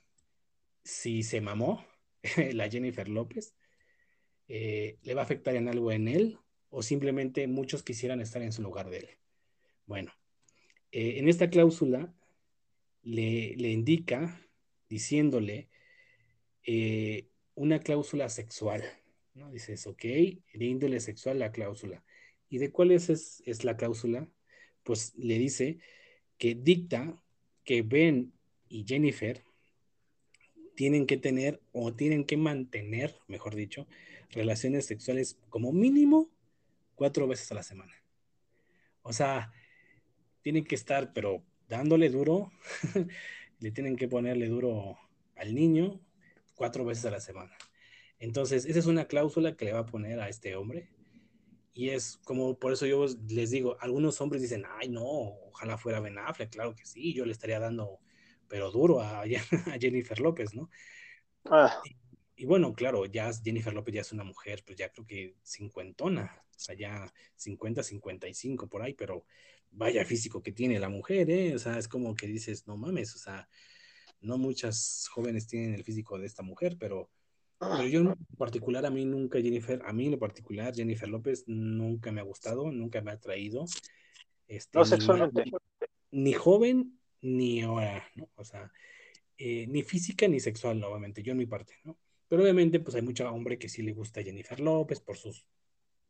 si 0.82 1.22
se 1.22 1.42
mamó 1.42 1.84
la 2.54 2.70
Jennifer 2.70 3.06
López, 3.06 3.54
eh, 4.48 4.98
le 5.02 5.12
va 5.12 5.20
a 5.20 5.24
afectar 5.24 5.56
en 5.56 5.68
algo 5.68 5.92
en 5.92 6.08
él 6.08 6.38
o 6.70 6.82
simplemente 6.82 7.46
muchos 7.48 7.82
quisieran 7.82 8.22
estar 8.22 8.40
en 8.40 8.52
su 8.52 8.62
lugar 8.62 8.88
de 8.88 9.00
él. 9.00 9.08
Bueno, 9.84 10.10
eh, 10.90 11.18
en 11.18 11.28
esta 11.28 11.50
cláusula 11.50 12.14
le, 13.02 13.56
le 13.56 13.68
indica, 13.68 14.40
diciéndole, 14.88 15.68
eh, 16.64 17.28
una 17.54 17.80
cláusula 17.80 18.30
sexual, 18.30 18.82
¿no? 19.34 19.50
Dices, 19.50 19.86
ok, 19.86 20.00
de 20.00 20.64
índole 20.64 20.98
sexual 21.00 21.40
la 21.40 21.52
cláusula. 21.52 22.02
¿Y 22.48 22.56
de 22.56 22.70
cuál 22.70 22.92
es, 22.92 23.10
es, 23.10 23.64
la 23.64 23.76
cláusula? 23.76 24.28
Pues 24.86 25.12
le 25.16 25.36
dice 25.38 25.80
que 26.38 26.54
dicta 26.54 27.20
que 27.64 27.82
Ben 27.82 28.32
y 28.68 28.84
Jennifer 28.86 29.42
tienen 30.76 31.06
que 31.06 31.16
tener 31.16 31.60
o 31.72 31.92
tienen 31.92 32.24
que 32.24 32.36
mantener, 32.36 33.18
mejor 33.26 33.56
dicho, 33.56 33.88
relaciones 34.30 34.86
sexuales 34.86 35.38
como 35.50 35.72
mínimo 35.72 36.30
cuatro 36.94 37.26
veces 37.26 37.50
a 37.50 37.56
la 37.56 37.64
semana. 37.64 37.92
O 39.02 39.12
sea, 39.12 39.52
tienen 40.42 40.64
que 40.64 40.76
estar, 40.76 41.12
pero 41.12 41.42
dándole 41.68 42.08
duro, 42.08 42.52
le 43.58 43.70
tienen 43.72 43.96
que 43.96 44.06
ponerle 44.06 44.46
duro 44.46 44.98
al 45.34 45.52
niño 45.52 46.00
cuatro 46.54 46.84
veces 46.84 47.06
a 47.06 47.10
la 47.10 47.20
semana. 47.20 47.56
Entonces, 48.20 48.66
esa 48.66 48.78
es 48.78 48.86
una 48.86 49.06
cláusula 49.06 49.56
que 49.56 49.64
le 49.64 49.72
va 49.72 49.80
a 49.80 49.86
poner 49.86 50.20
a 50.20 50.28
este 50.28 50.54
hombre. 50.54 50.88
Y 51.76 51.90
es 51.90 52.16
como, 52.24 52.58
por 52.58 52.72
eso 52.72 52.86
yo 52.86 53.04
les 53.28 53.50
digo, 53.50 53.76
algunos 53.80 54.18
hombres 54.22 54.40
dicen, 54.40 54.64
ay, 54.66 54.88
no, 54.88 55.04
ojalá 55.04 55.76
fuera 55.76 56.00
Ben 56.00 56.16
Affleck, 56.18 56.50
claro 56.50 56.74
que 56.74 56.86
sí, 56.86 57.12
yo 57.12 57.26
le 57.26 57.32
estaría 57.32 57.60
dando, 57.60 58.00
pero 58.48 58.70
duro 58.70 59.02
a, 59.02 59.20
a 59.74 59.78
Jennifer 59.78 60.18
López, 60.18 60.54
¿no? 60.54 60.70
Ah. 61.44 61.82
Y, 61.84 62.44
y, 62.44 62.46
bueno, 62.46 62.72
claro, 62.72 63.04
ya 63.04 63.30
Jennifer 63.30 63.74
López 63.74 63.94
ya 63.94 64.00
es 64.00 64.12
una 64.12 64.24
mujer, 64.24 64.62
pues 64.64 64.78
ya 64.78 64.90
creo 64.90 65.06
que 65.06 65.36
cincuentona, 65.42 66.42
o 66.48 66.58
sea, 66.58 66.74
ya 66.74 67.12
50, 67.34 67.82
55 67.82 68.68
por 68.70 68.80
ahí, 68.80 68.94
pero 68.94 69.26
vaya 69.70 70.02
físico 70.06 70.42
que 70.42 70.52
tiene 70.52 70.78
la 70.78 70.88
mujer, 70.88 71.28
¿eh? 71.28 71.54
O 71.54 71.58
sea, 71.58 71.76
es 71.76 71.88
como 71.88 72.14
que 72.14 72.26
dices, 72.26 72.66
no 72.66 72.78
mames, 72.78 73.14
o 73.14 73.18
sea, 73.18 73.50
no 74.22 74.38
muchas 74.38 75.08
jóvenes 75.12 75.46
tienen 75.46 75.74
el 75.74 75.84
físico 75.84 76.18
de 76.18 76.26
esta 76.26 76.42
mujer, 76.42 76.78
pero 76.80 77.10
pero 77.58 77.86
yo 77.86 78.00
en 78.00 78.14
particular, 78.36 78.84
a 78.84 78.90
mí 78.90 79.04
nunca 79.04 79.40
Jennifer, 79.40 79.80
a 79.84 79.92
mí 79.92 80.06
en 80.06 80.18
particular, 80.18 80.74
Jennifer 80.74 81.08
López 81.08 81.44
nunca 81.46 82.12
me 82.12 82.20
ha 82.20 82.24
gustado, 82.24 82.70
nunca 82.70 83.00
me 83.00 83.10
ha 83.10 83.14
atraído. 83.14 83.64
Este, 84.46 84.78
no 84.78 84.84
sexualmente. 84.84 85.44
Ni, 86.10 86.32
joven, 86.32 86.98
ni 87.20 87.62
ahora, 87.62 88.06
¿no? 88.14 88.28
O 88.36 88.44
sea, 88.44 88.70
eh, 89.38 89.66
ni 89.68 89.82
física 89.82 90.28
ni 90.28 90.40
sexual, 90.40 90.82
obviamente, 90.84 91.22
yo 91.22 91.32
en 91.32 91.38
mi 91.38 91.46
parte, 91.46 91.74
¿no? 91.84 91.98
Pero 92.28 92.42
obviamente, 92.42 92.80
pues 92.80 92.94
hay 92.96 93.02
mucho 93.02 93.28
hombre 93.30 93.58
que 93.58 93.68
sí 93.68 93.82
le 93.82 93.92
gusta 93.92 94.20
a 94.20 94.24
Jennifer 94.24 94.58
López 94.60 95.00
por 95.00 95.16
sus, 95.16 95.46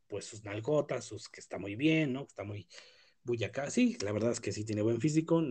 pues 0.09 0.25
sus 0.25 0.45
nalgotas, 0.45 1.05
sus 1.05 1.29
que 1.29 1.41
está 1.41 1.59
muy 1.59 1.77
bien, 1.77 2.13
¿no? 2.13 2.25
Que 2.25 2.31
está 2.31 2.45
muy, 2.45 2.67
acá. 3.45 3.71
Sí, 3.71 3.99
la 4.03 4.13
verdad 4.13 4.33
es 4.33 4.41
que 4.41 4.53
sí 4.53 4.65
tiene 4.65 4.83
buen 4.83 5.01
físico. 5.01 5.43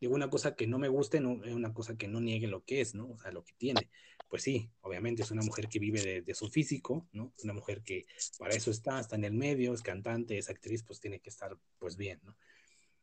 Digo, 0.00 0.14
una 0.14 0.30
cosa 0.30 0.56
que 0.56 0.66
no 0.66 0.78
me 0.78 0.88
guste, 0.88 1.20
no, 1.20 1.44
es 1.44 1.54
una 1.54 1.72
cosa 1.72 1.96
que 1.96 2.08
no 2.08 2.20
niegue 2.20 2.48
lo 2.48 2.64
que 2.64 2.80
es, 2.80 2.94
¿no? 2.94 3.10
O 3.10 3.18
sea, 3.18 3.30
lo 3.30 3.44
que 3.44 3.52
tiene. 3.56 3.90
Pues 4.28 4.42
sí, 4.42 4.70
obviamente 4.82 5.22
es 5.22 5.30
una 5.30 5.42
mujer 5.42 5.68
que 5.68 5.78
vive 5.78 6.22
de, 6.22 6.34
su 6.34 6.48
físico, 6.50 7.08
¿no? 7.12 7.32
Es 7.36 7.44
una 7.44 7.54
mujer 7.54 7.82
que 7.82 8.06
para 8.38 8.54
eso 8.54 8.70
está, 8.70 9.00
está 9.00 9.16
en 9.16 9.24
el 9.24 9.32
medio, 9.32 9.72
es 9.72 9.82
cantante, 9.82 10.36
es 10.36 10.50
actriz, 10.50 10.82
pues 10.82 11.00
tiene 11.00 11.20
que 11.20 11.30
estar, 11.30 11.56
pues 11.78 11.96
bien, 11.96 12.20
¿no? 12.24 12.36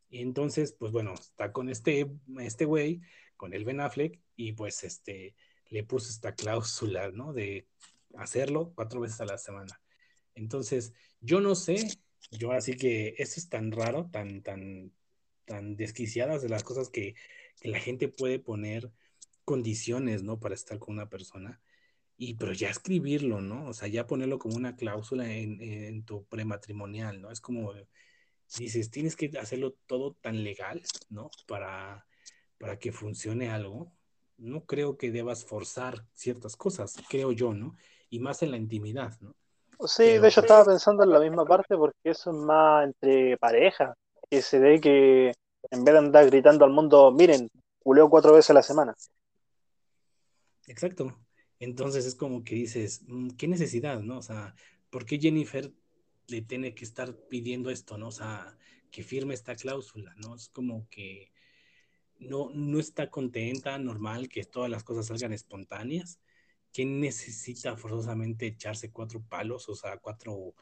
Y 0.10 0.22
entonces, 0.22 0.74
pues 0.74 0.92
bueno, 0.92 1.14
está 1.16 1.52
con 1.52 1.70
este, 1.70 2.12
este 2.40 2.66
güey, 2.66 3.02
con 3.38 3.54
el 3.54 3.66
Ben 3.66 3.80
Affleck, 3.80 4.20
y 4.36 4.54
pues 4.54 4.84
este, 4.84 5.36
le 5.70 5.84
puso 5.84 6.12
esta 6.12 6.36
cláusula, 6.36 7.10
¿no? 7.12 7.34
De 7.34 7.68
hacerlo 8.16 8.72
cuatro 8.76 9.02
veces 9.02 9.20
a 9.20 9.26
la 9.26 9.40
semana. 9.40 9.82
Entonces, 10.36 10.94
yo 11.22 11.42
no 11.42 11.56
sé 11.56 11.88
yo 12.32 12.52
así 12.52 12.76
que 12.76 13.16
eso 13.18 13.40
es 13.40 13.50
tan 13.50 13.72
raro, 13.72 14.10
tan, 14.12 14.42
tan, 14.42 14.92
tan 15.46 15.76
desquiciadas 15.76 16.42
de 16.42 16.50
las 16.50 16.64
cosas 16.64 16.90
que, 16.90 17.16
la 17.62 17.80
gente 17.80 18.10
puede 18.10 18.38
poner 18.38 18.92
condiciones, 19.46 20.24
¿no? 20.24 20.40
Para 20.40 20.56
estar 20.56 20.80
con 20.80 20.96
una 20.96 21.10
persona. 21.10 21.62
Y 22.18 22.36
pero 22.36 22.54
ya 22.54 22.70
escribirlo, 22.70 23.42
¿no? 23.42 23.68
O 23.68 23.74
sea, 23.74 23.88
ya 23.88 24.08
ponerlo 24.08 24.40
como 24.40 24.56
una 24.56 24.76
cláusula 24.76 25.32
en, 25.32 25.62
en 25.62 26.04
tu 26.06 26.26
prematrimonial, 26.26 27.22
¿no? 27.22 27.32
Es 27.32 27.42
como, 27.42 27.74
dices, 28.58 28.90
tienes 28.90 29.16
que 29.16 29.32
hacerlo 29.40 29.76
todo 29.86 30.16
tan 30.22 30.44
legal, 30.44 30.82
¿no? 31.10 31.30
Para, 31.48 32.06
para 32.58 32.80
que 32.80 32.92
funcione 32.92 33.50
algo. 33.50 33.92
No 34.38 34.66
creo 34.66 34.98
que 34.98 35.12
debas 35.12 35.46
forzar 35.46 36.06
ciertas 36.14 36.56
cosas, 36.56 36.96
creo 37.10 37.32
yo, 37.32 37.54
¿no? 37.54 37.76
Y 38.10 38.20
más 38.20 38.44
en 38.44 38.52
la 38.52 38.58
intimidad, 38.58 39.14
¿no? 39.22 39.36
Sí, 39.86 40.18
de 40.18 40.28
hecho 40.28 40.42
estaba 40.42 40.66
pensando 40.66 41.04
en 41.04 41.12
la 41.12 41.20
misma 41.20 41.46
parte 41.46 41.76
porque 41.76 41.98
eso 42.06 42.32
es 42.32 42.38
más 42.38 42.86
entre 42.86 43.38
parejas, 43.38 43.96
que 44.30 44.42
se 44.42 44.60
ve 44.60 44.80
que 44.80 45.34
en 45.72 45.84
vez 45.84 45.94
de 45.94 46.00
andar 46.00 46.26
gritando 46.28 46.64
al 46.64 46.72
mundo, 46.72 47.12
miren, 47.12 47.50
culeo 47.80 48.10
cuatro 48.10 48.34
veces 48.34 48.52
a 48.52 48.54
la 48.54 48.64
semana. 48.64 48.96
Exacto. 50.68 51.18
Entonces 51.60 52.06
es 52.06 52.16
como 52.16 52.44
que 52.44 52.56
dices, 52.56 53.04
mm, 53.08 53.30
¿qué 53.32 53.48
necesidad, 53.48 54.02
no? 54.02 54.18
O 54.18 54.22
sea, 54.22 54.56
¿por 54.90 55.06
qué 55.06 55.20
Jennifer 55.20 55.72
le 56.28 56.42
tiene 56.42 56.74
que 56.76 56.84
estar 56.86 57.16
pidiendo 57.30 57.70
esto, 57.70 57.98
no? 57.98 58.08
O 58.10 58.12
sea, 58.12 58.58
que 58.92 59.04
firme 59.04 59.34
esta 59.34 59.56
cláusula, 59.56 60.14
¿no? 60.16 60.36
Es 60.36 60.50
como 60.50 60.88
que 60.90 61.32
no, 62.20 62.50
no 62.54 62.80
está 62.80 63.10
contenta, 63.12 63.78
normal, 63.80 64.30
que 64.30 64.44
todas 64.46 64.70
las 64.70 64.84
cosas 64.84 65.08
salgan 65.08 65.34
espontáneas. 65.34 66.20
¿Quién 66.74 67.00
necesita 67.02 67.78
forzosamente 67.78 68.48
echarse 68.48 68.92
cuatro 68.92 69.22
palos, 69.24 69.70
o 69.70 69.76
sea, 69.76 69.98
cuatro, 69.98 70.56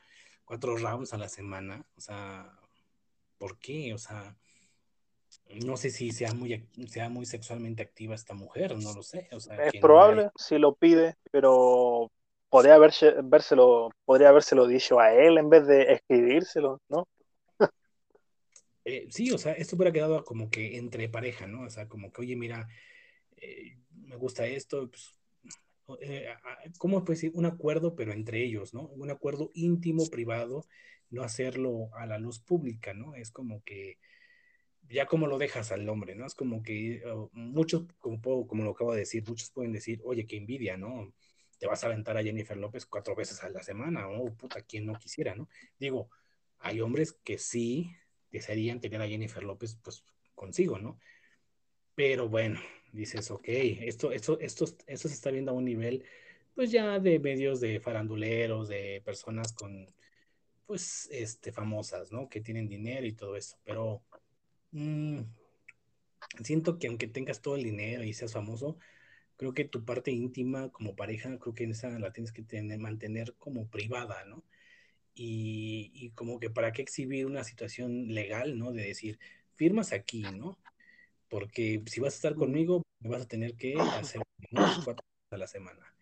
cuatro 0.45 0.77
rounds 0.77 1.13
a 1.13 1.17
la 1.17 1.29
semana? 1.29 1.87
O 1.97 2.01
sea, 2.01 2.59
¿por 3.37 3.59
qué? 3.59 3.93
O 3.93 3.97
sea, 3.97 4.37
no 5.65 5.77
sé 5.77 5.89
si 5.89 6.11
sea 6.11 6.33
muy, 6.33 6.67
sea 6.87 7.09
muy 7.09 7.25
sexualmente 7.25 7.83
activa 7.83 8.15
esta 8.15 8.33
mujer, 8.33 8.77
no 8.77 8.93
lo 8.93 9.03
sé. 9.03 9.27
O 9.31 9.39
sea, 9.39 9.55
es 9.65 9.79
probable, 9.79 10.29
si 10.35 10.57
lo 10.57 10.75
pide, 10.75 11.15
pero 11.31 12.11
podría, 12.49 12.75
haberse, 12.75 13.13
podría 14.05 14.29
habérselo 14.29 14.67
dicho 14.67 14.99
a 14.99 15.13
él 15.13 15.37
en 15.37 15.49
vez 15.49 15.65
de 15.67 15.93
escribírselo, 15.93 16.81
¿no? 16.89 17.07
Eh, 18.85 19.07
sí, 19.09 19.31
o 19.31 19.37
sea, 19.37 19.53
esto 19.53 19.75
hubiera 19.75 19.93
quedado 19.93 20.23
como 20.25 20.49
que 20.49 20.77
entre 20.77 21.07
pareja, 21.07 21.47
¿no? 21.47 21.61
O 21.61 21.69
sea, 21.69 21.87
como 21.87 22.11
que, 22.11 22.21
oye, 22.21 22.35
mira, 22.35 22.67
eh, 23.37 23.77
me 23.91 24.17
gusta 24.17 24.45
esto, 24.45 24.89
pues, 24.89 25.15
eh, 26.01 26.27
¿cómo 26.77 27.03
puede 27.05 27.15
decir? 27.15 27.31
Un 27.33 27.45
acuerdo, 27.45 27.95
pero 27.95 28.11
entre 28.11 28.43
ellos, 28.43 28.73
¿no? 28.73 28.87
Un 28.87 29.09
acuerdo 29.09 29.51
íntimo, 29.53 30.09
privado, 30.09 30.65
no 31.09 31.23
hacerlo 31.23 31.89
a 31.93 32.05
la 32.05 32.17
luz 32.17 32.39
pública, 32.39 32.93
¿no? 32.93 33.15
Es 33.15 33.31
como 33.31 33.63
que 33.63 33.99
ya 34.89 35.05
como 35.05 35.27
lo 35.27 35.37
dejas 35.37 35.71
al 35.71 35.87
hombre, 35.89 36.15
¿no? 36.15 36.25
Es 36.25 36.35
como 36.35 36.61
que 36.63 37.03
oh, 37.05 37.29
muchos, 37.33 37.85
como, 37.99 38.47
como 38.47 38.63
lo 38.63 38.71
acabo 38.71 38.93
de 38.93 38.99
decir, 38.99 39.23
muchos 39.27 39.49
pueden 39.51 39.71
decir, 39.71 40.01
oye, 40.03 40.25
qué 40.27 40.37
envidia, 40.37 40.77
¿no? 40.77 41.13
Te 41.57 41.67
vas 41.67 41.83
a 41.83 41.87
aventar 41.87 42.17
a 42.17 42.23
Jennifer 42.23 42.57
López 42.57 42.85
cuatro 42.85 43.15
veces 43.15 43.43
a 43.43 43.49
la 43.49 43.63
semana, 43.63 44.07
o 44.07 44.25
oh, 44.25 44.33
puta, 44.33 44.61
quien 44.61 44.85
no 44.85 44.97
quisiera, 44.99 45.35
¿no? 45.35 45.49
Digo, 45.79 46.09
hay 46.59 46.81
hombres 46.81 47.13
que 47.13 47.37
sí 47.37 47.95
desearían 48.31 48.81
tener 48.81 49.01
a 49.01 49.07
Jennifer 49.07 49.43
López 49.43 49.77
pues 49.83 50.03
consigo, 50.35 50.79
¿no? 50.79 50.99
Pero 51.95 52.27
bueno, 52.29 52.59
dices, 52.91 53.29
ok, 53.31 53.47
esto, 53.47 54.11
esto, 54.11 54.39
esto, 54.39 54.65
esto 54.87 55.07
se 55.07 55.13
está 55.13 55.31
viendo 55.31 55.51
a 55.51 55.55
un 55.55 55.65
nivel 55.65 56.03
pues 56.55 56.71
ya 56.71 56.99
de 56.99 57.19
medios 57.19 57.59
de 57.61 57.79
faranduleros, 57.79 58.67
de 58.67 59.01
personas 59.03 59.53
con 59.53 59.87
pues 60.65 61.09
este 61.11 61.51
famosas, 61.51 62.11
¿no? 62.11 62.29
Que 62.29 62.41
tienen 62.41 62.67
dinero 62.67 63.05
y 63.05 63.13
todo 63.13 63.35
eso, 63.35 63.57
pero 63.63 64.03
mmm, 64.73 65.21
siento 66.43 66.79
que 66.79 66.87
aunque 66.87 67.07
tengas 67.07 67.41
todo 67.41 67.55
el 67.55 67.63
dinero 67.63 68.03
y 68.03 68.13
seas 68.13 68.33
famoso, 68.33 68.77
creo 69.37 69.53
que 69.53 69.65
tu 69.65 69.85
parte 69.85 70.11
íntima 70.11 70.69
como 70.71 70.95
pareja, 70.95 71.39
creo 71.39 71.53
que 71.55 71.65
esa 71.65 71.89
la 71.99 72.13
tienes 72.13 72.31
que 72.33 72.43
tener, 72.43 72.79
mantener 72.79 73.35
como 73.39 73.67
privada, 73.69 74.25
¿no? 74.25 74.43
y, 75.15 76.11
como 76.15 76.39
que 76.39 76.49
para 76.49 76.71
qué 76.71 76.81
exhibir 76.81 77.25
una 77.25 77.43
situación 77.43 78.13
legal, 78.13 78.57
¿no? 78.57 78.71
De 78.71 78.83
decir, 78.83 79.19
firmas 79.55 79.93
aquí, 79.93 80.21
¿no? 80.21 80.57
Porque 81.29 81.83
si 81.87 81.99
vas 81.99 82.13
a 82.13 82.17
estar 82.17 82.35
conmigo, 82.35 82.81
me 82.99 83.09
vas 83.09 83.23
a 83.23 83.27
tener 83.27 83.55
que 83.55 83.75
hacer 83.79 84.21
unos 84.51 84.83
cuatro 84.83 85.05
a 85.31 85.37
la 85.37 85.47
semana. 85.47 85.95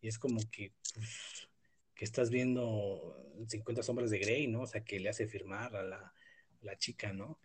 Y 0.00 0.08
es 0.08 0.18
como 0.18 0.40
que, 0.50 0.72
pues, 0.94 1.48
que 1.94 2.04
estás 2.04 2.30
viendo 2.30 3.16
50 3.46 3.82
sombras 3.82 4.10
de 4.10 4.18
Grey, 4.18 4.46
¿no? 4.46 4.62
O 4.62 4.66
sea, 4.66 4.84
que 4.84 5.00
le 5.00 5.08
hace 5.08 5.26
firmar 5.26 5.74
a 5.76 5.82
la, 5.82 6.14
la 6.62 6.76
chica, 6.76 7.12
¿no? 7.12 7.38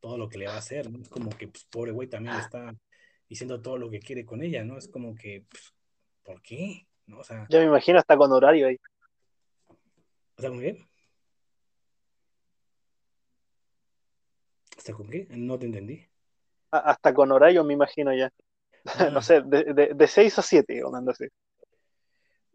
todo 0.00 0.16
lo 0.16 0.28
que 0.28 0.38
le 0.38 0.46
va 0.46 0.54
a 0.54 0.58
hacer, 0.58 0.90
¿no? 0.90 1.00
Es 1.00 1.08
como 1.08 1.30
que, 1.30 1.48
pues, 1.48 1.64
pobre 1.64 1.92
güey 1.92 2.08
también 2.08 2.34
le 2.34 2.40
está 2.40 2.74
diciendo 3.28 3.60
todo 3.60 3.78
lo 3.78 3.90
que 3.90 4.00
quiere 4.00 4.24
con 4.24 4.42
ella, 4.42 4.64
¿no? 4.64 4.78
Es 4.78 4.88
como 4.88 5.14
que, 5.14 5.44
pues, 5.48 5.74
¿por 6.22 6.40
qué? 6.42 6.86
¿No? 7.06 7.20
O 7.20 7.24
sea, 7.24 7.46
ya 7.48 7.58
me 7.60 7.66
imagino 7.66 7.98
hasta 7.98 8.16
con 8.16 8.32
horario 8.32 8.68
ahí. 8.68 8.78
¿Hasta 10.36 10.48
con 10.48 10.60
qué? 10.60 10.86
¿Hasta 14.76 14.92
con 14.92 15.08
qué? 15.08 15.26
No 15.30 15.58
te 15.58 15.66
entendí. 15.66 16.06
Hasta 16.70 17.14
con 17.14 17.32
horario, 17.32 17.64
me 17.64 17.74
imagino 17.74 18.14
ya. 18.14 18.30
no 19.12 19.18
ah. 19.18 19.22
sé, 19.22 19.42
de, 19.42 19.94
de, 19.94 20.06
6 20.06 20.38
a 20.38 20.42
7, 20.42 20.84
o 20.84 20.94
así. 21.10 21.26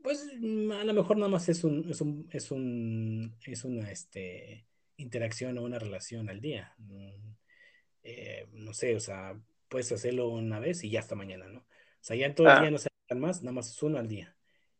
Pues 0.01 0.27
a 0.29 0.83
lo 0.83 0.93
mejor 0.93 1.17
nada 1.17 1.29
más 1.29 1.47
es 1.49 1.63
un, 1.63 1.89
es 1.89 2.01
un, 2.01 2.27
es 2.31 2.51
un, 2.51 3.35
es 3.45 3.63
una 3.63 3.89
este, 3.89 4.65
interacción 5.03 5.57
o 5.57 5.63
una 5.63 5.79
relación 5.79 6.29
al 6.29 6.41
día. 6.41 6.73
Mm, 6.77 7.33
eh, 8.03 8.47
no 8.53 8.73
sé, 8.73 8.95
o 8.95 8.99
sea, 8.99 9.39
puedes 9.69 9.91
hacerlo 9.91 10.29
una 10.29 10.59
vez 10.59 10.83
y 10.83 10.89
ya 10.89 10.99
hasta 10.99 11.15
mañana, 11.15 11.47
¿no? 11.47 11.59
O 11.59 12.05
sea, 12.05 12.15
ya 12.15 12.25
en 12.25 12.35
todo 12.35 12.47
el 12.47 12.53
ah. 12.53 12.61
día 12.61 12.71
no 12.71 12.77
se 12.77 12.89
más, 13.15 13.43
nada 13.43 13.53
más 13.53 13.69
es 13.69 13.83
uno 13.83 13.99
al 13.99 14.07
día. 14.07 14.35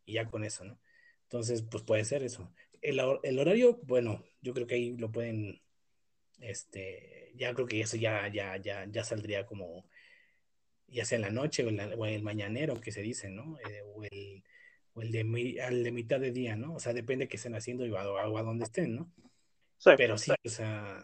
Y 0.05 0.13
ya 0.13 0.25
con 0.25 0.43
eso, 0.43 0.65
¿no? 0.65 0.79
Entonces, 1.23 1.61
pues 1.61 1.83
puede 1.83 2.03
ser 2.05 2.23
eso 2.23 2.51
el, 2.83 3.39
horario, 3.39 3.79
bueno, 3.83 4.23
yo 4.41 4.53
creo 4.53 4.67
que 4.67 4.75
ahí 4.75 4.97
lo 4.97 5.11
pueden, 5.11 5.61
este, 6.39 7.31
ya 7.35 7.53
creo 7.53 7.65
que 7.65 7.81
eso 7.81 7.97
ya, 7.97 8.27
ya, 8.27 8.57
ya, 8.57 8.85
ya 8.85 9.03
saldría 9.03 9.45
como, 9.45 9.87
ya 10.87 11.05
sea 11.05 11.15
en 11.15 11.21
la 11.23 11.31
noche 11.31 11.63
o, 11.63 11.69
en 11.69 11.79
el 11.79 12.23
mañanero 12.23 12.79
que 12.81 12.91
se 12.91 13.01
dice, 13.01 13.29
¿no? 13.29 13.57
Eh, 13.59 13.81
o, 13.95 14.03
el, 14.03 14.43
o 14.93 15.01
el, 15.01 15.11
de, 15.11 15.61
al 15.61 15.83
de 15.83 15.91
mitad 15.91 16.19
de 16.19 16.31
día, 16.31 16.55
¿no? 16.55 16.75
O 16.75 16.79
sea, 16.79 16.93
depende 16.93 17.25
de 17.25 17.29
qué 17.29 17.37
estén 17.37 17.55
haciendo 17.55 17.85
y 17.85 17.95
a, 17.95 18.01
a, 18.01 18.43
dónde 18.43 18.65
estén, 18.65 18.95
¿no? 18.95 19.11
Pero 19.97 20.17
sí, 20.17 20.31
o 20.43 20.49
sea, 20.49 21.03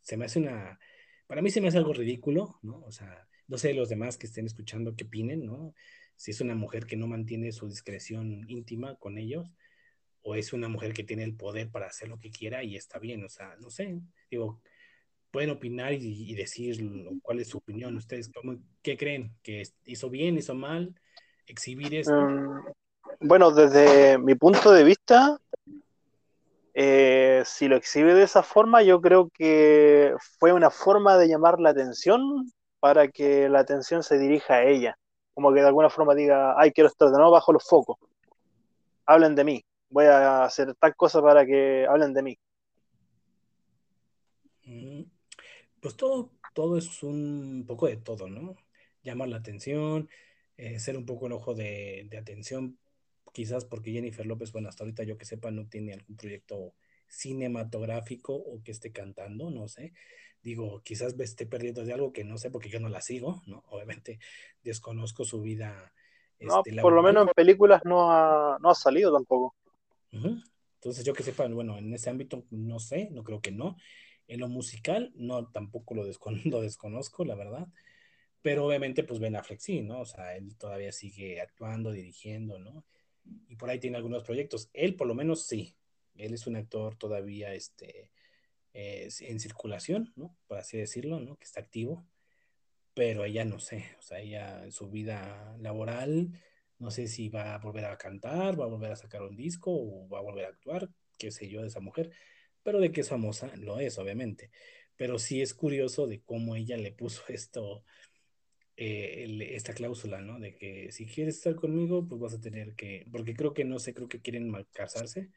se 0.00 0.16
me 0.16 0.24
hace 0.24 0.38
una, 0.38 0.78
para 1.26 1.42
mí 1.42 1.50
se 1.50 1.60
me 1.60 1.68
hace 1.68 1.78
algo 1.78 1.92
ridículo, 1.92 2.58
¿no? 2.62 2.82
O 2.84 2.92
sea, 2.92 3.26
no 3.48 3.58
sé 3.58 3.74
los 3.74 3.88
demás 3.88 4.18
que 4.18 4.26
estén 4.26 4.46
escuchando 4.46 4.94
qué 4.96 5.04
opinen, 5.04 5.44
¿no? 5.44 5.74
Si 6.16 6.30
es 6.30 6.40
una 6.40 6.54
mujer 6.54 6.86
que 6.86 6.96
no 6.96 7.06
mantiene 7.06 7.52
su 7.52 7.68
discreción 7.68 8.44
íntima 8.48 8.96
con 8.96 9.18
ellos, 9.18 9.54
o 10.22 10.34
es 10.34 10.52
una 10.52 10.68
mujer 10.68 10.92
que 10.92 11.04
tiene 11.04 11.22
el 11.24 11.36
poder 11.36 11.70
para 11.70 11.86
hacer 11.86 12.08
lo 12.08 12.18
que 12.18 12.30
quiera 12.30 12.64
y 12.64 12.76
está 12.76 12.98
bien, 12.98 13.24
o 13.24 13.28
sea, 13.28 13.54
no 13.60 13.70
sé, 13.70 14.00
digo, 14.30 14.60
pueden 15.30 15.50
opinar 15.50 15.92
y, 15.92 16.34
decir 16.34 16.82
cuál 17.22 17.40
es 17.40 17.48
su 17.48 17.58
opinión, 17.58 17.96
ustedes, 17.96 18.30
¿cómo, 18.30 18.56
¿qué 18.82 18.96
creen? 18.96 19.36
¿Que 19.42 19.62
hizo 19.84 20.10
bien, 20.10 20.36
hizo 20.36 20.54
mal? 20.54 20.98
¿Exhibir 21.46 21.94
esto? 21.94 22.12
Mm, 22.12 22.64
bueno, 23.20 23.50
desde 23.50 24.18
mi 24.18 24.34
punto 24.34 24.72
de 24.72 24.82
vista, 24.82 25.38
eh, 26.76 27.42
si 27.46 27.68
lo 27.68 27.76
exhibe 27.76 28.14
de 28.14 28.24
esa 28.24 28.42
forma, 28.42 28.82
yo 28.82 29.00
creo 29.00 29.30
que 29.30 30.14
fue 30.38 30.52
una 30.52 30.70
forma 30.70 31.16
de 31.16 31.28
llamar 31.28 31.58
la 31.58 31.70
atención 31.70 32.52
para 32.80 33.08
que 33.08 33.48
la 33.48 33.60
atención 33.60 34.02
se 34.02 34.18
dirija 34.18 34.54
a 34.54 34.64
ella. 34.64 34.98
Como 35.34 35.52
que 35.52 35.60
de 35.60 35.66
alguna 35.66 35.90
forma 35.90 36.14
diga, 36.14 36.54
ay, 36.58 36.72
quiero 36.72 36.88
estar 36.88 37.08
de 37.08 37.16
nuevo 37.16 37.32
bajo 37.32 37.52
los 37.52 37.64
focos. 37.64 37.98
Hablen 39.06 39.34
de 39.34 39.44
mí 39.44 39.64
voy 39.88 40.06
a 40.06 40.44
hacer 40.44 40.74
tal 40.74 40.94
cosa 40.96 41.22
para 41.22 41.46
que 41.46 41.86
hablen 41.88 42.12
de 42.12 42.22
mí. 42.22 42.38
Mm, 44.64 45.02
pues 45.80 45.96
todo, 45.96 46.32
todo 46.54 46.76
es 46.78 47.02
un 47.02 47.64
poco 47.66 47.86
de 47.86 47.96
todo, 47.96 48.28
¿no? 48.28 48.56
Llamar 49.02 49.28
la 49.28 49.36
atención, 49.38 50.08
eh, 50.56 50.78
ser 50.80 50.96
un 50.96 51.06
poco 51.06 51.26
el 51.26 51.32
ojo 51.32 51.54
de, 51.54 52.08
atención, 52.18 52.78
quizás 53.36 53.66
porque 53.66 53.92
Jennifer 53.92 54.24
López, 54.24 54.50
bueno, 54.50 54.70
hasta 54.70 54.82
ahorita 54.82 55.02
yo 55.02 55.18
que 55.18 55.26
sepa, 55.26 55.50
no 55.50 55.68
tiene 55.68 55.92
algún 55.92 56.16
proyecto 56.16 56.72
cinematográfico 57.06 58.34
o 58.34 58.62
que 58.64 58.72
esté 58.72 58.92
cantando, 58.92 59.50
no 59.50 59.68
sé. 59.68 59.92
Digo, 60.42 60.80
quizás 60.82 61.18
me 61.18 61.24
esté 61.24 61.44
perdiendo 61.44 61.84
de 61.84 61.92
algo 61.92 62.14
que 62.14 62.24
no 62.24 62.38
sé 62.38 62.50
porque 62.50 62.70
yo 62.70 62.80
no 62.80 62.88
la 62.88 63.02
sigo, 63.02 63.42
¿no? 63.44 63.62
Obviamente 63.68 64.20
desconozco 64.62 65.26
su 65.26 65.42
vida. 65.42 65.92
No, 66.40 66.62
este, 66.64 66.80
por 66.80 66.94
lo 66.94 67.02
menos 67.02 67.28
en 67.28 67.34
películas 67.34 67.82
no 67.84 68.10
ha, 68.10 68.56
no 68.58 68.70
ha 68.70 68.74
salido 68.74 69.12
tampoco. 69.12 69.54
Entonces, 70.10 71.04
yo 71.04 71.12
que 71.12 71.22
sepa, 71.22 71.46
bueno, 71.46 71.76
en 71.76 71.92
ese 71.92 72.08
ámbito 72.08 72.46
no 72.50 72.78
sé, 72.78 73.10
no 73.10 73.22
creo 73.22 73.42
que 73.42 73.52
no. 73.52 73.76
En 74.28 74.40
lo 74.40 74.48
musical, 74.48 75.12
no, 75.14 75.48
tampoco 75.48 75.94
lo, 75.94 76.04
lo 76.44 76.62
desconozco, 76.62 77.26
la 77.26 77.34
verdad. 77.34 77.68
Pero 78.40 78.64
obviamente, 78.64 79.04
pues 79.04 79.20
Ben 79.20 79.36
Affleck 79.36 79.60
sí, 79.60 79.82
¿no? 79.82 80.00
O 80.00 80.06
sea, 80.06 80.36
él 80.36 80.56
todavía 80.56 80.90
sigue 80.90 81.42
actuando, 81.42 81.92
dirigiendo, 81.92 82.58
¿no? 82.58 82.86
Y 83.48 83.56
por 83.56 83.70
ahí 83.70 83.78
tiene 83.78 83.96
algunos 83.96 84.22
proyectos. 84.22 84.70
Él, 84.72 84.96
por 84.96 85.06
lo 85.06 85.14
menos, 85.14 85.46
sí. 85.46 85.76
Él 86.14 86.34
es 86.34 86.46
un 86.46 86.56
actor 86.56 86.96
todavía 86.96 87.54
este, 87.54 88.10
eh, 88.72 89.08
en 89.20 89.40
circulación, 89.40 90.12
¿no? 90.16 90.36
Por 90.46 90.58
así 90.58 90.78
decirlo, 90.78 91.20
¿no? 91.20 91.36
Que 91.36 91.44
está 91.44 91.60
activo. 91.60 92.06
Pero 92.94 93.24
ella 93.24 93.44
no 93.44 93.58
sé, 93.58 93.84
o 93.98 94.02
sea, 94.02 94.20
ella 94.20 94.64
en 94.64 94.72
su 94.72 94.88
vida 94.90 95.54
laboral 95.60 96.32
no 96.78 96.90
sé 96.90 97.06
si 97.08 97.28
va 97.28 97.54
a 97.54 97.58
volver 97.58 97.86
a 97.86 97.96
cantar, 97.96 98.58
va 98.58 98.64
a 98.64 98.68
volver 98.68 98.92
a 98.92 98.96
sacar 98.96 99.22
un 99.22 99.36
disco 99.36 99.70
o 99.72 100.08
va 100.08 100.18
a 100.18 100.22
volver 100.22 100.44
a 100.46 100.48
actuar, 100.48 100.88
qué 101.18 101.30
sé 101.30 101.48
yo, 101.48 101.62
de 101.62 101.68
esa 101.68 101.80
mujer. 101.80 102.10
Pero 102.62 102.80
de 102.80 102.92
que 102.92 103.00
es 103.00 103.08
famosa, 103.08 103.50
lo 103.56 103.80
es, 103.80 103.98
obviamente. 103.98 104.50
Pero 104.96 105.18
sí 105.18 105.40
es 105.40 105.54
curioso 105.54 106.06
de 106.06 106.22
cómo 106.22 106.56
ella 106.56 106.76
le 106.76 106.92
puso 106.92 107.22
esto 107.28 107.84
eh, 108.76 109.54
esta 109.54 109.72
cláusula, 109.74 110.20
¿no? 110.20 110.38
De 110.38 110.54
que 110.54 110.92
si 110.92 111.06
quieres 111.06 111.36
estar 111.36 111.54
conmigo, 111.54 112.06
pues 112.06 112.20
vas 112.20 112.34
a 112.34 112.40
tener 112.40 112.74
que, 112.74 113.06
porque 113.10 113.34
creo 113.34 113.54
que 113.54 113.64
no 113.64 113.78
sé, 113.78 113.94
creo 113.94 114.08
que 114.08 114.20
quieren 114.20 114.52
casarse, 114.72 115.30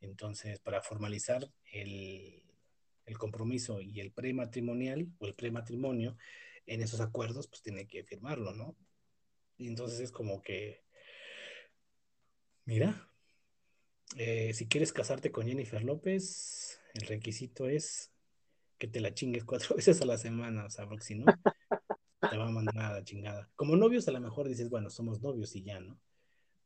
entonces 0.00 0.60
para 0.60 0.82
formalizar 0.82 1.50
el, 1.72 2.42
el 3.06 3.18
compromiso 3.18 3.80
y 3.80 4.00
el 4.00 4.12
prematrimonial 4.12 5.08
o 5.18 5.26
el 5.26 5.34
prematrimonio 5.34 6.16
en 6.66 6.82
esos 6.82 7.00
acuerdos, 7.00 7.48
pues 7.48 7.62
tiene 7.62 7.86
que 7.86 8.04
firmarlo, 8.04 8.54
¿no? 8.54 8.76
Y 9.58 9.68
entonces 9.68 10.00
es 10.00 10.12
como 10.12 10.40
que, 10.40 10.82
mira, 12.64 13.10
eh, 14.16 14.52
si 14.54 14.66
quieres 14.68 14.92
casarte 14.92 15.30
con 15.30 15.46
Jennifer 15.46 15.82
López, 15.82 16.80
el 16.94 17.06
requisito 17.06 17.68
es 17.68 18.10
que 18.78 18.88
te 18.88 19.00
la 19.00 19.12
chingues 19.12 19.44
cuatro 19.44 19.76
veces 19.76 20.00
a 20.00 20.06
la 20.06 20.16
semana, 20.16 20.64
o 20.64 20.70
sea, 20.70 20.86
porque 20.86 21.04
si 21.04 21.14
no, 21.16 21.26
te 22.30 22.38
va 22.38 22.46
a 22.46 22.50
mandar 22.50 22.78
a 22.78 22.92
la 22.92 23.04
chingada. 23.04 23.50
Como 23.56 23.76
novios 23.76 24.06
a 24.08 24.12
lo 24.12 24.20
mejor 24.20 24.48
dices, 24.48 24.70
bueno, 24.70 24.88
somos 24.88 25.20
novios 25.20 25.54
y 25.56 25.62
ya, 25.62 25.80
¿no? 25.80 26.00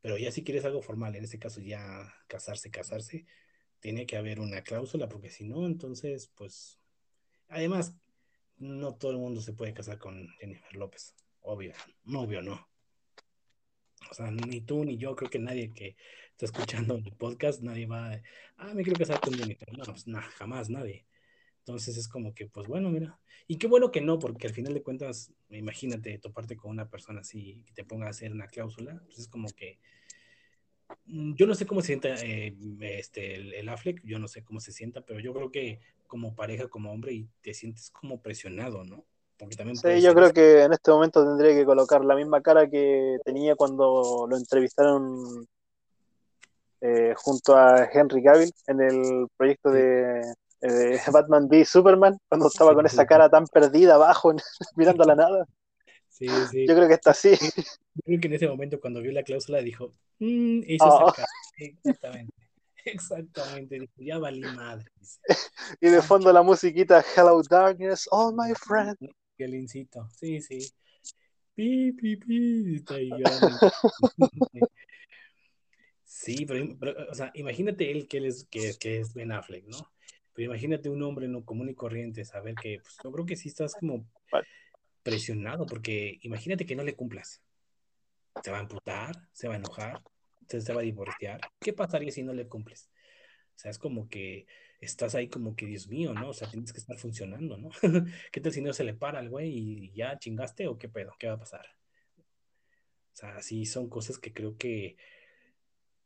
Pero 0.01 0.17
ya 0.17 0.31
si 0.31 0.43
quieres 0.43 0.63
algo 0.63 0.83
formal, 0.83 1.15
en 1.15 1.23
ese 1.23 1.39
caso 1.39 1.59
ya 1.59 2.13
casarse, 2.27 2.69
casarse, 2.69 3.25
tiene 3.79 4.05
que 4.05 4.17
haber 4.17 4.39
una 4.39 4.61
cláusula, 4.61 5.09
porque 5.09 5.31
si 5.31 5.43
no, 5.43 5.65
entonces, 5.65 6.31
pues, 6.35 6.79
además, 7.47 7.95
no 8.57 8.95
todo 8.95 9.11
el 9.11 9.17
mundo 9.17 9.41
se 9.41 9.53
puede 9.53 9.73
casar 9.73 9.97
con 9.97 10.29
Jennifer 10.39 10.75
López, 10.75 11.15
obvio, 11.41 11.73
obvio 12.13 12.41
no. 12.43 12.69
O 14.11 14.13
sea, 14.13 14.29
ni 14.29 14.61
tú 14.61 14.85
ni 14.85 14.97
yo, 14.97 15.15
creo 15.15 15.31
que 15.31 15.39
nadie 15.39 15.73
que 15.73 15.97
está 16.31 16.45
escuchando 16.45 16.95
el 16.95 17.11
podcast, 17.13 17.61
nadie 17.61 17.87
va 17.87 18.11
a, 18.11 18.21
ah, 18.57 18.73
me 18.75 18.83
quiero 18.83 18.99
casar 18.99 19.19
con 19.19 19.33
Jennifer. 19.33 19.75
No, 19.75 19.83
pues 19.85 20.05
nada, 20.05 20.29
jamás 20.37 20.69
nadie. 20.69 21.07
Entonces 21.67 21.97
es 21.97 22.07
como 22.07 22.35
que, 22.35 22.45
pues 22.45 22.67
bueno, 22.67 22.91
mira. 22.91 23.19
Y 23.47 23.57
qué 23.57 23.65
bueno 23.65 23.91
que 23.91 23.99
no, 23.99 24.19
porque 24.19 24.45
al 24.45 24.53
final 24.53 24.75
de 24.75 24.83
cuentas, 24.83 25.31
imagínate 25.49 26.19
toparte 26.19 26.55
con 26.55 26.69
una 26.69 26.87
persona 26.87 27.21
así 27.21 27.63
que 27.65 27.73
te 27.73 27.83
ponga 27.83 28.05
a 28.05 28.11
hacer 28.11 28.31
una 28.31 28.47
cláusula, 28.47 29.01
pues 29.05 29.17
es 29.17 29.27
como 29.27 29.47
que. 29.49 29.79
Mm, 31.07 31.33
yo 31.33 31.47
no 31.47 31.55
sé 31.55 31.65
cómo 31.65 31.81
se 31.81 31.87
sienta 31.87 32.09
eh, 32.23 32.55
este, 32.81 33.33
el, 33.33 33.53
el, 33.55 33.69
Affleck, 33.69 33.99
yo 34.03 34.19
no 34.19 34.27
sé 34.27 34.43
cómo 34.43 34.59
se 34.59 34.71
sienta, 34.71 35.01
pero 35.01 35.19
yo 35.19 35.33
creo 35.33 35.49
que 35.49 35.79
como 36.05 36.35
pareja, 36.35 36.67
como 36.67 36.91
hombre, 36.91 37.13
y 37.13 37.27
te 37.41 37.55
sientes 37.55 37.89
como 37.89 38.21
presionado, 38.21 38.83
¿no? 38.83 39.03
Porque 39.35 39.55
también 39.55 39.75
sí, 39.75 40.01
yo 40.01 40.13
creo 40.13 40.31
que 40.31 40.61
en 40.61 40.73
este 40.73 40.91
momento 40.91 41.25
tendría 41.25 41.55
que 41.55 41.65
colocar 41.65 42.05
la 42.05 42.15
misma 42.15 42.43
cara 42.43 42.69
que 42.69 43.17
tenía 43.25 43.55
cuando 43.55 44.27
lo 44.29 44.37
entrevistaron 44.37 45.47
eh, 46.81 47.15
junto 47.17 47.55
a 47.55 47.89
Henry 47.91 48.21
Cavill 48.21 48.53
en 48.67 48.81
el 48.81 49.27
proyecto 49.35 49.71
de, 49.71 50.21
eh, 50.65 50.99
Batman 51.13 51.47
v 51.49 51.65
Superman, 51.65 52.17
cuando 52.27 52.47
estaba 52.47 52.73
con 52.73 52.85
esa 52.85 53.05
cara 53.05 53.29
tan 53.29 53.45
perdida 53.47 53.95
abajo, 53.95 54.33
mirando 54.75 55.03
a 55.03 55.07
la 55.07 55.15
nada. 55.15 55.45
Sí, 56.09 56.27
sí. 56.49 56.65
Yo 56.65 56.75
creo 56.75 56.87
que 56.87 56.93
está 56.93 57.11
así. 57.11 57.31
Yo 57.31 58.03
creo 58.05 58.19
que 58.21 58.27
en 58.27 58.33
ese 58.33 58.47
momento, 58.47 58.79
cuando 58.79 59.01
vio 59.01 59.11
la 59.11 59.23
cláusula, 59.23 59.59
dijo: 59.59 59.91
esa 60.19 60.87
oh. 60.87 61.13
Exactamente. 61.57 62.33
Exactamente, 62.85 63.79
dijo, 63.79 63.93
ya 63.97 64.19
valí 64.19 64.41
madre. 64.41 64.85
Y 65.81 65.89
de 65.89 66.01
fondo 66.03 66.31
la 66.31 66.43
musiquita 66.43 67.03
Hello 67.15 67.41
Darkness, 67.41 68.07
all 68.11 68.33
my 68.35 68.53
friends. 68.53 68.97
Qué 69.35 69.47
lincito, 69.47 70.07
sí, 70.11 70.39
sí. 70.39 70.59
Pi, 71.55 71.93
pi, 71.93 72.15
pi, 72.17 72.83
ahí 72.89 73.09
Sí, 76.03 76.45
pero, 76.45 77.09
o 77.09 77.15
sea, 77.15 77.31
imagínate 77.33 77.91
él 77.91 78.07
que, 78.07 78.17
él 78.17 78.25
es, 78.25 78.45
que, 78.49 78.73
que 78.79 78.99
es 78.99 79.13
Ben 79.13 79.31
Affleck, 79.31 79.65
¿no? 79.65 79.77
Pero 80.35 80.51
imagínate 80.51 80.89
un 80.89 81.01
hombre 81.01 81.27
no 81.27 81.43
común 81.45 81.69
y 81.69 81.75
corriente, 81.75 82.25
saber 82.25 82.55
que, 82.55 82.79
pues 82.81 82.97
yo 83.03 83.11
creo 83.11 83.25
que 83.25 83.37
sí 83.37 83.49
estás 83.49 83.73
como 83.73 84.05
presionado, 85.01 85.65
porque 85.65 86.19
imagínate 86.21 86.65
que 86.65 86.75
no 86.75 86.83
le 86.83 86.95
cumplas. 86.95 87.41
Se 88.43 88.51
va 88.51 88.57
a 88.57 88.59
amputar, 88.61 89.15
se 89.31 89.47
va 89.47 89.53
a 89.53 89.57
enojar, 89.57 90.01
se, 90.47 90.59
se 90.61 90.73
va 90.73 90.81
a 90.81 90.83
divorciar. 90.83 91.39
¿Qué 91.59 91.71
pasaría 91.73 92.11
si 92.11 92.21
no 92.21 92.33
le 92.33 92.47
cumples? 92.47 92.91
O 93.55 93.57
sea, 93.57 93.71
es 93.71 93.79
como 93.79 94.09
que 94.09 94.45
estás 94.81 95.15
ahí 95.15 95.29
como 95.29 95.55
que, 95.55 95.65
Dios 95.65 95.87
mío, 95.87 96.13
¿no? 96.13 96.29
O 96.29 96.33
sea, 96.33 96.49
tienes 96.49 96.73
que 96.73 96.79
estar 96.79 96.97
funcionando, 96.97 97.57
¿no? 97.57 97.69
¿Qué 98.31 98.41
tal 98.41 98.51
si 98.51 98.61
no 98.61 98.73
se 98.73 98.83
le 98.83 98.93
para 98.93 99.19
al 99.19 99.29
güey 99.29 99.49
y 99.49 99.91
ya 99.93 100.19
chingaste 100.19 100.67
o 100.67 100.77
qué 100.77 100.89
pedo? 100.89 101.15
¿Qué 101.17 101.27
va 101.27 101.33
a 101.33 101.39
pasar? 101.39 101.65
O 102.17 103.17
sea, 103.17 103.41
sí 103.41 103.65
son 103.65 103.89
cosas 103.89 104.19
que 104.19 104.33
creo 104.33 104.57
que, 104.57 104.97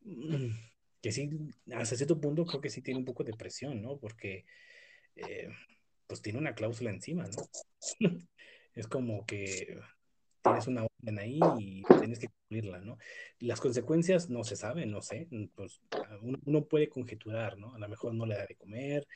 mm, 0.01 0.51
que 1.01 1.11
sí, 1.11 1.29
hasta 1.73 1.95
cierto 1.95 2.19
punto 2.19 2.45
creo 2.45 2.61
que 2.61 2.69
sí 2.69 2.81
tiene 2.81 2.99
un 2.99 3.05
poco 3.05 3.23
de 3.23 3.33
presión, 3.33 3.81
¿no? 3.81 3.97
Porque, 3.97 4.45
eh, 5.15 5.49
pues 6.07 6.21
tiene 6.21 6.39
una 6.39 6.55
cláusula 6.55 6.89
encima, 6.89 7.27
¿no? 7.27 7.49
es 8.75 8.87
como 8.87 9.25
que 9.25 9.79
tienes 10.41 10.67
una 10.67 10.85
orden 10.85 11.19
ahí 11.19 11.39
y 11.59 11.83
tienes 11.99 12.19
que 12.19 12.27
cumplirla, 12.27 12.79
¿no? 12.79 12.97
Las 13.39 13.59
consecuencias 13.59 14.29
no 14.29 14.43
se 14.43 14.55
saben, 14.55 14.91
no 14.91 15.01
sé, 15.01 15.27
pues 15.55 15.81
uno, 16.21 16.65
puede 16.65 16.89
conjeturar, 16.89 17.57
¿no? 17.57 17.73
A 17.75 17.79
lo 17.79 17.89
mejor 17.89 18.13
no 18.13 18.25
le 18.25 18.35
da 18.35 18.45
de 18.45 18.55
comer, 18.55 19.07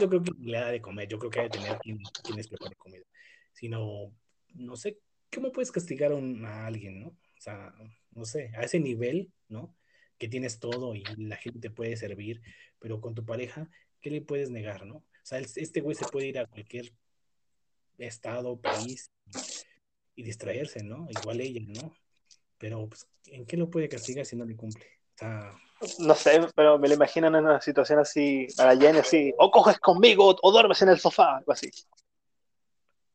yo 0.00 0.08
creo 0.08 0.22
que 0.22 0.32
le 0.38 0.58
da 0.58 0.70
de 0.70 0.80
comer, 0.80 1.08
yo 1.08 1.18
creo 1.18 1.30
que 1.30 1.40
hay 1.40 1.50
que 1.50 1.58
tener 1.58 1.78
quien, 1.78 1.98
quien 2.22 2.36
les 2.36 2.48
prepare 2.48 2.76
comida, 2.76 3.04
sino, 3.52 4.12
no 4.54 4.76
sé, 4.76 4.98
¿cómo 5.34 5.52
puedes 5.52 5.72
castigar 5.72 6.12
a, 6.12 6.66
alguien, 6.66 7.00
¿no? 7.00 7.08
O 7.08 7.40
sea, 7.40 7.74
no 8.12 8.24
sé, 8.24 8.52
a 8.56 8.62
ese 8.62 8.80
nivel, 8.80 9.32
¿no? 9.48 9.74
Que 10.18 10.28
tienes 10.28 10.58
todo 10.58 10.94
y 10.94 11.04
la 11.16 11.36
gente 11.36 11.58
te 11.60 11.70
puede 11.70 11.96
servir, 11.96 12.42
pero 12.78 13.00
con 13.00 13.14
tu 13.14 13.24
pareja, 13.24 13.68
¿qué 14.00 14.10
le 14.10 14.22
puedes 14.22 14.50
negar, 14.50 14.86
¿no? 14.86 14.96
O 14.96 15.04
sea, 15.22 15.38
este 15.38 15.80
güey 15.80 15.96
se 15.96 16.06
puede 16.06 16.28
ir 16.28 16.38
a 16.38 16.46
cualquier 16.46 16.92
estado, 17.98 18.60
país, 18.60 19.10
y 20.14 20.22
distraerse, 20.22 20.82
¿no? 20.82 21.06
Igual 21.10 21.40
ella, 21.40 21.62
¿no? 21.66 21.92
Pero, 22.58 22.88
pues, 22.88 23.06
¿en 23.26 23.44
qué 23.46 23.56
lo 23.56 23.68
puede 23.68 23.88
castigar 23.88 24.24
si 24.24 24.36
no 24.36 24.44
le 24.44 24.56
cumple? 24.56 24.86
No 25.98 26.14
sé, 26.14 26.40
pero 26.54 26.78
me 26.78 26.88
lo 26.88 26.94
imaginan 26.94 27.34
en 27.34 27.44
una 27.44 27.60
situación 27.60 27.98
así, 27.98 28.46
a 28.58 28.66
la 28.66 28.76
Jenny 28.76 28.98
así, 28.98 29.34
o 29.38 29.50
coges 29.50 29.78
conmigo 29.78 30.34
o 30.40 30.52
duermes 30.52 30.80
en 30.82 30.88
el 30.88 30.98
sofá, 30.98 31.36
algo 31.36 31.52
así. 31.52 31.70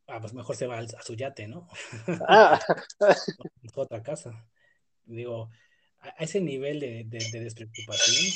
Ah, 0.08 0.20
pues 0.20 0.34
mejor 0.34 0.56
se 0.56 0.68
va 0.68 0.80
a 0.80 1.02
su 1.02 1.16
yate, 1.16 1.48
¿no? 1.48 1.68
Ah. 2.28 2.60
a 3.00 3.82
otra 3.82 4.04
casa. 4.04 4.46
Digo, 5.06 5.50
a 6.02 6.24
ese 6.24 6.42
nivel 6.42 6.80
de, 6.80 7.04
de, 7.06 7.40
despreocupación 7.40 8.34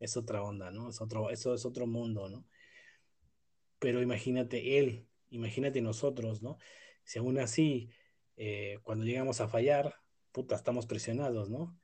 es 0.00 0.16
otra 0.16 0.42
onda, 0.42 0.70
¿no? 0.70 0.90
Es 0.90 1.00
otro, 1.00 1.30
eso 1.30 1.54
es 1.54 1.64
otro 1.64 1.86
mundo, 1.86 2.28
¿no? 2.28 2.46
Pero 3.78 4.00
imagínate 4.02 4.78
él, 4.78 5.06
imagínate 5.30 5.80
nosotros, 5.82 6.42
¿no? 6.42 6.58
Si 7.04 7.18
aún 7.18 7.38
así, 7.38 7.90
eh, 8.36 8.78
cuando 8.82 9.04
llegamos 9.04 9.40
a 9.40 9.48
fallar, 9.48 9.94
puta, 10.32 10.56
estamos 10.56 10.86
presionados, 10.86 11.50
¿no? 11.50 11.78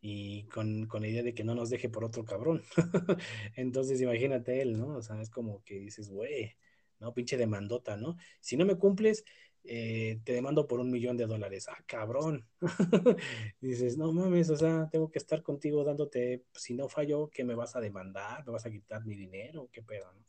Y 0.00 0.44
con, 0.48 0.88
la 0.92 1.08
idea 1.08 1.22
de 1.22 1.34
que 1.34 1.44
no 1.44 1.54
nos 1.54 1.70
deje 1.70 1.88
por 1.88 2.04
otro 2.04 2.24
cabrón. 2.24 2.62
Entonces, 3.56 4.00
imagínate 4.00 4.60
él, 4.60 4.78
¿no? 4.78 4.96
O 4.96 5.02
sea, 5.02 5.20
es 5.20 5.30
como 5.30 5.64
que 5.64 5.78
dices, 5.80 6.10
güey, 6.10 6.56
¿no? 7.00 7.14
Pinche 7.14 7.36
demandota, 7.36 7.96
¿no? 7.96 8.16
Si 8.40 8.56
no 8.56 8.66
me 8.66 8.76
cumples, 8.76 9.24
eh, 9.68 10.20
te 10.24 10.32
demando 10.32 10.66
por 10.66 10.80
un 10.80 10.90
millón 10.90 11.16
de 11.16 11.26
dólares. 11.26 11.66
Ah, 11.68 11.82
cabrón. 11.86 12.46
dices, 13.60 13.96
no 13.98 14.12
mames, 14.12 14.50
o 14.50 14.56
sea, 14.56 14.88
tengo 14.90 15.10
que 15.10 15.18
estar 15.18 15.42
contigo 15.42 15.84
dándote, 15.84 16.44
si 16.54 16.74
no 16.74 16.88
fallo, 16.88 17.28
¿qué 17.32 17.44
me 17.44 17.54
vas 17.54 17.76
a 17.76 17.80
demandar? 17.80 18.44
¿Me 18.46 18.52
vas 18.52 18.66
a 18.66 18.70
quitar 18.70 19.04
mi 19.04 19.16
dinero? 19.16 19.68
¿Qué 19.72 19.82
pedo, 19.82 20.12
no? 20.12 20.24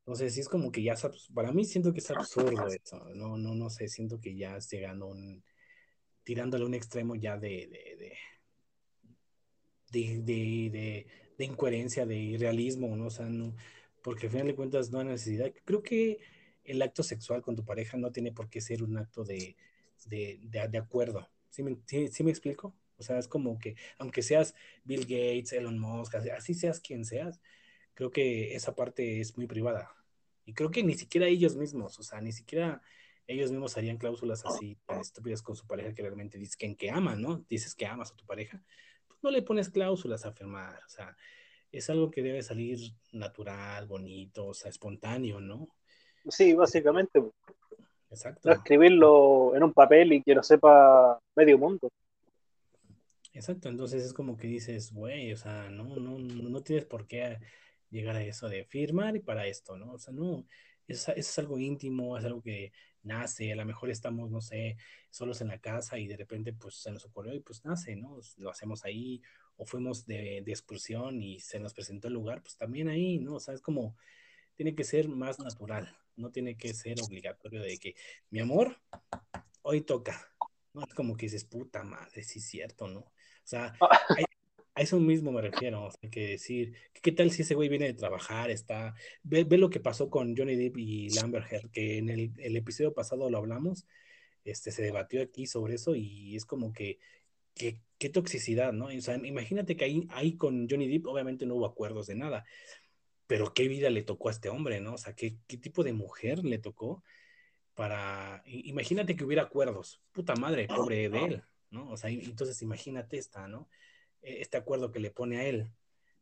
Entonces, 0.00 0.34
sí 0.34 0.40
es 0.40 0.48
como 0.48 0.72
que 0.72 0.82
ya, 0.82 0.94
para 1.32 1.52
mí 1.52 1.64
siento 1.64 1.92
que 1.92 2.00
es 2.00 2.10
absurdo 2.10 2.66
eso, 2.66 2.98
no, 3.14 3.36
no, 3.36 3.54
no 3.54 3.70
sé, 3.70 3.86
siento 3.86 4.18
que 4.20 4.34
ya 4.34 4.56
es 4.56 4.68
llegando 4.68 5.06
un, 5.06 5.44
tirándole 6.24 6.64
un 6.64 6.74
extremo 6.74 7.14
ya 7.14 7.36
de, 7.36 7.68
de, 9.92 10.22
de, 10.22 11.06
de, 11.38 11.44
incoherencia, 11.44 12.04
de 12.04 12.16
irrealismo, 12.16 12.96
¿no? 12.96 13.06
O 13.06 13.10
sea, 13.10 13.26
no, 13.26 13.54
porque 14.02 14.26
al 14.26 14.32
final 14.32 14.46
de 14.48 14.54
cuentas 14.56 14.90
no 14.90 14.98
hay 14.98 15.06
necesidad. 15.06 15.52
Creo 15.64 15.82
que 15.82 16.18
el 16.64 16.82
acto 16.82 17.02
sexual 17.02 17.42
con 17.42 17.56
tu 17.56 17.64
pareja 17.64 17.96
no 17.96 18.12
tiene 18.12 18.32
por 18.32 18.48
qué 18.48 18.60
ser 18.60 18.82
un 18.82 18.96
acto 18.96 19.24
de, 19.24 19.56
de, 20.06 20.78
acuerdo. 20.78 21.28
¿Sí 21.50 21.62
me, 21.62 21.76
sí, 21.86 22.24
me 22.24 22.30
explico? 22.30 22.74
O 22.98 23.02
sea, 23.02 23.18
es 23.18 23.28
como 23.28 23.58
que, 23.58 23.76
aunque 23.98 24.22
seas 24.22 24.54
Bill 24.84 25.02
Gates, 25.02 25.52
Elon 25.52 25.78
Musk, 25.78 26.14
así 26.14 26.54
seas 26.54 26.80
quien 26.80 27.04
seas, 27.04 27.40
creo 27.94 28.10
que 28.10 28.54
esa 28.54 28.74
parte 28.74 29.20
es 29.20 29.36
muy 29.36 29.46
privada. 29.46 29.90
Y 30.44 30.54
creo 30.54 30.70
que 30.70 30.82
ni 30.82 30.94
siquiera 30.94 31.26
ellos 31.26 31.56
mismos, 31.56 31.98
o 31.98 32.02
sea, 32.02 32.20
ni 32.20 32.32
siquiera 32.32 32.82
ellos 33.26 33.50
mismos 33.50 33.76
harían 33.76 33.98
cláusulas 33.98 34.44
así 34.44 34.76
tan 34.86 35.00
estúpidas 35.00 35.42
con 35.42 35.56
su 35.56 35.66
pareja 35.66 35.94
que 35.94 36.02
realmente 36.02 36.38
dicen 36.38 36.76
que 36.76 36.90
aman, 36.90 37.20
¿no? 37.20 37.44
Dices 37.48 37.74
que 37.74 37.86
amas 37.86 38.12
a 38.12 38.16
tu 38.16 38.26
pareja, 38.26 38.62
pues 39.06 39.20
no 39.22 39.30
le 39.30 39.42
pones 39.42 39.70
cláusulas 39.70 40.24
a 40.24 40.32
firmar, 40.32 40.80
o 40.84 40.88
sea, 40.88 41.16
es 41.70 41.88
algo 41.88 42.10
que 42.10 42.22
debe 42.22 42.42
salir 42.42 42.78
natural, 43.12 43.86
bonito, 43.86 44.48
o 44.48 44.54
sea, 44.54 44.70
espontáneo, 44.70 45.40
¿no? 45.40 45.68
Sí, 46.28 46.54
básicamente. 46.54 47.22
Exacto. 48.10 48.48
No 48.48 48.54
escribirlo 48.54 49.56
en 49.56 49.62
un 49.62 49.72
papel 49.72 50.12
y 50.12 50.22
que 50.22 50.34
lo 50.34 50.42
sepa 50.42 51.18
medio 51.34 51.58
mundo. 51.58 51.90
Exacto, 53.32 53.70
entonces 53.70 54.04
es 54.04 54.12
como 54.12 54.36
que 54.36 54.46
dices, 54.46 54.92
güey, 54.92 55.32
o 55.32 55.36
sea, 55.36 55.70
no, 55.70 55.96
no, 55.96 56.18
no 56.18 56.62
tienes 56.62 56.84
por 56.84 57.06
qué 57.06 57.38
llegar 57.90 58.16
a 58.16 58.22
eso 58.22 58.48
de 58.48 58.64
firmar 58.64 59.16
y 59.16 59.20
para 59.20 59.46
esto, 59.46 59.76
¿no? 59.78 59.92
O 59.94 59.98
sea, 59.98 60.12
no, 60.12 60.46
es, 60.86 61.08
es 61.08 61.38
algo 61.38 61.58
íntimo, 61.58 62.18
es 62.18 62.24
algo 62.26 62.42
que 62.42 62.72
nace, 63.02 63.52
a 63.52 63.56
lo 63.56 63.64
mejor 63.64 63.90
estamos, 63.90 64.30
no 64.30 64.42
sé, 64.42 64.76
solos 65.10 65.40
en 65.40 65.48
la 65.48 65.58
casa 65.58 65.98
y 65.98 66.06
de 66.06 66.16
repente 66.16 66.52
pues 66.52 66.76
se 66.76 66.90
nos 66.90 67.06
ocurrió 67.06 67.34
y 67.34 67.40
pues 67.40 67.64
nace, 67.64 67.96
¿no? 67.96 68.18
Lo 68.36 68.50
hacemos 68.50 68.84
ahí, 68.84 69.22
o 69.56 69.64
fuimos 69.64 70.06
de, 70.06 70.42
de 70.44 70.52
excursión 70.52 71.22
y 71.22 71.40
se 71.40 71.58
nos 71.58 71.72
presentó 71.72 72.08
el 72.08 72.14
lugar, 72.14 72.42
pues 72.42 72.56
también 72.56 72.88
ahí, 72.88 73.18
¿no? 73.18 73.34
O 73.36 73.40
sea, 73.40 73.54
es 73.54 73.62
como, 73.62 73.96
tiene 74.56 74.74
que 74.74 74.84
ser 74.84 75.08
más 75.08 75.38
natural, 75.38 75.96
no 76.16 76.30
tiene 76.30 76.56
que 76.56 76.74
ser 76.74 77.00
obligatorio 77.02 77.62
de 77.62 77.78
que, 77.78 77.94
mi 78.30 78.40
amor, 78.40 78.76
hoy 79.62 79.82
toca, 79.82 80.32
¿no? 80.72 80.84
Es 80.84 80.94
como 80.94 81.16
que 81.16 81.26
dices, 81.26 81.44
puta 81.44 81.82
madre, 81.82 82.22
sí 82.22 82.38
es 82.38 82.46
cierto, 82.46 82.88
¿no? 82.88 83.00
O 83.00 83.44
sea, 83.44 83.74
a 84.74 84.80
eso 84.80 84.98
mismo 84.98 85.32
me 85.32 85.42
refiero, 85.42 85.84
o 85.84 85.90
sea, 85.90 86.10
que 86.10 86.28
decir, 86.28 86.74
¿qué 86.92 87.12
tal 87.12 87.30
si 87.30 87.42
ese 87.42 87.54
güey 87.54 87.68
viene 87.68 87.86
de 87.86 87.94
trabajar, 87.94 88.50
está, 88.50 88.94
ve, 89.22 89.44
ve 89.44 89.58
lo 89.58 89.70
que 89.70 89.80
pasó 89.80 90.08
con 90.08 90.36
Johnny 90.36 90.56
Depp 90.56 90.78
y 90.78 91.10
Lambert 91.10 91.52
Heard, 91.52 91.70
que 91.70 91.98
en 91.98 92.08
el, 92.08 92.32
el, 92.38 92.56
episodio 92.56 92.94
pasado 92.94 93.28
lo 93.30 93.38
hablamos, 93.38 93.86
este, 94.44 94.70
se 94.70 94.82
debatió 94.82 95.22
aquí 95.22 95.46
sobre 95.46 95.74
eso 95.74 95.94
y 95.94 96.36
es 96.36 96.46
como 96.46 96.72
que, 96.72 96.98
que 97.54 97.80
qué 98.02 98.08
toxicidad, 98.08 98.72
¿no? 98.72 98.86
O 98.86 99.00
sea, 99.00 99.14
imagínate 99.14 99.76
que 99.76 99.84
ahí, 99.84 100.08
ahí 100.10 100.36
con 100.36 100.68
Johnny 100.68 100.88
Depp 100.88 101.06
obviamente 101.06 101.46
no 101.46 101.54
hubo 101.54 101.66
acuerdos 101.66 102.08
de 102.08 102.16
nada, 102.16 102.44
pero 103.26 103.54
qué 103.54 103.68
vida 103.68 103.90
le 103.90 104.02
tocó 104.02 104.28
a 104.28 104.32
este 104.32 104.48
hombre, 104.48 104.80
¿no? 104.80 104.94
O 104.94 104.98
sea, 104.98 105.14
qué, 105.14 105.38
qué 105.46 105.56
tipo 105.56 105.84
de 105.84 105.92
mujer 105.92 106.44
le 106.44 106.58
tocó 106.58 107.02
para, 107.74 108.42
imagínate 108.44 109.16
que 109.16 109.24
hubiera 109.24 109.44
acuerdos, 109.44 110.02
puta 110.12 110.34
madre, 110.36 110.66
pobre 110.68 111.08
de 111.08 111.24
él, 111.24 111.44
¿no? 111.70 111.90
O 111.90 111.96
sea, 111.96 112.10
entonces 112.10 112.60
imagínate 112.62 113.18
esta, 113.18 113.48
¿no? 113.48 113.68
E, 114.20 114.42
este 114.42 114.56
acuerdo 114.56 114.90
que 114.90 115.00
le 115.00 115.10
pone 115.10 115.38
a 115.38 115.44
él. 115.44 115.70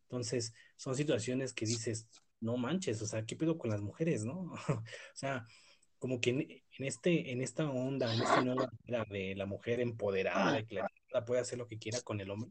Entonces, 0.03 0.53
son 0.77 0.95
situaciones 0.95 1.53
que 1.53 1.67
dices, 1.67 2.09
no 2.41 2.57
manches, 2.57 3.01
o 3.03 3.07
sea, 3.07 3.25
¿qué 3.27 3.37
pedo 3.37 3.59
con 3.59 3.71
las 3.71 3.81
mujeres, 3.81 4.25
no? 4.25 4.53
o 4.85 4.85
sea, 5.15 5.47
como 5.99 6.21
que 6.21 6.31
en, 6.31 6.87
este, 6.87 7.33
en 7.33 7.43
esta 7.43 7.69
onda, 7.69 8.13
en 8.15 8.23
esta 8.23 8.43
nueva 8.43 8.71
vida 8.85 9.05
de 9.11 9.35
la 9.35 9.47
mujer 9.47 9.81
empoderada, 9.81 10.53
de 10.55 10.67
que 10.67 10.77
la, 10.77 11.25
puede 11.25 11.41
hacer 11.41 11.59
lo 11.59 11.67
que 11.67 11.79
quiera 11.79 12.01
con 12.01 12.21
el 12.21 12.31
hombre, 12.31 12.51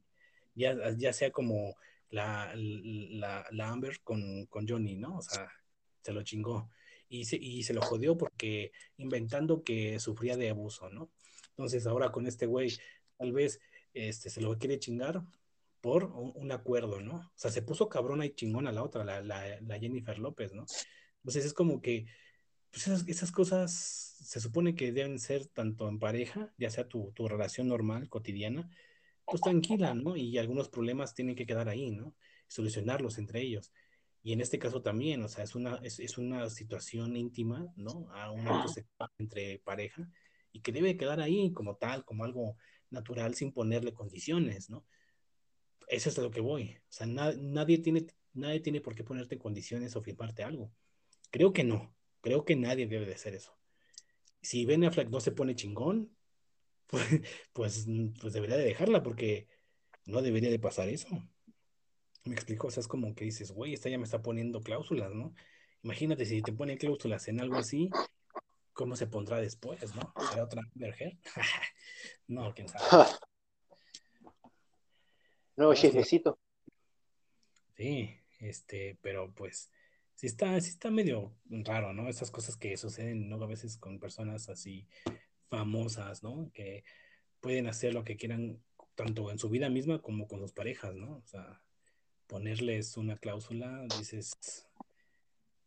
ya, 0.53 0.76
ya 0.97 1.13
sea 1.13 1.31
como 1.31 1.76
la, 2.10 2.52
la, 2.56 3.45
la 3.52 3.69
Amber 3.69 4.02
con, 4.02 4.45
con, 4.48 4.68
Johnny, 4.68 4.95
¿no? 4.95 5.18
O 5.18 5.22
sea, 5.22 5.52
se 6.02 6.14
lo 6.14 6.23
chingó. 6.23 6.69
Y 7.07 7.26
se, 7.26 7.38
y 7.38 7.64
se 7.64 7.73
lo 7.73 7.81
jodió 7.81 8.18
porque 8.18 8.72
inventando 8.98 9.64
que 9.64 9.99
sufría 9.99 10.38
de 10.38 10.49
abuso, 10.49 10.90
¿no? 10.90 11.11
Entonces 11.49 11.88
ahora 11.88 12.11
con 12.11 12.27
este 12.27 12.45
güey, 12.45 12.77
tal 13.18 13.31
vez 13.31 13.60
este, 13.94 14.30
se 14.30 14.41
lo 14.41 14.57
quiere 14.57 14.80
chingar 14.80 15.23
por 15.81 16.06
un, 16.06 16.52
acuerdo, 16.52 17.02
¿no? 17.02 17.15
O 17.18 17.31
sea, 17.36 17.52
se 17.52 17.61
puso 17.61 17.90
cabrona 17.90 18.26
y 18.26 18.36
chingona 18.36 18.72
la 18.72 18.84
otra, 18.84 19.03
la, 19.03 19.22
la, 19.22 19.60
la 19.61 19.80
Jennifer 19.80 20.19
López, 20.19 20.53
¿no? 20.53 20.65
Entonces 21.18 21.45
es 21.45 21.53
como 21.53 21.81
que 21.81 22.06
pues 22.72 22.88
esas, 22.88 23.07
esas, 23.07 23.31
cosas 23.31 24.15
se 24.22 24.40
supone 24.40 24.76
que 24.76 24.91
deben 24.91 25.19
ser 25.19 25.48
tanto 25.48 25.88
en 25.90 25.99
pareja, 25.99 26.53
ya 26.57 26.69
sea 26.69 26.88
tu, 26.88 27.11
tu, 27.14 27.27
relación 27.27 27.68
normal, 27.68 28.10
cotidiana, 28.10 28.69
pues 29.30 29.41
tranquila, 29.41 29.93
¿no? 29.93 30.15
Y 30.15 30.38
algunos 30.38 30.69
problemas 30.69 31.14
tienen 31.14 31.35
que 31.35 31.45
quedar 31.45 31.69
ahí, 31.69 31.91
¿no? 31.91 32.15
Solucionarlos 32.47 33.18
entre 33.18 33.41
ellos. 33.41 33.72
Y 34.22 34.34
en 34.34 34.41
este 34.41 34.60
caso 34.60 34.81
también, 34.81 35.23
o 35.23 35.30
sea, 35.30 35.43
es 35.43 35.56
una, 35.56 35.80
es, 35.84 35.99
es 35.99 36.18
una 36.18 36.49
situación 36.49 37.15
íntima, 37.15 37.72
¿no? 37.76 38.10
A 38.11 38.31
un 38.31 38.47
acto 38.47 38.68
sexual 38.68 39.10
entre 39.18 39.60
pareja 39.60 40.10
y 40.51 40.61
que 40.61 40.72
debe 40.72 40.97
quedar 40.97 41.22
ahí 41.22 41.51
como 41.53 41.77
tal, 41.77 42.03
como 42.06 42.23
algo 42.23 42.57
natural 42.89 43.35
sin 43.35 43.53
ponerle 43.53 43.93
condiciones, 43.93 44.69
¿no? 44.69 44.85
Eso 45.88 46.10
es 46.10 46.19
a 46.19 46.22
lo 46.22 46.31
que 46.31 46.41
voy. 46.41 46.77
O 46.77 46.91
sea, 46.91 47.07
na 47.07 47.34
nadie, 47.34 47.80
tiene, 47.80 48.06
nadie 48.34 48.60
tiene 48.60 48.81
por 48.81 48.95
qué 48.95 49.03
ponerte 49.03 49.38
condiciones 49.38 49.95
o 49.95 50.01
firmarte 50.01 50.43
algo. 50.43 50.72
Creo 51.31 51.53
que 51.53 51.64
no. 51.64 51.95
Creo 52.22 52.45
que 52.45 52.56
nadie 52.56 52.88
debe 52.88 53.06
de 53.06 53.15
hacer 53.15 53.34
eso. 53.34 53.57
Si 54.41 54.65
Ben 54.65 54.84
Affleck 54.84 55.10
no 55.10 55.19
se 55.19 55.31
pone 55.31 55.56
chingón, 55.56 56.15
pues, 56.90 57.06
pues, 57.53 57.86
pues 58.20 58.34
debería 58.34 58.57
de 58.57 58.66
dejarla 58.66 59.03
porque 59.03 59.48
no 60.06 60.22
debería 60.22 60.49
de 60.49 60.60
pasar 60.60 60.90
eso. 60.90 61.07
Me 62.26 62.34
explico, 62.34 62.68
o 62.68 62.72
sea, 62.72 62.82
es 62.82 62.88
como 62.88 63.14
que 63.16 63.26
dices, 63.26 63.52
güey, 63.52 63.74
esta 63.74 63.90
ya 63.90 63.98
me 63.98 64.03
está 64.03 64.22
poniendo 64.22 64.61
cláusulas, 64.61 65.14
¿no? 65.14 65.34
Imagínate 65.84 66.26
si 66.26 66.41
te 66.41 66.52
pone 66.52 66.78
cláusulas 66.78 67.28
en 67.28 67.40
algo 67.40 67.56
así, 67.56 67.90
¿cómo 68.74 68.95
se 68.95 69.07
pondrá 69.07 69.40
después, 69.40 69.95
no? 69.95 70.14
¿Será 70.30 70.44
otra 70.44 70.64
mujer? 70.74 71.18
no, 72.28 72.53
quién 72.53 72.68
sabe. 72.68 73.10
Nuevo 75.56 75.74
chismecito. 75.74 76.40
Sí, 77.78 78.18
este, 78.40 78.98
pero 79.02 79.34
pues 79.34 79.72
sí 80.16 80.28
está, 80.28 80.60
sí 80.60 80.70
está 80.70 80.91
medio 80.91 81.34
raro, 81.45 81.94
¿no? 81.94 82.10
Esas 82.10 82.32
cosas 82.32 82.57
que 82.57 82.76
suceden, 82.78 83.30
¿no? 83.30 83.41
A 83.41 83.48
veces 83.48 83.78
con 83.78 83.99
personas 83.99 84.49
así 84.49 84.88
famosas, 85.49 86.23
¿no? 86.23 86.51
Que 86.53 86.84
pueden 87.41 87.67
hacer 87.67 87.93
lo 87.93 88.03
que 88.03 88.17
quieran, 88.17 88.61
tanto 88.95 89.31
en 89.31 89.39
su 89.39 89.49
vida 89.49 89.69
misma 89.69 90.01
como 90.01 90.27
con 90.27 90.39
sus 90.39 90.53
parejas, 90.53 90.95
¿no? 90.95 91.17
O 91.17 91.26
sea, 91.26 91.61
ponerles 92.27 92.97
una 92.97 93.17
cláusula, 93.17 93.85
dices, 93.97 94.67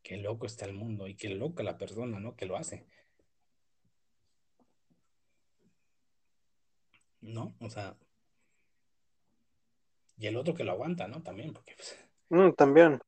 qué 0.02 0.16
loco 0.18 0.46
está 0.46 0.66
el 0.66 0.74
mundo 0.74 1.09
y 1.09 1.14
qué 1.14 1.30
loca 1.30 1.62
la 1.62 1.78
persona, 1.78 2.20
¿no? 2.20 2.36
Que 2.36 2.46
lo 2.46 2.56
hace. 2.56 2.86
¿No? 7.20 7.54
O 7.60 7.70
sea, 7.70 7.96
y 10.22 10.26
el 10.28 10.36
otro 10.36 10.54
que 10.54 10.64
lo 10.64 10.72
aguanta, 10.72 11.09
¿no? 11.09 11.22
También, 11.22 11.52
porque... 11.52 11.74
Pues, 11.74 11.98
mm, 12.28 12.52
también. 12.52 13.00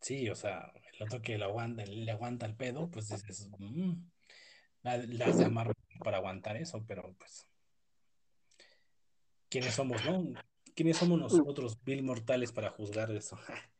Sí, 0.00 0.28
o 0.28 0.36
sea, 0.36 0.72
el 0.92 1.02
otro 1.02 1.20
que 1.20 1.36
lo 1.36 1.46
aguanta, 1.46 1.84
le 1.84 2.10
aguanta 2.12 2.46
el 2.46 2.54
pedo, 2.54 2.88
pues 2.90 3.08
dices, 3.08 3.48
mmm, 3.58 3.94
las 4.86 5.38
de 5.38 5.44
amar 5.44 5.72
para 6.02 6.18
aguantar 6.18 6.56
eso, 6.56 6.84
pero 6.86 7.14
pues... 7.18 7.46
¿Quiénes 9.48 9.74
somos, 9.74 10.04
no? 10.04 10.34
¿Quiénes 10.74 10.96
somos 10.96 11.18
nosotros, 11.18 11.78
mil 11.84 12.02
mortales, 12.02 12.52
para 12.52 12.70
juzgar 12.70 13.10
eso? 13.10 13.38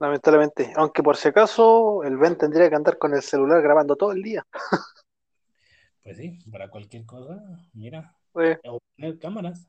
Lamentablemente, 0.00 0.72
aunque 0.76 1.02
por 1.02 1.16
si 1.16 1.28
acaso 1.28 2.04
el 2.04 2.16
Ben 2.16 2.38
tendría 2.38 2.68
que 2.68 2.76
andar 2.76 2.98
con 2.98 3.14
el 3.14 3.22
celular 3.22 3.60
grabando 3.60 3.96
todo 3.96 4.12
el 4.12 4.22
día. 4.22 4.46
Pues 6.04 6.16
sí, 6.16 6.38
para 6.50 6.70
cualquier 6.70 7.04
cosa, 7.04 7.42
mira. 7.72 8.16
O 8.32 8.78
poner 8.96 9.18
cámaras 9.18 9.68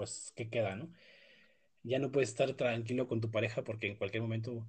pues, 0.00 0.32
¿qué 0.34 0.48
queda, 0.48 0.76
no? 0.76 0.88
Ya 1.82 1.98
no 1.98 2.10
puedes 2.10 2.30
estar 2.30 2.50
tranquilo 2.54 3.06
con 3.06 3.20
tu 3.20 3.30
pareja 3.30 3.62
porque 3.62 3.86
en 3.86 3.96
cualquier 3.96 4.22
momento 4.22 4.66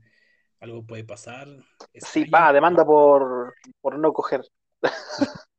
algo 0.62 0.86
puede 0.86 1.04
pasar. 1.04 1.48
Sí, 1.94 2.24
va, 2.30 2.54
demanda 2.54 2.86
por, 2.86 3.54
por 3.82 4.00
no 4.00 4.14
coger. 4.14 4.42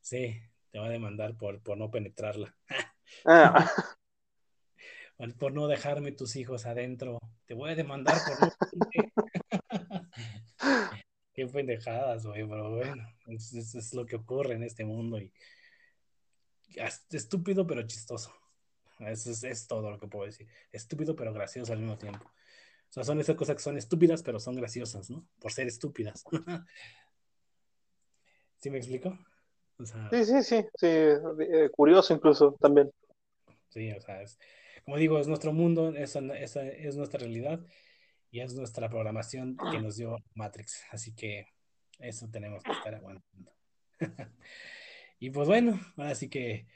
Sí, 0.00 0.38
te 0.70 0.78
va 0.78 0.84
a 0.84 0.90
demandar 0.90 1.34
por, 1.34 1.62
por 1.62 1.78
no 1.78 1.90
penetrarla. 1.90 2.54
Ah. 3.24 3.70
por 5.38 5.54
no 5.54 5.66
dejarme 5.66 6.12
tus 6.12 6.36
hijos 6.36 6.66
adentro. 6.66 7.18
Te 7.46 7.54
voy 7.54 7.70
a 7.70 7.74
demandar 7.74 8.18
por 8.26 8.38
no. 8.38 8.52
Qué 11.32 11.46
pendejadas, 11.46 12.26
güey, 12.26 12.46
pero 12.46 12.70
bueno, 12.70 13.08
eso 13.28 13.58
es, 13.58 13.94
lo 13.94 14.04
que 14.04 14.16
ocurre 14.16 14.56
en 14.56 14.62
este 14.62 14.84
mundo 14.84 15.18
y 15.18 15.32
estúpido 17.10 17.66
pero 17.66 17.86
chistoso. 17.86 18.34
Eso 18.98 19.30
es, 19.30 19.66
todo 19.66 19.90
lo 19.90 19.98
que 19.98 20.06
puedo 20.06 20.26
decir. 20.26 20.46
Estúpido, 20.70 21.16
pero 21.16 21.32
gracioso 21.32 21.72
al 21.72 21.78
mismo 21.78 21.96
tiempo. 21.96 22.30
O 22.94 23.02
sea, 23.02 23.02
son 23.02 23.18
esas 23.18 23.34
cosas 23.34 23.56
que 23.56 23.62
son 23.62 23.76
estúpidas, 23.76 24.22
pero 24.22 24.38
son 24.38 24.54
graciosas, 24.54 25.10
¿no? 25.10 25.26
Por 25.40 25.50
ser 25.50 25.66
estúpidas. 25.66 26.22
¿Sí 28.58 28.70
me 28.70 28.78
explico? 28.78 29.18
sí, 30.12 30.24
sí, 30.24 30.42
sí, 30.44 30.64
sí. 30.76 30.86
Eh, 30.86 31.70
curioso 31.72 32.14
incluso 32.14 32.56
también. 32.60 32.92
Sí, 33.70 33.90
o 33.90 34.00
sea, 34.00 34.22
es, 34.22 34.38
como 34.84 34.96
digo, 34.96 35.18
es 35.18 35.26
nuestro 35.26 35.52
mundo, 35.52 35.88
esa, 35.96 36.20
es 36.20 36.94
nuestra 36.94 37.18
realidad 37.18 37.58
y 38.30 38.38
es 38.38 38.54
nuestra 38.54 38.88
programación 38.88 39.56
que 39.72 39.80
nos 39.80 39.96
dio 39.96 40.18
Matrix. 40.34 40.84
Así 40.92 41.16
que 41.16 41.48
eso 41.98 42.28
tenemos 42.30 42.62
que 42.62 42.70
estar 42.70 42.94
aguantando. 42.94 43.52
y 45.18 45.30
pues 45.30 45.48
bueno, 45.48 45.80
ahora 45.96 46.14
sí 46.14 46.28
que 46.28 46.68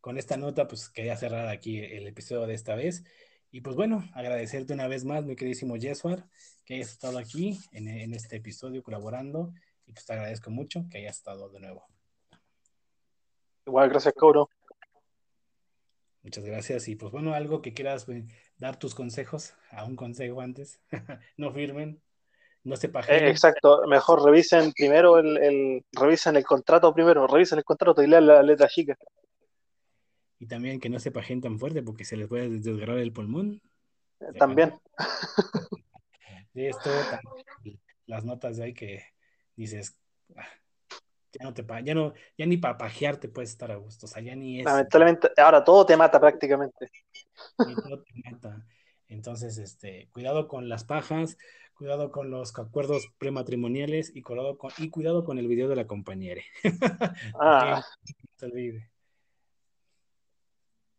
con 0.00 0.16
esta 0.16 0.38
nota, 0.38 0.66
pues 0.68 0.88
quería 0.88 1.18
cerrar 1.18 1.48
aquí 1.48 1.80
el 1.80 2.06
episodio 2.06 2.46
de 2.46 2.54
esta 2.54 2.74
vez. 2.74 3.04
Y 3.56 3.62
pues 3.62 3.74
bueno, 3.74 4.06
agradecerte 4.12 4.74
una 4.74 4.86
vez 4.86 5.06
más, 5.06 5.24
mi 5.24 5.34
queridísimo 5.34 5.76
Jesuar, 5.76 6.28
que 6.66 6.74
hayas 6.74 6.90
estado 6.90 7.16
aquí 7.16 7.58
en, 7.72 8.12
este 8.12 8.36
episodio 8.36 8.82
colaborando. 8.82 9.50
Y 9.86 9.94
pues 9.94 10.04
te 10.04 10.12
agradezco 10.12 10.50
mucho 10.50 10.84
que 10.90 10.98
hayas 10.98 11.16
estado 11.16 11.48
de 11.48 11.60
nuevo. 11.60 11.86
Igual, 13.64 13.88
gracias, 13.88 14.12
Coro. 14.12 14.50
Muchas 16.22 16.44
gracias. 16.44 16.86
Y 16.88 16.96
pues 16.96 17.10
bueno, 17.10 17.32
algo 17.32 17.62
que 17.62 17.72
quieras 17.72 18.06
eh, 18.10 18.26
dar 18.58 18.78
tus 18.78 18.94
consejos, 18.94 19.54
a 19.70 19.86
un 19.86 19.96
consejo 19.96 20.42
antes. 20.42 20.82
no 21.38 21.50
firmen, 21.50 22.02
no 22.62 22.76
se 22.76 22.90
paguen. 22.90 23.24
Eh, 23.24 23.30
exacto, 23.30 23.86
mejor 23.88 24.22
revisen 24.22 24.70
primero 24.74 25.16
el, 25.16 25.82
revisen 25.92 26.36
el 26.36 26.44
contrato 26.44 26.92
primero, 26.92 27.26
revisen 27.26 27.56
el 27.56 27.64
contrato 27.64 28.02
y 28.02 28.06
lean 28.06 28.26
la 28.26 28.42
letra 28.42 28.68
chica 28.68 28.98
y 30.38 30.46
también 30.46 30.80
que 30.80 30.88
no 30.88 30.98
se 30.98 31.10
pajen 31.10 31.40
tan 31.40 31.58
fuerte 31.58 31.82
porque 31.82 32.04
se 32.04 32.16
les 32.16 32.28
puede 32.28 32.48
desgarrar 32.48 32.98
el 32.98 33.12
pulmón. 33.12 33.60
También. 34.38 34.74
Sí, 36.52 36.64
esto 36.64 36.88
las 38.06 38.24
notas 38.24 38.56
de 38.56 38.64
ahí 38.64 38.72
que 38.72 39.02
dices, 39.56 40.00
ah, 40.36 40.48
ya 41.32 41.44
no 41.44 41.52
te 41.52 41.66
ya 41.84 41.94
no, 41.94 42.14
ya 42.38 42.46
ni 42.46 42.56
para 42.56 42.78
pajearte 42.78 43.28
puedes 43.28 43.50
estar 43.50 43.70
a 43.70 43.76
gusto, 43.76 44.06
o 44.06 44.08
sea, 44.08 44.22
ya 44.22 44.34
ni 44.34 44.60
es. 44.60 44.64
Lamentablemente, 44.64 45.28
ahora 45.36 45.62
todo 45.62 45.84
te 45.84 45.98
mata 45.98 46.18
prácticamente. 46.18 46.90
todo 47.56 48.02
te 48.02 48.30
mata. 48.30 48.66
Entonces, 49.08 49.58
este, 49.58 50.08
cuidado 50.12 50.48
con 50.48 50.70
las 50.70 50.84
pajas, 50.84 51.36
cuidado 51.74 52.10
con 52.10 52.30
los 52.30 52.58
acuerdos 52.58 53.12
prematrimoniales 53.18 54.10
y 54.14 54.22
cuidado 54.22 54.56
con, 54.56 54.72
y 54.78 54.88
cuidado 54.88 55.24
con 55.24 55.38
el 55.38 55.48
video 55.48 55.68
de 55.68 55.76
la 55.76 55.86
compañera. 55.86 56.42
Ah. 57.38 57.82
no 58.08 58.30
se 58.36 58.46
olvide. 58.46 58.95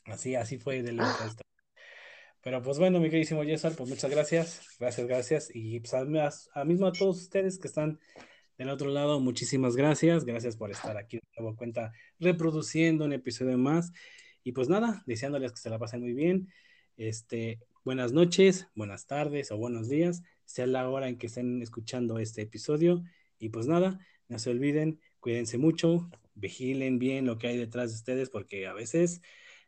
Así, 0.08 0.36
así 0.36 0.58
fue 0.58 0.82
de 0.82 0.94
loca 0.94 1.26
esto. 1.28 1.44
Pero 2.42 2.62
pues 2.62 2.80
bueno, 2.80 3.00
mi 3.00 3.10
queridísimo 3.10 3.44
Jessar, 3.44 3.74
pues 3.76 3.90
muchas 3.90 4.10
gracias, 4.10 4.62
gracias, 4.80 5.08
gracias. 5.08 5.50
Y 5.54 5.82
pues 5.82 5.94
a, 5.94 6.64
mismo 6.64 6.88
a 6.88 6.94
todos 6.94 7.18
ustedes 7.18 7.60
que 7.60 7.68
están 7.68 8.00
del 8.58 8.70
otro 8.70 8.90
lado, 8.90 9.20
muchísimas 9.20 9.76
gracias. 9.76 10.24
Gracias 10.24 10.56
por 10.56 10.72
estar 10.72 10.98
aquí 10.98 11.18
de 11.18 11.24
nuevo 11.38 11.58
cuenta 11.58 11.92
reproduciendo 12.20 13.04
un 13.06 13.14
episodio 13.14 13.58
más. 13.58 13.92
Y 14.44 14.54
pues 14.54 14.70
nada, 14.70 15.04
deseándoles 15.06 15.52
que 15.52 15.58
se 15.58 15.70
la 15.70 15.78
pasen 15.78 16.00
muy 16.00 16.14
bien. 16.14 16.48
Este, 16.96 17.60
buenas 17.84 18.14
noches, 18.14 18.68
buenas 18.76 19.08
tardes 19.08 19.52
o 19.52 19.58
buenos 19.58 19.90
días, 19.90 20.24
sea 20.46 20.68
la 20.68 20.90
hora 20.90 21.10
en 21.10 21.18
que 21.18 21.28
estén 21.28 21.62
escuchando 21.62 22.18
este 22.18 22.44
episodio. 22.44 23.04
Y 23.40 23.50
pues 23.50 23.68
nada, 23.68 24.00
no 24.30 24.40
se 24.40 24.50
olviden, 24.52 25.02
cuídense 25.20 25.58
mucho, 25.58 26.10
vigilen 26.34 26.98
bien 26.98 27.26
lo 27.26 27.38
que 27.38 27.48
hay 27.48 27.58
detrás 27.58 27.90
de 27.90 27.96
ustedes 27.98 28.30
porque 28.30 28.68
a 28.68 28.74
veces 28.74 29.22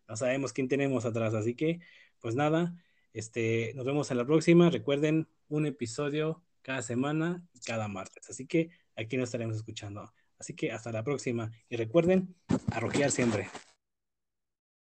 no 0.10 0.18
sabemos 0.18 0.52
quién 0.52 0.68
tenemos 0.68 1.06
atrás. 1.06 1.34
Así 1.34 1.56
que 1.56 1.80
pues 2.20 2.36
nada, 2.36 2.76
este, 3.14 3.74
nos 3.76 3.86
vemos 3.86 4.12
en 4.12 4.18
la 4.18 4.26
próxima. 4.26 4.70
Recuerden, 4.70 5.28
un 5.48 5.66
episodio 5.66 6.44
cada 6.62 6.82
semana, 6.82 7.44
cada 7.66 7.88
martes. 7.88 8.30
Así 8.30 8.46
que 8.46 8.72
aquí 8.96 9.18
nos 9.18 9.30
estaremos 9.30 9.56
escuchando. 9.56 10.12
Así 10.38 10.54
que 10.54 10.72
hasta 10.72 10.92
la 10.92 11.04
próxima. 11.04 11.52
Y 11.70 11.76
recuerden, 11.76 12.36
arrojear 12.72 13.12
siempre. 13.12 13.50